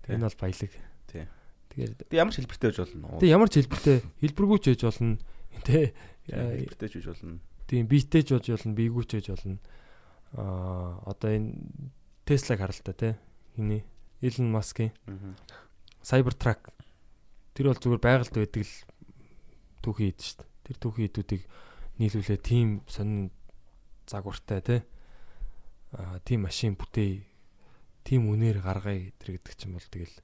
Тэгээ 0.02 0.16
энэ 0.18 0.26
бол 0.26 0.42
баялаг. 0.42 0.72
Тий. 1.06 1.24
Тэгээд 1.70 1.94
Тэг 2.11 2.18
ямар 2.18 2.32
ч 2.34 2.36
хэлбэртэй 2.42 2.68
байж 2.74 2.78
болно. 2.82 3.20
тэг 3.22 3.30
ямар 3.30 3.48
ч 3.54 3.54
хэлбэртэй 3.62 3.96
хэлбэргүй 4.26 4.59
ч 4.59 4.66
байж 4.74 4.82
болно. 4.90 5.14
Тэ 5.62 5.94
хэлбэртэй 6.26 6.88
ч 6.90 6.94
байж 6.98 7.06
болно. 7.14 7.38
тийм 7.70 7.86
биетэй 7.86 8.22
ч 8.26 8.34
байж 8.34 8.46
болно, 8.50 8.74
биегүй 8.74 9.04
ч 9.06 9.22
байж 9.22 9.26
болно. 9.38 9.62
Аа 10.34 10.98
одоо 11.06 11.30
энэ 11.30 11.54
Теслаг 12.26 12.59
харал 12.59 12.82
та 12.82 12.90
тий. 12.90 13.14
Хиний 13.54 13.86
Elon 14.22 14.50
Musk-ийн. 14.50 14.92
Cybertruck 16.02 16.72
тэр 17.54 17.70
бол 17.70 17.80
зүгээр 17.82 18.02
байгальд 18.02 18.34
байдаг 18.34 18.62
л 18.64 18.74
түүхий 19.82 20.10
ид 20.14 20.20
шүү 20.22 20.42
дээ. 20.42 20.48
Тэр 20.68 20.76
түүхий 20.78 21.06
идүүдийг 21.10 21.42
нийлүүлээ 21.98 22.38
тийм 22.38 22.82
сонин 22.86 23.30
загвартай 24.06 24.60
тий. 24.62 24.80
Аа 25.94 26.18
тийм 26.22 26.46
машин 26.46 26.78
бүтээе. 26.78 27.26
Тийм 28.06 28.30
үнээр 28.30 28.62
гаргая 28.62 29.10
гэдэг 29.18 29.54
чинь 29.58 29.74
бол 29.74 29.84
тэгэл 29.90 30.16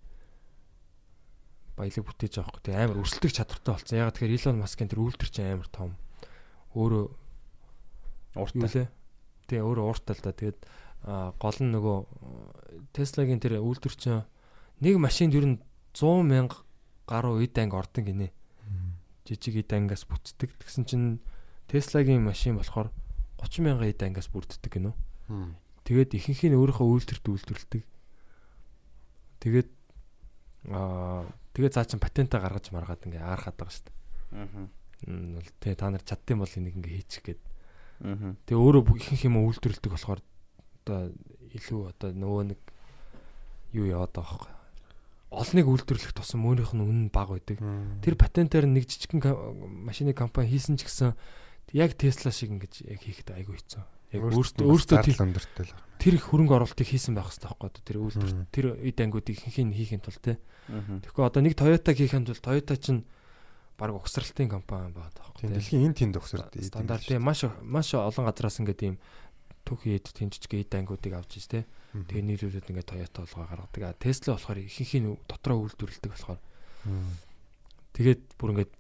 баялаг 1.75 2.05
бүтээж 2.07 2.33
байгаа 2.39 2.51
хөөх. 2.55 2.65
Тэг 2.65 2.75
амар 2.79 3.03
өрсөлдөх 3.03 3.33
чадвартай 3.35 3.73
болсон. 3.75 3.99
Ягаад 3.99 4.15
тэгэхээр 4.15 4.37
Elon 4.39 4.63
Musk-ын 4.63 4.91
тэр 4.91 5.03
үйлдвэр 5.03 5.31
чинь 5.31 5.51
амар 5.53 5.71
том. 5.75 5.91
Өөрөө 6.75 7.07
Ууртай. 8.35 8.71
лээ? 8.71 8.89
Тий, 9.47 9.61
өөрөө 9.61 9.85
ууртай 9.85 10.15
л 10.19 10.23
да. 10.23 10.33
Тэгээд 10.33 10.59
гол 11.05 11.59
нь 11.61 11.73
нөгөө 11.73 11.99
Tesla-гийн 12.97 13.41
тэр 13.41 13.61
үйлдвэр 13.61 13.95
чинь 13.95 14.25
нэг 14.81 14.97
машинд 14.99 15.37
ер 15.37 15.47
нь 15.47 15.59
100 15.93 16.25
мянга 16.25 16.65
гаруй 17.07 17.45
эд 17.45 17.57
анги 17.61 17.77
ордон 17.77 18.05
гинэ. 18.05 18.33
Жижиг 19.29 19.61
эд 19.61 19.73
ангиас 19.73 20.09
бүтдэг. 20.09 20.51
Тэгсэн 20.65 20.85
чинь 20.89 21.21
Tesla-гийн 21.69 22.25
машин 22.25 22.57
болохоор 22.57 22.89
30 23.41 23.65
мянга 23.65 23.89
эд 23.89 24.01
ангиас 24.01 24.29
бүрддэг 24.33 24.73
гинэ. 24.73 24.93
Тэгээд 25.85 26.17
ихэнх 26.17 26.43
нь 26.49 26.57
өөрийнхөө 26.57 26.89
үйлдвэрт 26.89 27.29
үйлдвэрлэдэг. 27.29 27.83
Тэгээд 29.45 29.71
аа 30.73 31.29
тэгээд 31.53 31.77
цаа 31.77 31.85
чин 31.85 32.01
патентаа 32.01 32.41
гаргаж 32.41 32.73
маргаад 32.73 33.05
ингээ 33.05 33.21
аархаад 33.21 33.57
байгаа 33.61 33.77
шүү 33.77 33.85
дээ. 33.93 35.37
Бол 35.37 35.51
тий 35.61 35.75
та 35.77 35.93
нар 35.93 36.01
чаддсан 36.01 36.41
бол 36.41 36.49
энийг 36.57 36.81
ингээ 36.81 36.97
хийчих 37.05 37.25
гээд 37.29 37.43
Мгм. 38.03 38.37
Тэгээ 38.45 38.59
өөрөө 38.59 38.83
бүх 38.83 38.99
ихэнх 38.99 39.25
юм 39.31 39.39
үйлдвэрлэдэг 39.45 39.93
болохоор 39.93 40.21
одоо 40.85 41.17
илүү 41.57 41.81
одоо 41.89 42.11
нөгөө 42.13 42.45
нэг 42.53 42.61
юу 43.73 43.87
яваад 43.89 44.13
байгаа 44.13 44.37
байхгүй. 44.37 44.53
Олныг 45.35 45.67
үйлдвэрлэх 45.67 46.13
тусам 46.15 46.47
өөрийнх 46.47 46.77
нь 46.77 46.85
үнэн 46.85 47.09
бага 47.11 47.41
байдаг. 47.41 47.59
Тэр 48.05 48.15
патентээр 48.15 48.69
нэг 48.69 48.87
жижигхэн 48.87 49.25
машины 49.83 50.15
компани 50.15 50.53
хийсэн 50.53 50.79
ч 50.79 50.87
гэсэн 50.87 51.17
яг 51.75 51.97
Tesla 51.99 52.31
шиг 52.31 52.55
ингэж 52.55 52.87
яг 52.87 53.01
хийхэд 53.03 53.35
айгүй 53.35 53.59
хэцүү. 53.59 53.83
Яг 54.15 54.23
өөртөө 54.31 54.63
өөртөө 54.63 54.99
тэр 55.03 55.19
өндөртэй 55.27 55.65
л. 55.67 55.75
тэр 55.99 56.15
их 56.15 56.31
хөрөнгө 56.31 56.55
оруулалтыг 56.55 56.87
хийсэн 56.87 57.19
байх 57.19 57.35
хэрэгтэй 57.35 57.51
байхгүй. 57.51 57.71
Тэр 57.83 57.99
үйлдвэр 57.99 58.33
тэр 58.55 58.67
эд 58.79 58.99
ангуудыг 59.03 59.35
ихэнх 59.35 59.59
нь 59.59 59.75
хийхин 59.75 59.99
тулд 60.05 60.23
те. 60.23 60.39
Тэгэхгүй 60.71 61.25
одоо 61.27 61.43
нэг 61.43 61.59
Toyota 61.59 61.91
хийхин 61.91 62.23
тулд 62.23 62.39
Toyota 62.39 62.79
чинь 62.79 63.03
баг 63.75 63.91
угсралтын 63.91 64.47
компани 64.47 64.95
байна 64.95 65.11
те. 65.11 65.51
дэлхийн 65.51 65.91
энэ 65.91 65.99
тэнд 65.99 66.15
өгсөрд. 66.23 66.55
стандарт 66.63 67.11
тийм 67.11 67.27
маш 67.27 67.43
маш 67.59 67.91
олон 67.99 68.31
газраас 68.31 68.63
ингээд 68.63 68.79
тийм 68.79 68.95
түүхий 69.65 69.97
эд 69.97 70.13
тэнцэж 70.13 70.45
эд 70.53 70.73
ангуудыг 70.77 71.13
авч 71.17 71.41
иж 71.41 71.47
тэ 71.49 71.65
тэгээ 71.97 72.25
нийлүүлээд 72.29 72.69
ингээд 72.69 72.91
Toyota 72.93 73.25
болгоо 73.25 73.49
гаргадаг. 73.49 73.83
А 73.89 73.97
Tesla 73.97 74.37
болохоор 74.37 74.61
ихэнх 74.61 74.93
нь 75.01 75.09
дотроо 75.25 75.65
үйлдвэрлэдэг 75.65 76.13
болохоор 76.13 76.41
тэгээд 77.97 78.23
бүр 78.37 78.51
ингээд 78.55 78.73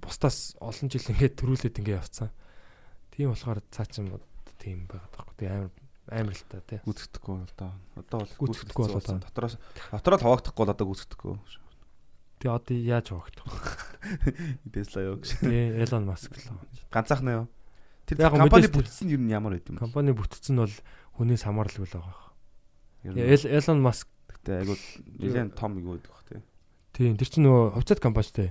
бусдаас 0.00 0.56
олон 0.64 0.88
жил 0.88 1.10
ингээд 1.12 1.38
төрүүлээд 1.38 1.78
ингээд 1.80 2.00
явцсан. 2.00 2.32
Тийм 3.12 3.36
болохоор 3.36 3.60
цаа 3.68 3.84
чин 3.84 4.08
тийм 4.56 4.88
байгаад 4.88 5.12
байхгүй. 5.12 5.34
Тэгээ 5.36 5.54
амар 5.60 5.72
амар 6.10 6.34
л 6.34 6.44
та 6.48 6.60
тий. 6.64 6.80
гүцэхдэггүй 6.84 7.34
бол 7.36 7.52
одоо 7.52 7.70
одоо 7.96 8.18
бол 8.24 8.34
Гүйцэтгэхгүй 8.40 8.84
бол 8.88 8.98
одоо. 8.98 9.18
дотроос 9.20 9.54
дотроо 9.92 10.16
л 10.18 10.24
хаваагдахгүй 10.24 10.62
бол 10.64 10.74
одоо 10.74 10.86
гүцэхдэггүй. 10.90 11.34
Тэгээ 12.40 12.56
одоо 12.56 12.76
яаж 12.76 13.06
хуваагдах 13.12 13.46
вэ? 13.46 14.72
Tesla 14.74 15.00
юу 15.04 15.16
гэж. 15.20 15.28
Тэгээ 15.44 15.84
Elon 15.86 16.04
Musk 16.08 16.32
л. 16.34 16.56
Ганцаархнаа 16.90 17.34
юу? 17.44 17.46
Тэр 18.18 18.30
компани 18.34 18.66
бүтсэн 18.70 19.04
нь 19.06 19.12
юу 19.14 19.20
нь 19.22 19.30
ямар 19.30 19.52
байд 19.54 19.66
юм 19.70 19.76
бэ? 19.78 19.84
Компани 19.84 20.10
бүтцэн 20.16 20.54
нь 20.56 20.62
бол 20.64 20.74
хүнээс 21.20 21.42
хамаарлаггүй 21.46 21.86
л 21.86 21.94
байгаа. 21.94 22.28
Ер 23.06 23.42
Elon 23.46 23.80
Musk 23.84 24.08
Гэтэ 24.40 24.50
айгуу 24.64 24.76
нэлээд 25.20 25.54
том 25.54 25.76
юу 25.78 25.96
гэдэг 26.00 26.10
бах 26.10 26.24
тий. 26.28 26.40
тийм 26.96 27.14
тэр 27.20 27.28
чинь 27.28 27.44
нөгөө 27.44 27.76
хувьцаат 27.76 28.00
компани 28.00 28.24
шүү 28.28 28.36
дээ. 28.40 28.50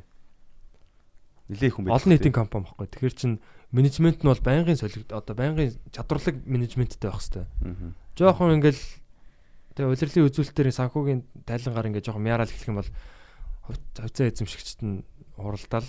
Нилээ 1.50 1.72
хүн 1.74 1.84
байдаг. 1.90 1.98
Олон 1.98 2.10
нийтийн 2.14 2.36
компани 2.36 2.66
баггүй. 2.70 2.88
Тэгэхээр 2.94 3.16
чин 3.18 3.32
менежмент 3.74 4.22
нь 4.22 4.30
бол 4.30 4.42
байнгын 4.46 4.78
солигд 4.78 5.10
одоо 5.10 5.34
байнгын 5.34 5.74
чадварлаг 5.90 6.36
менежменттэй 6.46 7.10
байх 7.10 7.22
хэвээр. 7.26 7.50
Аа. 7.50 7.94
Жохон 8.18 8.54
ингээл 8.62 8.82
тэгээ 9.74 9.90
удирдлын 9.94 10.28
үзүүлэлтээр 10.30 10.70
санхүүгийн 10.78 11.22
тайлангаар 11.50 11.88
ингээд 11.90 12.06
жохон 12.06 12.22
мяраал 12.26 12.50
эхлэх 12.50 12.70
юм 12.70 12.78
бол 12.82 12.92
хувь- 13.66 13.82
хувьцаа 13.98 14.30
эзэмшигчд 14.30 14.80
нь 14.86 15.02
уралдаал 15.42 15.86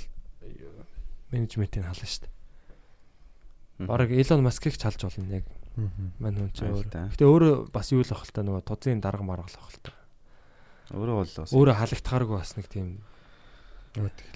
менежментийг 1.32 1.84
хална 1.84 2.04
шүү 2.08 2.24
дээ. 2.24 2.32
Бараг 3.86 4.10
Elon 4.12 4.44
Musk-ыг 4.44 4.76
ч 4.76 4.82
халж 4.84 5.08
болно 5.08 5.40
яг 5.40 5.46
мань 6.20 6.36
хүн 6.36 6.52
чинь 6.52 6.72
өөр. 6.74 6.86
Гэтэ 7.14 7.24
өөрөө 7.24 7.54
бас 7.72 7.92
юу 7.94 8.02
л 8.04 8.12
ах 8.12 8.24
л 8.26 8.34
та 8.34 8.44
нөгөө 8.44 8.66
тузын 8.66 9.00
дарга 9.00 9.24
маргал 9.24 9.56
ах 9.56 9.70
л 9.72 9.80
та. 9.80 9.94
Өөрөө 10.92 11.16
бол 11.22 11.32
бас 11.40 11.54
Өөрөө 11.54 11.76
халагдахааргүй 11.78 12.36
бас 12.36 12.52
нэг 12.58 12.66
тийм. 12.68 13.00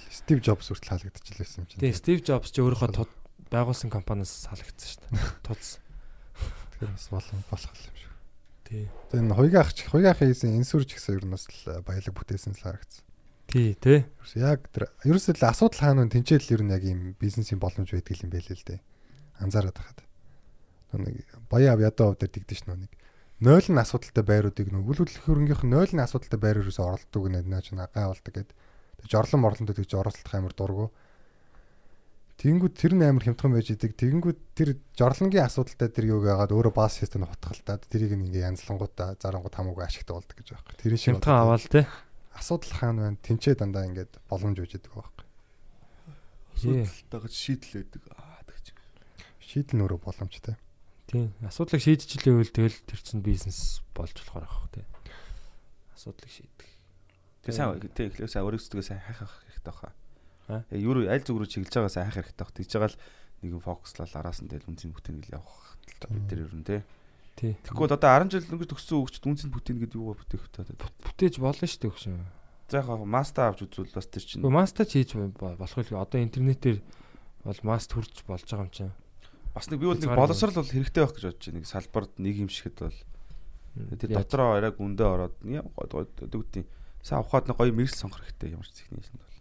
Стив 0.09 0.39
Джобс 0.41 0.71
хүртэл 0.71 0.91
хаалгадчихлээсэн 0.95 1.59
юм 1.63 1.67
чинь. 1.69 1.81
Тэгээ 1.83 1.99
Стив 1.99 2.19
Джобс 2.23 2.51
ч 2.55 2.63
өөрийнхөө 2.63 3.07
байгуулсан 3.51 3.91
компаниас 3.91 4.47
халагдсан 4.49 4.89
шүү 4.89 5.01
дээ. 5.11 5.23
Тудс. 5.47 5.79
Тэгэхээр 6.79 6.95
бас 6.95 7.07
болон 7.11 7.43
болох 7.51 7.75
юм 7.75 7.97
шиг. 7.99 8.13
Тий. 8.65 8.85
Тэгээ 9.11 9.23
энэ 9.27 9.37
хоёрын 9.37 9.61
ах 9.61 9.71
хоёрын 9.75 10.19
хийсэн 10.19 10.57
инсүрж 10.59 10.89
гэсэн 10.95 11.19
ер 11.19 11.25
нь 11.27 11.35
бас 11.35 11.45
л 11.51 11.83
баялаг 11.83 12.15
бүтээсэн 12.15 12.55
л 12.55 12.65
харагдсан. 12.65 13.05
Тий, 13.51 13.75
тий. 13.79 14.07
Яг 14.41 14.67
тэр 14.73 14.89
ерөөсөө 15.05 15.39
л 15.39 15.47
асуудал 15.47 15.83
хаана 15.83 16.07
вэ? 16.09 16.15
Тинчээл 16.17 16.55
ер 16.59 16.63
нь 16.65 16.73
яг 16.73 16.83
ийм 16.83 17.15
бизнесийн 17.21 17.61
боломж 17.61 17.93
байдаг 17.93 18.19
юм 18.25 18.33
байл 18.33 18.49
л 18.49 18.67
дээ. 18.67 18.81
Анзаараад 19.41 19.77
байхад. 19.79 20.01
Нэг 20.95 21.27
баяа 21.51 21.75
ядаа 21.79 22.15
хувь 22.15 22.21
дээр 22.23 22.35
тэгдэж 22.39 22.59
шнөө 22.67 22.77
нэг 22.87 22.93
0 23.43 23.75
нь 23.75 23.83
асуудалтай 23.83 24.25
байруудыг 24.25 24.71
нэг 24.71 24.87
үл 24.87 25.01
хөдлөх 25.03 25.27
хөрөнгийнх 25.27 25.67
нь 25.67 25.75
0 25.75 25.99
нь 25.99 26.05
асуудалтай 26.07 26.39
байр 26.39 26.63
ерөөсөө 26.63 26.87
оролддог 26.87 27.25
нэ 27.29 27.43
наа 27.43 27.63
чи 27.67 27.75
гай 27.75 28.07
болдог 28.07 28.31
гэд. 28.31 28.51
Тэг 29.03 29.07
жорлон 29.11 29.43
морлонд 29.43 29.75
тэгж 29.75 29.93
оролцох 29.99 30.35
амар 30.39 30.55
дургу. 30.55 30.95
Тэнгүүд 32.39 32.75
тэр 32.79 32.95
нь 32.95 33.03
амар 33.03 33.27
хямдхан 33.27 33.53
байж 33.53 33.75
идэг. 33.75 33.99
Тэнгүүд 33.99 34.39
тэр 34.55 34.79
жорлонгийн 34.95 35.51
асуудалтай 35.51 35.91
тэр 35.91 36.15
юуг 36.15 36.31
яагаад 36.31 36.55
өөрөө 36.55 36.75
бааз 36.75 36.99
систем 37.03 37.27
утгалтаад 37.27 37.85
тэрийг 37.91 38.15
ингээ 38.15 38.49
янзлангуудаа 38.55 39.19
зарангууд 39.19 39.55
хамаагүй 39.55 39.83
ашигтай 39.87 40.15
болдог 40.15 40.35
гэж 40.39 40.49
юм. 40.55 40.63
Тэр 40.79 40.95
шиг 40.99 41.19
Хямдхан 41.19 41.39
аваал 41.43 41.63
тий. 41.63 41.87
асуудал 42.35 42.75
хаана 42.75 43.01
байна? 43.07 43.23
Тинчээ 43.23 43.55
дандаа 43.55 43.87
ингээд 43.87 44.19
боломж 44.27 44.59
үүж 44.59 44.73
идэг 44.79 44.93
байхгүй. 44.95 45.27
асуудалтайгаа 46.59 47.31
шийдэл 47.31 47.83
өгдөг. 47.87 48.03
Аа 48.15 48.34
тэгж. 48.34 48.34
Шийдэл 49.55 49.79
нөрөө 49.79 50.03
боломжтой. 50.03 50.59
Тий. 51.07 51.31
Асуудлыг 51.47 51.79
шийдчихлээ 51.79 52.35
үйл 52.43 52.51
тэгэл 52.51 52.75
тэр 52.91 53.01
чин 53.07 53.23
бизнес 53.23 53.87
болж 53.95 54.19
болохоор 54.19 54.51
авах 54.51 54.67
тий. 54.75 54.83
Асуудлыг 55.95 56.27
шийдэх. 56.27 56.71
Тэг 57.47 57.55
сайн 57.55 57.79
тэг 57.95 58.19
эхлээ 58.19 58.27
сайн 58.27 58.51
өөрөөсдөө 58.51 58.83
сайн 58.83 58.99
хайх 58.99 59.23
хэрэгтэй 59.23 59.63
баха. 59.63 59.95
Аа? 60.51 60.67
Яг 60.75 60.81
юу 60.83 61.07
аль 61.07 61.23
зүг 61.23 61.39
рүү 61.39 61.47
чиглэж 61.47 61.71
байгаа 61.71 61.95
сайн 61.95 62.11
хайх 62.11 62.35
хэрэгтэй 62.35 62.43
бах. 62.43 62.57
Тэгж 62.59 62.73
байгаа 62.75 62.91
л 62.91 62.99
нэг 63.47 63.51
юм 63.55 63.63
фокуслал 63.63 64.11
араас 64.19 64.43
нь 64.43 64.51
тэгэл 64.51 64.67
үнцэн 64.75 64.91
бүтээнэл 64.91 65.39
явах 65.39 65.79
хэрэгтэй 65.87 66.09
бид 66.11 66.27
нар 66.27 66.43
ер 66.43 66.55
нь 66.59 66.67
тий. 66.67 66.81
Тий. 67.39 67.53
Тэгэхгүй 67.63 67.85
бол 67.87 67.95
одоо 67.95 68.11
10 68.11 68.35
жил 68.35 68.51
өнгөж 68.59 68.69
төгссөн 68.75 68.99
хөгчд 69.07 69.23
үнцэн 69.23 69.51
бүтээн 69.55 69.79
гэдэг 69.87 69.99
юугаа 70.03 70.19
бүтээх 70.19 70.51
вэ? 70.51 70.83
Бүтээж 70.83 71.35
болно 71.39 71.67
шүү 71.69 71.79
дээ 71.79 71.93
өгшөө. 71.95 72.17
За 72.73 72.81
яг 72.81 72.89
мастер 73.05 73.45
авч 73.53 73.61
үзвэл 73.69 73.93
бас 73.93 74.09
тэр 74.09 74.25
чинь 74.25 74.41
Гэхдээ 74.41 74.59
мастер 74.59 74.87
хийж 74.89 75.11
болох 75.15 75.79
л 75.79 76.01
одоо 76.01 76.19
интернетээр 76.23 76.79
бол 77.45 77.61
маст 77.63 77.91
хүрч 77.93 78.25
болж 78.25 78.47
байгаа 78.49 78.67
юм 78.67 78.73
чинь. 78.73 78.95
Бас 79.55 79.71
нэг 79.71 79.79
би 79.81 79.87
бол 79.87 79.99
нэг 79.99 80.11
боловсрал 80.13 80.55
бол 80.59 80.67
хэрэгтэй 80.67 81.03
байх 81.05 81.15
гэж 81.15 81.25
бодож 81.31 81.45
байна. 81.47 81.59
Нэг 81.63 81.67
салбарт 81.71 82.13
нэг 82.19 82.35
юм 82.43 82.51
шигэд 82.51 82.79
бол 82.83 82.99
тэр 83.99 84.11
дотроо 84.11 84.59
арай 84.59 84.73
гүндээ 84.75 85.09
ороод 85.09 85.37
яа 85.47 85.63
дөгдөө 85.65 86.65
сайн 87.05 87.21
ухаад 87.23 87.47
нэг 87.49 87.57
гоё 87.59 87.73
мэрэл 87.73 87.95
сонгох 87.95 88.25
хэрэгтэй 88.25 88.57
ямар 88.57 88.67
ч 88.67 88.83
юм 88.89 88.99
бол. 88.99 89.39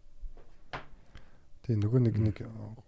Тэгээ 1.63 1.79
нөгөө 1.79 2.01
нэг 2.03 2.15
нэг 2.19 2.37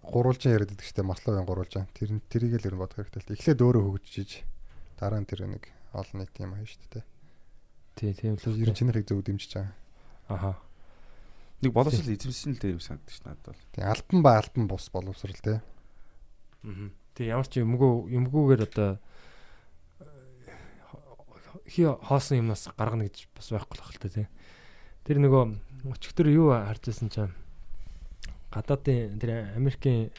гурвалжин 0.04 0.52
яриад 0.52 0.76
байдаг 0.76 0.84
штэ 0.84 1.02
масловын 1.08 1.48
гурвалжин. 1.48 1.88
Тэр 1.96 2.20
тэрийг 2.28 2.60
л 2.60 2.68
ер 2.68 2.76
нь 2.76 2.82
бодох 2.84 3.00
хэрэгтэй 3.08 3.24
л. 3.24 3.34
Эхлээд 3.40 3.64
өөрөө 3.64 3.84
хөгжиж 3.88 4.44
дараа 5.00 5.24
нь 5.24 5.30
тэр 5.30 5.48
нэг 5.48 5.72
олон 5.96 6.20
нийт 6.20 6.36
юм 6.44 6.60
аа 6.60 6.68
штэ 6.68 6.88
тэ. 6.92 7.08
Тий, 7.96 8.12
тийм 8.12 8.36
л 8.36 8.44
Ер 8.44 8.68
нь 8.68 8.76
үү. 8.76 8.76
чинийхийг 8.76 9.08
зөв 9.08 9.24
дэмжиж 9.24 9.52
байгаа. 9.56 9.72
Аха. 10.28 10.52
Нэг 11.64 11.72
боловсрал 11.72 12.12
эзэмсэн 12.12 12.52
л 12.52 12.60
дээ 12.60 12.76
юм 12.76 12.84
санагдаж 12.84 13.16
байна 13.24 13.40
надад 13.40 13.48
бол. 13.56 13.64
Тэгээ 13.72 13.92
альбан 13.96 14.20
ба 14.20 14.32
альбан 14.44 14.66
бус 14.68 14.92
боловсрал 14.92 15.40
тэ. 15.40 15.64
Аа. 16.68 16.92
Тий, 17.16 17.32
ямар 17.32 17.48
ч 17.48 17.64
юмгүй 17.64 18.12
юмгүйгээр 18.12 18.62
одоо 18.68 19.00
хи 21.64 21.88
хоосон 21.88 22.44
юмнаас 22.44 22.68
гаргана 22.76 23.08
гэж 23.08 23.32
бас 23.32 23.50
байхгүй 23.56 23.80
л 23.80 23.88
хэлтэй 23.88 24.12
тий. 24.12 24.28
Тэр 25.08 25.24
нөгөө 25.24 25.44
өчигдөр 25.96 26.28
юу 26.30 26.52
харж 26.54 26.92
байсан 26.92 27.10
чинь 27.10 27.34
гадаадын 28.52 29.18
тэр 29.18 29.56
Америкийн 29.56 30.12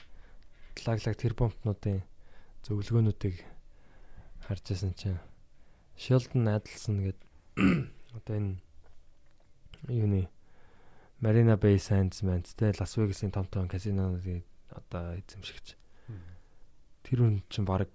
лаглаг 0.89 1.15
тэр 1.21 1.37
бомбнуудын 1.39 2.03
зөвлөгөөнүүдийг 2.67 3.45
харж 4.49 4.65
байсан 4.73 4.93
чинь 4.99 5.21
Sheldon 5.97 6.49
Adelson 6.51 7.05
гэдэг 7.05 7.29
одоо 8.17 8.35
энэ 8.37 8.57
юуны 9.89 10.29
Marina 11.21 11.57
Bay 11.57 11.79
Sands 11.79 12.21
мэнт 12.27 12.53
тэ 12.57 12.77
Лас 12.77 12.97
Вегасын 12.97 13.33
том 13.33 13.47
том 13.47 13.69
казинонуудыг 13.69 14.45
одоо 14.69 15.17
эзэмшигч. 15.17 15.86
Тэр 17.07 17.19
үн 17.23 17.37
чинь 17.47 17.65
баг 17.69 17.87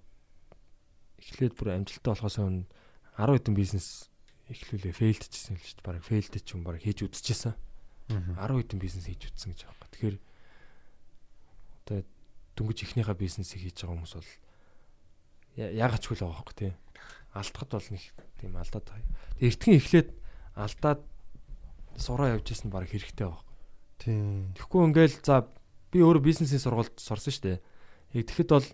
эхлээд 1.19 1.53
бүр 1.59 1.75
амжилттай 1.75 2.11
болохоос 2.15 2.37
өмнө 2.39 2.65
10 3.19 3.35
хэдэн 3.35 3.55
бизнес 3.59 4.07
эхлүүлээ 4.47 4.95
фейлдчихсэн 4.95 5.55
л 5.59 5.61
шүү 5.61 5.75
дээ. 5.83 5.87
Бараг 5.87 6.03
фейлдэж 6.07 6.45
юм 6.55 6.63
бараг 6.63 6.81
хийж 6.81 7.03
үдчихсэн. 7.05 7.53
10 8.09 8.39
хэдэн 8.39 8.79
бизнес 8.79 9.05
хийж 9.07 9.27
үтсэн 9.29 9.51
гэж 9.51 9.59
байгаа. 9.67 9.87
Тэгэхээр 9.91 10.17
одоо 11.85 11.99
дөнгөж 12.55 12.77
ихнийхээ 12.87 13.17
бизнесийг 13.19 13.61
хийж 13.67 13.77
байгаа 13.83 13.95
хүмүүс 13.99 14.13
бол 14.15 14.31
я- 15.59 15.71
яагаад 15.75 16.01
ч 16.01 16.05
хөл 16.07 16.23
байгаа 16.23 16.35
байхгүй 16.39 16.55
тий. 16.57 16.73
Алдахад 17.35 17.69
бол 17.71 17.87
нэг 17.91 18.03
тийм 18.39 18.53
алдаад 18.55 18.85
байгаа. 18.87 19.07
Эртхэн 19.39 19.75
эхлээд 19.79 20.09
алдаад 20.55 21.01
сураа 21.95 22.35
явж 22.35 22.47
исэн 22.51 22.71
баг 22.71 22.87
хэрэгтэй 22.91 23.27
байгаа. 23.27 23.43
Тийм. 23.99 24.51
Тэгэхгүй 24.55 24.81
ингээл 24.91 25.15
за 25.23 25.47
би 25.91 25.99
өөрөө 26.03 26.23
бизнесийн 26.23 26.59
сургуульд 26.63 26.95
сурсан 26.99 27.31
шүү 27.31 27.43
дээ. 27.47 27.59
Яг 28.19 28.23
тэгэхэд 28.27 28.49
бол 28.51 28.67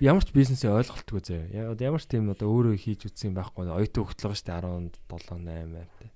ямар 0.00 0.24
ч 0.24 0.30
бизнесийн 0.36 0.76
ойлголтгүй 0.76 1.20
зөө. 1.24 1.42
Яг 1.56 1.80
ямар 1.80 2.02
ч 2.02 2.06
тийм 2.12 2.28
одоо 2.28 2.52
өөрөө 2.52 2.76
хийж 2.76 3.08
үтсэн 3.08 3.32
юм 3.32 3.36
байхгүй. 3.40 3.68
Оюутан 3.72 4.04
хөлтлөг 4.04 4.34
шүү 4.36 4.46
дээ 4.46 4.60
17 4.60 4.92
8 5.08 5.40
8 5.40 5.88
тэ. 6.02 6.10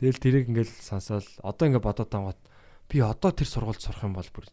Тэгэл 0.00 0.22
тэрийг 0.24 0.44
ингээл 0.48 0.72
сонсоол 0.72 1.28
одоо 1.44 1.64
ингээ 1.68 1.84
бодоод 1.84 2.10
тангууд 2.10 2.40
би 2.88 2.96
одоо 3.04 3.30
тэр 3.30 3.48
сургуульд 3.48 3.80
сурах 3.84 4.02
юм 4.08 4.16
бол 4.16 4.30
бүр 4.32 4.48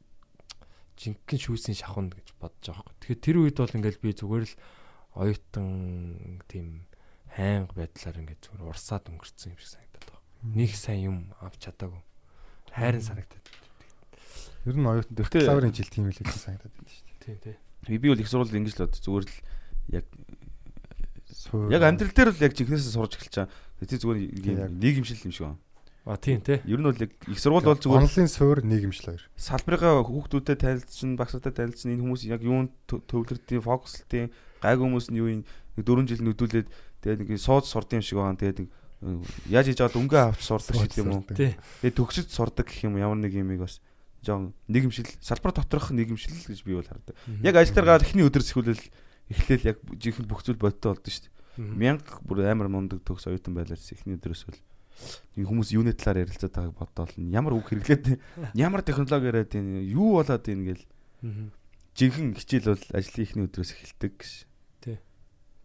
жинхэнэ 0.99 1.41
шүүсийн 1.41 1.77
шахунд 1.79 2.13
гэж 2.13 2.35
бодож 2.37 2.61
байгаа 2.61 2.85
байхгүй. 2.85 2.99
Тэгэхээр 3.01 3.25
тэр 3.25 3.37
үед 3.41 3.57
бол 3.57 3.75
ингээл 3.79 4.03
би 4.03 4.09
зүгээр 4.13 4.45
л 4.45 4.55
оюутан 5.17 5.67
тийм 6.45 6.67
хайнга 7.33 7.73
байдлаар 7.73 8.19
ингээд 8.21 8.41
зүгээр 8.45 8.69
урсаад 8.69 9.09
өнгөрцөн 9.09 9.51
юм 9.55 9.59
шиг 9.59 9.71
санагдаад 9.79 10.05
байна. 10.11 10.21
Нэг 10.55 10.71
сайн 10.77 11.01
юм 11.01 11.17
авч 11.41 11.57
чадаагүй. 11.65 12.01
Хайрын 12.75 13.01
санагдаад. 13.01 13.45
Ер 14.67 14.75
нь 14.77 14.85
оюутан 14.85 15.15
Гэтэ- 15.15 15.41
бакалаврын 15.41 15.73
жил 15.73 15.89
тийм 15.89 16.05
л 16.11 16.13
гэж 16.13 16.29
санагдаад 16.37 16.73
байна 16.75 16.91
шүү 16.91 17.05
дээ. 17.07 17.19
Тийм 17.25 17.37
тийм. 17.41 17.57
Би 17.87 17.97
бол 17.97 18.19
их 18.19 18.29
сурвалд 18.29 18.53
ингэж 18.53 18.75
л 18.77 18.83
бод 18.85 18.95
зүгээр 19.01 19.25
л 19.25 19.35
яг 19.97 20.05
яг 21.71 21.81
амьдрал 21.81 22.13
дээр 22.13 22.29
л 22.33 22.43
яг 22.45 22.53
жинхнээсээ 22.53 22.93
сурж 22.93 23.17
эхэлж 23.17 23.35
байгаа. 23.45 23.53
Тэ 23.81 23.97
зүгээр 23.97 24.69
нийгэмшил 24.69 25.25
юм 25.25 25.33
шиг 25.33 25.45
байна. 25.49 25.59
А 26.05 26.17
тийм 26.17 26.41
те. 26.41 26.61
Ер 26.65 26.81
нь 26.81 26.85
бол 26.85 26.97
яг 26.97 27.11
их 27.25 27.39
сургууль 27.41 27.65
бол 27.65 27.77
зүгээр 27.77 28.05
онлын 28.05 28.29
суур 28.29 28.61
нийгэмшил 28.65 29.17
хоёр. 29.17 29.23
Салбарынхаа 29.37 30.01
хүүхдүүдэд 30.01 30.61
танилцсан, 30.61 31.13
багсуудад 31.17 31.53
танилцсан 31.53 31.93
энэ 31.93 32.01
хүмүүс 32.01 32.25
яг 32.25 32.41
юунд 32.41 32.73
төвлөрдгийг, 32.89 33.61
фокуслтын 33.61 34.33
гайг 34.61 34.79
хүмүүс 34.81 35.13
нь 35.13 35.21
юу 35.21 35.29
юм 35.29 35.41
4 35.77 36.09
жил 36.09 36.25
нөдүүлээд 36.25 36.67
тэгээд 37.05 37.19
нэг 37.21 37.37
сууж 37.37 37.69
сурд 37.69 37.93
юм 37.93 38.01
шиг 38.01 38.17
байгаа. 38.17 38.37
Тэгээд 38.37 38.69
яаж 39.49 39.65
хийж 39.69 39.79
аваад 39.81 39.97
өнгөө 39.97 40.21
авч 40.29 40.41
сурдаг 40.41 40.75
шиг 40.77 40.97
юм 41.01 41.21
уу? 41.21 41.25
Тэгээд 41.25 41.97
төгсөж 41.97 42.33
сурдаг 42.33 42.65
гэх 42.65 42.85
юм 42.85 42.97
ямар 42.97 43.17
нэг 43.17 43.33
юмыг 43.33 43.65
бас 43.65 43.81
жоон 44.21 44.53
нийгэмшил 44.67 45.09
салбар 45.21 45.53
доторх 45.53 45.91
нийгэмшил 45.91 46.33
гэж 46.33 46.63
би 46.63 46.77
бол 46.77 46.85
хардаг. 46.85 47.15
Яг 47.41 47.55
ажил 47.55 47.75
дээр 47.75 47.87
гараад 47.89 48.05
эхний 48.05 48.25
өдрөөс 48.25 48.53
эхлүүл 48.53 48.85
эхлээл 49.33 49.69
яг 49.73 49.77
жинхэнэ 49.81 50.29
бүх 50.29 50.45
зүйл 50.45 50.61
бодтой 50.61 50.93
болдсон 50.93 51.11
шүү 51.11 51.25
дээ. 51.25 51.75
Мянга 51.75 52.21
бүр 52.21 52.45
амар 52.45 52.69
мундаг 52.69 53.01
төгс 53.01 53.27
оюутан 53.27 53.57
байлаас 53.57 53.89
эхний 53.91 54.15
өдрөөс 54.15 54.45
бол 54.45 54.59
нэг 55.35 55.45
хүмүүс 55.47 55.73
юуны 55.73 55.93
талаар 55.95 56.27
ярилцаад 56.27 56.53
байгааг 56.53 56.77
бодоол 56.77 57.13
ямар 57.31 57.53
үг 57.57 57.71
хэрэглээд 57.71 58.21
ямар 58.53 58.85
технологи 58.85 59.31
яриад 59.31 59.49
байна 59.49 59.81
юу 59.81 60.21
болоод 60.21 60.45
байна 60.45 60.63
гэл 60.69 60.83
жинхэнэ 61.95 62.37
хичээл 62.37 62.71
бол 62.75 62.85
ажлын 62.93 63.25
эхний 63.25 63.45
өдрөөс 63.47 63.71
эхэлдэг 63.73 64.13
гэж. 64.19 64.31
Тий. 64.83 64.97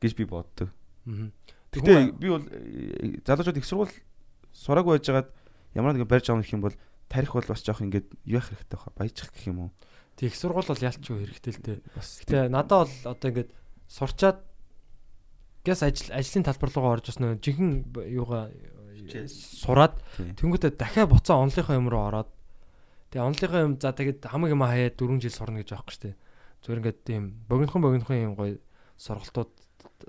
гэж 0.01 0.13
би 0.17 0.25
боддог. 0.25 0.71
Гэтэ 1.07 2.17
би 2.17 2.29
бол 2.31 2.45
э, 2.49 3.21
залуучууд 3.27 3.61
их 3.61 3.69
сургууль 3.69 3.95
сураагүй 4.53 4.99
байжгаад 4.99 5.29
ямар 5.77 5.93
нэгэн 5.93 6.09
барьж 6.09 6.31
авах 6.31 6.49
юм 6.51 6.65
бол 6.65 6.75
тарих 7.09 7.33
бол 7.35 7.47
бас 7.47 7.63
жоох 7.65 7.81
ингээд 7.83 8.09
яах 8.27 8.49
хэрэгтэй 8.51 8.77
баха 8.77 8.91
баяжих 8.97 9.31
гэх 9.33 9.47
юм 9.51 9.59
уу. 9.59 9.71
Тэг 10.17 10.33
их 10.33 10.37
сургууль 10.37 10.67
бол 10.67 10.81
ялчгүй 10.81 11.17
хэрэгтэй 11.27 11.53
л 11.55 11.63
дээ. 11.63 11.79
Бас 11.95 12.09
Гэтэ 12.25 12.49
надад 12.51 12.89
бол 12.89 13.13
одоо 13.13 13.29
ингээд 13.31 13.51
сурчаад 13.89 14.39
гэс 15.67 15.83
ажил 15.83 16.11
ажлын 16.15 16.45
талбар 16.47 16.71
руугаа 16.71 16.93
орж 16.99 17.11
ирсэн 17.11 17.39
жинхэнэ 17.43 17.75
б- 17.91 18.07
юугаа 18.11 18.51
сураад 19.31 19.99
тэнгуүтэ 20.39 20.75
дахиад 20.79 21.11
буцаа 21.11 21.43
онлынхаа 21.43 21.77
юм 21.79 21.91
руу 21.91 22.07
ороод 22.11 22.31
тэгээ 23.11 23.23
онлынхаа 23.27 23.63
юм 23.67 23.75
за 23.79 23.93
тэгээд 23.95 24.25
хамаг 24.27 24.51
юм 24.51 24.63
хаяа 24.67 24.91
4 24.95 25.21
жил 25.23 25.31
сурна 25.35 25.63
гэж 25.63 25.71
байхгүй 25.75 25.93
шүү 25.95 26.03
дээ. 26.11 26.17
Зүгээр 26.65 26.81
ингээд 26.83 27.01
тийм 27.07 27.23
богинохон 27.47 27.83
богинохон 27.83 28.19
юм 28.19 28.35
гоё 28.35 28.59
сургалтууд 28.99 29.51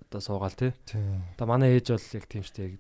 одоо 0.08 0.22
суугаал 0.22 0.56
тий. 0.58 0.72
Одоо 1.38 1.46
манай 1.50 1.78
ээж 1.78 1.94
бол 1.94 2.10
яг 2.18 2.26
тийм 2.26 2.42
дээ. 2.46 2.78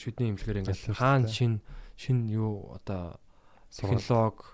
Шүдний 0.00 0.30
имлэхээр 0.32 0.60
ингээд 0.64 0.80
дээ. 1.28 1.32
шин 1.32 1.52
шин 1.96 2.18
юу 2.28 2.72
одоо. 2.76 3.20
Технологи 3.72 4.44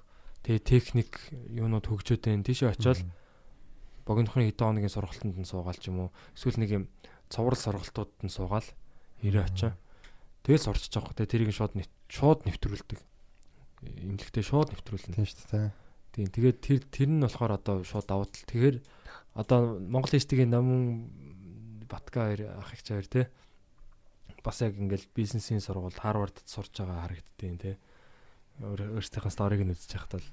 тэгээ 0.46 0.62
техник 0.62 1.10
юунууд 1.50 1.86
хөгжөөд 1.90 2.22
байна. 2.24 2.46
Тийшээ 2.46 2.72
очиод 2.72 3.02
богинохон 4.06 4.46
хэдэн 4.46 4.64
хоногийн 4.64 4.94
сургалтанд 4.94 5.36
нь 5.36 5.44
суугаал 5.44 5.76
ч 5.76 5.90
юм 5.90 6.08
уу. 6.08 6.10
Эсвэл 6.32 6.62
нэг 6.62 6.70
юм 6.70 6.84
цоврал 7.28 7.58
сургалтуудад 7.58 8.22
нь 8.24 8.32
суугаал 8.32 8.68
ирээ 9.20 9.44
очоо. 9.44 9.72
тэгэл 10.46 10.64
сурчиж 10.64 10.94
байгаа 10.94 11.12
хөө. 11.12 11.28
Тэрийг 11.28 11.52
шууд 11.52 11.74
нэв- 11.76 11.92
шууд 12.08 12.40
нэвтрүүлдэг. 12.48 13.00
Имлэгтээ 13.84 14.44
шууд 14.46 14.72
нэвтрүүлнэ. 14.72 15.12
Тийм 15.12 15.26
шүү 15.28 15.44
дээ. 15.52 15.70
Тийм 16.16 16.26
тэгээд 16.32 16.58
тэр 16.64 16.80
тэр 16.88 17.08
нь 17.12 17.20
болохоор 17.20 17.52
одоо 17.60 17.84
шууд 17.84 18.06
давуу 18.08 18.24
тал. 18.24 18.48
Тэгэхээр 18.48 18.76
одоо 19.36 19.76
Монгол 19.76 20.16
Институтийн 20.16 20.48
намун 20.48 21.12
Батга 21.84 22.32
хоёр 22.32 22.56
ах 22.56 22.72
их 22.72 22.82
чавар 22.82 23.04
те 23.04 23.28
бас 24.44 24.60
яг 24.64 24.74
ингээл 24.78 25.04
бизнесийн 25.12 25.60
сургуульд 25.60 25.98
Харвардд 26.00 26.48
сурж 26.48 26.72
байгаа 26.72 27.04
харагддیں۔ 27.04 27.58
те. 27.60 27.78
Өөр- 28.58 28.90
Өөрсдийнхээ 28.98 29.32
сториг 29.34 29.62
нь 29.62 29.70
үзэж 29.74 29.90
байхад 29.94 30.12
бол 30.18 30.28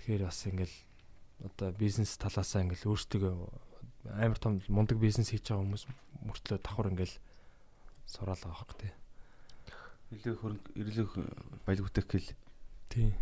тэгэхээр 0.00 0.22
бас 0.24 0.40
ингээл 0.48 0.76
одоо 1.44 1.68
бизнес 1.76 2.16
талаасаа 2.16 2.64
ингээл 2.64 2.88
өөрсдөө 2.88 3.32
амар 4.16 4.38
том 4.40 4.60
мундаг 4.68 4.96
бизнес 5.00 5.28
хийж 5.32 5.44
байгаа 5.52 5.64
хүмүүс 5.64 5.84
мөртлөө 6.24 6.58
давхар 6.64 6.88
ингээл 6.92 7.14
сураал 8.08 8.40
байгаа 8.40 8.58
хөх 8.64 8.74
те. 8.80 8.92
Илүү 10.12 10.34
хөрөнгө 10.40 10.70
ирлэх 10.78 11.10
баялаг 11.68 11.84
бүтээх 11.88 12.06
гэл 12.08 12.28
Тийм. 12.92 13.12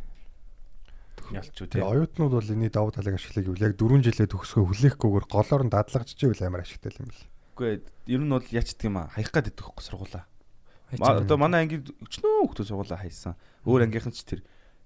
ялч 1.32 1.54
үү 1.58 1.66
Тэгээ 1.70 1.82
тий. 1.82 1.90
оюутнууд 1.90 2.32
бол 2.34 2.50
энэ 2.52 2.68
давуу 2.70 2.90
талыг 2.94 3.14
ашиглах 3.18 3.46
гэвэл 3.46 3.66
яг 3.70 3.74
4 3.78 4.02
жилээ 4.06 4.28
төгсгөө 4.30 4.64
хүлээхгүйгээр 4.70 5.26
голоор 5.30 5.62
нь 5.66 5.72
дадлагч 5.72 6.08
чивэл 6.18 6.42
амар 6.46 6.62
ашигтай 6.66 6.92
юм 6.98 7.08
бэл. 7.08 7.22
Үгүй 7.56 7.66
ээ, 7.70 7.78
ер 8.10 8.20
нь 8.26 8.32
бол 8.34 8.46
яачдаг 8.50 8.84
юм 8.86 8.96
аа. 8.98 9.08
Хаях 9.14 9.30
гад 9.30 9.48
идэх 9.54 9.66
хөхгүй 9.70 9.84
сургуулаа. 9.86 10.24
Одоо 11.00 11.36
манай 11.40 11.64
ангийн 11.64 11.88
өчнөө 12.04 12.44
хүмүүс 12.52 12.68
сургуулаа 12.68 13.00
хайсан. 13.00 13.34
Өөр 13.64 13.88
ангийнхан 13.88 14.12
ч 14.12 14.28
тэр 14.28 14.40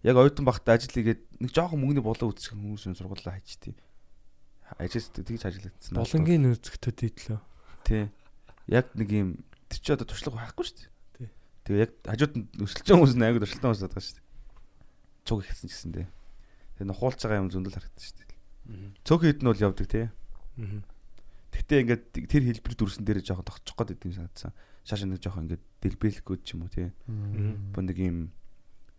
яг 0.06 0.16
оюутан 0.16 0.46
багтаа 0.46 0.78
ажил 0.78 0.94
хийгээд 0.94 1.42
нэг 1.42 1.50
жоохон 1.50 1.82
мөнгөний 1.82 2.04
болоо 2.04 2.30
үүсгэх 2.30 2.54
хүмүүс 2.54 2.86
нь 2.86 2.98
сургуулаа 2.98 3.34
хайчтий. 3.34 3.74
Ажил 4.78 5.02
тэгж 5.10 5.42
ажиллагдсан. 5.46 5.98
Булангийн 5.98 6.54
үзэгтэд 6.54 6.98
идлээ. 7.10 7.40
тий. 7.86 8.04
Яг 8.66 8.90
нэг 8.98 9.10
юм 9.10 9.28
тэр 9.70 9.78
чи 9.82 9.90
одоо 9.94 10.06
туршлага 10.06 10.42
байхгүй 10.42 10.66
шүү 10.66 10.78
дээ. 10.78 10.90
Тий. 11.18 11.28
Тэгээ 11.66 11.82
яг 11.86 11.92
хажууд 12.02 12.34
нь 12.34 12.46
өсөлж 12.62 12.86
байгаа 12.86 12.98
хүмүүс 13.02 13.14
ангид 13.14 13.42
туршилтаа 13.46 13.68
хүмүүс 13.70 13.82
байгаа 13.86 14.02
шүү 14.02 14.16
дээ. 14.18 14.26
Цуг 15.26 15.38
ихсэн 15.46 15.66
ч 15.66 15.72
гэсэн 15.74 15.92
тий. 15.94 16.06
Тэгээ 16.78 16.90
нухуулж 16.90 17.20
байгаа 17.22 17.42
юм 17.42 17.50
зөндөл 17.54 17.78
харагдаж 17.78 18.02
шүү 18.02 18.18
дээ. 18.18 18.30
Цөг 19.06 19.20
хэд 19.22 19.40
нь 19.42 19.48
бол 19.50 19.64
явдаг 19.66 19.86
тий. 19.86 20.06
Гэтэ 21.54 21.74
ингээд 21.86 22.04
тэр 22.26 22.42
хэлбэр 22.50 22.74
дүрсэн 22.74 23.04
дээр 23.06 23.20
жоохон 23.22 23.46
тогтчих 23.46 23.74
гээд 23.78 23.94
идэм 23.96 24.12
санагдсан. 24.18 24.52
Шааш 24.84 25.02
нэг 25.06 25.22
жоохон 25.22 25.46
ингээд 25.46 25.64
дэлбэлэхгүй 25.86 26.36
ч 26.42 26.58
юм 26.58 26.66
уу 26.66 26.72
тий. 26.74 26.90
Бо 27.74 27.80
нэг 27.80 27.98
юм 28.02 28.18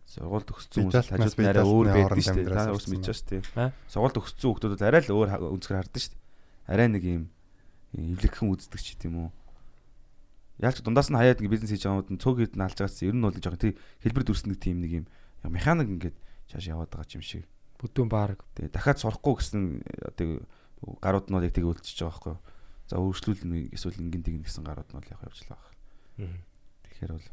сургуульд 0.08 0.48
өгсөн 0.48 0.88
хүмүүс 0.88 1.12
хажууд 1.12 1.36
нь 1.36 1.50
арай 1.52 1.64
өөр 1.68 1.88
байдаг 1.92 2.22
шүү 2.24 2.36
дээ. 2.40 2.56
Та 2.56 2.72
ус 2.72 2.88
мэдэж 2.88 3.12
шүү 3.12 3.28
дээ. 3.44 3.72
Сургуульд 3.92 4.16
өгсөн 4.16 4.40
хүмүүс 4.40 4.64
бол 4.72 4.88
арай 4.88 5.02
л 5.04 5.12
өөр 5.12 5.28
өнцгөр 5.52 5.76
хардсан 5.84 6.00
шүү 6.00 6.12
дээ. 6.16 6.24
Арай 6.72 6.88
нэг 6.88 7.04
юм 7.04 7.22
эвлэгхэн 7.92 8.48
үздэг 8.48 8.80
ч 8.80 8.96
гэдэм 8.96 9.14
үү. 9.20 9.28
Яалч 10.64 10.80
дундаас 10.80 11.12
нь 11.12 11.18
хаяад 11.20 11.44
ингээд 11.44 11.54
бизнес 11.60 11.72
хийж 11.76 11.84
байгаа 11.84 12.08
хүмүүс 12.08 12.24
цөг 12.24 12.36
хэд 12.40 12.54
нь 12.56 12.64
алж 12.64 12.76
байгаас 12.80 13.04
ер 13.04 13.14
нь 13.14 13.24
бол 13.24 13.36
жоохон 13.36 13.62
тий 13.62 13.72
хэлбэр 14.02 14.24
дүрсэн 14.26 14.48
нэг 14.50 14.58
тийм 14.58 14.76
нэг 14.80 14.92
юм 15.04 15.06
механик 15.46 15.88
ингээд 15.92 16.16
шааш 16.50 16.64
яваад 16.72 16.90
байгаа 16.90 17.14
юм 17.14 17.24
шиг. 17.24 17.44
Бүдүүн 17.78 18.10
баарг. 18.10 18.42
Тэгээ 18.58 18.74
дахиад 18.74 18.98
сурахгүй 18.98 19.34
гэсэн 19.38 19.62
одоо 20.02 20.42
гарууд 21.04 21.30
нь 21.30 21.34
бол 21.36 21.46
яг 21.46 21.54
тэгээ 21.54 21.70
үлдчихэж 21.78 22.00
байгаа 22.02 22.10
байхгүй 22.10 22.32
юу. 22.34 22.42
За 22.88 22.96
өөрчлөл 22.98 23.44
эсвэл 23.76 24.02
ингэн 24.02 24.24
тэгнэ 24.26 24.44
гэсэн 24.48 24.64
гарууд 24.66 24.90
нь 24.90 24.98
бол 24.98 25.12
яг 25.12 25.20
явж 25.22 25.38
л 25.46 25.52
байгаа. 25.52 25.72
Тэгэхээр 26.98 27.14
бол 27.14 27.28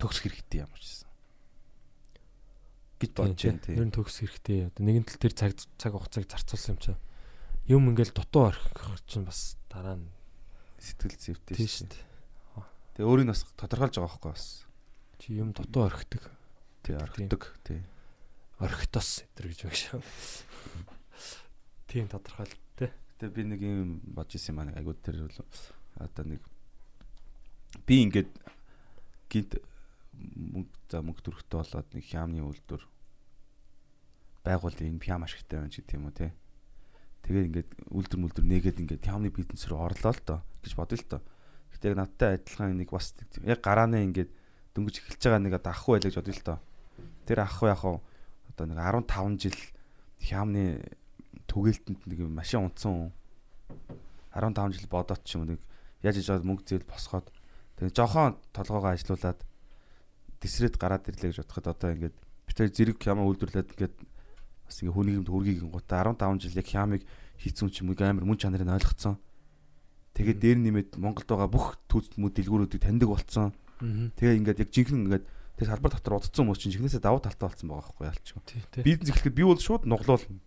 төгсөх 0.00 0.24
хэрэгтэй 0.24 0.64
ямар 0.64 0.80
ч 0.80 0.88
гэсэн. 0.88 1.10
гэж 3.00 3.10
бодож 3.12 3.40
байна 3.44 3.60
тий. 3.60 3.76
Ер 3.76 3.84
нь 3.84 3.92
төгс 3.92 4.16
хэрэгтэй. 4.24 4.58
Одоо 4.72 4.82
нэгэн 4.88 5.04
тал 5.04 5.20
тэр 5.20 5.34
цаг 5.36 5.52
цаг 5.76 5.92
хугацааг 5.92 6.24
зарцуулсан 6.24 6.72
юм 6.72 6.80
чинь. 6.80 7.00
Юм 7.68 7.92
ингээл 7.92 8.16
дутуу 8.16 8.48
орхих 8.48 8.72
чинь 9.04 9.28
бас 9.28 9.60
дараа 9.68 10.00
нь 10.00 10.08
Сэтгэл 10.80 11.12
зүйтэй 11.12 11.60
тийм 11.60 11.68
шүү 11.68 11.88
дээ. 11.92 12.04
Тэгээ 12.96 13.04
өөрийг 13.04 13.28
бас 13.28 13.44
тодорхойлж 13.60 14.00
байгаа 14.00 14.08
байхгүй 14.16 14.32
бас. 14.32 14.64
Чи 15.20 15.36
юм 15.36 15.52
дутуу 15.52 15.84
орхидог. 15.84 16.24
Тий 16.80 16.96
орхидог 16.96 17.42
тий. 17.68 17.84
Орхитос 18.56 19.28
өдр 19.28 19.52
гэж 19.52 19.60
байна 19.68 19.76
шүү. 19.76 20.00
Тийм 21.84 22.08
тодорхойл 22.08 22.56
тэ. 22.80 22.96
Тэгээ 23.20 23.36
би 23.36 23.42
нэг 23.44 23.60
юм 23.60 24.00
бодож 24.08 24.40
исэн 24.40 24.56
юм 24.56 24.64
аа 24.64 24.72
айгуу 24.72 24.96
тэр 24.96 25.28
бол 25.28 25.44
одоо 26.00 26.24
нэг 26.24 26.40
би 27.84 28.00
ингээд 28.08 28.32
гинт 29.30 29.52
мөнгө 30.20 30.74
за 30.90 31.00
мөнгө 31.06 31.22
төрөхтэй 31.22 31.58
болоод 31.62 31.88
нэг 31.94 32.04
хямны 32.04 32.42
үйлдвэр 32.42 32.82
байгуул 34.44 34.76
энэ 34.76 35.00
хям 35.00 35.24
ашигтай 35.24 35.60
байна 35.62 35.70
ч 35.70 35.80
гэдэг 35.80 35.96
юм 35.96 36.10
уу 36.10 36.16
те. 36.16 36.34
Тэгээд 37.24 37.48
ингээд 37.48 37.70
үйлдвэр 37.94 38.20
мүлдвэр 38.20 38.46
нээгээд 38.50 38.80
ингээд 38.82 39.06
хямны 39.06 39.30
бизнес 39.30 39.64
рүү 39.68 39.78
орлоо 39.78 40.12
л 40.12 40.22
доо 40.26 40.38
гэж 40.64 40.72
бодъё 40.74 40.98
л 40.98 41.08
доо. 41.08 41.20
Гэтэ 41.76 41.88
яг 41.92 41.96
надтай 41.96 42.28
адилхан 42.40 42.74
нэг 42.74 42.90
бас 42.90 43.14
яг 43.44 43.60
гарааны 43.60 44.02
ингээд 44.08 44.30
дөнгөж 44.74 44.94
эхэлж 44.98 45.22
байгаа 45.22 45.44
нэг 45.44 45.54
одоо 45.60 45.72
ахгүй 45.72 45.92
байлаа 46.00 46.08
гэж 46.10 46.16
бодъё 46.18 46.34
л 46.34 46.46
доо. 46.48 46.58
Тэр 47.28 47.38
ахгүй 47.44 47.68
яг 47.70 47.82
одоо 47.84 48.64
нэг 48.66 48.78
15 48.80 49.38
жил 49.38 49.58
хямны 50.20 50.82
түгээлтэнд 51.46 52.00
нэг 52.08 52.18
машин 52.28 52.66
унтсан 52.66 53.12
15 54.34 54.74
жил 54.74 54.88
бодоод 54.88 55.22
ч 55.24 55.36
юм 55.36 55.46
нэг 55.46 55.60
яаж 56.02 56.20
иж 56.20 56.28
аваад 56.30 56.48
мөнгө 56.48 56.64
зээл 56.66 56.88
босгоод 56.88 57.28
тэгээ 57.80 57.96
жоохон 57.96 58.36
толгоогоо 58.52 58.92
ажилуулад 58.92 59.40
тесрээд 60.36 60.76
гараад 60.76 61.08
ирлээ 61.08 61.32
гэж 61.32 61.38
бодоход 61.40 61.66
одоо 61.72 61.88
ингээд 61.96 62.16
бид 62.44 62.56
хоёр 62.60 62.72
зэрэг 62.76 62.98
хямаа 63.00 63.24
үйлдвэрлээд 63.24 63.72
ингээд 63.72 63.96
бас 64.68 64.76
ингээ 64.84 64.92
хүний 64.92 65.16
юмд 65.16 65.32
үргийг 65.32 65.64
гутаа 65.64 66.12
15 66.12 66.44
жил 66.44 66.60
яг 66.60 66.68
хямыг 66.68 67.02
хийцэн 67.40 67.72
ч 67.72 67.80
юм 67.80 67.96
уу 67.96 68.00
амар 68.04 68.28
мөн 68.28 68.36
чанарыг 68.36 68.68
ойлгоцсон. 68.68 69.16
Тэгээд 70.12 70.38
дээр 70.44 70.58
нэмээд 70.60 70.90
Монголд 71.00 71.24
байгаа 71.24 71.48
бүх 71.48 71.80
түүцмүүд 71.88 72.34
дэлгүүрүүдийг 72.36 72.82
таньдаг 72.84 73.08
болцсон. 73.08 73.56
Тэгээ 73.80 74.36
ингээд 74.44 74.60
яг 74.60 74.70
жинхэнэ 74.76 75.00
ингээд 75.08 75.24
тэр 75.56 75.68
салбар 75.72 75.92
дотор 75.96 76.20
удцсан 76.20 76.44
хүмүүс 76.44 76.60
чинь 76.60 76.72
жинхнээсээ 76.76 77.00
давуу 77.00 77.24
талтай 77.24 77.48
болсон 77.48 77.68
байгаа 77.72 77.88
байхгүй 77.88 78.06
ялч. 78.12 78.26
Бизнес 78.84 79.08
эхлэхэд 79.08 79.38
би 79.40 79.44
бол 79.48 79.56
шууд 79.56 79.88
нуглуулна. 79.88 80.40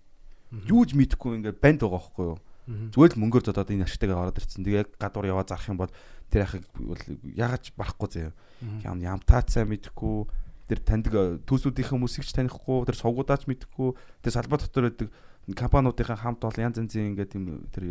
Юу 0.69 0.85
ч 0.85 0.93
мэдэхгүй 0.93 1.41
ингээд 1.41 1.57
банд 1.57 1.81
байгаа 1.81 1.97
байхгүй 1.97 2.25
юу? 2.29 2.37
Зүгээр 2.67 3.13
л 3.15 3.21
мөнгөөр 3.21 3.43
зодоод 3.43 3.71
энэ 3.71 3.85
аштайгаа 3.87 4.31
ороод 4.31 4.39
ирсэн. 4.39 4.63
Тэгээ 4.63 4.81
яг 4.87 4.89
гадуур 4.95 5.27
яваа 5.27 5.43
зарах 5.43 5.67
юм 5.67 5.79
бол 5.81 5.91
тэр 6.31 6.47
ахыг 6.47 6.63
бол 6.79 7.01
яагаад 7.35 7.63
барахгүй. 7.75 8.31
Мгм. 8.63 8.79
Ям 8.87 8.97
ямтаацаа 9.03 9.67
мэдэхгүй 9.67 10.17
тэр 10.71 10.79
таньдаг 10.79 11.43
түүсүүдийн 11.43 11.91
хүмүүсийг 11.91 12.23
ч 12.23 12.31
танихгүй 12.31 12.87
тэр 12.87 12.95
сувгуудаач 12.95 13.43
мэдэхгүй 13.51 13.89
тэр 14.23 14.31
салбар 14.31 14.63
дотор 14.63 14.87
байдаг 14.87 15.09
компаниудынхаа 15.51 16.15
хамт 16.15 16.39
бол 16.39 16.55
янз 16.55 16.79
янзын 16.79 17.11
ингээд 17.11 17.35
юм 17.35 17.67
тэр 17.67 17.83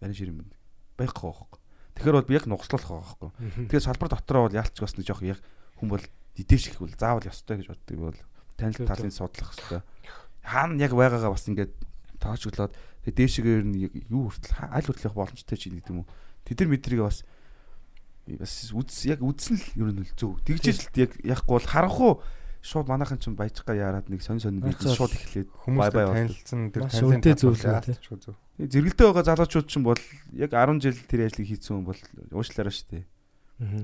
ярин 0.00 0.16
шир 0.16 0.32
юм 0.32 0.48
байхгүй 0.96 1.28
байхгүй. 1.28 1.60
Тэгэхээр 2.00 2.16
бол 2.16 2.30
би 2.32 2.34
яг 2.40 2.44
байгаа 2.48 2.96
байхгүй. 3.04 3.30
Тэгэхээр 3.68 3.86
салбар 3.92 4.08
дотроо 4.08 4.42
бол 4.48 4.56
яалч 4.56 4.76
бас 4.80 4.96
нэг 4.96 5.04
жоох 5.04 5.20
яг 5.20 5.38
хүн 5.76 5.88
бол 5.92 6.04
дидээш 6.32 6.72
их 6.72 6.80
бол 6.80 6.94
заавал 6.96 7.28
ёстой 7.28 7.60
гэж 7.60 7.68
боддог 7.68 7.98
бол 8.00 8.18
танил 8.56 8.88
талын 8.88 9.12
судлах 9.12 9.52
хэрэгтэй. 9.52 9.82
Хаана 10.48 10.80
яг 10.80 10.96
байгаагаа 10.96 11.36
бас 11.36 11.44
ингээд 11.44 11.76
тоочглоод 12.18 12.72
тэгээ 13.08 13.16
дээшгээр 13.16 13.64
нь 13.64 13.76
яг 13.88 13.92
юу 14.12 14.28
хүртэл 14.28 14.52
аль 14.68 14.84
хүртэл 14.84 15.08
явах 15.08 15.18
боломжтой 15.32 15.56
ч 15.56 15.72
гэдэг 15.72 15.88
юм 15.88 16.04
уу. 16.04 16.08
Тэд 16.44 16.60
нар 16.60 16.70
мэдрийг 16.76 17.00
бас 17.08 17.24
бас 18.28 18.54
үз 18.76 19.08
яг 19.08 19.24
үзсэн 19.24 19.56
л 19.56 19.88
ер 19.88 19.90
нь 19.96 20.04
л 20.04 20.12
зөв. 20.12 20.36
Тэгжээс 20.44 20.92
л 20.92 21.00
яг 21.08 21.16
яахгүй 21.24 21.54
бол 21.56 21.64
харанхуу 21.72 22.12
шууд 22.60 22.90
манайхан 22.92 23.16
ч 23.16 23.32
баяжгаа 23.32 23.72
яарад 23.78 24.12
нэг 24.12 24.20
сонь 24.20 24.42
сонь 24.42 24.60
Байцаал. 24.60 24.92
шууд 24.92 25.14
эхлээд 25.16 25.48
Хүмүүстэй 25.48 25.94
бай 25.96 26.04
бай 26.04 26.26
танилцсан 26.28 26.60
тэр 26.68 26.82
танилцсан 26.84 27.38
зүйл 27.40 28.20
зөв. 28.20 28.36
Зэрэгэлдээ 28.58 29.06
байгаа 29.08 29.24
залуучууд 29.32 29.66
ч 29.70 29.72
юм 29.78 29.84
бол 29.88 30.02
яг 30.36 30.50
10 30.52 30.82
жил 30.82 30.98
тэр 31.08 31.20
ажлыг 31.24 31.46
хийсэн 31.48 31.72
хүн 31.80 31.86
бол 31.88 32.00
уушлаараа 32.34 32.74
шүү 32.74 32.88
дээ. 32.92 33.04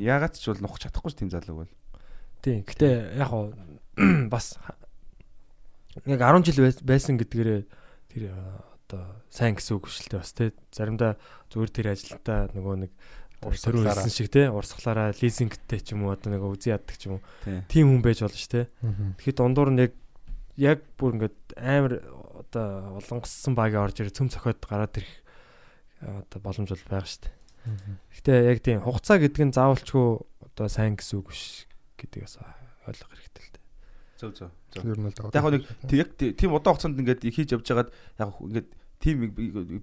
Яагаад 0.03 0.35
ч 0.37 0.45
бол 0.51 0.61
нухах 0.61 0.83
чадахгүй 0.83 1.09
ш 1.09 1.15
тийм 1.17 1.31
залуу 1.33 1.57
бол. 1.65 1.73
Тийм. 2.43 2.67
Гэтэ 2.67 3.15
яг 3.17 3.29
хоо 3.31 3.55
бас 4.35 4.59
яг 6.05 6.21
10 6.21 6.45
жил 6.45 6.67
байс- 6.67 6.83
байсан 6.83 7.17
гэдгээрээ 7.17 7.61
тэр 8.11 8.23
одоо 8.95 9.03
сайн 9.35 9.59
гэсэн 9.59 9.75
үг 9.75 9.91
шүү 9.91 10.15
дээ 10.15 10.23
бас 10.23 10.33
тий. 10.33 10.55
Заримдаа 10.71 11.19
зүгээр 11.51 11.71
тэр 11.75 11.89
ажилтаа 11.91 12.55
нөгөө 12.55 12.77
нэг 12.87 12.93
Урсгалаараа. 13.43 14.07
хэлсэн 14.07 14.15
шиг 14.15 14.29
тий. 14.31 14.47
Урсгалаараа 14.49 15.13
лизингтэй 15.19 15.81
ч 15.83 15.93
юм 15.93 16.07
уу 16.07 16.15
одоо 16.15 16.31
нэг 16.31 16.43
үзий 16.47 16.73
яддаг 16.73 16.97
ч 16.97 17.11
юм 17.11 17.19
уу. 17.19 17.23
Тийм. 17.69 17.91
Хүн 17.91 18.03
байж 18.07 18.23
болно 18.23 18.39
ш 18.39 18.47
тий. 18.47 18.65
Тэгэхэд 19.19 19.39
дундуур 19.43 19.71
нь 19.75 19.83
яг 19.83 19.93
яг 20.57 20.79
бүр 20.97 21.19
ингээд 21.19 21.39
амар 21.59 21.93
одоо 22.39 23.03
олонгоссон 23.03 23.59
багийн 23.59 23.83
орж 23.83 23.99
ирээ 23.99 24.15
цөм 24.15 24.31
цохиод 24.31 24.63
гараад 24.63 24.95
ирэх 24.97 25.15
э, 26.01 26.23
одоо 26.23 26.39
боломж 26.41 26.71
бол 26.71 26.87
байгаа 26.87 27.11
шүү 27.11 27.23
дээ. 27.27 27.35
Мгм. 27.65 27.95
Гэтэ 28.15 28.33
яг 28.55 28.59
тийм 28.63 28.79
хугацаа 28.87 29.19
гэдэг 29.19 29.43
нь 29.51 29.57
заавалчгүй 29.57 30.07
одоо 30.55 30.67
сайн 30.71 30.95
гэсэн 30.95 31.19
үг 31.21 31.35
биш 31.35 31.67
гэдэг 31.99 32.23
бас 32.23 32.39
ойлгох 32.87 33.11
хэрэгтэй 33.11 33.43
л 33.43 33.53
дээ. 33.59 33.65
Зөв 34.21 34.31
зөв. 34.39 34.51
Зөв. 34.71 34.83
Яг 35.35 35.45
нэг 35.51 35.65
яг 35.91 36.11
тийм 36.15 36.55
удаан 36.55 36.79
хугацаанд 36.79 37.03
ингээд 37.03 37.25
хийж 37.25 37.51
явж 37.51 37.67
байгаад 37.67 37.91
яг 37.91 38.31
ингээд 38.39 38.69
тийм 39.05 39.29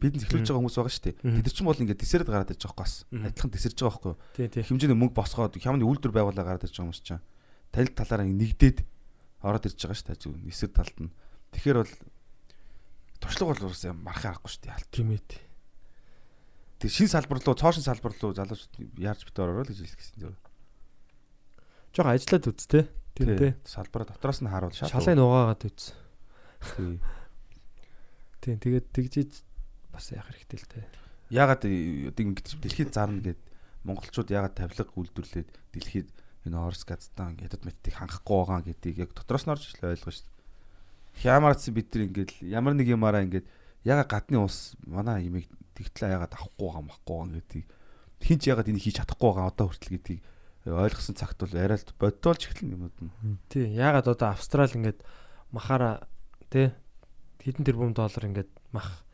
бизнес 0.01 0.25
эхлүүлж 0.25 0.49
байгаа 0.49 0.61
хүмүүс 0.65 0.77
байгаа 0.81 0.93
шүү 0.97 1.05
дээ. 1.05 1.15
Тэд 1.21 1.45
нар 1.45 1.53
ч 1.53 1.59
юм 1.61 1.69
бол 1.69 1.77
ингээд 1.77 2.01
тесрээд 2.01 2.29
гараад 2.33 2.53
иж 2.57 2.65
байгаа. 2.65 2.89
Мгм. 2.89 3.25
Адилхан 3.29 3.53
тесэрж 3.53 3.77
байгаа 3.85 4.17
тий. 4.33 4.65
Хэмжээний 4.65 4.97
мөнгө 4.97 5.13
босгоод 5.13 5.53
хямны 5.61 5.85
үйлдвэр 5.85 6.15
байгуулалаа 6.17 6.57
гараад 6.57 6.65
иж 6.65 6.73
байгаа 6.73 6.89
хүмүүс 6.89 7.05
чинь 7.05 7.21
танил 7.69 7.93
талаараа 7.93 8.25
нэгдээд 8.25 8.77
ороод 9.45 9.65
ирж 9.69 9.77
байгаа 9.77 9.97
шүү 10.01 10.07
дээ. 10.09 10.21
Зөв 10.25 10.33
эсрэг 10.49 10.73
талд 10.73 10.97
нь. 10.97 11.13
Тэгэхээр 11.53 11.77
бол 11.85 11.93
туршлага 13.21 13.49
бол 13.53 13.65
уусаа 13.69 13.93
мархаа 13.93 14.33
арахгүй 14.33 14.49
шүү 14.49 14.63
дээ. 14.65 14.89
Тийм 14.89 15.13
ээ. 15.13 15.21
Тэг 16.81 16.89
шин 16.89 17.05
салбар 17.05 17.37
руу, 17.37 17.53
цоошин 17.53 17.85
салбар 17.85 18.17
руу 18.17 18.33
залуучууд 18.33 18.97
яарч 18.97 19.21
битээ 19.29 19.45
ороо 19.45 19.61
л 19.61 19.69
гэж 19.69 19.85
хэлсэн 19.85 20.17
зөв. 20.17 20.33
Жог 21.93 22.09
ажиллаад 22.09 22.49
үз 22.49 22.65
те. 22.65 22.89
Тийм 23.13 23.37
те. 23.37 23.53
Салбараа 23.69 24.09
дотроос 24.09 24.41
нь 24.41 24.49
харуул 24.49 24.73
шал. 24.73 24.89
Шалыг 24.89 25.13
нугаагаад 25.13 25.61
үз. 25.69 25.93
Тий. 26.73 26.97
Тийм 28.41 28.57
тэгээд 28.57 28.87
тэгжиж 28.89 29.31
бас 29.93 30.09
яах 30.11 30.27
хэрэгтэй 30.33 30.59
л 30.59 30.67
те. 30.67 30.81
Ягаад 31.29 31.63
ингэж 31.65 32.57
дэлхийд 32.57 32.91
зарна 32.91 33.21
гэд 33.21 33.39
монголчууд 33.85 34.33
ягаад 34.33 34.57
тавилга 34.57 34.89
үйлдвэрлээд 34.97 35.49
дэлхийд 35.77 36.09
энэ 36.49 36.57
Орос 36.57 36.83
Казахстан 36.83 37.37
ядад 37.37 37.61
мэттийг 37.61 37.95
хангахгүй 38.01 38.37
байгаа 38.41 38.65
гэдгийг 38.65 38.97
яг 39.05 39.11
дотроос 39.13 39.45
нь 39.45 39.53
орж 39.53 39.69
ил 39.77 39.93
ойлгоо 39.93 40.09
шүү 40.09 40.25
дээ. 40.25 41.21
Хямарц 41.21 41.69
бид 41.69 41.93
нар 41.93 42.03
ингээд 42.09 42.31
ямар 42.41 42.73
нэг 42.73 42.87
юмараа 42.89 43.21
ингээд 43.21 43.45
ягаад 43.85 44.09
гадны 44.09 44.37
улс 44.41 44.73
манай 44.89 45.29
имийг 45.29 45.45
тэгтлээ 45.77 46.17
ягаад 46.17 46.33
авахгүй 46.33 46.65
байгаа 46.65 46.83
махгүй 46.89 47.13
байгаа 47.13 47.37
гэдгийг 47.37 47.67
хин 48.21 48.39
ч 48.41 48.43
ягаад 48.49 48.69
энийг 48.69 48.85
хийж 48.85 48.97
чадахгүй 49.01 49.29
байгаа 49.29 49.53
одоо 49.53 49.67
хүртэл 49.69 49.93
гэдгийг 49.97 50.21
ойлгосон 50.65 51.17
цагт 51.17 51.37
бол 51.41 51.57
арай 51.57 51.77
л 51.77 51.97
бодтолж 51.97 52.41
эхлэн 52.49 52.73
юмуд 52.77 52.95
нь. 53.01 53.37
Тий. 53.49 53.65
Ягаад 53.73 54.09
одоо 54.09 54.29
Австрал 54.29 54.69
ингээд 54.69 55.01
махаараа 55.49 56.05
тий 56.53 56.69
хэдэн 57.41 57.65
тэрбум 57.65 57.93
доллар 57.97 58.25
ингээд 58.29 58.51
мах 58.71 59.05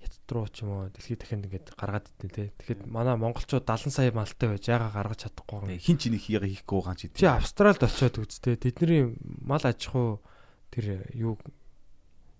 хятад 0.00 0.30
руу 0.30 0.46
ч 0.48 0.62
юм 0.62 0.70
уу 0.70 0.88
дэлхийд 0.94 1.20
дахинд 1.20 1.46
ингээд 1.46 1.66
гаргаад 1.74 2.06
идэв 2.06 2.30
тий. 2.30 2.48
Тэгэхэд 2.54 2.86
манай 2.86 3.16
монголчууд 3.18 3.66
70 3.66 3.90
сая 3.90 4.12
малтай 4.14 4.48
байж 4.48 4.64
яага 4.70 4.94
гаргаж 4.94 5.26
чадахгүй 5.26 5.58
юм. 5.66 5.82
Хин 5.82 5.98
ч 5.98 6.08
энийг 6.08 6.24
яга 6.30 6.46
хийхгүй 6.46 6.78
байгаа 6.78 6.96
ч 6.96 7.02
Чи 7.10 7.26
Австралид 7.26 7.82
очиод 7.82 8.16
үзтээ 8.22 8.54
тэдний 8.60 9.18
мал 9.42 9.64
аж 9.64 9.80
ахуй 9.90 10.22
тэр 10.70 11.10
юу 11.16 11.34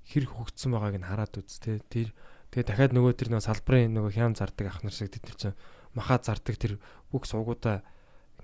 хэр 0.07 0.25
хөгжсөн 0.31 0.71
байгааг 0.71 0.97
нь 1.03 1.09
хараад 1.09 1.35
үзтээ. 1.35 1.83
Тэр 1.91 2.09
тэгээ 2.55 2.67
дахиад 2.71 2.93
нөгөө 2.95 3.13
тэр 3.19 3.29
нөгөө 3.35 3.47
салбарын 3.51 3.95
нөгөө 3.99 4.13
хям 4.15 4.33
зардаг 4.39 4.67
ах 4.71 4.81
нар 4.87 4.95
шиг 4.95 5.11
тэд 5.11 5.27
нар 5.27 5.37
чинь 5.37 5.59
махаа 5.99 6.23
зардаг 6.23 6.55
тэр 6.55 6.79
бүх 7.11 7.27
суугуудаа 7.27 7.83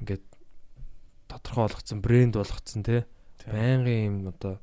ингээд 0.03 0.27
тодорхой 1.31 1.71
болгоцсон 1.71 2.03
брэнд 2.03 2.35
болгоцсон 2.35 2.83
тий. 2.83 3.07
Байнгын 3.47 4.03
юм 4.03 4.17
одоо 4.35 4.59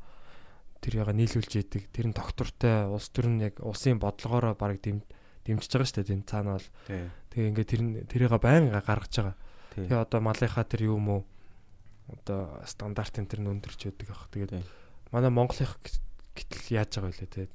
тэр 0.79 1.03
яга 1.03 1.13
нийлүүлж 1.13 1.51
яадаг 1.59 1.83
тэр 1.91 2.05
нь 2.09 2.15
доктортой 2.15 2.87
улс 2.87 3.11
төр 3.11 3.27
нь 3.27 3.43
яг 3.43 3.59
улсын 3.59 3.99
бодлогоороо 3.99 4.55
баг 4.55 4.79
дэм 4.79 5.03
дэмжиж 5.43 5.71
байгаа 5.71 5.87
шүү 5.87 5.97
дээ 6.03 6.09
тийм 6.11 6.23
цаана 6.23 6.55
бол. 6.55 6.69
Тэгээ 7.31 7.49
ингээд 7.51 7.69
тэр 7.69 7.81
нь 7.83 7.91
тэрийг 8.07 8.33
байнга 8.39 8.81
гаргаж 8.83 9.13
байгаа. 9.15 9.35
Тэгээ 9.75 9.99
одоо 9.99 10.19
малынхаа 10.23 10.65
тэр 10.65 10.87
юу 10.87 10.97
юм 10.97 11.07
уу 11.09 11.21
одоо 12.07 12.63
стандартын 12.65 13.27
тэр 13.27 13.43
нь 13.43 13.51
өндөрч 13.51 13.91
яадаг 13.91 14.09
ах. 14.09 14.31
Тэгээд 14.31 14.51
манай 15.11 15.31
Монголынх 15.31 15.77
гэтэл 16.35 16.79
яаж 16.79 16.95
байгаа 16.95 17.11
вэ 17.11 17.27
те 17.27 17.49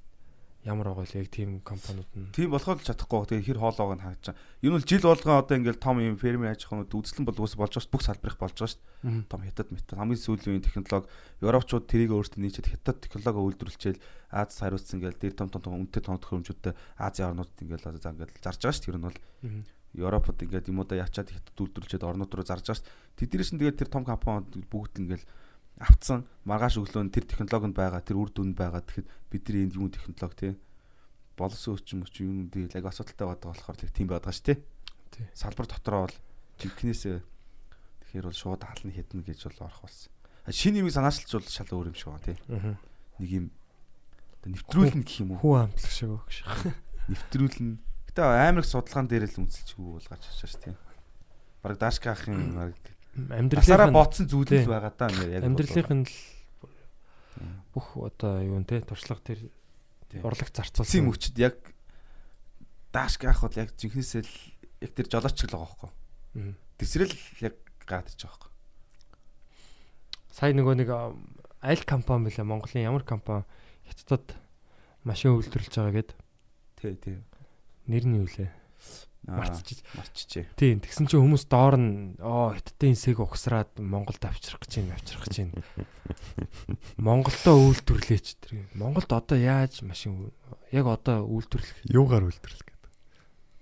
ямар 0.64 0.96
байгаа 0.96 1.04
вэ 1.04 1.20
яг 1.20 1.28
тийм 1.28 1.60
компаниуд 1.60 2.08
нь 2.16 2.32
Тийм 2.32 2.48
болохоор 2.48 2.80
л 2.80 2.88
чадахгүй. 2.88 3.28
Тэгээ 3.28 3.48
хэр 3.52 3.60
хоолоог 3.60 4.00
нь 4.00 4.04
байгаа. 4.04 4.32
Энэ 4.64 4.74
бол 4.80 4.88
жил 4.88 5.04
болгоо 5.04 5.36
одоо 5.44 5.56
ингээл 5.60 5.84
том 5.84 6.00
юм 6.00 6.16
фермер 6.16 6.56
аж 6.56 6.64
ахуйнууд 6.64 6.88
үзлэн 6.88 7.28
бол 7.28 7.44
үс 7.44 7.52
болж 7.52 7.76
байгаа 7.76 7.92
бүх 7.92 8.02
салбарыг 8.02 8.40
болж 8.40 8.56
байгаа 8.56 8.72
шүү. 8.72 9.28
Том 9.28 9.40
хятад 9.44 9.68
метад 9.68 10.00
хамгийн 10.00 10.24
сүүлийн 10.24 10.64
технологи 10.64 11.12
Европчууд 11.44 11.84
тэрийг 11.84 12.16
өөрсдөө 12.16 12.40
нийцээд 12.40 12.72
хятад 12.72 12.96
технологи 13.04 13.44
үйлдвэрлэжэл 13.44 14.00
Аз 14.34 14.58
хариуцсан 14.58 14.98
ингээл 14.98 15.20
дээр 15.20 15.34
том 15.36 15.52
том 15.52 15.78
үнэтэй 15.84 16.02
том 16.02 16.18
төхөөрөмжүүдтэй 16.18 16.74
Азийн 16.98 17.36
орнуудад 17.36 17.60
ингээл 17.60 17.88
одоо 17.92 18.10
ингээл 18.10 18.42
зарж 18.42 18.60
байгаа 18.64 18.74
шүү. 18.74 18.86
Тэр 18.88 18.98
нь 18.98 19.06
бол 19.06 19.18
Европод 19.94 20.42
ингээд 20.42 20.70
юмудаа 20.74 21.06
ячаад 21.06 21.30
хятад 21.30 21.54
үйлдвэрлэжээд 21.54 22.02
орнууд 22.02 22.34
руу 22.34 22.42
зарж 22.42 22.66
байгаа 22.66 22.82
шүү. 22.82 22.90
Тэднэрээс 23.14 23.50
нь 23.54 23.60
тэгээд 23.62 23.78
тэр 23.78 23.90
том 23.94 24.02
компаниуд 24.02 24.66
бүгд 24.66 24.98
ингээл 25.06 25.24
автсан 25.78 26.26
маргааш 26.46 26.78
өглөө 26.78 27.10
тэр 27.10 27.24
технологинд 27.26 27.74
байгаа 27.74 28.02
тэр 28.02 28.18
үр 28.20 28.30
дүнд 28.30 28.54
байгаа 28.54 28.82
тэгэхэд 28.86 29.08
бидний 29.30 29.66
энд 29.66 29.74
юм 29.74 29.90
технологи 29.90 30.38
тий 30.38 30.52
боловсон 31.34 31.74
өчм 31.74 32.06
өч 32.06 32.22
юм 32.22 32.46
дээ 32.46 32.78
яг 32.78 32.86
асуудалтай 32.86 33.26
байдаг 33.26 33.50
болохоор 33.50 33.74
л 33.74 33.96
тийм 33.96 34.06
байдаг 34.06 34.30
ш 34.30 34.40
тий. 34.46 34.58
Салбар 35.34 35.66
дотроо 35.66 36.06
бол 36.06 36.16
жинкнээсээ 36.62 37.18
тэгэхээр 38.06 38.26
бол 38.30 38.38
шууд 38.38 38.62
хална 38.62 38.94
хитнэ 38.94 39.26
гэж 39.26 39.50
бол 39.50 39.66
орох 39.66 39.82
болсон. 39.82 40.10
Шинэ 40.46 40.78
юмыг 40.86 40.94
санаачлж 40.94 41.30
бол 41.34 41.50
шал 41.50 41.70
өөр 41.74 41.90
юм 41.90 41.98
шиг 41.98 42.10
байна 42.14 42.22
тий 42.22 42.38
нэг 43.18 43.30
юм 43.30 43.46
нэвтрүүлнэ 44.46 45.02
гэх 45.02 45.18
юм 45.26 45.34
уу? 45.34 45.42
Хүү 45.42 45.54
амтлах 45.58 45.90
шиг 45.90 46.10
өгш 46.14 46.38
нэвтрүүлнэ 47.10 47.82
гэтээ 48.14 48.26
амар 48.46 48.62
их 48.62 48.70
судалгаан 48.70 49.10
дээр 49.10 49.26
л 49.26 49.40
үнсэлчихгүй 49.42 49.90
бол 49.98 50.06
гарч 50.06 50.22
ирж 50.30 50.42
ш 50.46 50.54
тий 50.62 50.74
бараг 51.62 51.78
дашка 51.80 52.12
ахын 52.12 52.54
бараг 53.14 53.38
амьдралаараа 53.38 53.90
ботсон 53.94 54.26
зүйл 54.26 54.50
л 54.50 54.70
байгаа 54.70 54.92
даа 54.94 55.10
ингээ 55.10 55.34
яг 55.38 55.44
амьдралынх 55.46 55.90
нь 55.94 56.06
л 56.06 56.14
бүх 57.74 57.86
одоо 57.98 58.42
юу 58.42 58.58
нэ 58.62 58.86
туршлага 58.86 59.22
тэр 59.22 59.40
урлаг 60.22 60.50
зарцуулсан 60.54 61.02
юм 61.02 61.10
өчд 61.10 61.34
яг 61.38 61.58
даашк 62.94 63.26
яах 63.26 63.42
бол 63.42 63.58
яг 63.58 63.74
жинхнээсээ 63.74 64.22
л 64.22 64.34
яг 64.86 64.90
тэр 64.94 65.06
жолооч 65.10 65.38
л 65.42 65.50
байгаа 65.50 65.66
байхгүй. 65.66 65.90
Тэсрэл 66.78 67.14
яг 67.42 67.54
гараад 67.82 68.10
иж 68.14 68.22
байгаа 68.22 68.38
байхгүй. 68.38 68.52
Сая 70.30 70.54
нөгөө 70.54 70.74
нэг 70.78 70.90
аль 70.94 71.84
компани 71.86 72.30
бэлээ 72.30 72.46
Монголын 72.46 72.86
ямар 72.86 73.02
компани 73.02 73.42
хятадд 73.90 74.38
машин 75.02 75.34
үйлдвэрлэж 75.34 75.74
байгаа 75.74 75.94
гэд. 75.98 76.10
Тий, 76.78 76.94
тий. 76.98 77.18
Нэр 77.90 78.04
нь 78.06 78.18
юу 78.22 78.28
лээ? 78.30 78.50
Марцчих 79.26 79.80
марччихээ. 79.96 80.52
Тийм 80.56 80.80
тэгсэн 80.84 81.08
чинь 81.08 81.24
хүмүүс 81.24 81.48
доор 81.48 81.76
нь 81.80 82.20
оо 82.20 82.52
хятадын 82.52 82.92
хэсэг 82.92 83.20
угсраад 83.20 83.72
Монголд 83.80 84.20
авчрах 84.20 84.60
гэж 84.60 84.72
юм 84.84 84.92
авчрах 84.92 85.24
гэж 85.24 85.36
юм. 85.48 85.50
Монголдоо 87.00 87.56
үйлдвэрлээч 87.72 88.26
тэр. 88.44 88.68
Монголд 88.76 89.08
одоо 89.08 89.38
яаж 89.40 89.80
машин 89.80 90.32
яг 90.68 90.86
одоо 90.86 91.24
үйлдвэрлэх 91.24 91.88
юугаар 91.88 92.28
үйлдвэрлэх 92.28 92.68
гэдэг. 92.68 92.92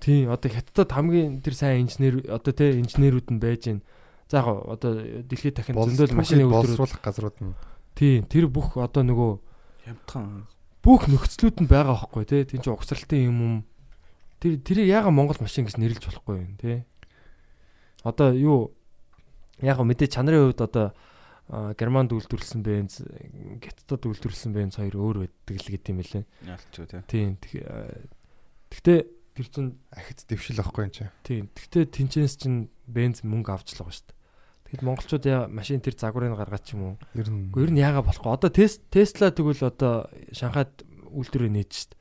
Тийм 0.03 0.31
одоо 0.35 0.51
хятадд 0.51 0.91
хамгийн 0.91 1.39
тэр 1.47 1.55
сайн 1.55 1.87
инженер 1.87 2.27
одоо 2.27 2.53
те 2.53 2.75
инженерүүд 2.83 3.29
нь 3.31 3.43
байж 3.43 3.71
гин. 3.71 3.87
За 4.27 4.43
яг 4.43 4.67
одоо 4.67 4.99
дэлхийд 5.23 5.63
дахин 5.63 5.79
зөндөл 5.79 6.19
машины 6.19 6.51
үйлдвэрлэх 6.51 6.99
газрууд 6.99 7.39
нь. 7.39 7.55
Тийм 7.95 8.27
тэр 8.27 8.51
бүх 8.51 8.75
одоо 8.75 9.07
нөгөө 9.07 9.33
хямдхан 9.87 10.51
бүх 10.83 11.07
нөхцлүүд 11.07 11.63
нь 11.63 11.71
байгаа 11.71 11.95
байхгүй 11.95 12.27
те. 12.27 12.43
Тин 12.43 12.59
чинь 12.59 12.75
угсралтын 12.75 13.31
юм 13.31 13.39
юм 13.39 13.55
Тэр 14.43 14.59
тэр 14.59 14.83
яга 14.83 15.15
Монгол 15.15 15.39
машин 15.39 15.71
гэж 15.71 15.79
нэрлэж 15.79 16.03
болохгүй 16.03 16.35
юм 16.43 16.59
тий. 16.59 16.83
Одоо 18.03 18.35
юу 18.35 18.59
яг 19.63 19.79
мэдээ 19.79 20.11
чанарын 20.11 20.51
хувьд 20.51 20.67
одоо 20.67 20.87
Германд 21.79 22.11
үйлдвэрлсэн 22.11 22.63
бенз, 22.65 23.03
Геттад 23.63 24.03
үйлдвэрлсэн 24.03 24.51
бенз 24.51 24.83
хоёр 24.83 24.99
өөр 24.99 25.17
байдаг 25.23 25.57
л 25.63 25.71
гэдэм 25.71 25.97
билээ. 26.01 26.25
Ялчгүй 26.49 26.87
тий. 26.91 27.03
Тийм. 27.07 27.31
Гэхдээ 28.73 29.01
тэр 29.37 29.47
чин 29.53 29.67
ахиц 29.93 30.25
дэвшил 30.27 30.65
ахгүй 30.65 30.89
юм 30.89 30.93
чи. 30.97 31.05
Тийм. 31.23 31.47
Гэхдээ 31.53 31.85
тэнчэнс 31.93 32.35
чин 32.41 32.73
бенз 32.89 33.21
мөнгө 33.21 33.53
авч 33.53 33.77
л 33.77 33.85
байгаа 33.85 33.95
шүү 33.95 34.07
дээ. 34.11 34.19
Тэгэхэд 34.73 34.87
монголчууд 34.89 35.25
яа 35.29 35.41
машин 35.53 35.85
тэр 35.85 35.95
загварыг 36.01 36.33
гаргаад 36.33 36.65
ч 36.65 36.73
юм 36.73 36.83
уу. 36.83 36.95
Ер 37.13 37.29
нь 37.29 37.53
ер 37.53 37.71
нь 37.71 37.83
яага 37.85 38.01
болохгүй. 38.01 38.33
Одоо 38.33 38.49
Тесла 38.49 39.29
тэгвэл 39.29 39.69
одоо 39.69 40.09
Шанхайд 40.33 40.89
үйлдвэрээ 41.13 41.53
нээж 41.53 41.71
шүү 41.77 41.89
дээ. 41.93 42.01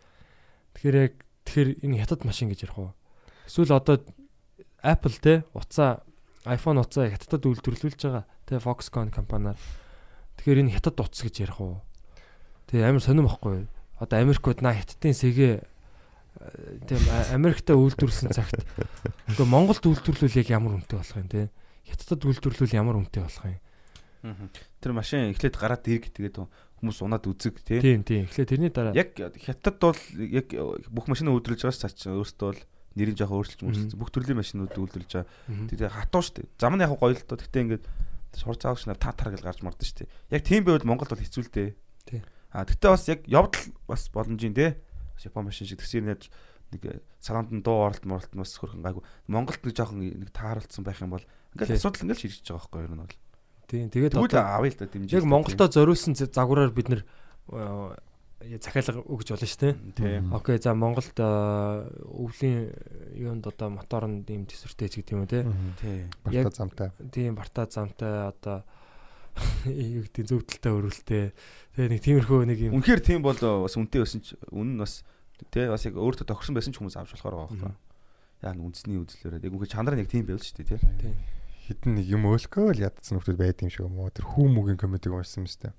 Тэгэхээр 0.80 0.98
яг 1.12 1.14
тэгэхээр 1.46 1.70
энэ 1.86 2.00
хятад 2.04 2.26
машин 2.26 2.50
гэж 2.50 2.70
ярих 2.70 2.78
уу? 2.78 2.92
Эсвэл 3.48 3.76
одоо 3.76 4.02
Apple 4.82 5.18
те 5.22 5.44
уцаа 5.54 6.02
iPhone 6.46 6.82
уцаа 6.82 7.10
хятадд 7.10 7.46
үйлдвэрлүүлж 7.46 8.02
байгаа. 8.02 8.26
Тэ 8.50 8.62
Foxconn 8.62 9.14
компаниар. 9.14 9.58
Тэгэхээр 10.42 10.66
энэ 10.66 10.74
хятад 10.74 10.98
утас 10.98 11.22
гэж 11.22 11.46
ярих 11.46 11.62
уу? 11.62 11.82
Тэгээ 12.72 12.90
амар 12.90 13.04
сонирм 13.06 13.30
байхгүй. 13.30 13.70
Одоо 14.02 14.18
Америкууд 14.18 14.66
наа 14.66 14.74
хятадын 14.74 15.14
сэгээ 15.14 15.54
тийм 16.88 17.02
Америкта 17.36 17.78
үйлдвэрлэсэн 17.78 18.34
цагт 18.34 18.64
үгүй 19.30 19.46
Монголд 19.46 19.84
үйлдвэрлүүл 19.86 20.40
яг 20.42 20.50
ямар 20.50 20.80
үнэтэй 20.80 20.98
болох 20.98 21.18
юм 21.20 21.30
те? 21.30 21.52
Хятадд 21.86 22.26
үйлдвэрлүүл 22.26 22.74
ямар 22.74 22.98
үнэтэй 22.98 23.22
болох 23.22 23.46
юм? 23.46 23.60
Тэр 24.82 24.92
машин 24.96 25.30
эхлээд 25.30 25.60
гараад 25.60 25.86
ирг 25.86 26.10
тэгээд 26.10 26.42
хүмүүс 26.82 27.00
унаад 27.06 27.30
үзэг 27.30 27.62
тий. 27.62 27.80
Тийм 27.80 28.02
тийм. 28.02 28.26
Эхлээд 28.26 28.50
тэрний 28.50 28.74
дараа 28.74 28.98
Яг 28.98 29.14
хятад 29.14 29.78
бол 29.78 30.02
яг 30.18 30.50
бүх 30.90 31.06
машин 31.06 31.30
үйлдвэрлэж 31.30 31.62
байгаа 31.62 31.78
ч 31.78 32.02
цааш 32.02 32.10
өөртөө 32.10 32.48
бол 32.50 32.62
нэрийг 32.98 33.16
жоохон 33.22 33.38
өөрчилж 33.40 33.62
мөрсөн. 33.62 34.02
Бүх 34.02 34.10
төрлийн 34.10 34.42
машинууд 34.42 34.74
үйлдвэрлэж 34.74 35.12
байгаа. 35.14 35.30
Тэгээд 35.70 35.94
хатуу 35.94 36.22
штэ. 36.26 36.50
Зам 36.58 36.76
нь 36.76 36.84
яг 36.84 36.98
гоё 36.98 37.14
л 37.14 37.24
доо. 37.24 37.38
Гэтэ 37.38 37.62
ингээд 37.62 37.86
сур 38.36 38.58
цаагч 38.58 38.90
нар 38.90 39.00
та 39.00 39.14
тар 39.14 39.32
гэж 39.32 39.46
гарч 39.46 39.62
мардсан 39.62 39.88
штэ. 39.88 40.10
Яг 40.34 40.42
тийм 40.44 40.66
байвал 40.66 40.84
Монголд 40.84 41.14
бол 41.14 41.22
хэцүү 41.22 41.44
л 41.46 41.54
дээ. 41.54 41.70
Тий. 42.10 42.22
А 42.52 42.66
гэтэ 42.68 42.88
бас 42.92 43.06
яг 43.08 43.22
явдал 43.30 43.64
бас 43.88 44.10
боломжийн 44.12 44.58
тий. 44.58 44.76
Япон 45.22 45.48
машин 45.48 45.70
шиг 45.70 45.80
тэгсэр 45.80 46.04
нэг 46.04 46.28
нэг 46.74 47.04
саранд 47.22 47.52
нь 47.52 47.64
дуу 47.64 47.88
оролт 47.88 48.04
моролт 48.04 48.32
нь 48.34 48.42
бас 48.42 48.58
хөрхэн 48.58 48.84
гайгүй. 48.84 49.04
Монголд 49.30 49.62
нэг 49.62 49.76
жоохон 49.76 50.02
нэг 50.02 50.32
тааруулсан 50.34 50.84
байх 50.84 51.00
юм 51.00 51.14
бол 51.14 51.26
ингээд 51.56 51.78
асуудал 51.78 52.04
ингээд 52.10 52.22
шийдэж 52.26 52.48
байгаа 52.48 52.60
байхгүй 52.60 52.80
юу 52.82 52.88
ер 52.88 52.96
нь 52.96 53.04
бол. 53.06 53.16
Тийм 53.72 53.88
тэгээд 53.88 54.20
Тэгвэл 54.20 54.28
одоо 54.28 54.44
авъя 54.60 54.72
л 54.76 54.80
да 54.80 54.86
дэмжиж. 54.92 55.16
яг 55.16 55.24
Монголдо 55.24 55.66
зориулсан 55.72 56.14
загвараар 56.20 56.76
бид 56.76 56.92
нэр 56.92 57.02
э, 57.08 57.96
захиалга 58.60 59.02
өгж 59.08 59.32
болно 59.32 59.48
шүү 59.48 59.62
дээ. 59.62 59.74
тийм. 59.96 60.34
Окей 60.36 60.58
за 60.60 60.74
Монголд 60.76 61.16
э, 61.16 61.24
өвлийн 62.04 62.74
юунд 63.16 63.48
одоо 63.48 63.70
мотор 63.70 64.12
нь 64.12 64.26
ийм 64.28 64.44
төсвөртэй 64.44 64.90
ч 64.90 65.00
гэдэг 65.00 65.14
юм 65.16 65.24
уу 65.24 65.32
те. 65.32 65.48
Барта 66.26 66.52
замтай. 66.52 66.90
Тийм 67.12 67.36
барта 67.36 67.68
замтай 67.70 68.28
одоо 68.28 68.68
юу 69.66 70.04
гэдэг 70.04 70.26
зөвдөлтэй 70.28 70.72
өрөлтэй. 70.76 71.26
Тэгээ 71.80 71.92
нэг 71.96 72.02
тиймэрхүү 72.04 72.40
нэг 72.52 72.60
юм 72.68 72.76
Үнэхээр 72.82 73.00
тийм 73.00 73.24
бол 73.24 73.40
бас 73.40 73.78
үнэтэй 73.80 74.02
байсан 74.04 74.20
ч 74.20 74.36
үнэн 74.52 74.76
нь 74.76 74.82
бас 74.84 75.08
тий 75.54 75.66
бас 75.72 75.86
яг 75.88 75.96
өөртөө 75.96 76.28
тохирсон 76.28 76.56
байсан 76.58 76.76
ч 76.76 76.84
хүмүүс 76.84 77.00
авч 77.00 77.16
болохоор 77.16 77.36
байгаа 77.40 77.50
байхгүй. 77.56 77.74
Яг 78.42 78.58
үндэсний 78.60 79.00
үзлээрээ 79.00 79.46
яг 79.48 79.54
үнэхээр 79.56 79.72
чанар 79.72 79.96
нь 79.96 80.04
яг 80.04 80.10
тийм 80.12 80.28
байл 80.28 80.42
шүү 80.42 80.60
дээ 80.60 80.70
тий. 80.76 80.80
тийм 81.00 81.16
хитэн 81.72 81.96
нэг 81.96 82.06
юм 82.12 82.28
өөлгөө 82.28 82.76
л 82.76 82.84
ядсан 82.84 83.24
хүмүүс 83.24 83.40
байд 83.40 83.64
юм 83.64 83.72
шиг 83.72 83.88
юм 83.88 83.98
уу? 84.04 84.12
Тэр 84.12 84.28
хүүмүгийн 84.28 84.80
комедиг 84.80 85.16
уншсан 85.16 85.44
юм 85.44 85.50
шүү 85.50 85.72
дээ. 85.72 85.74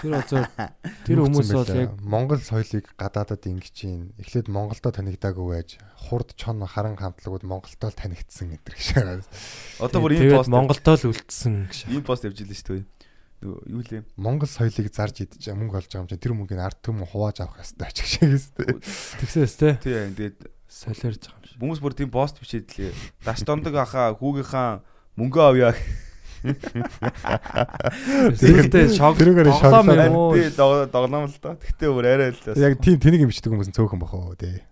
Тэр 0.00 0.16
одоо 0.16 0.48
тэр 1.04 1.20
хүмүүс 1.22 1.52
бол 1.52 1.72
яг 1.76 1.92
Монгол 2.00 2.40
соёлыг 2.40 2.88
гадаадад 2.96 3.44
ингэж 3.44 3.76
юм. 3.84 4.16
Эхлээд 4.16 4.48
Монголдо 4.48 4.88
танигдаагүй 4.92 5.46
байж 5.52 5.76
хурд 6.08 6.32
чон 6.40 6.64
харан 6.64 6.96
хамтлагууд 6.96 7.44
Монголдо 7.44 7.92
л 7.92 7.96
танигдсан 8.00 8.56
гэдэг 8.56 8.76
шиг. 8.80 9.24
Одоо 9.76 10.00
бүр 10.00 10.16
ийм 10.16 10.40
пост 10.40 10.48
Монголдоо 10.48 10.96
л 10.96 11.08
үлдсэн 11.12 11.68
гэж. 11.68 11.92
ийм 11.92 12.02
пост 12.04 12.24
явж 12.24 12.40
илээ 12.40 12.56
шүү 12.56 12.80
дээ. 12.80 12.98
Юу 13.44 13.84
лээ? 13.86 14.02
Монгол 14.16 14.50
соёлыг 14.50 14.90
зарж 14.90 15.22
идэж 15.22 15.52
мөнгө 15.54 15.78
олж 15.78 15.86
байгаа 15.94 16.02
юм 16.02 16.10
чинь 16.10 16.18
тэр 16.18 16.34
мөнгөний 16.34 16.64
ард 16.64 16.82
түмэн 16.82 17.06
хувааж 17.06 17.38
авах 17.46 17.62
ач 17.62 17.96
гişээс 18.02 18.50
тээ. 18.58 18.82
Тэгсээс 19.22 19.54
те 19.62 19.78
Тий, 19.78 19.94
тэгээд 20.10 20.57
солиорж 20.68 21.20
байгаа 21.24 21.40
юм 21.40 21.48
шиг. 21.48 21.56
хүмүүс 21.58 21.80
бүр 21.82 21.94
тийм 21.96 22.10
пост 22.12 22.36
бичээд 22.38 22.68
лээ. 22.76 22.92
Даш 23.24 23.40
дондог 23.48 23.74
ахаа 23.74 24.14
хүүгийнхаа 24.20 24.84
мөнгө 25.16 25.40
авъя. 25.42 25.72
Шог 28.94 29.14
тэрүүгээр 29.18 29.48
тоглоом 29.48 29.88
юм 29.90 30.14
уу? 30.14 30.34
Тий, 30.38 30.50
догноом 30.54 31.26
л 31.26 31.36
доо. 31.42 31.54
Тэгтээ 31.58 31.90
бүр 31.90 32.06
арай 32.06 32.30
л. 32.30 32.40
Яг 32.54 32.78
тийм 32.78 32.98
тэнийг 33.00 33.24
юм 33.26 33.30
бичдэг 33.32 33.50
хүмүүс 33.52 33.72
цөөхөн 33.74 34.00
бахоо 34.02 34.34
тий. 34.38 34.62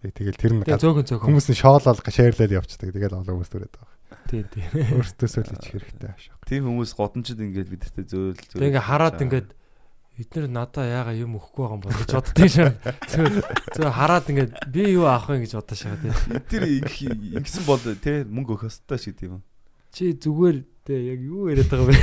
Тэг- 0.00 0.16
Тэгэл 0.16 0.38
тэр 0.40 0.52
нь 0.56 0.64
зөөхөн 0.64 1.04
зөөхөн. 1.04 1.26
хүмүүс 1.28 1.46
нь 1.52 1.60
шоолол 1.60 2.00
шеэрлэл 2.00 2.56
явчихдаг. 2.56 2.88
Тэгэл 2.96 3.16
олон 3.20 3.36
хүмүүс 3.36 3.50
төрөд 3.52 3.74
байгаа. 3.76 3.96
Тий, 4.32 4.42
тий. 4.48 4.64
Өөртөөсөө 4.96 5.42
л 5.44 5.52
ичих 5.60 5.72
хэрэгтэй 5.76 6.08
аашаа. 6.08 6.36
Тийм 6.48 6.62
хүмүүс 6.72 6.90
годончд 6.96 7.36
ингээд 7.36 7.68
бидэртээ 7.68 8.04
зөөл 8.08 8.32
зөөл. 8.38 8.56
Тэгээ 8.56 8.70
ингээ 8.72 8.86
хараад 8.88 9.20
ингээд 9.20 9.48
эдгээр 10.20 10.46
надаа 10.52 10.84
яага 10.84 11.12
юм 11.16 11.40
өгөхгүй 11.40 11.62
байгаа 11.64 11.76
юм 11.76 11.82
бол 11.82 11.96
гэж 11.96 12.10
боддоо 12.12 12.48
шээ. 12.48 12.70
Зөө 13.76 13.90
хараад 13.90 14.26
ингээд 14.28 14.52
би 14.68 14.82
юу 14.94 15.08
авах 15.08 15.32
вэ 15.32 15.42
гэж 15.48 15.52
бодоо 15.56 15.76
шээ 15.80 15.96
тий. 15.96 16.12
Тэр 16.52 16.62
ингэсэн 17.40 17.64
бол 17.64 17.80
те 17.80 18.24
мөнгө 18.28 18.52
өгөх 18.60 18.68
ёстой 18.68 18.98
шиг 19.00 19.16
тийм. 19.16 19.40
Чи 19.90 20.12
зүгээр 20.14 20.56
тий 20.84 21.00
яг 21.16 21.20
юу 21.24 21.48
яриад 21.48 21.72
байгаа 21.72 21.88
вэ? 21.88 21.96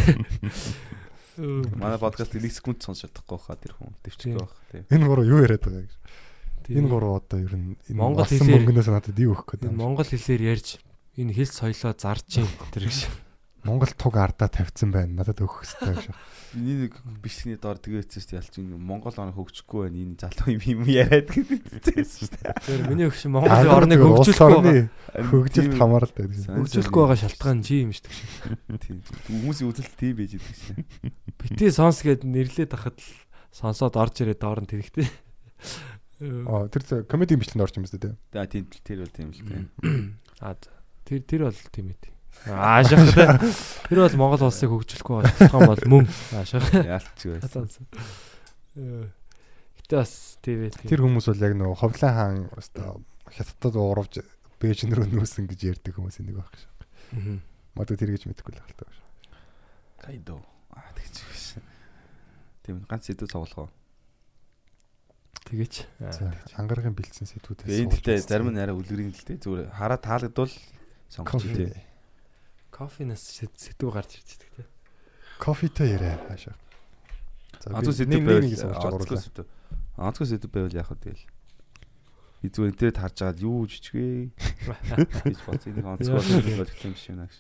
Манай 1.77 1.99
подкаст 2.01 2.33
нэг 2.33 2.49
секунд 2.49 2.81
сонсож 2.81 3.13
чадахгүй 3.13 3.37
хаа 3.37 3.57
тэр 3.61 3.77
хүн 3.77 3.93
төвчгөө 4.01 4.41
байх 4.41 4.53
тийм. 4.73 4.83
Энэ 4.89 5.05
гурав 5.05 5.25
юу 5.29 5.39
яриад 5.45 5.61
байгаа 5.61 5.85
гэж. 5.85 5.93
Энэ 6.73 6.89
гурав 6.89 7.21
одоо 7.21 7.37
ер 7.45 7.53
нь 7.53 7.77
Монгол 7.93 8.25
хэлээр- 8.25 8.65
мөнгнөөс 8.65 8.89
надад 8.89 9.19
юу 9.21 9.37
өгөх 9.37 9.61
байна. 9.61 9.77
монгол 9.77 10.09
хэлээр 10.09 10.41
ярьж 10.57 10.81
энэ 11.13 11.37
хэл 11.37 11.53
соёлоо 11.53 11.93
зарж 11.93 12.41
юм 12.41 12.49
тэр 12.73 12.89
гэж. 12.89 13.05
Монгол 13.67 13.91
туг 13.91 14.15
ардаа 14.15 14.47
тавьсан 14.47 14.95
байна. 14.95 15.19
Надад 15.19 15.43
өгөх 15.43 15.67
хэрэгтэй 15.67 15.93
гэж. 15.99 16.15
Миний 16.55 16.87
нэг 16.87 16.95
бичлэгний 17.19 17.59
доор 17.59 17.75
тэгээдсэн 17.77 18.23
шүү 18.23 18.29
дээ 18.31 18.39
ялч 18.39 18.55
энэ 18.55 18.79
Монгол 18.79 19.11
орны 19.19 19.35
хөгжихгүй 19.35 19.91
байна 19.91 19.99
энэ 19.99 20.15
залуу 20.15 20.49
юм 20.55 20.63
юм 20.63 20.81
яриад 20.87 21.27
гэдэгсэн 21.27 22.07
шүү 22.07 22.29
дээ. 22.39 22.55
Тэр 22.63 22.81
миний 22.87 23.07
өгш 23.11 23.27
Монголын 23.27 23.75
орныг 23.75 23.99
хөгжүүлэхгүй 23.99 24.63
байгаа. 24.63 25.27
хөгжилт 25.27 25.75
хамааралтай 25.75 26.23
гэдэг. 26.23 26.39
Сайн. 26.47 26.57
Хөгжүүлэхгүй 26.63 27.01
байгаа 27.03 27.19
шалтгаан 27.19 27.59
чи 27.67 27.75
юм 27.83 27.91
шүү 27.91 28.07
дээ. 28.07 28.79
Тийм. 28.79 28.97
Хүмүүсийн 29.27 29.67
үзэл 29.67 29.91
тийм 29.99 30.15
байж 30.15 30.31
идэг 30.39 30.55
шээ. 30.55 30.79
Бити 31.35 31.67
сонс 31.67 31.99
гэд 31.99 32.23
нэрлээд 32.23 32.71
ахад 32.71 32.95
л 32.95 33.11
сонсоод 33.51 33.99
орж 33.99 34.15
ирээд 34.23 34.39
доор 34.39 34.63
нь 34.63 34.71
тэрэгтэй. 34.71 35.07
Аа 36.47 36.71
тэр 36.71 37.05
комедийн 37.05 37.43
бичлэгэнд 37.43 37.65
орж 37.67 37.75
юм 37.75 37.85
байна 37.85 38.01
тийм. 38.01 38.15
За 38.31 38.47
тийм 38.47 38.65
тэр 38.71 39.03
бол 39.03 39.13
тийм 39.13 39.29
л 39.35 39.41
тийм. 39.43 39.63
А 40.41 40.55
за. 40.55 40.71
тэр 41.05 41.21
тэр 41.27 41.41
бол 41.45 41.59
тийм 41.69 41.93
ээ. 41.93 42.16
Аа 42.45 42.83
шахах. 42.85 43.41
Тэр 43.89 43.99
бол 44.05 44.15
Монгол 44.21 44.47
улсыг 44.47 44.69
хөгжүүлэхгүй 44.69 45.25
шалтгаан 45.25 45.67
бол 45.67 45.83
мөн. 45.89 46.05
Аа 46.37 46.45
шахах. 46.45 46.85
Яалч 46.85 47.19
байсан. 47.25 47.67
Гэтэ 49.81 49.95
бас 49.97 50.13
тийм 50.45 50.67
ээ. 50.69 50.77
Тэр 50.85 51.01
хүмүүс 51.01 51.27
бол 51.33 51.43
яг 51.43 51.53
нөгөө 51.57 51.77
ховлын 51.81 52.13
хаан 52.13 52.37
өстой 52.53 53.01
хятадд 53.33 53.75
уурвж 53.75 54.21
Бээжин 54.57 54.89
рүү 54.89 55.13
нүүсэн 55.13 55.45
гэж 55.45 55.69
ярьдаг 55.69 55.93
хүмүүс 55.93 56.17
энийг 56.17 56.41
байх 56.41 56.49
шээ. 56.57 56.73
Мгм. 57.13 57.37
Модо 57.77 57.93
тэр 57.93 58.09
гэж 58.17 58.25
мэдэхгүй 58.25 58.57
л 58.57 58.61
байна. 58.73 58.89
Кайдо. 60.01 60.41
Аа 60.73 60.89
тэгж 60.97 61.21
байсан. 61.29 61.61
Тийм 62.65 62.81
ганц 62.89 63.05
сэдв. 63.05 63.29
Аа, 63.29 63.71
За 66.11 66.33
ангаргийн 66.59 66.91
бэлдсэн 66.91 67.29
сэдвүүдээс 67.29 67.85
энэ 67.85 67.91
гэлтэй 67.95 68.19
зарим 68.19 68.51
нь 68.51 68.59
арай 68.59 68.75
үлгэрийн 68.75 69.15
гэлтэй 69.15 69.39
зүгээр 69.39 69.71
хараа 69.71 69.95
таалагдвал 70.01 70.51
сонгож 71.07 71.39
кофе. 71.39 71.71
Кофенаас 72.77 73.25
сэдв 73.33 73.89
гарч 73.89 74.21
ирж 74.21 74.37
байгаа 74.37 74.53
тийм. 74.61 74.69
Кофетэй 75.41 75.89
яриа 75.97 76.21
хаашаа. 76.29 76.55
За 77.57 77.81
сэдв 77.81 78.13
нэг 78.13 78.21
нэг 78.21 78.53
азгүй 78.53 78.93
оруулаа. 78.93 79.17
сэдв. 79.17 79.45
Азгүй 79.97 80.27
сэдв 80.29 80.49
байвал 80.53 80.77
яах 80.77 80.93
вэ 80.93 81.01
тэгэл. 81.01 81.25
Би 82.45 82.47
зүгээр 82.53 82.69
интернет 82.69 83.01
харж 83.01 83.17
агаад 83.25 83.41
юу 83.41 83.65
жижиг 83.65 83.97
вэ 83.97 84.29
гэж 85.25 85.41
бодсон. 85.49 85.73
Нэг 85.73 85.85
онцгой 85.89 86.21
сэдв 86.21 86.53
болох 86.61 86.77
юм 86.85 86.93
шиг 86.93 87.17
байна 87.17 87.25
гэж. 87.25 87.37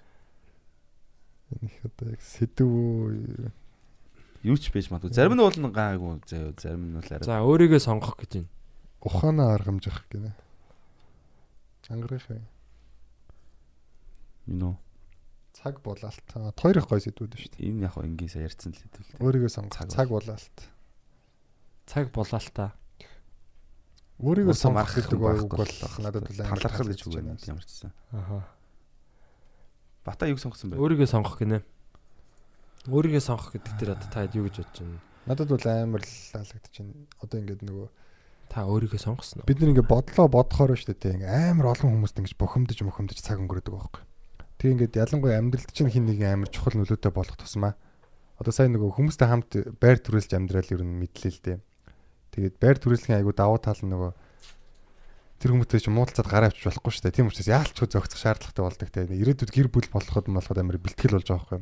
Энэ 1.53 1.69
их 1.69 1.85
одоо 1.85 2.07
яг 2.09 2.21
сэдв? 2.25 2.65
Юу 4.41 4.57
ч 4.57 4.73
байж 4.73 4.89
магадгүй. 4.89 5.13
Зарим 5.13 5.37
нь 5.37 5.45
бол 5.45 5.53
гайгүй 5.53 6.17
заяа, 6.25 6.53
зарим 6.57 6.89
нь 6.89 6.97
бол 6.97 7.05
арай. 7.13 7.25
За 7.29 7.45
өөрийгөө 7.45 7.77
сонгох 7.77 8.17
гэж 8.17 8.41
байна. 8.41 8.49
ухаанаа 9.01 9.53
аргамжих 9.55 10.05
гинэ. 10.09 10.33
Ангаргийн 11.89 12.43
You 14.47 14.55
know. 14.55 14.75
Цаг 15.57 15.81
болалт. 15.81 16.27
А, 16.37 16.53
Хоёр 16.53 16.77
их 16.77 16.87
гой 16.87 17.01
сэдвүүд 17.01 17.33
шүү 17.33 17.51
дээ. 17.57 17.65
Энэ 17.73 17.89
яг 17.89 17.97
энгийн 17.97 18.29
сая 18.29 18.45
ярьсан 18.45 18.71
л 18.73 18.77
хэдвэл. 18.77 19.17
Өөрийгөө 19.25 19.49
сонгох 19.49 19.89
Цаг 19.89 20.07
болалт. 20.13 20.57
Цаг 21.89 22.05
болаалтаа. 22.13 22.69
Өөрийгөө 24.21 24.53
сонгох 24.53 24.93
гэдэг 24.93 25.17
байхгүй 25.17 25.45
үг 25.49 25.53
бол 25.57 25.73
надад 26.05 26.23
бол 26.29 26.37
талархал 26.37 26.89
гэж 26.89 27.01
үг 27.05 27.13
байна. 27.17 27.33
байна 27.37 27.49
ямар 27.49 27.65
ч 27.65 27.69
гэсэн. 27.73 27.91
Аха. 28.13 28.37
Бата 30.05 30.29
юг 30.29 30.39
сонгосон 30.41 30.73
бэ? 30.73 30.77
Өөрийгөө 30.77 31.09
сонгох 31.09 31.37
гинэ. 31.41 31.61
Өөрийгөө 32.87 33.21
сонгох 33.21 33.49
гэдэг 33.57 33.73
дээр 33.81 33.91
одоо 33.97 34.09
та 34.13 34.25
юу 34.29 34.45
гэж 34.45 34.55
бодож 34.61 34.77
байна? 34.81 34.99
Надад 35.27 35.49
бол 35.51 35.65
амар 35.65 36.01
л 36.01 36.13
таалагдж 36.33 36.73
байна. 36.81 36.93
Одоо 37.21 37.37
ингээд 37.41 37.61
нөгөө 37.65 37.87
Та 38.47 38.63
өөрийгөө 38.63 39.01
сонгосон 39.03 39.43
уу? 39.43 39.47
бид 39.49 39.59
нар 39.59 39.69
ингээд 39.75 39.91
бодлоо 39.91 40.27
бодохоор 40.31 40.71
шүү 40.79 40.95
дээ. 40.95 41.19
Ингээ 41.19 41.51
амар 41.51 41.75
олон 41.75 41.99
хүмүүст 41.99 42.17
ингэж 42.23 42.33
бухимдаж 42.39 42.79
мөхөмдөж 42.79 43.19
цаг 43.19 43.43
өнгөрөөдөг 43.43 43.75
байхгүй. 43.75 44.03
Тэг 44.57 44.73
ингээд 44.73 44.97
ялангуяа 44.97 45.37
амьдралд 45.37 45.69
чинь 45.69 45.93
хин 45.93 46.09
нэг 46.09 46.21
амар 46.25 46.49
чухал 46.49 46.81
нөлөөтэй 46.81 47.13
болох 47.13 47.37
тусмаа. 47.37 47.77
Одоо 48.41 48.53
сайн 48.53 48.73
нөгөө 48.73 48.97
хүмүүстэй 48.97 49.27
хамт 49.29 49.51
байр 49.77 50.01
түрүүлж 50.01 50.33
амьдрал 50.33 50.73
ер 50.73 50.81
нь 50.81 50.97
мэдлээ 50.97 51.33
л 51.33 51.41
дээ. 51.45 51.57
Тэгээд 52.33 52.55
байр 52.57 52.77
түрүүлсхийн 52.81 53.21
айгу 53.21 53.37
давуу 53.37 53.61
тал 53.61 53.77
нь 53.77 53.93
нөгөө 53.93 54.11
тэр 55.37 55.53
хүмүүстэй 55.53 55.81
ч 55.85 55.93
муудалцаад 55.93 56.29
гараа 56.29 56.49
авчиж 56.49 56.73
болохгүй 56.73 56.89
шүү 56.89 57.03
дээ. 57.05 57.15
Тийм 57.21 57.29
учраас 57.29 57.49
яалч 57.53 57.77
хөө 57.77 57.89
зөгцөх 57.93 58.17
шаардлагатай 58.17 58.63
болдог 58.65 58.89
те. 58.89 59.05
Ирээдүйд 59.05 59.53
гэр 59.53 59.69
бүл 59.69 59.89
болоход 59.93 60.25
болоход 60.25 60.57
амар 60.57 60.77
бэлтгэл 60.81 61.17
болж 61.17 61.29
байгаа 61.29 61.61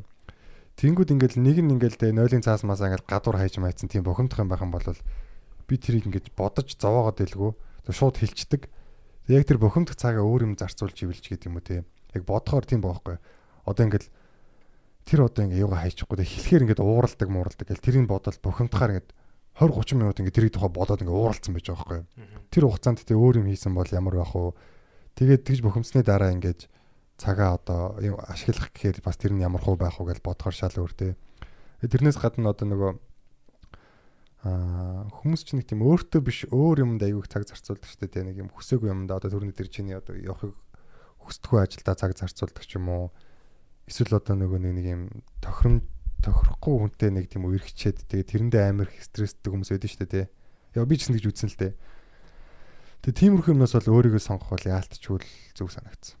Тэнгүүд 0.76 1.12
ингээл 1.16 1.40
нэг 1.40 1.56
нь 1.60 1.72
ингээл 1.76 2.00
те 2.00 2.12
нойлын 2.12 2.44
цаас 2.44 2.64
масаа 2.64 2.92
ингээл 2.92 3.08
гадуур 3.08 3.36
хайж 3.40 3.56
майцсан 3.60 3.88
тийм 3.88 4.04
бухимдах 4.04 4.40
юм 4.44 4.48
байх 4.52 4.60
юм 4.60 4.72
бол 4.72 4.84
би 4.84 5.74
тэрийг 5.80 6.08
ингээд 6.08 6.36
бодож 6.36 6.76
зовоогоод 6.76 7.24
илгүү. 7.24 7.52
Шууд 7.88 8.20
хилчдэг. 8.20 8.68
Яг 9.28 9.48
тэр 9.48 9.56
бухимдах 9.56 9.96
цагаа 9.96 10.24
өөр 10.24 10.48
юм 10.48 10.54
зарцуулж 10.56 10.96
ивэл 11.00 11.20
ч 11.20 11.32
гэдэг 11.32 11.48
юм 11.48 11.56
уу 11.56 11.64
те. 11.64 11.84
Яг 12.16 12.24
бодохоор 12.24 12.64
тийм 12.64 12.80
байхгүй. 12.80 13.16
Одоо 13.68 13.82
ингээл 13.86 14.08
тэр 15.06 15.20
одоо 15.28 15.42
ингээ 15.46 15.62
юугаа 15.62 15.84
хайчихгүй 15.84 16.16
тэг 16.18 16.28
хэлэхээр 16.32 16.62
ингээд 16.66 16.82
ууралдаг 16.82 17.28
мууралдаг 17.30 17.66
гэл 17.68 17.84
тэрийг 17.84 18.06
бодоод 18.10 18.40
бухимдахаар 18.42 18.92
ингээд 18.98 19.10
20 19.60 19.72
30 19.72 20.00
минут 20.00 20.18
ингээд 20.20 20.36
тэрийг 20.36 20.52
тухай 20.56 20.70
бодоод 20.72 21.00
ингээ 21.04 21.16
ууралцсан 21.16 21.52
байж 21.54 21.66
байгаа 21.70 22.02
байхгүй. 22.02 22.02
Тэр 22.50 22.64
хугацаанд 22.66 23.00
тэ 23.04 23.14
өөр 23.14 23.40
юм 23.40 23.48
хийсэн 23.48 23.72
бол 23.72 23.88
ямар 23.88 24.20
байх 24.20 24.34
вэ? 24.34 24.52
Тэгээд 25.16 25.42
тэгж 25.46 25.60
бухимдсны 25.64 26.02
дараа 26.02 26.34
ингээд 26.34 26.68
цагаа 27.16 27.56
одоо 27.56 27.96
ашиглах 28.28 28.74
гэхээр 28.74 29.00
бас 29.00 29.16
тэр 29.16 29.32
нь 29.32 29.40
ямар 29.40 29.62
хуу 29.64 29.80
байх 29.80 29.96
вэ 29.96 30.12
гэж 30.12 30.20
бодохоор 30.20 30.52
шал 30.52 30.76
өөр. 30.76 30.92
Тэгээд 30.92 31.18
Тэрнээс 31.84 32.16
гадна 32.16 32.56
одоо 32.56 32.66
нөгөө 32.72 32.92
аа 34.48 35.04
хүмүүс 35.12 35.42
ч 35.44 35.52
нэг 35.52 35.68
тийм 35.68 35.84
өөртөө 35.84 36.20
биш 36.24 36.48
өөр 36.48 36.88
юмд 36.88 37.04
аягүй 37.04 37.28
цаг 37.28 37.44
зарцуулдаг 37.44 37.84
шүү 37.84 38.08
дээ. 38.08 38.32
Нэг 38.32 38.36
юм 38.40 38.48
хүсээгүй 38.48 38.88
юмд 38.88 39.12
одоо 39.12 39.28
түрүүний 39.28 39.52
тэр 39.52 39.68
чиний 39.68 39.92
одоо 39.92 40.16
явахыг 40.16 40.56
хүсдэггүй 41.26 41.60
ажилдаа 41.60 41.94
цаг 41.98 42.14
зарцуулдаг 42.14 42.64
ч 42.64 42.78
юм 42.78 42.88
уу. 42.88 43.06
Эсвэл 43.90 44.18
одоо 44.18 44.34
нөгөө 44.38 44.58
нэг 44.62 44.72
нэг 44.78 44.86
юм 44.86 45.02
тохиром 45.42 45.82
тохирохгүй 46.22 46.74
хүнтэй 46.80 47.10
нэг 47.12 47.26
тийм 47.30 47.46
үерхчээд 47.46 48.08
тэгээ 48.08 48.50
тэрэндээ 48.50 48.62
амар 48.66 48.88
их 48.90 49.04
стресстэй 49.04 49.50
хүмүүс 49.52 49.70
байдаг 49.74 49.90
шүү 49.90 50.06
дээ. 50.06 50.26
Яа 50.74 50.88
би 50.88 50.96
ч 50.96 51.06
гэсэн 51.06 51.16
гэж 51.18 51.24
үзсэн 51.28 51.50
л 51.52 51.60
дээ. 51.60 51.72
Тэгээ 53.06 53.20
тиймэрхүү 53.20 53.52
юмнаас 53.54 53.74
бол 53.76 53.94
өөрийгөө 54.00 54.22
сонгох 54.22 54.50
бол 54.50 54.66
яалтчгүй 54.66 55.22
зөв 55.54 55.68
санагдсан. 55.70 56.18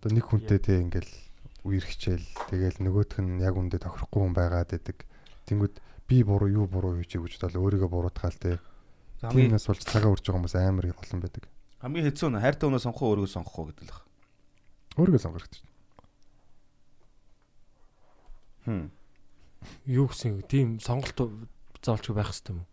Одоо 0.00 0.10
нэг 0.14 0.24
хүнтэй 0.24 0.60
те 0.60 0.80
ингээл 0.80 1.12
үерхчээл 1.64 2.28
тэгээл 2.52 2.80
нөгөөх 2.84 3.20
нь 3.20 3.40
яг 3.40 3.56
үндэ 3.56 3.80
тохирохгүй 3.80 4.20
хүн 4.20 4.36
байгаад 4.36 4.72
байдаг. 4.72 4.98
Тэнгүүд 5.48 5.74
би 6.08 6.16
буруу 6.24 6.48
юу 6.48 6.66
буруу 6.68 7.00
хийж 7.00 7.16
гэж 7.16 7.40
бодвол 7.40 7.68
өөрийгөө 7.68 7.90
буруутгаал. 7.92 8.60
Хамгийн 9.24 9.56
Тиймээс 9.56 9.68
болж 9.68 9.82
цагаа 9.84 10.12
үрж 10.12 10.24
байгаа 10.28 10.36
хүмүүс 10.44 10.56
амар 10.60 10.92
олон 10.92 11.20
байдаг. 11.24 11.44
Хамгийн 11.84 12.06
хэцүү 12.08 12.28
нь 12.32 12.40
хайртай 12.40 12.66
өнөө 12.72 12.80
сонгох 12.80 13.02
уу 13.04 13.10
өөрийгөө 13.12 13.34
сонгох 13.36 13.56
уу 13.60 13.68
гэдэг 13.68 13.84
л 13.84 13.92
байна. 13.92 14.08
Өөрийгөө 14.96 15.20
сонгох 15.20 15.44
хэрэгтэй. 15.44 15.62
Хм. 18.64 18.88
Юу 19.84 20.06
гэсэн 20.08 20.28
юм? 20.32 20.40
Тийм 20.48 20.68
сонголт 20.80 21.18
заавалчгүй 21.84 22.16
байх 22.16 22.32
хэрэгтэй 22.32 22.52
юм 22.56 22.64
уу? 22.64 22.68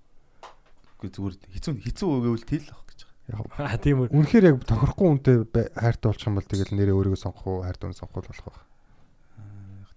Үгүй 0.95 1.09
зүгээр 1.11 1.35
хэцүү 1.59 1.71
хэцүү 1.91 2.07
өгөөл 2.07 2.45
тэл 2.47 2.67
ах 2.71 2.83
гэж 2.87 2.99
байгаа. 3.03 3.43
Яг 3.59 3.59
Аа 3.59 3.75
тийм 3.83 3.97
үү. 3.99 4.15
үнэхээр 4.15 4.45
яг 4.47 4.63
тохирохгүй 4.63 5.07
үнтэй 5.11 5.35
хайртай 5.75 6.07
болчих 6.07 6.27
юм 6.31 6.35
бол 6.39 6.47
тэгэл 6.47 6.71
нэрээ 6.71 6.95
өөрийгөө 6.95 7.19
сонгох 7.19 7.47
уу, 7.51 7.63
хайртай 7.67 7.85
хүн 7.91 7.99
сонгох 7.99 8.15
уу 8.23 8.27
болох 8.31 8.47
байх. 8.47 8.63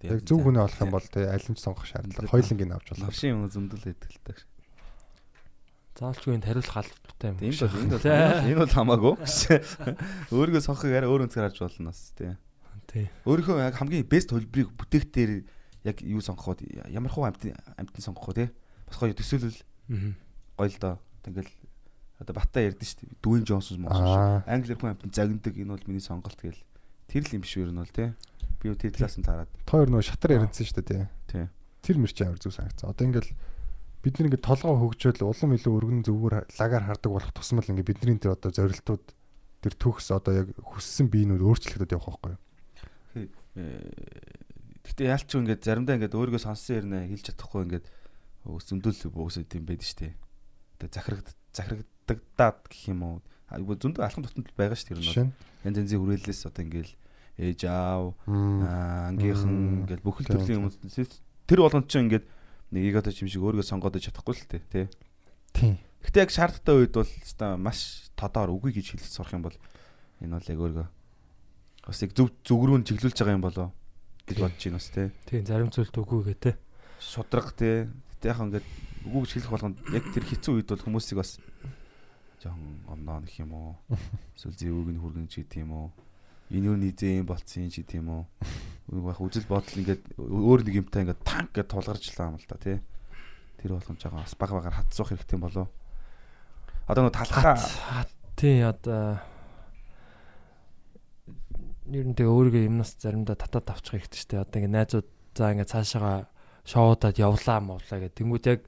Яг 0.05 0.21
зөв 0.27 0.39
хүнээ 0.43 0.65
олох 0.67 0.81
юм 0.83 0.91
бол 0.91 1.07
тэг 1.07 1.25
аль 1.31 1.47
нь 1.47 1.55
ч 1.55 1.61
сонгох 1.63 1.87
шаардлага. 1.87 2.35
Хоёуланг 2.35 2.63
нь 2.67 2.75
авч 2.75 2.87
болох. 2.91 3.07
Лавшин 3.07 3.31
юм 3.39 3.47
зөндөл 3.47 3.85
байдаг 3.87 4.39
л 5.95 5.97
та. 5.97 6.11
Заавалчгүй 6.11 6.35
энэ 6.35 6.47
хариулах 6.51 6.77
албатай 6.83 7.29
юм. 7.31 7.39
Тийм 7.39 7.55
бол 7.55 7.79
энэ 7.79 7.93
бол 7.95 8.07
энэ 8.51 8.59
бол 8.59 8.75
хамаагүй. 8.75 9.15
Өөрийгөө 10.35 10.63
сонгохыг 10.67 10.93
арай 10.99 11.09
өөр 11.11 11.25
өнцгөр 11.31 11.47
харж 11.49 11.59
болно 11.63 11.91
бас 11.95 12.01
тий. 12.19 12.35
Тий. 12.91 13.07
Өөрийнхөө 13.25 13.63
яг 13.63 13.79
хамгийн 13.79 14.07
бест 14.11 14.31
хөлбрийг 14.35 14.75
бүтээгтээр 14.75 15.31
яг 15.87 15.97
юу 16.03 16.21
сонгох 16.21 16.59
вэ? 16.59 16.91
Ямар 16.91 17.13
хуу 17.15 17.25
амтны 17.25 17.55
амтны 17.79 18.01
сонгох 18.03 18.29
вэ 18.35 18.35
тий? 18.35 18.49
Бас 18.91 18.99
гоё 18.99 19.15
төсөөлөл 19.15 19.59
Мгм. 19.89 20.13
гоё 20.59 20.69
л 20.69 20.79
доо. 20.83 20.95
Тэгэл 21.25 21.51
одоо 22.21 22.35
Батта 22.35 22.61
ярьдэн 22.61 22.85
шүү 22.89 22.99
дээ. 23.05 23.19
Дүвэн 23.23 23.45
Джонсон 23.45 23.79
мөн 23.85 23.93
Аа. 23.93 24.01
шүү. 24.01 24.51
Англиэр 24.51 24.79
хүн 24.81 24.91
амтны 24.97 25.11
загнадаг 25.13 25.55
энэ 25.57 25.73
бол 25.73 25.87
миний 25.89 26.01
сонголт 26.05 26.39
гээл. 26.41 26.61
Тэр 27.09 27.23
л 27.25 27.35
юм 27.37 27.43
биш 27.45 27.55
үү 27.57 27.71
бол 27.73 27.89
тий. 27.93 28.13
Би 28.61 28.73
тэр 28.75 28.93
талаас 28.97 29.17
нь 29.21 29.25
таарад. 29.27 29.51
Тоор 29.69 29.89
нөө 29.93 30.03
шатар 30.09 30.37
яриадсан 30.41 30.65
шүү 30.65 30.77
дээ 30.81 30.89
тий. 30.89 31.05
Тий. 31.29 31.45
Тэр 31.85 31.97
мэрч 32.01 32.17
амар 32.25 32.41
зүг 32.41 32.53
санагдсан. 32.57 32.89
Одоо 32.93 33.05
ингээл 33.09 33.29
бид 34.05 34.21
нэг 34.21 34.37
ингээд 34.37 34.45
толгоо 34.45 34.77
хөгжөөл 34.85 35.25
улам 35.25 35.57
илүү 35.57 35.73
өргөн 35.81 36.05
зөвгөр 36.05 36.35
лагаар 36.61 36.85
хардаг 36.85 37.11
болох 37.11 37.33
тусмал 37.33 37.65
ингээд 37.65 37.89
бидний 37.89 38.21
тэр 38.21 38.37
одоо 38.37 38.53
зорилтууд 38.53 39.05
тэр 39.65 39.75
төгс 39.81 40.13
одоо 40.13 40.45
яг 40.45 40.49
хүссэн 40.61 41.09
биенүүд 41.09 41.41
өөрчлөгдөд 41.41 41.97
явах 41.97 42.21
байхгүй 42.21 42.37
юу? 42.37 43.33
Гэтэ 44.85 45.09
яалч 45.09 45.31
ингээд 45.33 45.65
заримдаа 45.65 45.97
ингээд 45.97 46.13
өөрийгөө 46.13 46.45
сонссон 46.45 46.85
ярина 46.85 47.09
хэлж 47.09 47.33
чадахгүй 47.33 47.65
ингээд 47.65 47.87
зөндөл 48.45 49.01
буусаад 49.09 49.49
юм 49.57 49.65
байдаг 49.65 49.89
дээ. 49.97 50.13
Одоо 50.77 50.89
захирагд 50.93 51.29
захирагдагдаад 51.57 52.61
гэх 52.69 52.85
юм 52.93 53.01
уу. 53.09 53.17
А, 53.49 53.57
Зөндөө 53.57 54.05
алхам 54.05 54.29
тутамд 54.29 54.53
байгаа 54.53 54.77
дээ 54.77 54.93
ер 54.93 55.01
нь. 55.01 55.33
Янз 55.65 55.81
янзын 55.81 56.01
хүрээлэлээс 56.05 56.45
одоо 56.45 56.61
ингээл 56.61 56.93
ээж 57.41 57.61
аав 57.65 58.15
ангийнхан 58.29 59.49
Мм. 59.49 59.89
ингээл 59.89 60.05
бүхэл 60.05 60.29
төрлийн 60.29 60.61
хүмүүс 60.61 60.77
тэр 61.49 61.61
болгонд 61.65 61.89
ч 61.89 61.99
ингээд 61.99 62.27
нэгийг 62.75 62.99
одоо 62.99 63.15
юм 63.15 63.31
шиг 63.31 63.43
өөрийгөө 63.47 63.71
сонгоод 63.71 64.03
чадахгүй 64.03 64.35
л 64.35 64.51
тээ 64.51 64.63
тий. 64.67 64.87
Тийм. 65.55 65.79
Гэтэ 66.03 66.27
яг 66.27 66.31
шаардлагатай 66.35 66.75
үед 66.75 66.95
бол 66.99 67.07
хэвээ 67.07 67.55
маш 67.63 68.11
тодоор 68.19 68.51
үгүй 68.59 68.75
гэж 68.75 68.99
хэлж 68.99 69.07
сурах 69.07 69.39
юм 69.39 69.47
бол 69.47 69.57
энэ 70.19 70.35
бол 70.35 70.51
яг 70.51 70.59
өөргөө 70.59 70.87
бас 71.87 72.03
яг 72.03 72.13
зөв 72.17 72.29
зүг 72.43 72.63
рүү 72.67 72.79
нь 72.83 72.87
чиглүүлж 72.89 73.17
байгаа 73.17 73.39
юм 73.39 73.45
болоо 73.45 73.69
гэж 74.27 74.37
бодож 74.41 74.63
байна 74.65 74.79
бас 74.81 74.89
тий. 74.91 75.09
Тийм 75.29 75.45
зарим 75.45 75.71
зүйлд 75.71 75.97
үгүй 76.01 76.21
гэ 76.33 76.35
тэ. 76.41 76.53
Шудраг 76.99 77.53
тий. 77.55 77.87
Гэтэ 78.19 78.27
яг 78.33 78.41
ингээд 78.41 78.67
үгүй 79.05 79.21
гэж 79.23 79.33
хэлэх 79.37 79.53
болгонд 79.53 79.79
яг 79.93 80.05
тэр 80.11 80.25
хэцүү 80.25 80.53
үед 80.59 80.69
бол 80.73 80.85
хүмүүсийг 80.85 81.19
бас 81.21 81.39
жоохон 82.41 82.85
омноо 82.89 83.21
нөх 83.21 83.37
юм 83.37 83.53
уу? 83.53 83.77
Эсвэл 84.37 84.57
зэвүүг 84.57 84.89
нь 84.97 85.01
хүргэн 85.01 85.29
ч 85.29 85.45
гэдэг 85.45 85.61
юм 85.61 85.73
уу? 85.77 85.89
Энэ 86.55 86.69
юу 86.71 86.79
нийзээ 86.79 87.21
юм 87.21 87.27
болцсон 87.27 87.69
ч 87.69 87.83
гэдэг 87.83 87.99
юм 87.99 88.09
уу? 88.11 88.25
Үгүй 88.89 89.03
байх 89.11 89.21
үзэл 89.21 89.51
бодол 89.51 89.81
ингээд 89.81 90.03
өөр 90.19 90.61
нэг 90.65 90.75
юмтай 90.81 91.03
ингээд 91.03 91.27
танк 91.27 91.51
гэж 91.51 91.67
тулгарчлаа 91.69 92.31
юм 92.31 92.39
л 92.39 92.47
да 92.47 92.59
тий. 92.63 92.79
Тэр 93.59 93.77
болгон 93.77 93.99
жоохон 93.99 94.23
бас 94.23 94.37
баг 94.39 94.51
багаар 94.55 94.77
хатсуух 94.79 95.11
хэрэгтэй 95.11 95.37
юм 95.37 95.45
болоо. 95.49 95.67
Одоо 96.87 97.09
нөө 97.09 97.15
талхаа 97.17 98.07
Тий 98.35 98.67
одоо 98.67 99.23
ер 101.87 102.03
нь 102.09 102.17
тэгээ 102.19 102.35
өөрийгөө 102.35 102.67
юмнаас 102.67 102.99
заримдаа 102.99 103.39
татаад 103.39 103.71
авчих 103.71 104.03
хэрэгтэй 104.03 104.19
шүү 104.19 104.31
дээ. 104.35 104.43
Одоо 104.43 104.59
ингээ 104.59 104.75
найзууд 104.75 105.09
за 105.39 105.53
ингээ 105.55 105.71
цаашаага 105.71 106.27
шоудад 106.67 107.15
явлаа 107.15 107.61
мовлаа 107.63 107.99
гэх. 108.03 108.19
Тэнгүүд 108.19 108.45
яг 108.51 108.61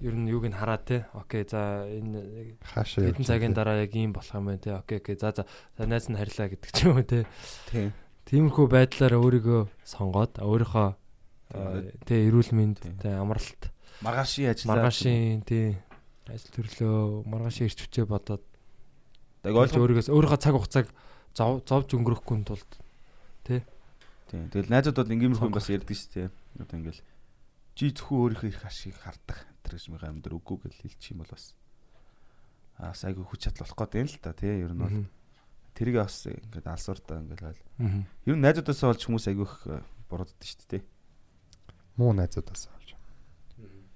ер 0.00 0.14
нь 0.16 0.28
юуг 0.28 0.48
нь 0.48 0.56
хараа 0.56 0.80
те. 0.80 1.06
Окей 1.12 1.44
за 1.44 1.86
энэ 1.86 2.56
хэдэн 2.64 3.24
цагийн 3.24 3.54
дараа 3.54 3.84
яг 3.84 3.94
ийм 3.94 4.12
болох 4.12 4.34
юм 4.34 4.50
байна 4.50 4.60
те. 4.60 4.76
Окей 4.76 4.98
окей 4.98 5.16
за 5.16 5.32
за 5.32 5.46
за 5.76 5.86
найз 5.86 6.08
нь 6.08 6.16
харилаа 6.16 6.48
гэдэг 6.48 6.70
ч 6.72 6.78
юм 6.88 6.96
уу 6.96 7.04
те. 7.04 7.28
тий. 7.70 7.92
Тиймэрхүү 8.28 8.66
байдлаар 8.68 9.14
өөрийгөө 9.20 9.60
сонгоод 9.84 10.38
өөрийнхөө 10.40 11.00
Тэгээд 11.50 12.06
тэ 12.06 12.14
эрүүл 12.30 12.50
мэнд 12.54 12.78
Тийм. 12.78 12.94
тэ 13.02 13.10
амралт 13.18 13.74
маргаашийн 14.06 14.54
ажиллаа 14.54 14.86
маргаашийн 14.86 15.42
тий 15.42 15.74
ажил 16.30 16.54
төрлөө 16.54 17.26
маргаашийн 17.26 17.66
ирч 17.66 17.78
хүчээ 17.90 18.06
бодоод 18.06 18.44
яг 19.42 19.54
Ойлгож 19.58 19.74
өөрийгөөс 19.82 20.08
өөрийнхөө 20.14 20.38
цаг 20.38 20.54
хугацааг 20.54 20.86
зов 21.34 21.66
зовж 21.66 21.90
өнгөрөхгүй 21.90 22.46
тулд 22.46 22.70
Тийм. 24.30 24.46
Тэгэл 24.54 24.70
найзууд 24.70 24.94
бол 24.94 25.10
ингээмэрхүү 25.10 25.48
юм 25.50 25.54
бас 25.58 25.66
ярьдаг 25.66 25.90
шүү 25.90 26.10
дээ. 26.14 26.28
Одоо 26.62 26.76
ингээл 26.78 27.02
чи 27.74 27.90
зөвхөн 27.90 28.18
өөрийнхөө 28.30 28.50
их 28.54 28.62
ашиг 28.62 28.94
хардаг 28.94 29.49
тэр 29.64 29.74
гэж 29.76 29.86
мага 29.92 30.10
амьд 30.10 30.26
үгүй 30.26 30.56
гэж 30.64 30.74
хэлчих 30.80 31.12
юм 31.14 31.22
бол 31.22 31.32
бас 31.32 31.54
аа 32.80 32.94
сайгүй 32.96 33.24
хүч 33.28 33.40
чадал 33.44 33.68
болох 33.68 33.78
гээд 33.78 33.92
байна 33.92 34.10
л 34.10 34.24
та 34.24 34.32
тий 34.32 34.54
ер 34.64 34.72
нь 34.72 34.80
бол 34.80 34.96
тэрийг 35.74 35.96
бас 36.00 36.26
ингээд 36.26 36.66
алсууртаа 36.66 37.20
ингээд. 37.20 37.60
Мгм. 37.78 38.02
Ер 38.26 38.36
нь 38.36 38.44
найзуудаасаа 38.44 38.92
болж 38.92 39.02
хүмүүс 39.04 39.26
айгүйх 39.32 39.54
бурууддаг 40.08 40.44
шүү 40.44 40.68
дээ. 40.68 40.82
Муу 41.96 42.12
найзуудаас 42.12 42.68
авч. 42.68 42.96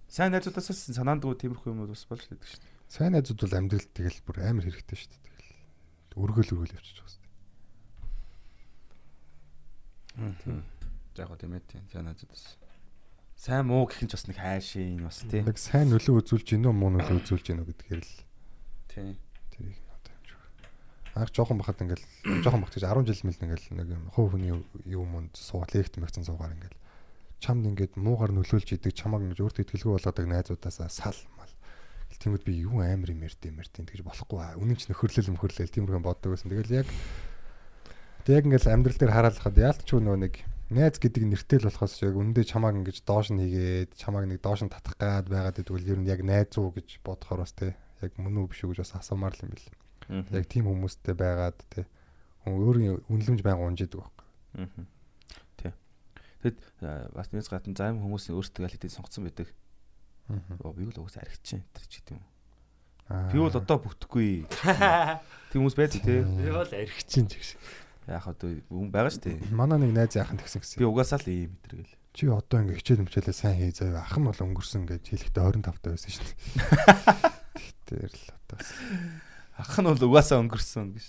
Сайн 0.08 0.32
найзуудаасаа 0.32 0.76
санаандгүй 0.76 1.36
тиймэрхүү 1.40 1.72
юм 1.72 1.84
бас 1.88 2.04
болж 2.08 2.24
байдаг 2.28 2.48
шүү 2.48 2.60
дээ. 2.62 2.72
Сайн 2.88 3.12
найзууд 3.16 3.40
бол 3.40 3.58
амьдрал 3.58 3.88
тэгэл 3.92 4.20
бүр 4.24 4.36
амар 4.44 4.64
хэрэгтэй 4.64 4.96
шүү 4.96 5.10
дээ. 5.12 5.22
Тэгэл 5.24 6.20
өргөл 6.24 6.52
өргөл 6.54 6.76
явчих 6.78 6.96
жоос. 7.00 7.16
За 11.14 11.22
яг 11.26 11.36
тийм 11.36 11.52
ээ 11.52 11.62
тийм 11.68 11.84
сайн 11.90 12.06
найзуудаас. 12.08 12.63
Сайн 13.36 13.66
муу 13.68 13.86
гэх 13.86 14.02
нь 14.02 14.10
ч 14.10 14.16
бас 14.16 14.26
нэг 14.30 14.38
хайшийн 14.38 15.04
бас 15.04 15.22
тий. 15.26 15.42
Яг 15.42 15.58
сайн 15.58 15.90
нөлөө 15.90 16.22
үзүүлж 16.22 16.54
гинөө 16.54 16.72
муу 16.72 16.90
нөлөө 16.94 17.22
үзүүлж 17.22 17.44
гинөө 17.50 17.66
гэдгээр 17.68 18.02
л 18.02 18.14
Тий. 18.88 19.18
тэрийг 19.50 19.74
юм 19.74 19.74
шиг. 19.74 19.84
Анх 21.14 21.30
жоохон 21.30 21.58
бахад 21.62 21.78
ингээл 21.78 22.02
жоохон 22.42 22.66
бахад 22.66 22.74
гэж 22.74 22.86
10 22.90 23.06
жил 23.06 23.22
мэл 23.22 23.44
ингээл 23.46 23.66
нэг 23.78 23.88
юм 23.94 24.02
хувь 24.10 24.34
хүний 24.34 24.50
юу 24.86 25.04
мөнд 25.06 25.38
суугаад 25.38 25.70
легт 25.70 25.94
мэгцэн 25.94 26.26
суугаар 26.26 26.58
ингээл 26.58 26.78
чамд 27.38 27.70
ингээд 27.70 27.94
муугар 27.94 28.34
нөлөөлж 28.34 28.74
идэг 28.74 28.98
чамаг 28.98 29.22
ингэж 29.22 29.38
өөртөө 29.38 29.62
ихтгэлгүй 29.62 29.94
болоодаг 29.94 30.26
найзуудаасаа 30.26 30.90
сал 30.90 31.14
мал. 31.38 31.52
Тэгмэд 32.18 32.42
би 32.42 32.66
юу 32.66 32.82
амар 32.82 33.14
юм 33.14 33.22
ярьд 33.22 33.42
юм 33.46 33.62
ярьд 33.62 33.74
тэгж 33.78 34.02
болохгүй 34.02 34.38
аа. 34.42 34.58
Үнэн 34.58 34.74
ч 34.74 34.90
нөхөрлөл 34.90 35.34
мөхөрлөл 35.38 35.70
тиймэрхэн 35.70 36.02
боддог 36.02 36.34
байсан. 36.34 36.50
Тэгэл 36.50 36.82
яг 36.82 36.88
тэг 38.26 38.42
яг 38.42 38.44
ингээл 38.50 38.74
амьдрал 38.74 38.98
дээр 38.98 39.14
хараалахад 39.14 39.54
яалтч 39.54 39.90
нөө 39.94 40.18
нэг 40.18 40.34
найз 40.72 40.96
гэдэг 40.96 41.24
нэртэй 41.28 41.58
л 41.60 41.68
болохоос 41.68 42.00
яг 42.00 42.16
үндэ 42.16 42.48
чамааг 42.48 42.80
ингэж 42.80 43.04
доош 43.04 43.28
нь 43.28 43.40
хийгээд 43.42 43.96
чамааг 44.00 44.24
нэг 44.30 44.40
доош 44.40 44.64
нь 44.64 44.72
татах 44.72 44.96
гад 44.96 45.28
байгаад 45.28 45.60
гэдэг 45.60 45.84
ер 45.84 45.98
нь 46.00 46.08
яг 46.08 46.24
найз 46.24 46.56
уу 46.56 46.72
гэж 46.72 47.04
бодохоор 47.04 47.44
бас 47.44 47.52
те 47.52 47.76
яг 48.00 48.12
мөн 48.16 48.44
үү 48.44 48.48
биш 48.48 48.64
үү 48.64 48.72
гэж 48.72 48.80
бас 48.80 48.96
асуумаар 48.96 49.36
л 49.36 49.44
юм 49.44 49.52
бэл. 49.52 49.68
Яг 50.32 50.46
тийм 50.48 50.68
хүмүүстэй 50.68 51.12
байгаад 51.12 51.60
хүн 52.44 52.54
өөрийн 52.56 53.04
үнэлэмж 53.08 53.40
байнга 53.44 53.64
унжидаг 53.64 54.04
байхгүй. 54.04 54.28
Аа. 54.60 54.84
Тий. 55.60 55.72
Тэгэд 56.44 56.58
бас 57.12 57.28
нэгс 57.32 57.48
гадна 57.52 57.76
зарим 57.76 58.00
хүмүүс 58.04 58.32
өөрсдөө 58.32 58.68
аль 58.68 58.74
хэдийн 58.76 58.92
сонгоцсон 58.92 59.24
байдаг. 59.24 59.48
Оо 60.64 60.72
би 60.72 60.84
бол 60.88 61.04
угсаа 61.04 61.24
аригчин 61.24 61.64
тэр 61.72 61.88
ч 61.88 62.00
гэдэг 62.00 62.16
юм. 62.16 62.24
Аа. 63.08 63.32
Би 63.32 63.38
бол 63.40 63.52
одоо 63.52 63.76
бүтэхгүй. 63.80 64.48
Тийм 65.52 65.60
хүмүүс 65.60 65.76
байдаг 65.76 66.00
тий. 66.00 66.20
Би 66.24 66.48
бол 66.52 66.68
архичин 66.68 67.28
ч 67.28 67.40
гэж. 67.40 67.48
Яг 68.08 68.26
одоо 68.28 68.48
хүн 68.68 68.90
байгаа 68.92 69.12
шүү 69.12 69.24
дээ. 69.24 69.52
Манай 69.54 69.78
нэг 69.80 69.92
найз 69.96 70.16
яхан 70.18 70.36
тэгсэн 70.36 70.60
гэсэн. 70.60 70.78
Би 70.80 70.88
угаасаа 70.88 71.20
л 71.24 71.28
ийм 71.32 71.56
мэтэр 71.56 71.80
гэл. 71.80 71.96
Чи 72.12 72.28
одоо 72.28 72.58
ингээ 72.60 72.78
хичээл 72.84 73.04
мчээлээ 73.08 73.34
сайн 73.34 73.56
хий 73.56 73.72
заяа. 73.72 74.04
Ах 74.04 74.16
нь 74.20 74.28
бол 74.28 74.36
өнгөрсөн 74.36 74.84
гэж 74.84 75.02
хэлэхдээ 75.08 75.40
25 75.40 75.80
таа 75.80 75.92
байсан 75.96 76.12
шүү 76.12 76.24
дээ. 76.28 76.34
Тэр 77.88 78.12
л 78.12 78.24
одоо 78.28 78.58
Ах 79.54 79.78
нь 79.78 79.86
бол 79.86 80.02
угаасаа 80.10 80.42
өнгөрсөн 80.42 80.86
гэж. 80.98 81.06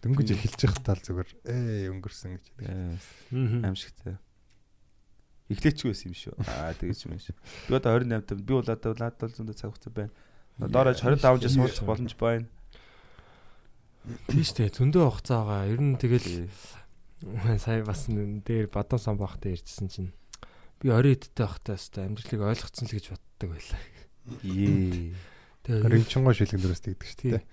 дөнгөж 0.00 0.28
эхэлж 0.30 0.60
явах 0.62 0.80
тал 0.86 1.02
зүгээр 1.02 1.30
ээ 1.42 1.90
өнгөрсөн 1.90 2.30
гэж. 2.38 2.44
Мгм. 3.34 3.66
Аимшигтай. 3.66 4.14
Эхлээчгүй 5.50 5.90
байсан 5.90 6.06
юм 6.06 6.14
шүү. 6.14 6.34
Аа 6.46 6.70
тэгэж 6.78 6.98
юм 7.10 7.18
шүү. 7.18 7.34
Би 7.66 7.74
одоо 7.74 7.98
28 7.98 8.30
тав. 8.30 8.38
Би 8.38 8.52
бол 8.54 8.70
одоо 8.70 8.94
лаад 8.94 9.18
бол 9.18 9.34
зөндөө 9.34 9.56
цаг 9.58 9.74
хугацаа 9.74 9.90
байна. 9.90 10.12
Доорож 10.70 11.02
25 11.02 11.42
жил 11.42 11.50
суулчих 11.50 11.82
боломж 11.82 12.14
байна. 12.14 12.46
Тийм 14.04 14.44
шүү 14.44 14.56
дээ. 14.56 14.74
Зөндөө 14.74 15.04
хугацаа 15.10 15.44
байгаа. 15.44 15.70
Ер 15.70 15.80
нь 15.84 16.00
тэгэл 16.00 16.48
сая 17.60 17.84
бас 17.84 18.08
дээр 18.08 18.72
бадан 18.72 18.98
сан 18.98 19.20
бахтай 19.20 19.52
ярьжсэн 19.52 19.88
чинь 19.92 20.10
би 20.80 20.88
орой 20.88 21.20
идтэй 21.20 21.44
байхдаа 21.44 21.76
өстой 21.76 22.08
амьдралыг 22.08 22.40
ойлгоцсон 22.40 22.88
л 22.88 22.96
гэж 22.96 23.06
боддог 23.12 23.48
байлаа. 23.52 23.80
Ее. 24.40 25.12
Тэгээ 25.68 25.92
Ринчингоо 25.92 26.32
шилгэндрээс 26.32 26.80
тэгдэг 26.80 27.04
шүү 27.04 27.20
дээ. 27.36 27.44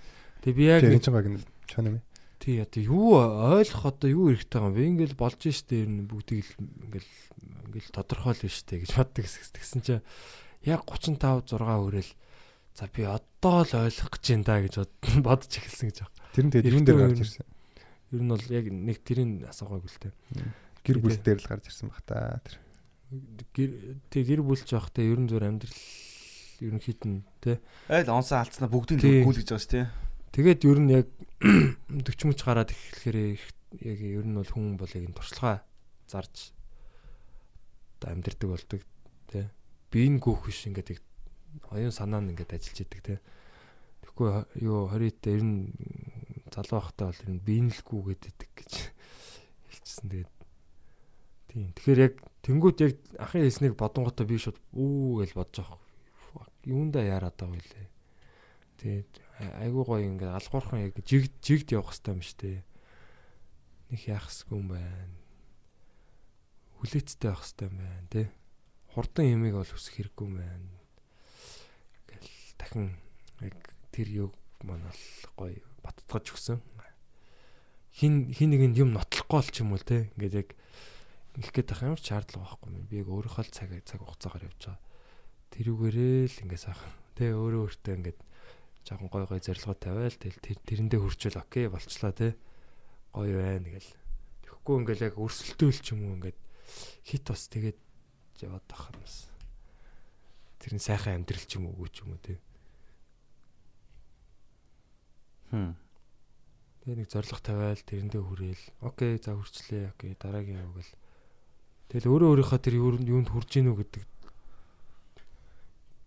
тэгээ 0.48 0.56
би 0.56 0.64
яг 0.72 0.82
гэнэ 0.88 1.44
чанаа 1.68 1.92
юм. 2.00 2.02
тий 2.40 2.64
одоо 2.64 2.80
юу 2.80 3.20
ойлгох 3.20 3.84
одоо 3.92 4.08
юу 4.08 4.32
хэрэгтэй 4.32 4.62
юм 4.64 4.72
бэ? 4.72 4.88
Ингээл 4.88 5.20
болж 5.20 5.42
штэ 5.44 5.84
ер 5.84 5.90
нь 5.92 6.08
бүгдийг 6.08 6.48
л 6.48 6.64
ингээл 6.88 7.12
ингээл 7.68 7.92
тодорхойл 7.92 8.48
штэ 8.48 8.88
гэж 8.88 8.96
боддог 8.96 9.26
гэсэн 9.28 9.82
чинь 9.84 10.06
яг 10.64 10.88
35 10.88 11.44
6 11.44 11.60
хүрээл 11.60 12.12
за 12.78 12.86
би 12.94 13.02
одоо 13.10 13.66
л 13.66 13.74
ойлгох 13.74 14.12
гэж 14.14 14.26
байна 14.38 14.46
да 14.46 14.56
гэж 14.62 14.74
бод- 14.78 15.02
бодож 15.26 15.50
эхэлсэн 15.58 15.90
гэж 15.90 15.98
байна. 16.06 16.14
Тэр 16.38 16.46
нь 16.46 16.52
тэгээд 16.54 16.74
юун 16.78 16.86
дээр 16.86 17.00
гарч 17.02 17.18
юм. 17.18 17.26
ирсэн. 17.26 17.46
Ер 18.14 18.22
нь 18.22 18.30
бол 18.30 18.46
яг 18.54 18.66
нэг 18.70 18.98
тэрийг 19.02 19.30
асуугаагүй 19.50 19.90
л 19.90 20.02
те. 20.06 20.10
Гэр 20.86 20.98
бүл 21.02 21.18
дээр 21.18 21.40
л 21.42 21.50
гарч 21.50 21.66
ирсэн 21.74 21.90
баг 21.90 22.02
та. 22.06 22.38
Тэр. 22.46 22.56
гэр 23.58 23.72
тэг 24.14 24.24
гэр 24.30 24.42
бүлч 24.46 24.70
явах 24.78 24.94
те 24.94 25.02
ерөн 25.10 25.26
зүгээр 25.26 25.48
амьдрал 25.50 25.80
ерөнхийд 26.62 27.02
нь 27.08 27.24
те 27.42 27.58
Айл 27.90 28.10
онсоо 28.14 28.44
алдснаа 28.46 28.70
бүгдийг 28.70 29.00
Тий. 29.02 29.24
гүйл 29.26 29.40
гэж 29.42 29.50
байгаа 29.50 29.64
шүү 29.64 29.74
тий. 29.74 29.86
Тэгээд 30.38 30.62
ер 30.68 30.80
нь 30.84 30.92
яг 30.94 31.08
40 31.90 32.30
мөч 32.30 32.40
гараад 32.46 32.70
эхлэхээр 32.76 33.18
яг 33.82 34.00
ер 34.06 34.26
нь 34.28 34.36
бол 34.38 34.52
хүн 34.52 34.76
бол 34.78 34.92
яг 34.92 35.04
энэ 35.08 35.16
туршлага 35.18 35.64
зарж 36.12 36.52
одоо 37.98 38.10
амьдрдаг 38.14 38.50
болдог 38.52 38.82
тий. 39.32 39.46
Биеийн 39.90 40.20
гүөх 40.20 40.46
биш 40.52 40.68
ингээд 40.68 40.92
яг 40.98 41.02
оюун 41.72 41.94
санаа 41.94 42.22
нь 42.22 42.32
ингээд 42.34 42.56
ажиллаж 42.56 42.80
идэг 42.84 43.02
тий. 43.04 43.20
Тэгэхгүй 44.04 44.30
юу 44.66 44.88
20-т 44.92 45.24
ер 45.34 45.44
нь 45.44 45.72
залуу 46.54 46.80
байхдаа 46.82 47.12
бол 47.12 47.22
ер 47.22 47.32
нь 47.34 47.74
гүгээд 47.74 48.24
идэг 48.32 48.52
гэж 48.56 48.74
хэлчихсэн. 49.70 50.08
Тэгээд 50.10 50.34
тийм. 51.52 51.70
Тэгэхээр 51.76 52.00
яг 52.02 52.16
тэнгууд 52.44 52.78
яг 52.84 52.96
ахын 53.20 53.44
хэлснийг 53.44 53.76
бодонготой 53.76 54.26
би 54.28 54.38
шууд 54.38 54.58
үү 54.74 55.26
гэж 55.26 55.32
бодож 55.36 55.58
байгаа. 55.66 55.80
Юунда 56.68 57.02
яарад 57.04 57.36
байгаа 57.40 57.58
вэ? 57.58 57.90
Тэгээд 58.78 59.12
айгуу 59.62 59.84
гоё 59.86 60.06
ингээд 60.06 60.38
алгуурхан 60.38 60.86
яг 60.86 60.94
жигд 61.02 61.34
жигд 61.42 61.74
явах 61.74 61.98
хэрэгтэй 61.98 62.14
юм 62.14 62.22
дээ. 62.22 62.60
Них 63.90 64.04
яахсгүй 64.06 64.58
юм 64.60 64.70
байна. 64.70 65.18
Хүлээцтэй 66.78 67.30
байх 67.32 67.42
хэрэгтэй 67.42 67.68
юм 67.68 67.78
байна 67.82 68.08
тий. 68.14 68.28
Хурдан 68.94 69.26
ямиг 69.26 69.54
бол 69.58 69.66
хүсэх 69.66 69.98
хэрэггүй 69.98 70.26
юм 70.30 70.36
байна. 70.38 70.77
Дахин 72.58 72.98
яг 73.42 73.56
тэр 73.94 74.08
юг 74.10 74.34
манал 74.64 74.98
гоё 75.38 75.62
баттгаж 75.86 76.34
өгсөн. 76.34 76.62
Хин 77.98 78.34
хин 78.34 78.50
нэг 78.54 78.78
юм 78.78 78.94
нотлохгүй 78.94 79.38
бол 79.42 79.50
ч 79.50 79.62
юм 79.62 79.74
уу 79.74 79.82
тий. 79.82 80.10
Ингээд 80.18 80.36
яг 80.38 80.50
их 81.38 81.54
гээд 81.54 81.74
ах 81.74 81.82
ямар 81.86 82.02
шаардлага 82.02 82.46
байхгүй 82.46 82.70
юм. 82.74 82.86
Би 82.90 83.02
яг 83.02 83.10
өөрийнхөө 83.10 83.46
цаг 83.54 83.70
цаг 83.86 84.02
хугацаагаар 84.02 84.50
явж 84.50 84.62
байгаа. 84.66 84.82
Тэрүүгээрээ 85.54 86.26
л 86.30 86.42
ингээд 86.46 86.66
сайхан 86.66 86.94
тий 87.18 87.30
өөрөө 87.34 87.62
өөртөө 87.66 87.94
ингээд 87.98 88.20
жоохон 88.86 89.10
гой 89.10 89.26
гой 89.26 89.42
зорилгоо 89.42 89.76
тавиал 89.78 90.18
тэгэл 90.18 90.46
тэр 90.46 90.58
тэрэндээ 90.66 91.00
хүрчвэл 91.02 91.42
окей 91.42 91.66
болчлаа 91.70 92.14
тий. 92.14 92.32
Гоё 93.14 93.38
байна 93.38 93.70
гэл. 93.70 93.92
Тэгэхгүй 94.46 94.76
ингээл 94.82 95.06
яг 95.10 95.16
өрсөлдөөл 95.18 95.80
ч 95.82 95.88
юм 95.94 96.02
уу 96.06 96.16
ингээд 96.22 96.40
хит 97.06 97.24
бас 97.26 97.50
тэгээд 97.50 97.80
яваад 98.46 98.66
тахад 98.70 98.98
бас 99.02 99.30
тэр 100.62 100.78
нь 100.78 100.84
сайхан 100.84 101.22
амьдрал 101.22 101.46
ч 101.46 101.58
юм 101.58 101.70
уу 101.70 101.90
ч 101.90 102.06
юм 102.06 102.14
уу 102.14 102.22
тий. 102.22 102.38
Хм. 102.38 102.48
Тэгээ 105.52 106.98
нэг 107.04 107.08
зориг 107.12 107.40
тавиал 107.44 107.80
тэрэндээ 107.80 108.24
хүрээл. 108.24 108.66
Окей 108.84 109.20
за 109.20 109.36
хүрчлээ. 109.36 109.92
Окей 109.96 110.16
дараагийн 110.16 110.64
яв 110.64 110.72
гэл. 110.76 110.94
Тэгэл 111.92 112.12
өөрөө 112.12 112.30
өөрийнхөө 112.36 112.60
тэр 112.60 112.76
юунд 112.80 113.32
хүрж 113.32 113.50
гинүү 113.60 113.76
гэдэг 113.80 114.04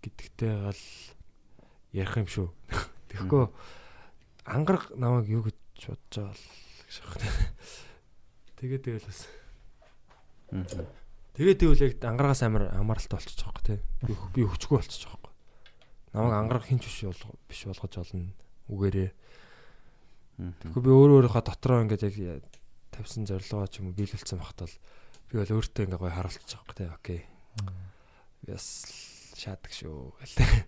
гэдэгтэй 0.01 0.53
гал 0.57 0.83
ярих 1.93 2.17
юм 2.17 2.29
шүү. 2.29 2.49
Тэгэхгүй 3.13 3.49
ангараг 4.45 4.93
намайг 4.97 5.29
юу 5.29 5.45
гэж 5.45 5.57
бодож 5.89 6.17
байгаа 6.17 6.33
л 6.33 6.45
гэж 6.89 6.97
байна. 7.05 7.29
Тэгээ 8.61 8.81
тэгэл 8.81 9.09
бас. 9.09 9.21
Тэгээ 11.37 11.57
тэгвэл 11.61 11.85
яг 11.85 11.93
ангарагаас 12.05 12.43
амар 12.45 12.65
амаралтай 12.77 13.17
болчих 13.21 13.37
жоох 13.37 13.61
тий. 13.65 13.81
Би 14.05 14.17
би 14.37 14.45
хүчгүй 14.49 14.81
болчих 14.81 15.05
жоох. 15.05 15.33
Намайг 16.13 16.35
ангараг 16.37 16.65
хинч 16.65 16.85
биш 16.89 17.05
болгоо 17.05 17.37
биш 17.49 17.65
болгож 17.69 17.95
олно 18.01 18.33
үгээрээ. 18.69 19.11
Тэгэхгүй 20.41 20.83
би 20.83 20.91
өөрөө 20.91 21.17
өөрийнхөө 21.21 21.45
дотроо 21.45 21.85
ингээд 21.85 22.05
яг 22.17 22.45
тавьсан 22.91 23.29
зорилгоо 23.29 23.69
ч 23.69 23.85
юм 23.85 23.93
уу 23.93 23.99
биелүүлсэн 23.99 24.41
багтал 24.41 24.73
би 25.29 25.35
бол 25.37 25.55
өөртөө 25.61 25.85
ингээ 25.85 26.01
гоё 26.01 26.13
харуулчих 26.17 26.49
жоох 26.49 26.73
тий. 26.73 26.89
Окей. 26.89 27.21
Бас 28.49 28.89
шаадаг 29.37 29.73
шүү 29.73 30.17
гэлээ. 30.17 30.65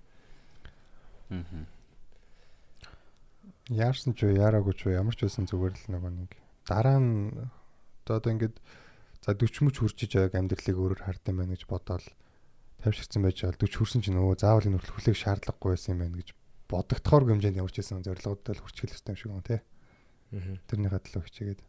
Яарсан 3.72 4.12
ч 4.12 4.28
уу 4.28 4.36
яараагүй 4.36 4.74
ч 4.76 4.86
уу 4.86 4.96
ямар 4.96 5.16
ч 5.16 5.24
байсан 5.24 5.48
зүгээр 5.48 5.74
л 5.76 5.86
нөгөө 5.96 6.12
нэг 6.12 6.30
дараа 6.68 6.98
нь 7.00 7.32
одоо 8.04 8.30
ингээд 8.32 8.56
за 9.24 9.32
40 9.34 9.66
мөч 9.66 9.76
хүрчиж 9.80 10.10
яг 10.18 10.34
амьдралыг 10.34 10.76
өөрөөр 10.76 11.02
хардсан 11.06 11.34
байна 11.38 11.54
гэж 11.54 11.64
бодоол 11.70 12.04
тавьшигдсан 12.82 13.22
байж 13.22 13.36
байгаа 13.40 13.58
40 13.62 13.78
хүрсэн 13.78 14.02
чинь 14.02 14.18
өө 14.18 14.34
заавал 14.42 14.66
энэ 14.66 14.82
хүрхлэх 14.82 15.16
шаардлагагүй 15.16 15.70
байсан 15.72 15.94
юм 15.94 16.00
байна 16.02 16.18
гэж 16.18 16.28
бодогдохоор 16.72 17.28
хэмжээнд 17.28 17.60
ямар 17.60 17.68
ч 17.68 17.84
байсан 17.84 18.00
зорилгоудаа 18.00 18.56
л 18.56 18.62
хүрчих 18.64 18.88
хэлсэн 18.88 19.12
юм 19.12 19.20
шиг 19.20 19.28
байна 19.28 19.44
тий. 19.44 19.60
Тэрнийхээ 20.72 21.02
төлөө 21.04 21.22
хичээгээд. 21.28 21.60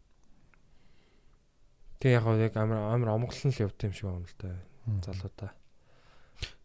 Тэг 2.00 2.10
яг 2.16 2.24
яг 2.40 2.54
амар 2.56 2.80
амар 2.88 3.12
омглон 3.12 3.52
л 3.52 3.62
явд 3.68 3.78
юм 3.84 3.92
шиг 3.92 4.08
байна 4.08 4.24
л 4.24 4.36
да. 4.40 4.56
Залуудаа. 5.04 5.52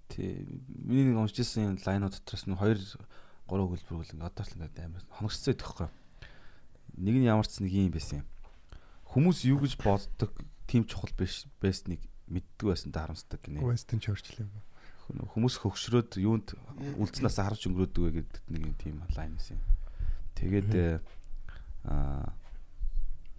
Тий. 0.07 0.47
Миний 0.67 1.11
нэг 1.11 1.19
уншижсэн 1.19 1.83
лайнууд 1.83 2.15
дотроос 2.15 2.47
нь 2.47 2.55
2 2.55 2.95
3 3.51 3.67
хөлбөр 3.67 3.97
хөл 3.99 4.13
ингээд 4.15 4.31
одоо 4.31 4.43
л 4.47 4.55
ингээд 4.55 4.79
амар 4.87 5.03
хоногцсон 5.11 5.59
байхгүй. 5.59 5.89
Нэг 6.95 7.15
нь 7.19 7.27
ямар 7.27 7.47
ч 7.47 7.59
нэг 7.59 7.75
юм 7.75 7.91
байсан 7.91 8.23
юм. 8.23 8.27
Хүмүүс 9.09 9.43
юу 9.49 9.59
гэж 9.59 9.73
боддог 9.81 10.31
тийм 10.69 10.85
чухал 10.85 11.11
биш 11.17 11.49
байсныг 11.59 11.99
мэддэг 12.29 12.65
байсан 12.69 12.93
та 12.93 13.03
харамсдаг 13.09 13.41
гинэ. 13.41 13.65
Western 13.65 13.99
Churchill 13.99 14.45
юм. 14.45 14.51
Хүмүүс 15.10 15.56
хөгшрөөд 15.65 16.22
юунд 16.22 16.53
үлдснээс 17.02 17.41
харж 17.41 17.65
өнгөрөөдөг 17.65 18.03
вэ 18.06 18.11
гэдэг 18.22 18.44
нэг 18.53 18.61
юм 18.61 18.76
тийм 18.77 18.95
лайн 19.18 19.34
байсан 19.34 19.57
юм. 19.57 19.64
Тэгээд 20.38 20.72
аа 21.90 22.30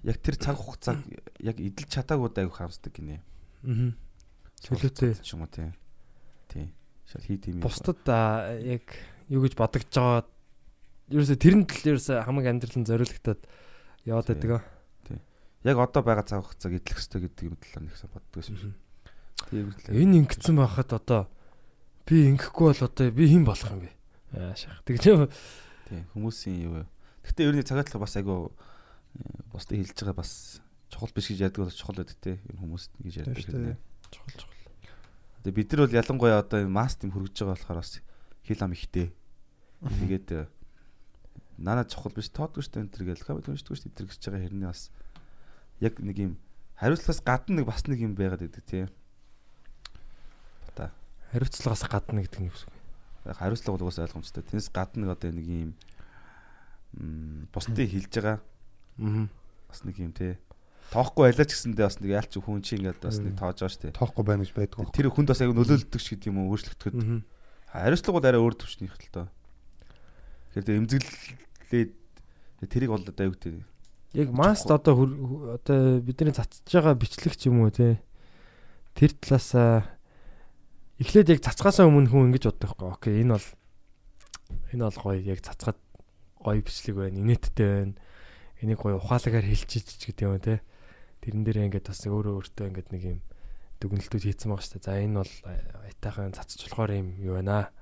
яг 0.02 0.16
тэр 0.18 0.36
цаг 0.40 0.56
хугацааг 0.56 0.98
яг 1.44 1.56
эдэлж 1.60 1.90
чадаагүй 1.92 2.32
айгу 2.40 2.56
харамсдаг 2.56 2.92
гинэ. 2.92 3.20
Аа. 3.64 3.92
Төлөөтэй 4.64 5.12
ч 5.20 5.36
юм 5.36 5.44
уу 5.44 5.52
тийм. 5.52 5.72
Тий. 6.48 6.72
Шал 7.04 7.24
хий 7.24 7.36
тийм. 7.36 7.60
Бусдад 7.60 8.00
яг 8.64 8.84
юу 9.28 9.44
гэж 9.44 9.54
бодогдож 9.56 9.94
байгаа 9.94 10.24
ерөөсө 11.12 11.36
тэрэнд 11.36 11.68
л 11.68 11.88
ерөөсө 11.94 12.24
хамаг 12.24 12.44
амьдрал 12.48 12.78
нь 12.80 12.88
зориулагдаад 12.88 13.40
яваад 14.08 14.28
байдаг. 14.32 14.64
Тий. 15.04 15.18
Яг 15.68 15.76
одоо 15.76 16.02
байгаа 16.02 16.24
цаг 16.24 16.48
хугацааг 16.48 16.80
эдлэх 16.80 16.96
хэрэгтэй 16.96 17.20
гэдэг 17.28 17.44
юм 17.44 17.56
талаар 17.60 17.84
нэгсэн 17.84 18.08
боддог 18.08 18.42
юм 18.48 18.56
шиг. 18.56 18.74
Тийм 19.52 19.68
үү. 19.68 19.96
Энэ 20.00 20.16
ингэсэн 20.24 20.56
байхад 20.56 20.90
одоо 20.96 21.20
би 22.10 22.26
ингэхгүй 22.34 22.66
бол 22.74 22.82
одоо 22.90 23.10
би 23.14 23.30
хэн 23.30 23.46
болох 23.46 23.70
юм 23.70 23.86
бэ? 23.86 23.90
Аа 24.34 24.54
шах. 24.58 24.82
Тэгж 24.82 25.04
юм. 25.06 25.28
Тий. 25.86 26.02
Хүмүүсийн 26.10 26.58
юу 26.66 26.72
вэ? 26.82 26.84
Гэтэ 27.22 27.46
ерний 27.46 27.62
цагаатлах 27.62 28.02
бас 28.02 28.18
айгу 28.18 28.50
бусдыг 29.54 29.78
хэлж 29.78 29.94
байгаа 29.94 30.18
бас 30.18 30.58
чухал 30.90 31.14
биш 31.14 31.30
гэж 31.30 31.46
яддаг 31.46 31.70
бол 31.70 31.70
чухал 31.70 32.02
байдаг 32.02 32.18
те. 32.18 32.42
Энэ 32.50 32.58
хүмүүс 32.58 32.84
гэж 32.98 33.14
яддаг 33.22 33.46
тийм. 33.46 33.78
Чухал 34.10 34.34
чухал. 34.34 34.58
Тэгээ 35.46 35.54
бид 35.54 35.70
нар 35.70 35.80
бол 35.86 35.98
ялангуяа 36.02 36.42
одоо 36.42 36.66
маст 36.66 37.06
юм 37.06 37.14
хөргөж 37.14 37.34
байгаа 37.38 37.54
болохоор 37.54 37.78
бас 37.78 38.02
хил 38.42 38.62
ам 38.66 38.74
ихтэй. 38.74 39.08
Тэгээд 39.86 40.50
нанаа 41.62 41.86
чухал 41.86 42.12
биш 42.12 42.28
тоодгүй 42.34 42.66
шүү 42.66 42.74
дээ 42.74 42.82
энэ 42.84 42.92
төр 42.92 43.04
гэл 43.06 43.24
камер 43.24 43.44
түншдэггүй 43.46 43.78
шүү 43.78 43.94
дээ 43.94 44.08
гэж 44.10 44.20
байгаа 44.26 44.42
хэрнээ 44.50 44.70
бас 44.72 44.82
яг 45.80 45.94
нэг 46.00 46.16
юм 46.18 46.32
хариуцлагаас 46.76 47.20
гадна 47.24 47.60
нэг 47.60 47.66
бас 47.68 47.84
нэг 47.86 48.00
юм 48.00 48.14
байгаад 48.16 48.44
байдаг 48.44 48.64
тий. 48.64 48.84
Хариуцлагаас 51.30 51.84
гадна 51.86 52.22
гэдэг 52.26 52.40
нь 52.40 52.48
юу 52.50 52.56
вэ? 52.56 53.30
Яг 53.30 53.38
хариуцлага 53.38 53.78
бол 53.78 53.86
уус 53.88 53.98
ойлгомжтой. 54.02 54.42
Тэрнээс 54.42 54.70
гадна 54.74 55.06
нэг 55.06 55.14
одоо 55.14 55.30
нэг 55.30 55.46
юм 55.46 55.72
бусдыг 57.54 57.90
хилж 57.90 58.10
байгаа. 58.10 58.38
Аа. 58.98 59.26
Бас 59.70 59.84
нэг 59.86 59.96
юм 59.98 60.12
тий 60.12 60.38
тоохгүй 60.90 61.30
байлаа 61.30 61.46
ч 61.46 61.54
гэсэндээ 61.54 61.86
бас 61.86 61.98
нэг 62.02 62.10
яалч 62.10 62.34
хүн 62.34 62.62
чи 62.66 62.74
ингээд 62.74 62.98
бас 62.98 63.22
нэг 63.22 63.38
тоож 63.38 63.62
байгаа 63.62 63.70
шүү 63.70 63.82
дээ. 63.86 63.94
Тоохгүй 63.94 64.24
байна 64.26 64.42
гэж 64.42 64.52
байдгүй. 64.58 64.90
Тэр 64.90 65.08
хүнд 65.14 65.30
бас 65.30 65.40
аяг 65.40 65.54
нөлөөлдөг 65.54 66.00
ч 66.02 66.06
гэдэг 66.10 66.30
юм 66.34 66.38
уу 66.42 66.50
өөрчлөгдөхөд. 66.50 67.22
Хариуцлага 67.70 68.16
бол 68.18 68.26
арай 68.26 68.42
өөр 68.42 68.54
төвчний 68.58 68.90
хэл 68.90 69.14
тоо. 69.14 69.26
Тэгэхээр 70.50 70.66
тэр 70.66 70.78
эмзэглээд 70.82 71.90
тэрийг 72.66 72.90
бол 72.90 73.06
одоо 73.06 73.22
аюутай. 73.22 73.62
Яг 74.18 74.28
маст 74.34 74.66
одоо 74.66 74.98
одоо 75.54 76.02
бидний 76.02 76.34
цацж 76.34 76.66
байгаа 76.66 76.98
бичлэг 76.98 77.38
ч 77.38 77.46
юм 77.46 77.62
уу 77.62 77.70
те. 77.70 78.02
Тэр 78.98 79.14
талаас 79.14 79.54
эхлээд 81.00 81.32
яг 81.32 81.40
цацгаасаа 81.40 81.88
өмнө 81.88 82.12
хүн 82.12 82.28
ингэж 82.30 82.44
боддог 82.52 82.76
байхгүй. 82.76 82.92
Окей, 82.92 83.14
энэ 83.24 83.34
бол 83.40 83.48
энэ 84.76 84.84
бол 84.84 84.98
гоё 85.00 85.18
яг 85.24 85.40
цацгаад 85.40 85.78
гоё 86.44 86.60
бичлэг 86.60 86.96
байна, 86.96 87.16
инээдтэй 87.16 87.68
байна. 87.72 87.96
Энийг 88.60 88.80
гоё 88.84 89.00
ухаалагаар 89.00 89.48
хэлчихэж 89.48 90.12
гэдэг 90.12 90.24
юм 90.28 90.36
те 90.44 90.60
тэрэн 91.24 91.44
дээр 91.44 91.58
ингээд 91.72 91.88
бас 91.88 92.04
өөрөө 92.04 92.34
өөртөө 92.36 92.66
ингээд 92.68 92.88
нэг 92.92 93.02
юм 93.16 93.20
дүгнэлтүүд 93.80 94.24
хийцэн 94.28 94.52
байгаа 94.52 94.64
шүү 94.64 94.76
дээ. 94.76 94.84
За 94.84 95.00
энэ 95.00 95.20
бол 95.24 95.34
айтайхан 95.88 96.36
цацч 96.36 96.60
болохоор 96.68 96.92
юм 96.92 97.08
юу 97.20 97.40
байна 97.40 97.72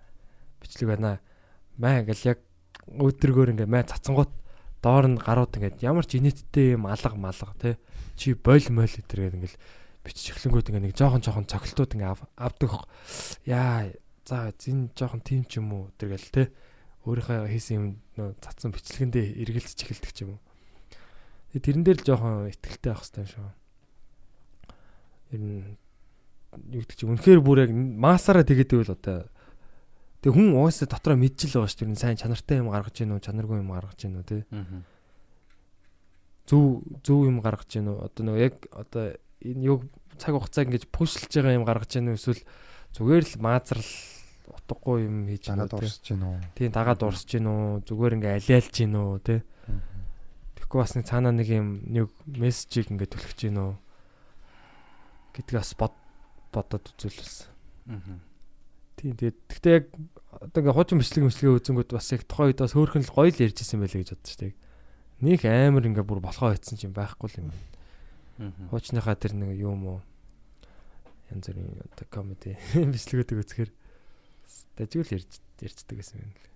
бичлэг 0.63 0.89
байна. 0.91 1.19
Маа 1.79 2.03
ингээл 2.03 2.39
яг 2.39 2.39
өдрөгөр 2.87 3.59
ингээд 3.59 3.71
маа 3.71 3.83
цацсангууд 3.83 4.31
доор 4.83 5.07
нь 5.11 5.19
гарууд 5.19 5.55
ингээд 5.59 5.83
ямар 5.83 6.07
ч 6.07 6.23
инээдтэй 6.23 6.79
юм 6.79 6.87
алга 6.87 7.19
малга 7.19 7.55
тий 7.59 7.75
чи 8.15 8.35
бойл 8.35 8.67
мойл 8.71 8.91
гэтэргээд 8.91 9.37
ингээл 9.39 9.59
бичиж 10.09 10.33
эхлэнгүүд 10.33 10.73
ингээд 10.73 10.87
нэг 10.89 10.97
жоохон 10.97 11.21
жоохон 11.21 11.45
цогцолтууд 11.45 11.93
ингээд 11.93 12.25
авдаг. 12.41 12.73
Яа 13.45 13.93
за 14.25 14.53
зин 14.57 14.89
жоохон 14.97 15.21
тийм 15.21 15.45
ч 15.45 15.61
юм 15.61 15.69
уу 15.77 15.93
тэргээл 16.01 16.33
тий 16.33 16.47
өөрийнхөө 17.05 17.53
хийсэн 17.53 17.77
юм 17.77 17.87
цацсан 18.41 18.73
бичлэгэндээ 18.73 19.45
эргэлзэж 19.45 19.79
эхэлдэг 19.85 20.13
ч 20.17 20.19
юм 20.25 20.37
уу. 20.37 20.41
Тэрэн 21.53 21.85
дээр 21.85 22.01
л 22.01 22.09
жоохон 22.09 22.49
ихтэлтэй 22.53 22.93
байх 22.93 23.05
хэрэгтэй 23.05 23.27
шүү. 23.29 23.49
Ер 25.37 25.41
нь 25.41 25.77
юу 26.73 26.81
гэдэг 26.85 26.97
чи 26.97 27.05
үнэхээр 27.05 27.41
бүр 27.45 27.69
яг 27.69 27.73
масаараа 27.77 28.45
тэгээд 28.45 28.73
ивэл 28.73 28.97
одоо 28.97 29.29
Тэгээ 30.19 30.35
хүн 30.35 30.49
угаасаа 30.59 30.89
дотроо 30.91 31.15
мэдчихэл 31.15 31.63
байгаа 31.63 31.71
шүү 31.71 31.87
дээ. 31.87 32.03
Сайн 32.03 32.19
чанартай 32.19 32.59
юм 32.59 32.75
гаргаж 32.75 32.95
гин 32.99 33.15
үү, 33.15 33.23
чанаргүй 33.23 33.63
юм 33.63 33.71
гаргаж 33.71 33.99
гин 34.03 34.19
үү 34.19 34.27
те. 34.27 34.39
Зөв 36.51 36.83
зөв 37.07 37.23
юм 37.23 37.39
гаргаж 37.39 37.71
гин 37.71 37.87
үү? 37.87 38.03
Одоо 38.03 38.23
нөгөө 38.27 38.43
яг 38.43 38.55
одоо 38.75 39.15
энэ 39.47 39.63
юг 39.63 39.87
цаг 40.19 40.35
хугацааг 40.37 40.69
ингэж 40.69 40.85
пушлж 40.93 41.31
байгаа 41.31 41.57
юм 41.57 41.65
гаргаж 41.65 41.91
гин 41.95 42.11
үү 42.13 42.19
эсвэл 42.19 42.43
зүгээр 42.99 43.25
л 43.25 43.35
маазрал 43.41 43.91
утгагүй 44.53 45.07
юм 45.07 45.17
хийж 45.31 45.45
байна 45.49 45.69
те? 45.69 45.77
урсж 45.79 46.05
гин 46.05 46.23
үү. 46.27 46.37
Тийм 46.57 46.71
дагаад 46.73 47.01
урсж 47.07 47.29
гин 47.29 47.47
үү? 47.49 47.87
Зүгээр 47.87 48.17
ингээ 48.19 48.37
алиалж 48.43 48.75
гин 48.75 48.95
үү 48.97 49.11
те? 49.23 49.37
Тэгэхгүй 50.59 50.79
бас 50.83 50.93
нэг 50.97 51.07
цаанаа 51.07 51.33
нэг 51.33 51.49
юм 51.49 51.69
нэг 51.87 52.09
мессежийг 52.27 52.93
ингээ 52.93 53.13
түлхэж 53.13 53.39
гин 53.49 53.59
үү? 53.61 53.73
гэдгийг 55.39 55.61
бас 55.63 55.73
бод 55.79 55.95
бодоод 56.53 56.91
үзүүлсэн. 56.97 57.47
Аа. 57.95 58.19
Тийм 58.99 59.15
тэгээд 59.15 59.39
гэхдээ 59.47 59.75
яг 59.79 59.87
одоо 60.35 60.59
ингээ 60.65 60.75
хуучин 60.75 60.99
бичлэг 60.99 61.25
мэтлэгээ 61.29 61.57
үзэнгүүд 61.63 61.91
бас 61.95 62.09
яг 62.11 62.23
тухайн 62.27 62.51
үед 62.51 62.61
бас 62.65 62.75
хөөрхөн 62.75 63.05
л 63.07 63.15
гоё 63.15 63.31
л 63.31 63.43
ярьж 63.47 63.59
исэн 63.63 63.79
байлээ 63.79 64.03
гэж 64.03 64.11
бодсон 64.17 64.33
шүү 64.35 64.43
дээ. 64.43 64.55
Них 65.23 65.43
амар 65.47 65.85
ингээ 65.87 66.05
бүр 66.05 66.21
болохоо 66.25 66.51
хийсэн 66.57 66.77
чинь 66.81 66.97
байхгүй 66.97 67.29
л 67.31 67.39
юм. 67.47 67.49
Аа. 67.55 67.68
Хуучныхаа 68.39 69.19
тэр 69.19 69.35
нэг 69.35 69.59
юм 69.59 69.83
уу 69.87 69.99
янз 71.35 71.51
бүрийн 71.51 71.75
одоо 71.83 72.07
комеди 72.07 72.55
бичлэгүүдийг 72.95 73.43
үзэхээр 73.43 73.71
дажгүй 74.79 75.03
л 75.03 75.15
ярьж 75.19 75.43
ярьцдаг 75.59 75.97
гэсэн 75.99 76.23
юм 76.23 76.31
лээ. 76.33 76.53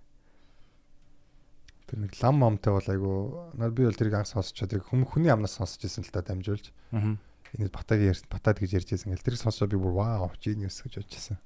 Тэр 1.91 1.99
нэг 2.07 2.15
лам 2.23 2.39
момтой 2.39 2.73
бол 2.73 2.87
айгу 2.87 3.11
над 3.59 3.75
би 3.75 3.83
бол 3.83 3.99
тэрийг 3.99 4.15
анх 4.15 4.31
сонсчод 4.31 4.71
яг 4.71 4.87
хүм 4.87 5.03
хүний 5.03 5.29
амнаас 5.29 5.59
сонсч 5.59 5.83
ирсэн 5.83 6.07
л 6.07 6.13
та 6.15 6.23
дамжуулж. 6.23 6.71
Аа. 6.95 7.19
Энэ 7.53 7.69
батагийн 7.69 8.15
ярьсан 8.15 8.31
батад 8.31 8.57
гэж 8.63 8.71
ярьж 8.79 8.89
байсан 8.95 9.11
гэл 9.13 9.25
тэрийг 9.27 9.43
сонсоод 9.43 9.69
би 9.69 9.77
бүр 9.77 9.93
вау 9.93 10.31
genius 10.39 10.81
гэж 10.81 11.03
бодож 11.03 11.13
байсан. 11.13 11.37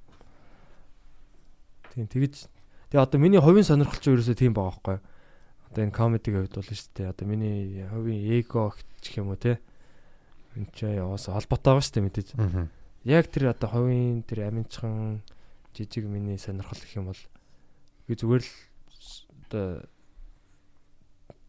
Тийм 1.91 2.07
тэгэж 2.07 2.47
тэгээ 2.93 3.03
одоо 3.03 3.19
миний 3.19 3.41
хувийн 3.41 3.67
сонирхол 3.67 3.99
ч 3.99 4.13
ерөөсөө 4.13 4.37
тийм 4.37 4.53
байгаа 4.53 4.71
байхгүй. 4.71 4.97
Одоо 5.73 5.81
энэ 5.83 5.97
комедигийн 5.97 6.45
хувьд 6.47 6.55
бол 6.55 6.69
шүү 6.71 6.93
дээ. 6.95 7.11
Одоо 7.11 7.25
миний 7.27 7.83
хувийн 7.91 8.21
эго 8.39 8.71
гэх 8.71 9.19
юм 9.19 9.33
уу 9.33 9.41
те. 9.41 9.59
Энд 10.57 10.73
ч 10.73 10.89
яваас 10.89 11.29
холбоотой 11.29 11.77
байгаа 11.77 11.85
шүү 11.85 11.93
дээ 11.93 12.05
мэдээж. 12.09 12.29
Аа. 12.41 12.67
яг 13.05 13.29
тэр 13.29 13.53
одоо 13.53 13.69
хувийн 13.69 14.25
тэр 14.25 14.49
аминчхан 14.49 15.21
жижиг 15.77 16.09
миний 16.09 16.41
сонирхол 16.41 16.81
гэх 16.81 16.97
юм 16.97 17.13
бол 17.13 17.21
би 18.09 18.13
зүгээр 18.17 18.43
л 18.43 18.51
одоо 19.45 19.85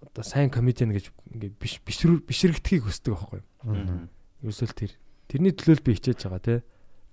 одоо 0.05 0.25
сайн 0.25 0.53
комедиан 0.53 0.93
гэж 0.93 1.11
ингээ 1.33 1.57
биш 1.57 1.81
бишрэгдэхийг 1.83 2.85
хүсдэг 2.85 3.17
байхгүй 3.17 3.41
юу. 3.41 4.07
Ерөөсөө 4.45 4.69
л 4.69 4.79
тэр 4.79 4.93
тэрний 5.27 5.57
төлөө 5.57 5.75
л 5.81 5.87
би 5.89 5.97
хичээж 5.97 6.29
байгаа 6.29 6.45
те. 6.45 6.55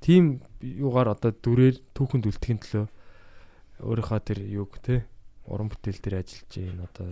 Тим 0.04 0.44
юугаар 0.62 1.16
одоо 1.16 1.32
дүрээр 1.34 1.82
түүхэнд 1.98 2.30
үлдэхин 2.30 2.60
төлөө 2.62 2.86
өөрийнхөө 3.82 4.22
тэр 4.22 4.40
юг 4.46 4.78
те 4.84 5.08
уран 5.50 5.70
бүтээл 5.70 6.02
дээр 6.02 6.22
ажиллаж 6.22 6.52
байна 6.54 6.86
одоо 6.90 7.10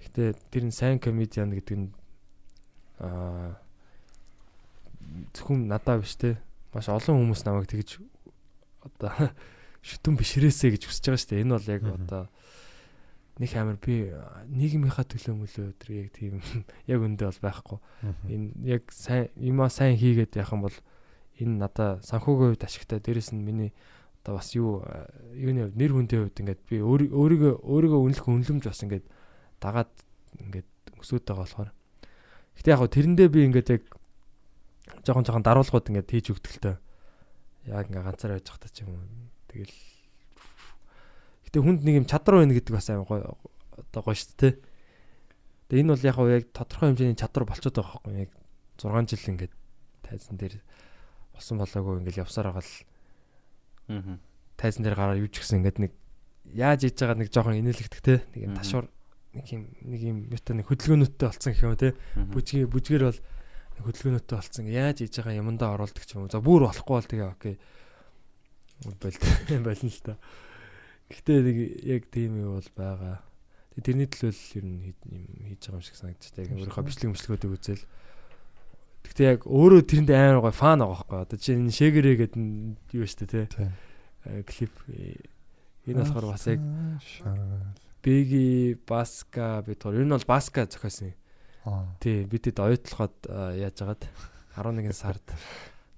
Гэтэ 0.00 0.36
тэр 0.52 0.64
нь 0.68 0.74
сайн 0.74 1.00
комедиан 1.00 1.52
гэдэг 1.52 1.76
нь 1.76 1.88
аа 3.00 3.56
зөвхөн 5.34 5.68
надаа 5.68 6.00
биш 6.00 6.16
те 6.16 6.38
маш 6.74 6.88
олон 6.88 7.30
хүмүүс 7.30 7.42
намайг 7.46 7.66
тэгж 7.70 7.98
одоо 8.84 9.12
шүтэн 9.88 10.14
бишрээсэ 10.16 10.76
гэж 10.76 10.82
хүсэж 10.86 11.04
байгаа 11.08 11.20
шүү 11.20 11.30
дээ. 11.32 11.42
Энэ 11.44 11.54
бол 11.56 11.68
яг 11.72 11.82
одоо 11.88 12.22
нэг 13.40 13.52
амар 13.56 13.78
би 13.80 14.12
нийгмийнхаа 14.52 15.08
төлөө 15.08 15.34
мөлөө 15.40 15.68
тэр 15.80 15.90
яг 16.04 16.08
тийм 16.12 16.44
яг 16.92 17.00
үндэ 17.00 17.24
бол 17.24 17.40
байхгүй. 17.40 17.78
Энэ 18.28 18.48
яг 18.68 18.92
сайн 18.92 19.32
юмаа 19.40 19.72
сайн 19.72 19.96
хийгээд 19.96 20.36
явах 20.36 20.52
юм 20.52 20.62
бол 20.68 20.76
энэ 21.40 21.56
надаа 21.56 22.04
санхүүгийн 22.04 22.52
хувьд 22.52 22.66
ашигтай. 22.68 23.00
Дээрэс 23.00 23.32
нь 23.32 23.40
миний 23.40 23.72
одоо 24.20 24.36
бас 24.36 24.52
юу 24.52 24.84
э, 24.84 25.08
юуны 25.32 25.72
хувьд 25.72 25.80
нэр 25.80 25.92
хүндийн 25.96 26.22
хувьд 26.28 26.40
ингээд 26.44 26.60
би 26.68 26.76
өөр- 26.84 27.12
өөрийгөө 27.16 27.52
өөрийгөө 27.64 28.00
үнэлэх 28.04 28.26
үнэлэмж 28.28 28.64
бас 28.68 28.84
ингээд 28.84 29.06
дагаад 29.64 29.92
ингээд 30.36 30.68
өсөд 31.00 31.24
байгаа 31.24 31.40
болохоор. 31.48 31.70
Гэтэ 32.60 32.68
яг 32.68 32.78
хөө 32.84 32.92
тэрэндээ 32.92 33.28
би 33.32 33.40
ингээд 33.48 33.68
яг 33.80 33.82
жоохон 35.06 35.24
жоохон 35.26 35.44
даруулгууд 35.46 35.88
ингээд 35.90 36.10
хийж 36.10 36.26
тоо. 36.60 36.76
Яг 37.66 37.88
ингээд 37.88 38.06
ганцаар 38.06 38.36
байж 38.36 38.46
захтаа 38.46 38.70
ч 38.70 38.82
юм 38.84 38.96
уу. 38.96 39.04
Тэгэл 39.48 39.74
Гэтэ 41.50 41.58
хүнд 41.66 41.80
нэг 41.82 41.94
юм 42.02 42.06
чадвар 42.06 42.42
байна 42.46 42.54
гэдэг 42.54 42.74
бас 42.74 42.86
амар 42.90 43.06
гоё 43.10 43.34
одоо 43.74 44.00
гоё 44.06 44.14
шүү 44.14 44.38
дээ. 44.38 44.54
Тэгээ 45.70 45.82
энэ 45.82 45.92
бол 45.94 46.06
яг 46.06 46.16
яг 46.30 46.44
тодорхой 46.54 46.86
хэмжээний 46.94 47.18
чадвар 47.18 47.44
болчиход 47.50 47.74
байгаа 47.74 47.98
байхгүй 48.06 48.22
яг 48.22 48.30
6 48.78 49.10
жил 49.10 49.30
ингээд 49.34 49.54
тайзан 50.06 50.36
дээр 50.38 50.54
болсон 51.34 51.58
болоогүй 51.58 51.98
ингээд 52.06 52.22
явсаар 52.22 52.54
байгаа 52.54 52.62
л 52.62 52.74
Аа. 53.90 54.18
тайзан 54.54 54.86
дээр 54.86 54.94
гараад 54.94 55.18
юуч 55.18 55.34
гэсэн 55.42 55.66
ингээд 55.66 55.78
нэг 55.82 55.92
яаж 56.54 56.86
хийж 56.86 56.98
байгаа 57.02 57.18
нэг 57.18 57.30
жоохон 57.34 57.58
инээлэгдэх 57.58 58.02
те 58.06 58.22
нэг 58.30 58.40
юм 58.46 58.54
ташуур 58.54 58.86
нэг 59.34 59.46
юм 59.50 59.62
нэг 59.82 60.00
юм 60.06 60.18
юутай 60.30 60.54
нэг 60.54 60.66
хөдөлгөөнөттэй 60.70 61.26
болцсон 61.26 61.50
гэх 61.50 61.66
юм 61.66 61.74
те 61.74 61.98
бүжгийн 62.30 62.70
бүжгээр 62.70 63.04
бол 63.10 63.18
хөдөлгөөнөттэй 63.84 64.36
болцсон 64.36 64.66
яаж 64.68 64.96
хийж 65.00 65.14
байгаа 65.20 65.40
юмдаа 65.40 65.74
оруулдаг 65.74 66.04
ч 66.04 66.14
юм 66.14 66.26
уу 66.26 66.32
за 66.32 66.40
бүр 66.40 66.68
болохгүй 66.68 66.94
бол 66.96 67.10
тэгээ 67.10 67.28
окей 67.30 67.56
болд 68.84 69.22
болно 69.66 69.90
л 69.90 70.00
та 70.04 70.14
гэхдээ 71.10 71.38
нэг 71.44 71.56
яг 71.84 72.02
тийм 72.12 72.40
юу 72.40 72.60
бол 72.60 72.70
байгаа 72.76 73.16
тэгээ 73.74 73.86
тэрний 73.86 74.08
төлөө 74.08 74.32
л 74.32 74.56
ер 74.58 74.64
нь 74.64 74.78
юм 74.90 75.44
хийж 75.48 75.62
байгаа 75.66 75.78
юм 75.78 75.84
шиг 75.84 75.96
санагдчих 75.96 76.36
яг 76.38 76.48
өөрийнхөө 76.54 76.86
бичлэг 76.86 77.10
мөчлгүүдийг 77.12 77.54
үзэл 77.56 77.84
Гэхдээ 79.04 79.26
яг 79.32 79.40
өөрөө 79.48 79.82
тэрэнд 79.88 80.10
амар 80.12 80.44
гой 80.44 80.54
фан 80.54 80.84
байгаа 80.84 80.92
байхгүй. 80.92 81.18
Одоо 81.24 81.38
чи 81.40 81.56
энэ 81.56 81.72
шэгэрэ 81.72 82.12
гэдэг 82.20 82.36
нь 82.36 82.76
юу 82.92 83.06
штэ 83.08 83.26
те. 83.26 83.48
Э, 84.28 84.44
клип 84.44 84.74
э, 84.92 85.24
энэ 85.88 86.04
болохоор 86.04 86.36
бас 86.36 86.44
яг 86.46 86.60
Биги 88.04 88.76
Баска 88.86 89.64
бид 89.64 89.80
гоо. 89.80 89.96
Энэ 89.96 90.20
бол 90.20 90.28
Баска 90.28 90.68
зохиосон. 90.68 91.16
юм. 91.16 91.19
Тий, 92.00 92.24
бид 92.24 92.48
хэд 92.48 92.58
оюутлахад 92.64 93.16
э, 93.28 93.60
яаж 93.60 93.76
агаад 93.84 94.08
11 94.56 94.96
сард 94.96 95.26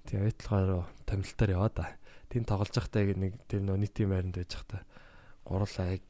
тий 0.03 0.19
оюутлахаар 0.19 0.67
руу 0.67 0.83
томилтоор 1.07 1.51
яваа 1.55 1.71
да. 1.71 1.87
Тин 2.27 2.43
тоглож 2.43 2.75
байхдаа 2.75 3.07
нэг 3.07 3.39
тэр 3.47 3.63
нөө 3.63 3.79
нийтийн 3.79 4.11
байранд 4.11 4.35
байж 4.35 4.51
байхдаа 4.51 4.83
гурлаа 5.47 5.95
яг 5.95 6.03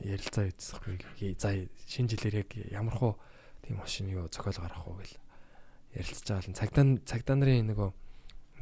ярилцаа 0.00 0.48
хийчихсэхгүй. 0.48 1.36
За 1.36 1.52
шинэ 1.92 2.08
жилээр 2.16 2.40
яг 2.40 2.50
ямар 2.72 2.96
хуу 2.96 3.12
тийм 3.60 3.84
машин 3.84 4.08
юу 4.08 4.28
зохиол 4.32 4.56
гаргах 4.64 4.88
уу 4.88 4.96
гэл 4.96 5.16
ярилцж 6.00 6.24
байгаа 6.24 6.48
л 6.48 6.56
цагдаа 6.56 6.84
цагдаа 7.04 7.36
нарын 7.36 7.68
нөгөө 7.68 7.90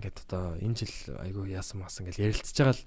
ингээд 0.03 0.19
одоо 0.27 0.59
энэ 0.59 0.79
жил 0.83 0.95
айгүй 1.23 1.55
яасан 1.55 1.79
масан 1.83 2.11
гэл 2.11 2.27
ярилцж 2.27 2.57
байгаа 2.59 2.75
л 2.75 2.87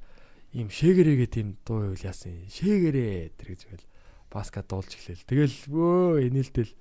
ийм 0.51 0.67
шээгэрээгээ 0.67 1.29
тийм 1.31 1.55
дуу 1.63 1.95
үйл 1.95 2.03
яасан 2.03 2.43
шээгэрээ 2.51 3.39
тэр 3.39 3.47
гэж 3.55 3.61
бэл 3.71 3.87
баска 4.31 4.63
дуулж 4.63 4.91
эхлэв. 4.95 5.23
Тэгэл 5.27 5.55
өө 5.71 6.27
энэлдэл 6.27 6.71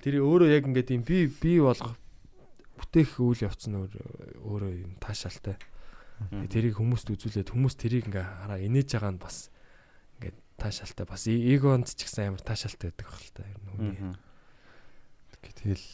тэр 0.00 0.14
өөрөө 0.22 0.48
яг 0.54 0.64
ингээд 0.70 0.94
юм 0.96 1.02
би 1.04 1.26
би 1.28 1.58
болгох 1.60 1.96
бүтээх 2.78 3.20
үйл 3.20 3.44
явц 3.44 3.68
нь 3.68 3.76
өөр- 3.76 4.40
өөрөө 4.46 4.72
юм 4.86 4.92
таашаалтай. 5.02 5.56
Тэгээ 6.22 6.50
тэрийг 6.54 6.74
хүмүүст 6.78 7.08
үзүүлээд 7.10 7.50
хүмүүс 7.50 7.74
тэрийг 7.76 8.06
ингээ 8.08 8.26
хараа 8.46 8.58
инээж 8.62 8.88
байгаа 8.96 9.12
нь 9.12 9.22
бас 9.22 9.50
ингээд 10.22 10.36
таашаалтай 10.56 11.06
бас 11.06 11.22
эгонд 11.26 11.86
ч 11.90 12.06
гэсэн 12.06 12.30
амар 12.30 12.42
таашаалтай 12.46 12.94
байдаг 12.94 13.06
байх 13.10 13.18
л 13.20 13.34
та 13.34 13.42
ер 13.42 13.58
нь 13.58 13.70
хүний. 13.74 14.14
Тэгэл 15.42 15.86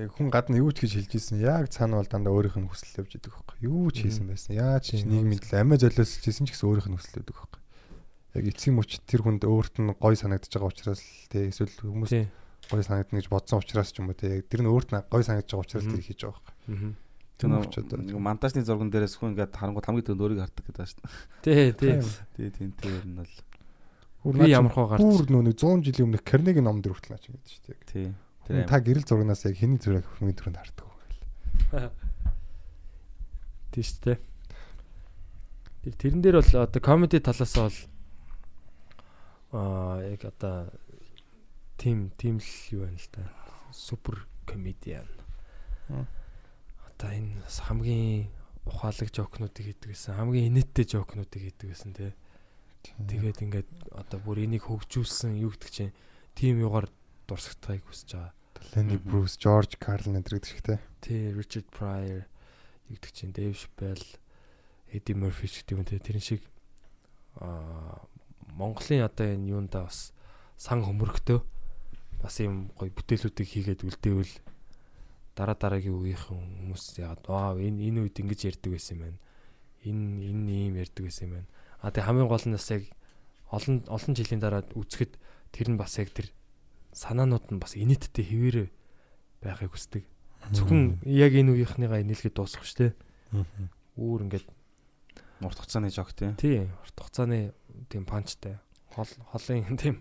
яг 0.00 0.10
хүн 0.16 0.28
гадна 0.32 0.56
юу 0.60 0.72
ч 0.72 0.84
гэж 0.88 0.92
хэлж 1.04 1.12
ийсэн 1.16 1.40
яг 1.44 1.68
цаана 1.68 2.00
бол 2.00 2.08
дандаа 2.08 2.32
өөрийнх 2.32 2.56
нь 2.60 2.68
хүсэл 2.68 3.04
явж 3.04 3.12
идэг 3.20 3.32
байхгүй. 3.36 3.56
Юу 3.68 3.88
ч 3.92 4.08
хийсэн 4.08 4.28
байсан 4.28 4.56
яаж 4.56 4.84
ч 4.88 5.04
нийгмийн 5.04 5.40
төлөө 5.44 5.60
амиа 5.60 5.80
золиослж 5.80 6.24
ийсэн 6.24 6.44
ч 6.48 6.56
гэсэн 6.56 6.68
өөрийнх 6.68 6.88
нь 6.88 6.96
хүсэл 6.96 7.20
өгдөг 7.20 7.36
байхгүй. 7.36 7.60
Яг 8.40 8.44
эцгийн 8.48 8.76
мөч 8.80 8.90
тэр 9.04 9.20
хүнд 9.24 9.44
өөрт 9.44 9.74
нь 9.80 9.92
гой 10.00 10.16
санагдаж 10.16 10.48
байгаа 10.52 10.72
учраас 10.72 11.00
тий 11.28 11.52
эсвэл 11.52 11.72
хүмүүс 11.84 12.12
Тийм. 12.74 12.76
гой 12.76 12.84
санагдана 12.84 13.18
гэж 13.22 13.28
бодсон 13.30 13.62
учраас 13.62 13.88
ч 13.94 14.02
юм 14.02 14.10
уу 14.10 14.18
тий 14.18 14.42
яг 14.42 14.50
тэр 14.50 14.60
нь 14.66 14.70
өөрт 14.74 14.90
нь 14.90 15.06
гой 15.06 15.22
санагдаж 15.22 15.50
байгаа 15.54 15.64
учраас 15.64 15.86
тэр 15.86 16.02
хийж 16.02 16.20
байгаа 16.26 16.42
байхгүй. 16.42 16.94
Тэр 17.38 17.48
нэг 18.02 18.18
монтажны 18.18 18.62
зурган 18.66 18.90
дээрээс 18.90 19.14
хүн 19.18 19.34
ингээд 19.38 19.54
харангуут 19.54 19.86
хамгийн 19.86 20.06
түрүүнд 20.06 20.22
өөрийг 20.22 20.40
хардаг 20.42 20.64
гэдэг 20.66 20.78
байна 20.78 20.90
шүү 20.90 21.02
Тий, 21.42 21.72
тий. 21.74 21.92
дээ. 21.94 22.02
Тий, 22.36 22.48
тий, 22.50 22.68
тий 22.74 22.90
ер 22.94 23.06
нь 23.06 23.18
бол 23.18 24.38
Би 24.38 24.48
ямар 24.50 24.72
хоо 24.72 24.86
гарч. 24.88 25.02
бүр 25.02 25.26
нөө 25.28 25.42
нэг 25.50 25.56
100 25.58 25.84
жилийн 25.84 26.06
өмнөх 26.08 26.22
Карнеги 26.24 26.62
ном 26.64 26.78
дээр 26.80 26.94
хүртэл 26.96 27.14
аач 27.18 27.26
гэдэг 27.28 27.50
шүү 27.50 27.64
дээ 27.68 27.80
тий. 27.90 28.06
яг 28.54 28.68
та 28.70 28.78
гэрэл 28.80 29.04
зурагнаас 29.04 29.44
яг 29.44 29.56
хэний 29.58 29.76
зүрэг 29.82 30.06
хүний 30.16 30.32
түрүүнд 30.32 30.58
хардаг 30.62 30.86
уу 30.86 30.96
гэл 30.96 31.90
Тийм 33.74 33.82
шүү 33.84 34.00
дээ. 34.06 34.18
Тэр 35.84 35.94
тэрэн 36.00 36.20
дээр 36.24 36.36
бол 36.40 36.52
одоо 36.64 36.80
комеди 36.80 37.18
талаас 37.20 37.52
бол 37.58 37.76
аа 39.52 40.00
яг 40.06 40.22
одоо 40.24 40.70
тим 41.76 42.10
тим 42.16 42.38
л 42.38 42.50
юу 42.70 42.86
байна 42.86 42.98
л 42.98 43.08
да. 43.12 43.22
Супер 43.72 44.26
комедиан. 44.46 45.08
Одоо 45.88 47.10
энэ 47.10 47.42
бас 47.42 47.58
хамгийн 47.64 48.30
ухаалаг 48.64 49.10
жокнуудыг 49.12 49.64
хийдэг 49.64 49.90
гэсэн, 49.92 50.16
хамгийн 50.16 50.48
инээдтэй 50.54 50.86
жокнуудыг 50.88 51.42
хийдэг 51.42 51.68
гэсэн 51.74 51.92
тий. 51.92 52.12
Тэгээд 52.84 53.42
ингээд 53.44 53.70
одоо 53.92 54.18
бүр 54.20 54.44
энийг 54.44 54.68
хөгжүүлсэн 54.68 55.40
юу 55.40 55.52
гэдэг 55.52 55.70
чинь 55.72 55.96
тим 56.36 56.60
югаар 56.60 56.88
дурсагдахыг 57.28 57.84
хүсэж 57.88 58.10
байгаа. 58.16 58.32
Ленни. 58.76 58.96
Брус, 58.96 59.36
Жорж 59.36 59.76
Карлин 59.76 60.20
энэ 60.20 60.24
гэдэг 60.24 60.48
шиг 60.48 60.80
Тий, 61.00 61.32
Richard 61.32 61.68
Pryor 61.72 62.24
юу 62.88 62.96
гэдэг 62.96 63.12
чинь 63.12 63.32
Chappelle, 63.32 64.04
Eddie 64.92 65.16
Murphy 65.16 65.48
ч 65.48 65.64
гэдэг 65.64 65.74
юм 65.76 65.84
тий 65.84 65.98
тэрэн 65.98 66.24
шиг 66.24 66.42
аа 67.40 68.04
Монголын 68.54 69.04
одоо 69.04 69.26
энэ 69.26 69.50
юунда 69.50 69.88
бас 69.88 70.12
сан 70.56 70.84
хөмөргтөө 70.84 71.42
бас 72.24 72.40
юм 72.40 72.72
гоё 72.72 72.88
бүтээлүүдийг 72.88 73.48
хийгээд 73.52 73.84
үлдээвэл 73.84 74.34
дараа 75.36 75.56
дараагийн 75.60 75.92
үеийнхэн 75.92 76.40
хүмүүс 76.72 77.04
яагаад 77.04 77.24
аа 77.28 77.52
энэ 77.60 77.92
энэ 77.92 78.00
үед 78.08 78.16
ингэж 78.16 78.40
ярьдаг 78.48 78.72
байсан 78.72 78.96
юм 78.96 79.00
байна. 79.04 79.20
Энэ 79.84 80.06
энэ 80.32 80.52
ийм 80.72 80.74
ярьдаг 80.80 81.04
байсан 81.04 81.24
юм 81.28 81.32
байна. 81.36 81.48
А 81.84 81.92
тэг 81.92 82.08
хамгийн 82.08 82.30
гол 82.32 82.44
нь 82.48 82.56
бас 82.56 82.68
яг 82.72 82.88
олон 83.52 83.84
олон 83.92 84.12
жилийн 84.16 84.40
дараа 84.40 84.64
үзэхэд 84.72 85.12
тэр 85.52 85.68
нь 85.68 85.76
бас 85.76 86.00
яг 86.00 86.08
тэр 86.16 86.32
санаанууд 86.96 87.52
нь 87.52 87.60
бас 87.60 87.76
инээдтэй 87.76 88.24
хിവэрэ 88.24 88.64
байхыг 89.44 89.76
хүсдэг. 89.76 90.08
Зөвхөн 90.56 91.04
яг 91.04 91.36
энэ 91.36 91.52
үеийнхнийгаа 91.52 92.00
инээлгээд 92.00 92.40
дуусах 92.40 92.64
шүү 92.64 92.88
дээ. 92.88 92.92
Үүр 94.00 94.24
ингээд 94.24 94.48
Урт 95.44 95.60
хугацааны 95.60 95.90
жог 95.92 96.14
тий. 96.16 96.32
тий 96.40 96.56
урт 96.64 96.96
хугацааны 96.96 97.52
тийм 97.92 98.08
панчтай 98.08 98.56
хол 98.94 99.10
холын 99.34 99.76
тийм 99.82 100.00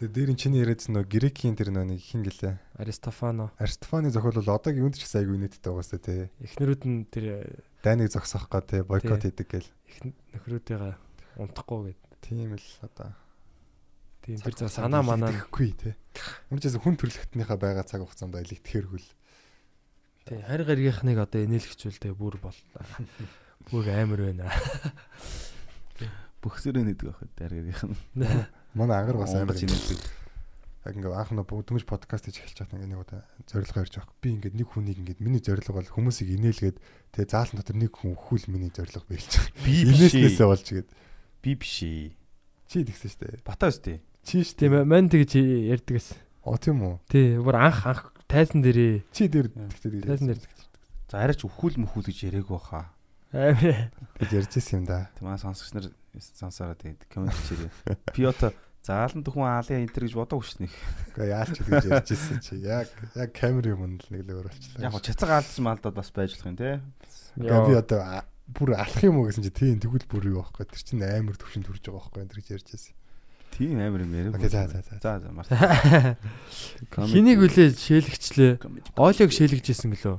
Тэгээ 0.00 0.12
дээр 0.12 0.30
нь 0.32 0.40
чиний 0.40 0.60
яриадсан 0.64 0.96
нөө 0.96 1.04
грекийн 1.10 1.56
тэр 1.58 1.74
нэг 1.74 2.00
хин 2.00 2.24
гэлээ. 2.24 2.56
Аристофано 2.80 3.52
Аристофаны 3.60 4.08
зохиол 4.08 4.40
бол 4.40 4.56
одоо 4.56 4.72
юунд 4.72 4.96
ч 4.96 5.04
гэсэн 5.04 5.26
айгүй 5.26 5.38
нийттэй 5.38 5.68
байгаасаа 5.68 6.00
тий. 6.00 6.32
эхнэрүүд 6.40 6.82
нь 6.88 7.06
тэр 7.12 7.24
Дайныг 7.84 8.08
зогсоох 8.10 8.48
га 8.48 8.64
тий 8.64 8.82
бойкот 8.82 9.22
хийдэг 9.22 9.46
гэл. 9.46 9.70
их 9.90 9.98
нөхрүүдтэйгээ 10.02 10.96
унтахгүй 11.38 11.92
гэд. 11.92 12.00
Тийм 12.24 12.56
л 12.56 12.68
одоо 12.80 13.12
Тийм 14.22 14.38
тэр 14.38 14.54
заа 14.54 14.70
санаа 14.70 15.02
манаа 15.02 15.34
гэхгүй 15.34 15.70
тий. 15.74 15.94
Үнэхээр 16.54 16.78
хүн 16.78 16.94
төрөлхтнийхээ 16.94 17.58
байгаа 17.58 17.82
цаг 17.82 18.06
хугацаанд 18.06 18.38
аялыг 18.38 18.62
тэрхүүл. 18.62 19.08
тий 20.30 20.38
харь 20.46 20.62
гаргийнхныг 20.62 21.18
одоо 21.18 21.42
инээлгчүүл 21.42 21.98
тэгээ 21.98 22.14
бүр 22.14 22.38
бол 22.38 22.58
бүр 23.66 23.86
амар 23.90 24.30
байна. 24.30 24.46
Бөхсөрөө 26.38 26.86
нэдэг 26.86 27.06
байхад 27.10 27.30
дараагийнх 27.34 27.82
нь. 27.82 27.98
Манай 28.74 29.02
ангар 29.04 29.16
бас 29.20 29.34
амар 29.36 29.56
юм. 29.56 29.70
Яг 30.82 30.96
ингээ 30.98 31.14
анх 31.14 31.30
нөө 31.30 31.62
дөнгөж 31.62 31.86
подкаст 31.86 32.26
хийж 32.26 32.42
эхэлж 32.42 32.58
байгаа 32.66 32.74
ингээ 32.82 32.90
нэг 32.90 33.00
удаа 33.06 33.22
зорилго 33.46 33.78
ярьж 33.86 33.94
байгаа. 34.02 34.18
Би 34.18 34.28
ингээ 34.34 34.52
нэг 34.58 34.68
хүнийг 34.74 34.98
ингээ 34.98 35.22
миний 35.22 35.38
зорилго 35.38 35.78
бол 35.78 35.86
хүмүүсийг 35.94 36.34
инээлгээд 36.42 36.76
тэгээ 37.14 37.30
заалан 37.30 37.56
дотор 37.62 37.76
нэг 37.78 37.94
хүн 37.94 38.18
өхүүл 38.18 38.50
миний 38.50 38.72
зорилго 38.74 39.06
биелж 39.06 39.30
байгаа. 39.30 39.62
Би 39.62 39.74
биш 39.86 40.10
Инээснээсээ 40.10 40.42
ээ. 40.42 40.50
болж 40.50 40.66
гээд 40.66 40.88
Би 41.38 41.50
биш 41.54 41.76
ээ. 41.86 42.10
чи 42.66 42.76
тэгсэн 42.82 43.10
штэ. 43.14 43.46
Бата 43.46 43.70
үстэй. 43.70 44.02
Чи 44.26 44.42
штэ. 44.42 44.58
Тийм 44.66 44.74
мань 44.90 45.06
тэгж 45.06 45.38
ярьдаг 45.38 45.94
гэсэн. 46.02 46.18
Оо 46.42 46.58
тийм 46.58 46.82
үү. 46.82 46.94
Тий 47.06 47.38
бүр 47.38 47.56
анх 47.62 47.86
анх 47.86 48.02
тайсан 48.26 48.58
дээрээ 48.66 49.06
Чи 49.14 49.30
дээр 49.30 49.54
тэгтээ 49.54 50.02
тайсан 50.02 50.34
дээр 50.34 50.40
За 51.12 51.22
арайч 51.22 51.46
өхүүл 51.46 51.78
мөхүүл 51.78 52.10
гэж 52.10 52.18
яриаггүй 52.26 52.58
хаа. 52.58 52.90
Амар 53.32 53.90
гэж 54.20 54.30
ярьж 54.30 54.52
ирсэн 54.60 54.84
юм 54.84 54.86
да. 54.86 55.08
Тэ 55.16 55.24
манай 55.24 55.40
сонсогч 55.40 55.72
нар 55.72 55.88
сонсороо 56.20 56.76
тэгээд 56.76 57.08
комент 57.08 57.36
хийрээ. 57.48 57.72
Би 58.12 58.28
одоо 58.28 58.52
заалан 58.84 59.24
дөхөн 59.24 59.46
аалын 59.48 59.86
энтер 59.88 60.04
гэж 60.04 60.14
бодоогүй 60.18 60.46
шнэ. 60.46 60.68
Гэхдээ 60.68 61.32
яалч 61.32 61.56
гэж 61.64 61.86
ярьж 61.88 62.08
ирсэн 62.12 62.38
чи. 62.44 62.60
Яг 62.60 62.90
яг 63.16 63.30
камер 63.32 63.72
юм 63.72 63.96
л 63.96 64.08
нэг 64.10 64.22
л 64.26 64.42
өөрчлөлөө. 64.42 64.84
Яг 64.84 64.92
чацаг 65.00 65.30
аалж 65.32 65.54
малдаад 65.62 65.96
бас 65.96 66.10
байж 66.10 66.36
болох 66.36 66.50
юм 66.50 66.58
те. 66.58 66.82
Би 67.38 67.48
одоо 67.48 68.26
бүр 68.50 68.74
алах 68.76 69.00
юм 69.00 69.22
уу 69.22 69.30
гэсэн 69.30 69.46
чи 69.46 69.54
тийм 69.54 69.78
тэгвэл 69.80 70.04
бүр 70.10 70.24
юу 70.28 70.42
байхгүй. 70.42 70.66
Тэр 70.66 70.82
чинь 70.82 71.00
амар 71.06 71.38
төвшин 71.38 71.64
төрж 71.64 71.88
байгаа 71.88 72.10
байхгүй 72.10 72.20
энэ 72.26 72.36
гэж 72.36 72.48
ярьж 72.58 72.68
ирсэн. 72.74 72.94
Тийм 73.54 73.78
амар 73.80 74.02
юм. 74.02 74.34
Окей 74.34 74.50
за 74.50 74.66
за 74.66 74.82
за. 74.82 74.98
За 74.98 75.12
за 75.20 75.30
март. 75.30 75.48
Хэнийг 76.92 77.38
үлээ 77.38 77.76
шээлгчлээ. 77.76 78.52
Ойлог 78.98 79.30
шээлгэжсэн 79.30 79.92
гэлөө. 79.94 80.16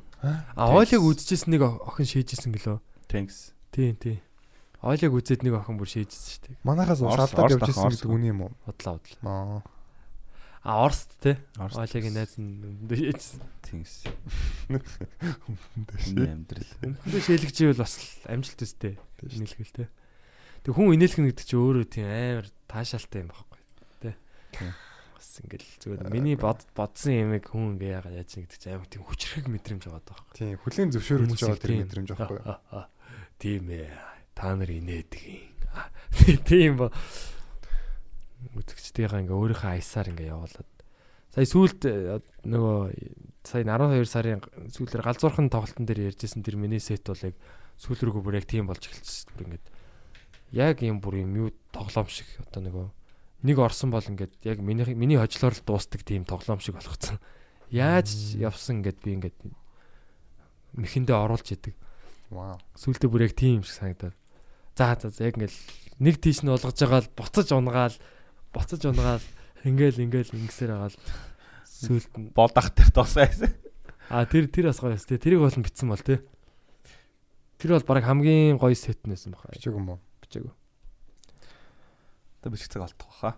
А 0.55 0.71
ойлог 0.71 1.03
үдчихсэн 1.03 1.51
нэг 1.51 1.67
охин 1.67 2.07
шээжсэн 2.07 2.53
гэлөө. 2.55 2.77
Thanks. 3.13 3.53
Тийм 3.69 3.93
тийм. 4.01 4.17
Ойлог 4.83 5.13
үзээд 5.21 5.45
нэг 5.45 5.53
охин 5.61 5.77
бүр 5.77 5.87
шээжсэн 5.87 6.27
шүү 6.33 6.41
дээ. 6.49 6.55
Манахаас 6.65 6.99
Орс- 7.05 7.29
салдаад 7.29 7.45
Орс 7.45 7.53
явж 7.55 7.61
дахин 7.61 7.71
ирсэн 7.71 7.87
Орс. 7.87 8.01
гэдэг 8.01 8.11
үний 8.11 8.31
юм 8.33 8.41
уу? 8.43 8.51
Бодлоо 8.67 8.97
бодлоо. 8.99 9.21
Аа. 9.23 9.61
А 10.63 10.71
Орст 10.87 11.11
те. 11.23 11.39
Ойлогийн 11.55 12.15
найз 12.17 12.35
нь 12.35 12.83
өндөө 12.83 12.97
шээжсэн. 12.99 13.39
Thanks. 13.63 13.93
Тэш. 14.67 16.03
Миний 16.11 16.31
амьдрал. 16.35 16.67
Өндөө 16.83 17.21
шээлгэж 17.23 17.57
ивэл 17.63 17.79
бас 17.83 17.95
л 17.95 18.33
амжилт 18.33 18.59
өстэй. 18.63 18.95
Инээлгэл 19.23 19.71
те. 19.71 19.85
Тэг 20.63 20.71
хүн 20.75 20.95
инээлгэн 20.95 21.27
гэдэг 21.31 21.45
чинь 21.47 21.59
өөрөө 21.63 21.85
тийм 21.87 22.07
амар 22.07 22.47
таашаалтай 22.67 23.23
юм. 23.27 23.31
Тэ. 23.99 24.15
Тийм. 24.55 24.71
Бас 25.15 25.27
ингээл 25.43 25.67
зүгээр 25.83 26.11
миний 26.11 26.35
бод 26.39 26.63
бодсон 26.75 27.15
юмыг 27.27 27.47
хүн 27.51 27.75
ингээ 27.79 27.99
яагаад 28.03 28.15
яаж 28.19 28.27
чинь 28.31 28.43
гэдэг 28.47 28.59
чинь 28.59 28.73
амар 28.75 28.87
тийм 28.87 29.03
хүчрэг 29.03 29.47
мэдрэмж 29.51 29.83
байгаа 29.87 30.03
даа. 30.07 30.19
Тийм, 30.35 30.55
хүлийн 30.63 30.91
зөвшөөрөгдөж 30.95 31.39
байгаа 31.43 31.59
тэр 31.59 31.75
мэдрэмж 31.83 32.09
байхгүй 32.15 32.39
юу? 32.39 32.83
Тийм 33.39 33.69
ээ. 33.69 33.89
Та 34.33 34.55
нар 34.55 34.69
инээдэг 34.69 35.23
юм. 35.23 35.53
Тийм 36.47 36.71
ба. 36.77 36.87
Үзэгчдийнхаа 38.53 39.23
ингээ 39.23 39.37
өөрийнхөө 39.37 39.71
аясаар 39.77 40.11
ингээ 40.13 40.33
явуулаад. 40.33 40.69
Сая 41.33 41.47
сүүлд 41.49 41.81
э, 41.89 42.21
нөгөө 42.45 42.77
сая 43.41 43.65
12 43.65 44.05
сарын 44.05 44.41
сүүлээр 44.69 45.01
галзуурхан 45.01 45.49
тоглолтын 45.49 45.89
дээр 45.89 46.13
ярьжсэн 46.13 46.45
тэр 46.45 46.61
миний 46.61 46.77
сет 46.77 47.01
бол 47.09 47.17
яг 47.17 47.33
сүүл 47.81 48.05
рүүгээ 48.05 48.23
бүр 48.23 48.37
яг 48.37 48.45
тийм 48.45 48.69
болж 48.69 48.85
эхэлчихсэн. 48.85 49.33
Бүр 49.33 49.45
ингээд 49.49 49.65
яг 50.53 50.77
юм 50.85 51.01
бүр 51.01 51.25
юм 51.25 51.31
юу 51.33 51.49
тоглоом 51.73 52.05
шиг 52.05 52.29
одоо 52.45 52.61
нөгөө 52.61 52.85
нэг 53.49 53.57
орсон 53.57 53.89
бол 53.89 54.05
ингээд 54.05 54.45
яг 54.45 54.61
миний 54.61 54.85
миний 54.93 55.17
хожлоор 55.17 55.57
л 55.57 55.65
дуустдаг 55.65 56.05
тийм 56.05 56.23
тоглоом 56.23 56.61
шиг 56.61 56.77
болгоцсон. 56.77 57.17
Яаж 57.73 58.13
явсан 58.37 58.85
ингээд 58.85 59.01
би 59.01 59.17
ингээд 59.17 59.37
мэхэндээ 60.77 61.17
оруулж 61.17 61.49
идэг. 61.49 61.73
Вау. 62.33 62.57
Сүүлдээ 62.73 63.09
бүр 63.13 63.29
яг 63.29 63.37
тийм 63.37 63.61
юм 63.61 63.63
шиг 63.63 63.77
санагдаад. 63.77 64.17
За 64.73 64.97
за 64.97 65.13
за 65.13 65.29
яг 65.29 65.37
ингээл 65.37 65.59
нэг 66.01 66.15
тийш 66.17 66.41
нь 66.41 66.49
болгож 66.49 66.73
байгаа 66.73 67.05
л 67.05 67.13
буцаж 67.13 67.47
унгаал 67.53 67.95
буцаж 68.49 68.81
унгаал 68.89 69.21
ингээл 69.61 70.01
ингээл 70.01 70.33
ингэсээр 70.33 70.73
байгаа 70.73 70.89
л 70.89 70.97
сүүлд 71.69 72.13
нь 72.17 72.33
Болдах 72.33 72.73
тэр 72.73 72.89
тосайсан. 72.89 73.53
а 74.09 74.25
тэр 74.25 74.49
тэр 74.49 74.73
бас 74.73 74.81
гоё 74.81 74.97
өстэй 74.97 75.21
тэрийг 75.21 75.45
бол 75.45 75.53
битсэн 75.53 75.93
бол 75.93 76.01
тий. 76.01 76.25
Тэр 77.61 77.77
бол 77.77 77.85
баг 77.85 78.01
хамгийн 78.01 78.57
гоё 78.57 78.73
сетнээс 78.73 79.29
юм 79.29 79.37
баха. 79.37 79.53
Бичиг 79.53 79.77
юм 79.77 79.93
уу? 79.93 79.99
Бичээг. 80.25 80.49
Тэ 82.41 82.49
бичих 82.49 82.73
цаг 82.73 82.89
олдох 82.89 83.05
баха. 83.13 83.37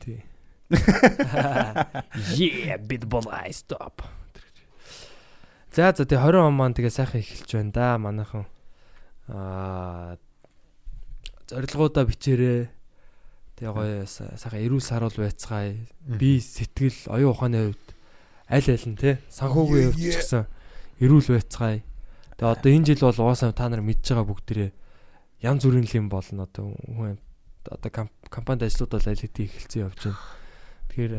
Тий. 0.00 0.24
Yeah, 2.40 2.80
bit 2.80 3.04
ball 3.04 3.28
I 3.28 3.52
stop. 3.52 4.00
За 5.72 5.92
за 5.96 6.04
тэгээ 6.04 6.20
20 6.20 6.46
он 6.48 6.54
маань 6.54 6.76
тэгээ 6.76 6.92
сайхан 6.92 7.20
эхэлж 7.24 7.50
байна 7.56 7.72
да 7.72 7.86
манайхан. 7.96 8.44
Аа 9.28 10.16
зорилгоудаа 11.48 12.04
бичээрээ. 12.04 12.68
Тэгээ 13.56 13.72
гоё 13.72 14.04
са- 14.04 14.36
сайхан 14.36 14.60
эрүүл 14.60 14.84
саруул 14.84 15.16
байцгаая. 15.16 15.76
Би 16.04 16.40
сэтгэл 16.44 17.08
оюун 17.08 17.32
ухааны 17.32 17.58
хувьд 17.72 17.88
аль 18.52 18.68
аль 18.68 18.84
нь 18.88 18.96
те 19.00 19.16
санхүүгийн 19.32 19.96
хувьд 19.96 20.00
ч 20.00 20.16
гэсэн 20.20 20.44
эрүүл 21.00 21.28
байцгаая. 21.40 21.80
Тэгээ 22.36 22.52
одоо 22.52 22.68
энэ 22.72 22.86
жил 22.92 23.00
бол 23.08 23.20
угаасаа 23.24 23.52
та 23.56 23.68
нар 23.72 23.80
мэдж 23.80 24.04
байгаа 24.12 24.28
бүгдээрээ 24.28 24.70
янз 25.40 25.62
бүрийн 25.64 25.88
юм 25.88 26.08
болно 26.12 26.44
одоо 26.44 26.76
хүн 26.84 27.16
одоо 27.64 27.90
компанид 28.28 28.68
ажлууд 28.68 28.92
бол 28.92 29.08
аль 29.08 29.20
хэдийн 29.24 29.48
эхэлсэн 29.48 29.82
явж 29.88 30.00
байна. 30.04 30.20
Тэгэхээр 30.92 31.12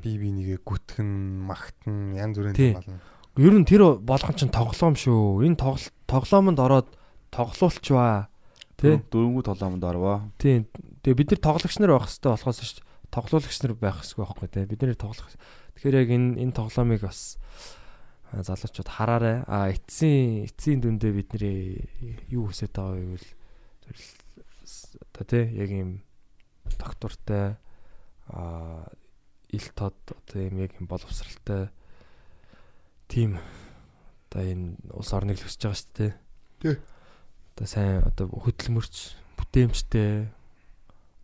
Би 0.00 0.10
би 0.16 0.28
нэгэ 0.32 0.56
гүтгэн, 0.64 1.08
магтан 1.44 2.16
янз 2.16 2.40
бүрийн 2.40 2.56
Тий. 2.56 2.72
юм 2.72 2.80
болно. 2.80 2.96
Ер 3.38 3.54
нь 3.54 3.62
тэр 3.62 4.02
болгон 4.02 4.34
ч 4.34 4.50
тоглоом 4.50 4.98
шүү. 4.98 5.46
Энэ 5.46 5.62
тоглоомонд 6.10 6.58
ороод 6.58 6.88
тоглуулчваа. 7.30 8.26
Тэ? 8.74 8.98
Дөрөнгөө 9.14 9.44
толоомонд 9.46 9.84
орвоо. 9.86 10.26
Тийм. 10.42 10.66
Тэгээ 11.06 11.18
бид 11.22 11.30
нар 11.38 11.42
тоглогч 11.46 11.78
нар 11.78 11.94
байх 11.94 12.10
хэрэгтэй 12.10 12.34
болохоос 12.34 12.58
ш 12.66 12.82
тоглуулагч 13.14 13.58
нар 13.62 13.74
байх 13.78 14.02
хэрэгтэй 14.02 14.18
байхгүй 14.18 14.48
те. 14.50 14.66
Бид 14.66 14.82
нэр 14.82 14.98
тоглох. 14.98 15.30
Тэгэхээр 15.78 15.98
яг 16.02 16.10
энэ 16.10 16.28
энэ 16.42 16.56
тоглоомыг 16.58 17.02
бас 17.06 17.38
залуучууд 18.34 18.90
хараарай. 18.90 19.46
А 19.46 19.70
эцсийн 19.70 20.50
эцсийн 20.50 20.82
дүндээ 20.82 21.12
бидний 21.14 21.86
юу 22.28 22.50
хүсэж 22.50 22.74
байгаа 22.74 22.98
вэ 22.98 23.22
гэвэл 23.22 23.28
одоо 25.14 25.24
те 25.24 25.40
яг 25.54 25.70
юм 25.70 26.02
доктортай 26.76 27.56
а 28.28 28.84
ил 29.48 29.68
тод 29.74 29.96
одоо 30.10 30.42
юм 30.42 30.58
яг 30.60 30.76
юм 30.76 30.86
боловсралтай 30.90 31.72
тим 33.08 33.40
одоо 34.28 34.42
энэ 34.44 34.76
улс 34.92 35.10
орныг 35.16 35.40
л 35.40 35.44
хүсэж 35.48 35.60
байгаа 35.64 35.80
шүү 35.80 35.92
дээ. 35.96 36.12
Тий. 36.62 36.76
Одоо 37.56 37.66
сайн 37.66 38.04
одоо 38.04 38.28
хөдөлмөрч 38.30 38.94
бүтээмжтэй 39.40 40.28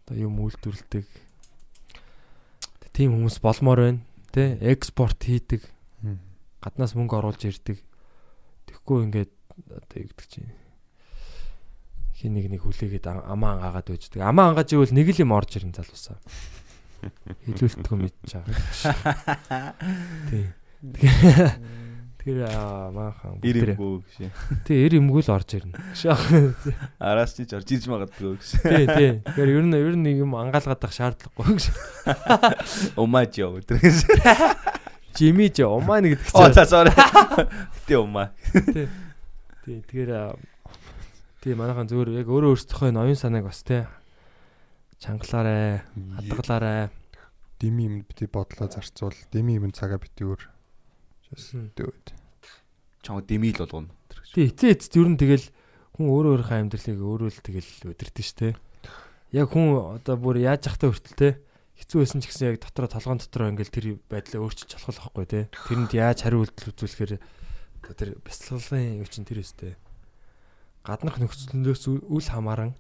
одоо 0.05 0.17
юм 0.17 0.41
үйлдвэрлэдэг 0.43 1.07
тим 2.95 3.19
хүмүүс 3.19 3.43
болмоор 3.43 3.81
байна. 3.83 4.01
Тэ 4.31 4.59
экспорт 4.71 5.19
хийдэг, 5.27 5.67
гаднаас 6.63 6.95
мөнгө 6.95 7.19
оруулж 7.19 7.43
ирдэг. 7.43 7.83
Тэгэхгүй 8.71 8.99
ингээд 9.11 9.33
одоо 9.67 9.99
юу 9.99 10.11
гэдэг 10.15 10.29
чинь 10.31 10.51
хин 12.15 12.39
нэг 12.39 12.47
нэг 12.51 12.63
хүлээгээд 12.63 13.11
амаа 13.11 13.59
ангаагаад 13.59 13.91
байждаг. 13.91 14.23
Амаа 14.23 14.55
ангааж 14.55 14.71
ивэл 14.75 14.95
нэг 14.95 15.11
л 15.11 15.23
юм 15.27 15.35
орж 15.35 15.59
ирэн 15.59 15.75
залуусаа. 15.75 16.19
Хилүүлтгөө 17.51 17.99
мэдж 17.99 18.31
байгаа. 18.31 19.75
Тий. 20.31 20.47
Аа, 22.25 22.89
маахан 22.89 23.37
Ир 23.45 23.57
юмгүй 23.61 24.01
гэж. 24.01 24.33
Тий, 24.65 24.79
эр 24.87 24.95
юмгүй 24.97 25.21
л 25.21 25.29
орж 25.35 25.57
ирнэ. 25.61 25.77
Араас 26.99 27.37
чи 27.37 27.45
ч 27.45 27.53
орж 27.53 27.69
ирж 27.69 27.85
магадгүй 27.93 28.39
гэж. 28.41 28.49
Тий, 28.65 28.87
тий. 28.89 29.11
Тэгэхээр 29.29 29.53
ер 29.53 29.65
нь 29.69 29.77
ер 29.77 29.93
нь 29.93 30.05
нэг 30.09 30.25
юм 30.25 30.33
ангаалгаад 30.33 30.81
байх 30.81 30.97
шаардлагагүй 30.97 31.61
гэж. 31.61 31.69
Умаач 32.97 33.37
яа 33.37 33.53
өдөр 33.53 33.77
гэж. 33.77 34.09
Жими 35.13 35.53
ч 35.53 35.69
умаа 35.69 36.01
нэг 36.01 36.17
гэдэг 36.17 36.33
Оо 36.33 36.49
чинь. 36.49 36.57
за 36.57 36.65
sorry. 36.65 36.93
Тэ 37.89 38.01
умаа. 38.01 38.33
Тий. 38.73 38.89
Тий, 39.69 39.85
тэгэхээр 39.85 40.33
тий 41.45 41.53
манайхан 41.53 41.93
зүгээр 41.93 42.25
яг 42.25 42.29
өөрөө 42.33 42.57
өөрсдийнхөө 42.57 42.89
ноён 42.89 43.21
санааг 43.21 43.53
бас 43.53 43.61
тий 43.69 43.85
чангалаарэ, 45.05 45.85
хадгалаарэ. 46.25 46.89
Дими 47.61 47.85
юм 47.85 48.01
бити 48.09 48.25
бодлоо 48.33 48.73
зарцуул. 48.73 49.13
Дими 49.29 49.61
юм 49.61 49.77
цагаа 49.77 50.01
бити 50.01 50.25
өөр. 50.25 50.54
Дүүд. 51.75 52.05
Чам 53.03 53.21
дэмил 53.27 53.59
болгоно. 53.59 53.91
Тий, 54.35 54.49
эцээ 54.51 54.73
эцэд 54.75 54.95
ер 54.99 55.09
нь 55.13 55.19
тэгэл 55.21 55.47
хүн 55.99 56.07
өөрөө 56.11 56.31
өөрийнхөө 56.41 56.59
амьдралыг 56.65 56.99
өөрөө 56.99 57.31
л 57.31 57.41
тэгэл 57.45 57.71
өдөртөн 57.95 58.25
штэ. 58.25 58.49
Яг 59.35 59.51
хүн 59.51 59.99
одоо 59.99 60.15
бүр 60.19 60.39
яаж 60.43 60.67
явахтай 60.71 60.89
хүртэл 60.91 61.19
те 61.19 61.29
хэцүү 61.79 61.99
байсан 62.07 62.21
ч 62.23 62.31
гэсэн 62.31 62.47
яг 62.55 62.63
дотроо 62.63 62.87
толгоон 62.91 63.19
дотроо 63.19 63.51
ингээл 63.51 63.75
тэр 63.75 63.87
байдлаа 64.11 64.41
өөрчилж 64.47 64.73
болох 64.79 65.11
байхгүй 65.11 65.27
те. 65.27 65.41
Тэрэнд 65.71 65.93
яаж 65.95 66.19
хариу 66.23 66.43
үйлдэл 66.47 66.71
үзүүлэхээр 66.71 67.13
одоо 67.19 67.95
тэр 67.99 68.11
бяцлаглалын 68.23 68.99
юу 69.03 69.09
чин 69.11 69.27
тэр 69.27 69.43
өстэй. 69.43 69.75
Гаднах 70.87 71.19
нөхцөлнөөс 71.19 71.83
үл- 71.91 72.31
хамааран 72.31 72.79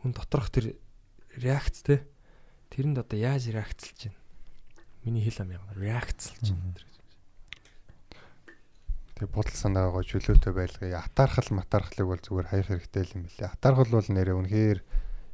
хүн 0.00 0.12
доторх 0.16 0.48
тэр 0.48 0.80
реакц 1.36 1.84
те. 1.84 2.08
Тэрэнд 2.72 2.98
одоо 3.04 3.16
яаж 3.20 3.52
реакцлж 3.52 4.08
байна? 4.08 4.20
Миний 5.04 5.22
хэл 5.28 5.44
ам 5.44 5.52
яг 5.52 5.62
реакцлж 5.76 6.40
байна. 6.40 6.72
Тэгээ 9.16 9.32
бодол 9.32 9.56
санаагаа 9.56 10.04
чөлөөтэй 10.04 10.52
байлгая. 10.52 11.00
Атаархал 11.00 11.48
матаархлыг 11.56 12.04
бол 12.04 12.20
зүгээр 12.20 12.48
хаях 12.52 12.68
хэрэгтэй 12.68 13.16
юм 13.16 13.24
билээ. 13.24 13.48
Атаархал 13.48 13.88
бол 13.96 14.08
нэрээ 14.12 14.36
үнэхээр 14.36 14.78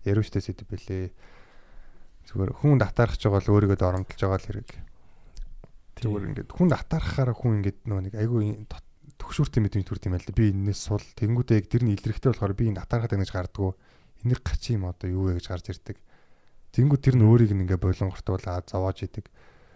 яриуштай 0.07 0.39
сэдв 0.39 0.71
билээ. 0.71 1.11
Зүгээр 2.31 2.53
хүнд 2.63 2.83
атаархаж 2.87 3.27
байгаа 3.27 3.43
л 3.43 3.53
өөрийгөө 3.59 3.79
доромдолж 3.83 4.21
байгаа 4.23 4.39
л 4.39 4.47
хэрэг. 4.47 4.71
Зүгээр 5.99 6.27
ингээд 6.31 6.51
хүнд 6.55 6.73
атаархахаараа 6.79 7.35
хүн 7.35 7.59
ингээд 7.59 7.79
нөө 7.91 8.01
нэг 8.07 8.15
айгүй 8.23 8.71
төгшүүртэй 9.19 9.63
мэдрэмж 9.67 9.87
төрд 9.91 10.07
юм 10.07 10.15
байл 10.15 10.27
да. 10.31 10.39
Би 10.39 10.55
энэс 10.55 10.79
сул 10.87 11.03
тэнгүүдээ 11.19 11.59
яг 11.59 11.67
тэр 11.67 11.83
нь 11.83 11.95
илэрхтэй 11.99 12.31
болохоор 12.31 12.55
би 12.55 12.71
энэ 12.71 12.87
атаархаад 12.87 13.13
байна 13.19 13.27
гэж 13.27 13.35
гардггүй. 13.35 13.73
Энийг 14.23 14.41
гач 14.47 14.63
юм 14.71 14.87
одоо 14.87 15.11
юу 15.11 15.27
вэ 15.27 15.43
гэж 15.43 15.47
гарч 15.51 15.67
ирдэг. 15.75 15.99
Тэнгүүд 16.71 17.03
тэр 17.03 17.17
нь 17.19 17.27
өөрийг 17.27 17.51
нь 17.51 17.67
ингээд 17.67 17.83
болонгортуулаад 17.83 18.71
зовоож 18.71 18.99
идэг. 19.03 19.27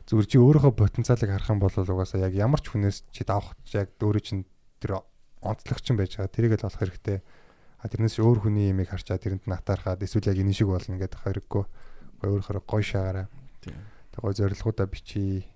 Зүгээр 0.06 0.26
чи 0.30 0.38
өөрийнхөө 0.38 0.74
потенциалыг 0.78 1.30
харах 1.34 1.50
юм 1.50 1.58
бол 1.58 1.74
угаасаа 1.74 2.30
яг 2.30 2.34
ямар 2.38 2.62
ч 2.62 2.70
хүнээс 2.70 3.10
чи 3.10 3.26
давах 3.26 3.58
яг 3.74 3.90
өөрөө 3.98 4.22
чинь 4.22 4.46
тэр 4.78 5.02
онцлогч 5.42 5.90
юм 5.90 5.98
байж 5.98 6.14
байгаа. 6.14 6.30
Тэрийг 6.30 6.54
л 6.62 6.66
олох 6.70 6.78
хэрэгтэй. 6.78 7.18
А 7.82 7.90
тэрнээс 7.90 8.22
өөр 8.22 8.46
хүний 8.46 8.70
имийг 8.70 8.94
харчаад 8.94 9.22
тэрэнд 9.26 9.50
нь 9.50 9.56
атаархаад 9.58 10.06
эсвэл 10.06 10.30
яг 10.30 10.38
энэ 10.38 10.54
шиг 10.54 10.70
болно 10.70 10.94
гэдэг 10.94 11.20
хэрэггүй. 11.26 11.64
Гой 12.22 12.28
өөрөөр 12.38 12.62
гой 12.62 12.82
шаагаараа. 12.86 13.26
Тийм. 13.66 13.82
Тэг 14.14 14.20
гой 14.22 14.34
зорилгоудаа 14.38 14.86
бичиж 14.86 15.50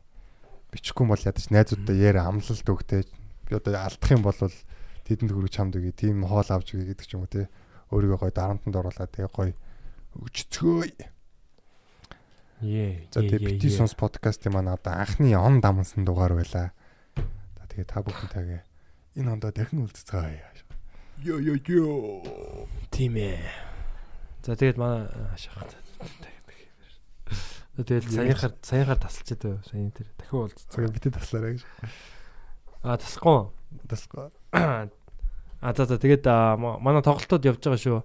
бичихгүй 0.70 1.06
бол 1.06 1.22
ядаж 1.22 1.46
найзуудаа 1.50 1.96
яарэ 1.96 2.20
амлалт 2.22 2.66
өгтэй. 2.66 3.06
Би 3.46 3.52
одоо 3.54 3.74
алдах 3.74 4.10
юм 4.10 4.22
бол 4.22 4.34
тэдэнд 4.34 5.30
хөрөг 5.30 5.50
чамд 5.50 5.74
үгүй 5.78 5.94
тийм 5.94 6.22
хоол 6.26 6.46
авч 6.46 6.74
үгүй 6.74 6.94
гэдэг 6.94 7.06
ч 7.06 7.14
юм 7.18 7.26
уу 7.26 7.30
те. 7.30 7.50
Өөрийгөө 7.90 8.18
гой 8.22 8.32
дарамтанд 8.34 8.78
оруулаад 8.78 9.10
тэгээ 9.10 9.30
гой 9.34 9.50
өгчцгөөе. 10.14 11.19
За 12.60 13.24
тэгээ 13.24 13.56
бити 13.56 13.72
сонс 13.72 13.96
подкастын 13.96 14.52
маань 14.52 14.68
одоо 14.68 14.92
анхны 14.92 15.32
он 15.32 15.64
дамнсан 15.64 16.04
дугаар 16.04 16.36
байла. 16.36 16.76
За 17.16 17.64
тэгээ 17.72 17.88
та 17.88 18.04
бүхэнтэйгээ 18.04 18.60
энэ 19.16 19.32
ондоо 19.32 19.48
дахин 19.48 19.88
уулзцгаая. 19.88 20.44
Йо 21.24 21.40
йо 21.40 21.56
йо. 21.56 22.20
Тийм 22.92 23.16
ээ. 23.16 23.40
За 24.44 24.60
тэгээд 24.60 24.76
манай. 24.76 25.08
За 27.76 27.80
тэгээд 27.80 28.12
саяхаар 28.12 28.52
саяхаар 28.60 29.00
тасалчаад 29.00 29.40
байв. 29.40 29.64
Саяны 29.64 29.92
тэр 29.96 30.12
дахин 30.20 30.36
уулз. 30.44 30.60
Тэгээ 30.68 30.92
бити 30.92 31.08
таслаарай 31.16 31.56
гэж. 31.56 31.64
А 32.84 33.00
тасахгүй. 33.00 33.48
Тасгаа. 33.88 34.28
А 35.60 35.76
за 35.76 35.84
за 35.84 35.96
тэгээд 36.00 36.24
манай 36.80 37.00
тоглолтууд 37.00 37.44
явж 37.44 37.60
байгаа 37.60 37.80
шүү. 37.80 38.00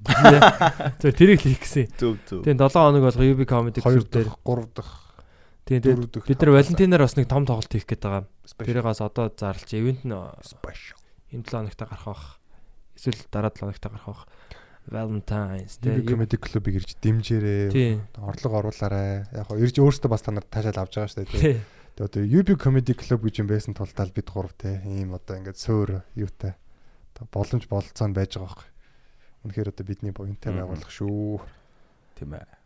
Тэр 0.00 1.12
тэрийг 1.12 1.40
л 1.44 1.46
хийх 1.52 1.60
гэсэн. 1.60 1.92
Зөв 2.00 2.16
зөв. 2.24 2.40
Тэгээд 2.44 2.56
7 2.56 2.72
хоног 2.72 3.04
болго 3.04 3.24
UB 3.24 3.40
comedy 3.44 3.80
2 3.80 3.84
club 3.84 4.08
дээр. 4.08 4.28
дахь, 4.32 4.40
3 4.48 4.68
дахь, 4.72 4.94
4 5.68 6.08
дахь. 6.08 6.26
бид 6.26 6.40
нар 6.40 6.50
Валентинаар 6.56 7.02
бас 7.04 7.16
нэг 7.20 7.28
том 7.28 7.44
тоглолт 7.44 7.68
хийх 7.68 7.84
гээд 7.84 8.00
байгаа. 8.00 8.24
Тэрээс 8.48 9.00
одоо 9.04 9.28
зарлж 9.28 9.68
ивент 9.76 10.04
нь 10.08 10.16
special. 10.40 10.98
энэ 11.36 11.44
7 11.44 11.52
хоногт 11.52 11.80
гарах 11.80 12.04
бах. 12.08 12.24
Эсвэл 12.96 13.20
дараа 13.28 13.52
7 13.52 13.60
хоногт 13.60 13.84
гарах 13.84 14.06
бах. 14.08 14.22
Valentine's 14.90 15.76
Day. 15.78 16.00
comedy 16.02 16.40
club-ыг 16.40 16.80
ирж 16.80 16.96
дэмжээрээ. 16.98 18.16
Орлого 18.18 18.64
оруулаарай. 18.64 19.28
Яг 19.30 19.46
гоо 19.46 19.60
ирж 19.60 19.76
өөртөө 19.78 20.08
бас 20.10 20.24
та 20.24 20.32
нар 20.32 20.48
таашаал 20.48 20.82
авч 20.82 20.96
байгаа 20.96 21.12
шүү 21.12 21.20
дээ. 21.28 21.36
Тий. 21.36 21.56
Тэгээ 21.94 22.08
одоо 22.08 22.22
UB 22.24 22.48
comedy 22.56 22.96
club 22.96 23.20
гэж 23.22 23.44
юм 23.44 23.48
байсан 23.52 23.76
тул 23.76 23.92
тал 23.92 24.10
бид 24.10 24.32
гурав 24.32 24.56
те 24.56 24.80
ийм 24.88 25.12
одоо 25.12 25.36
ингээд 25.36 25.60
сөөр 25.60 26.00
юутай 26.16 26.56
одоо 27.12 27.28
боломж 27.28 27.68
бололцоо 27.68 28.08
нь 28.08 28.16
байж 28.16 28.40
байгаа 28.40 28.48
байхгүй. 28.48 28.68
Үнэхээр 29.44 29.72
одоо 29.72 29.84
бидний 29.88 30.12
буянтай 30.12 30.52
байгуулах 30.52 30.92
шүү. 30.92 31.40
Тийм 32.18 32.36
ээ. 32.36 32.59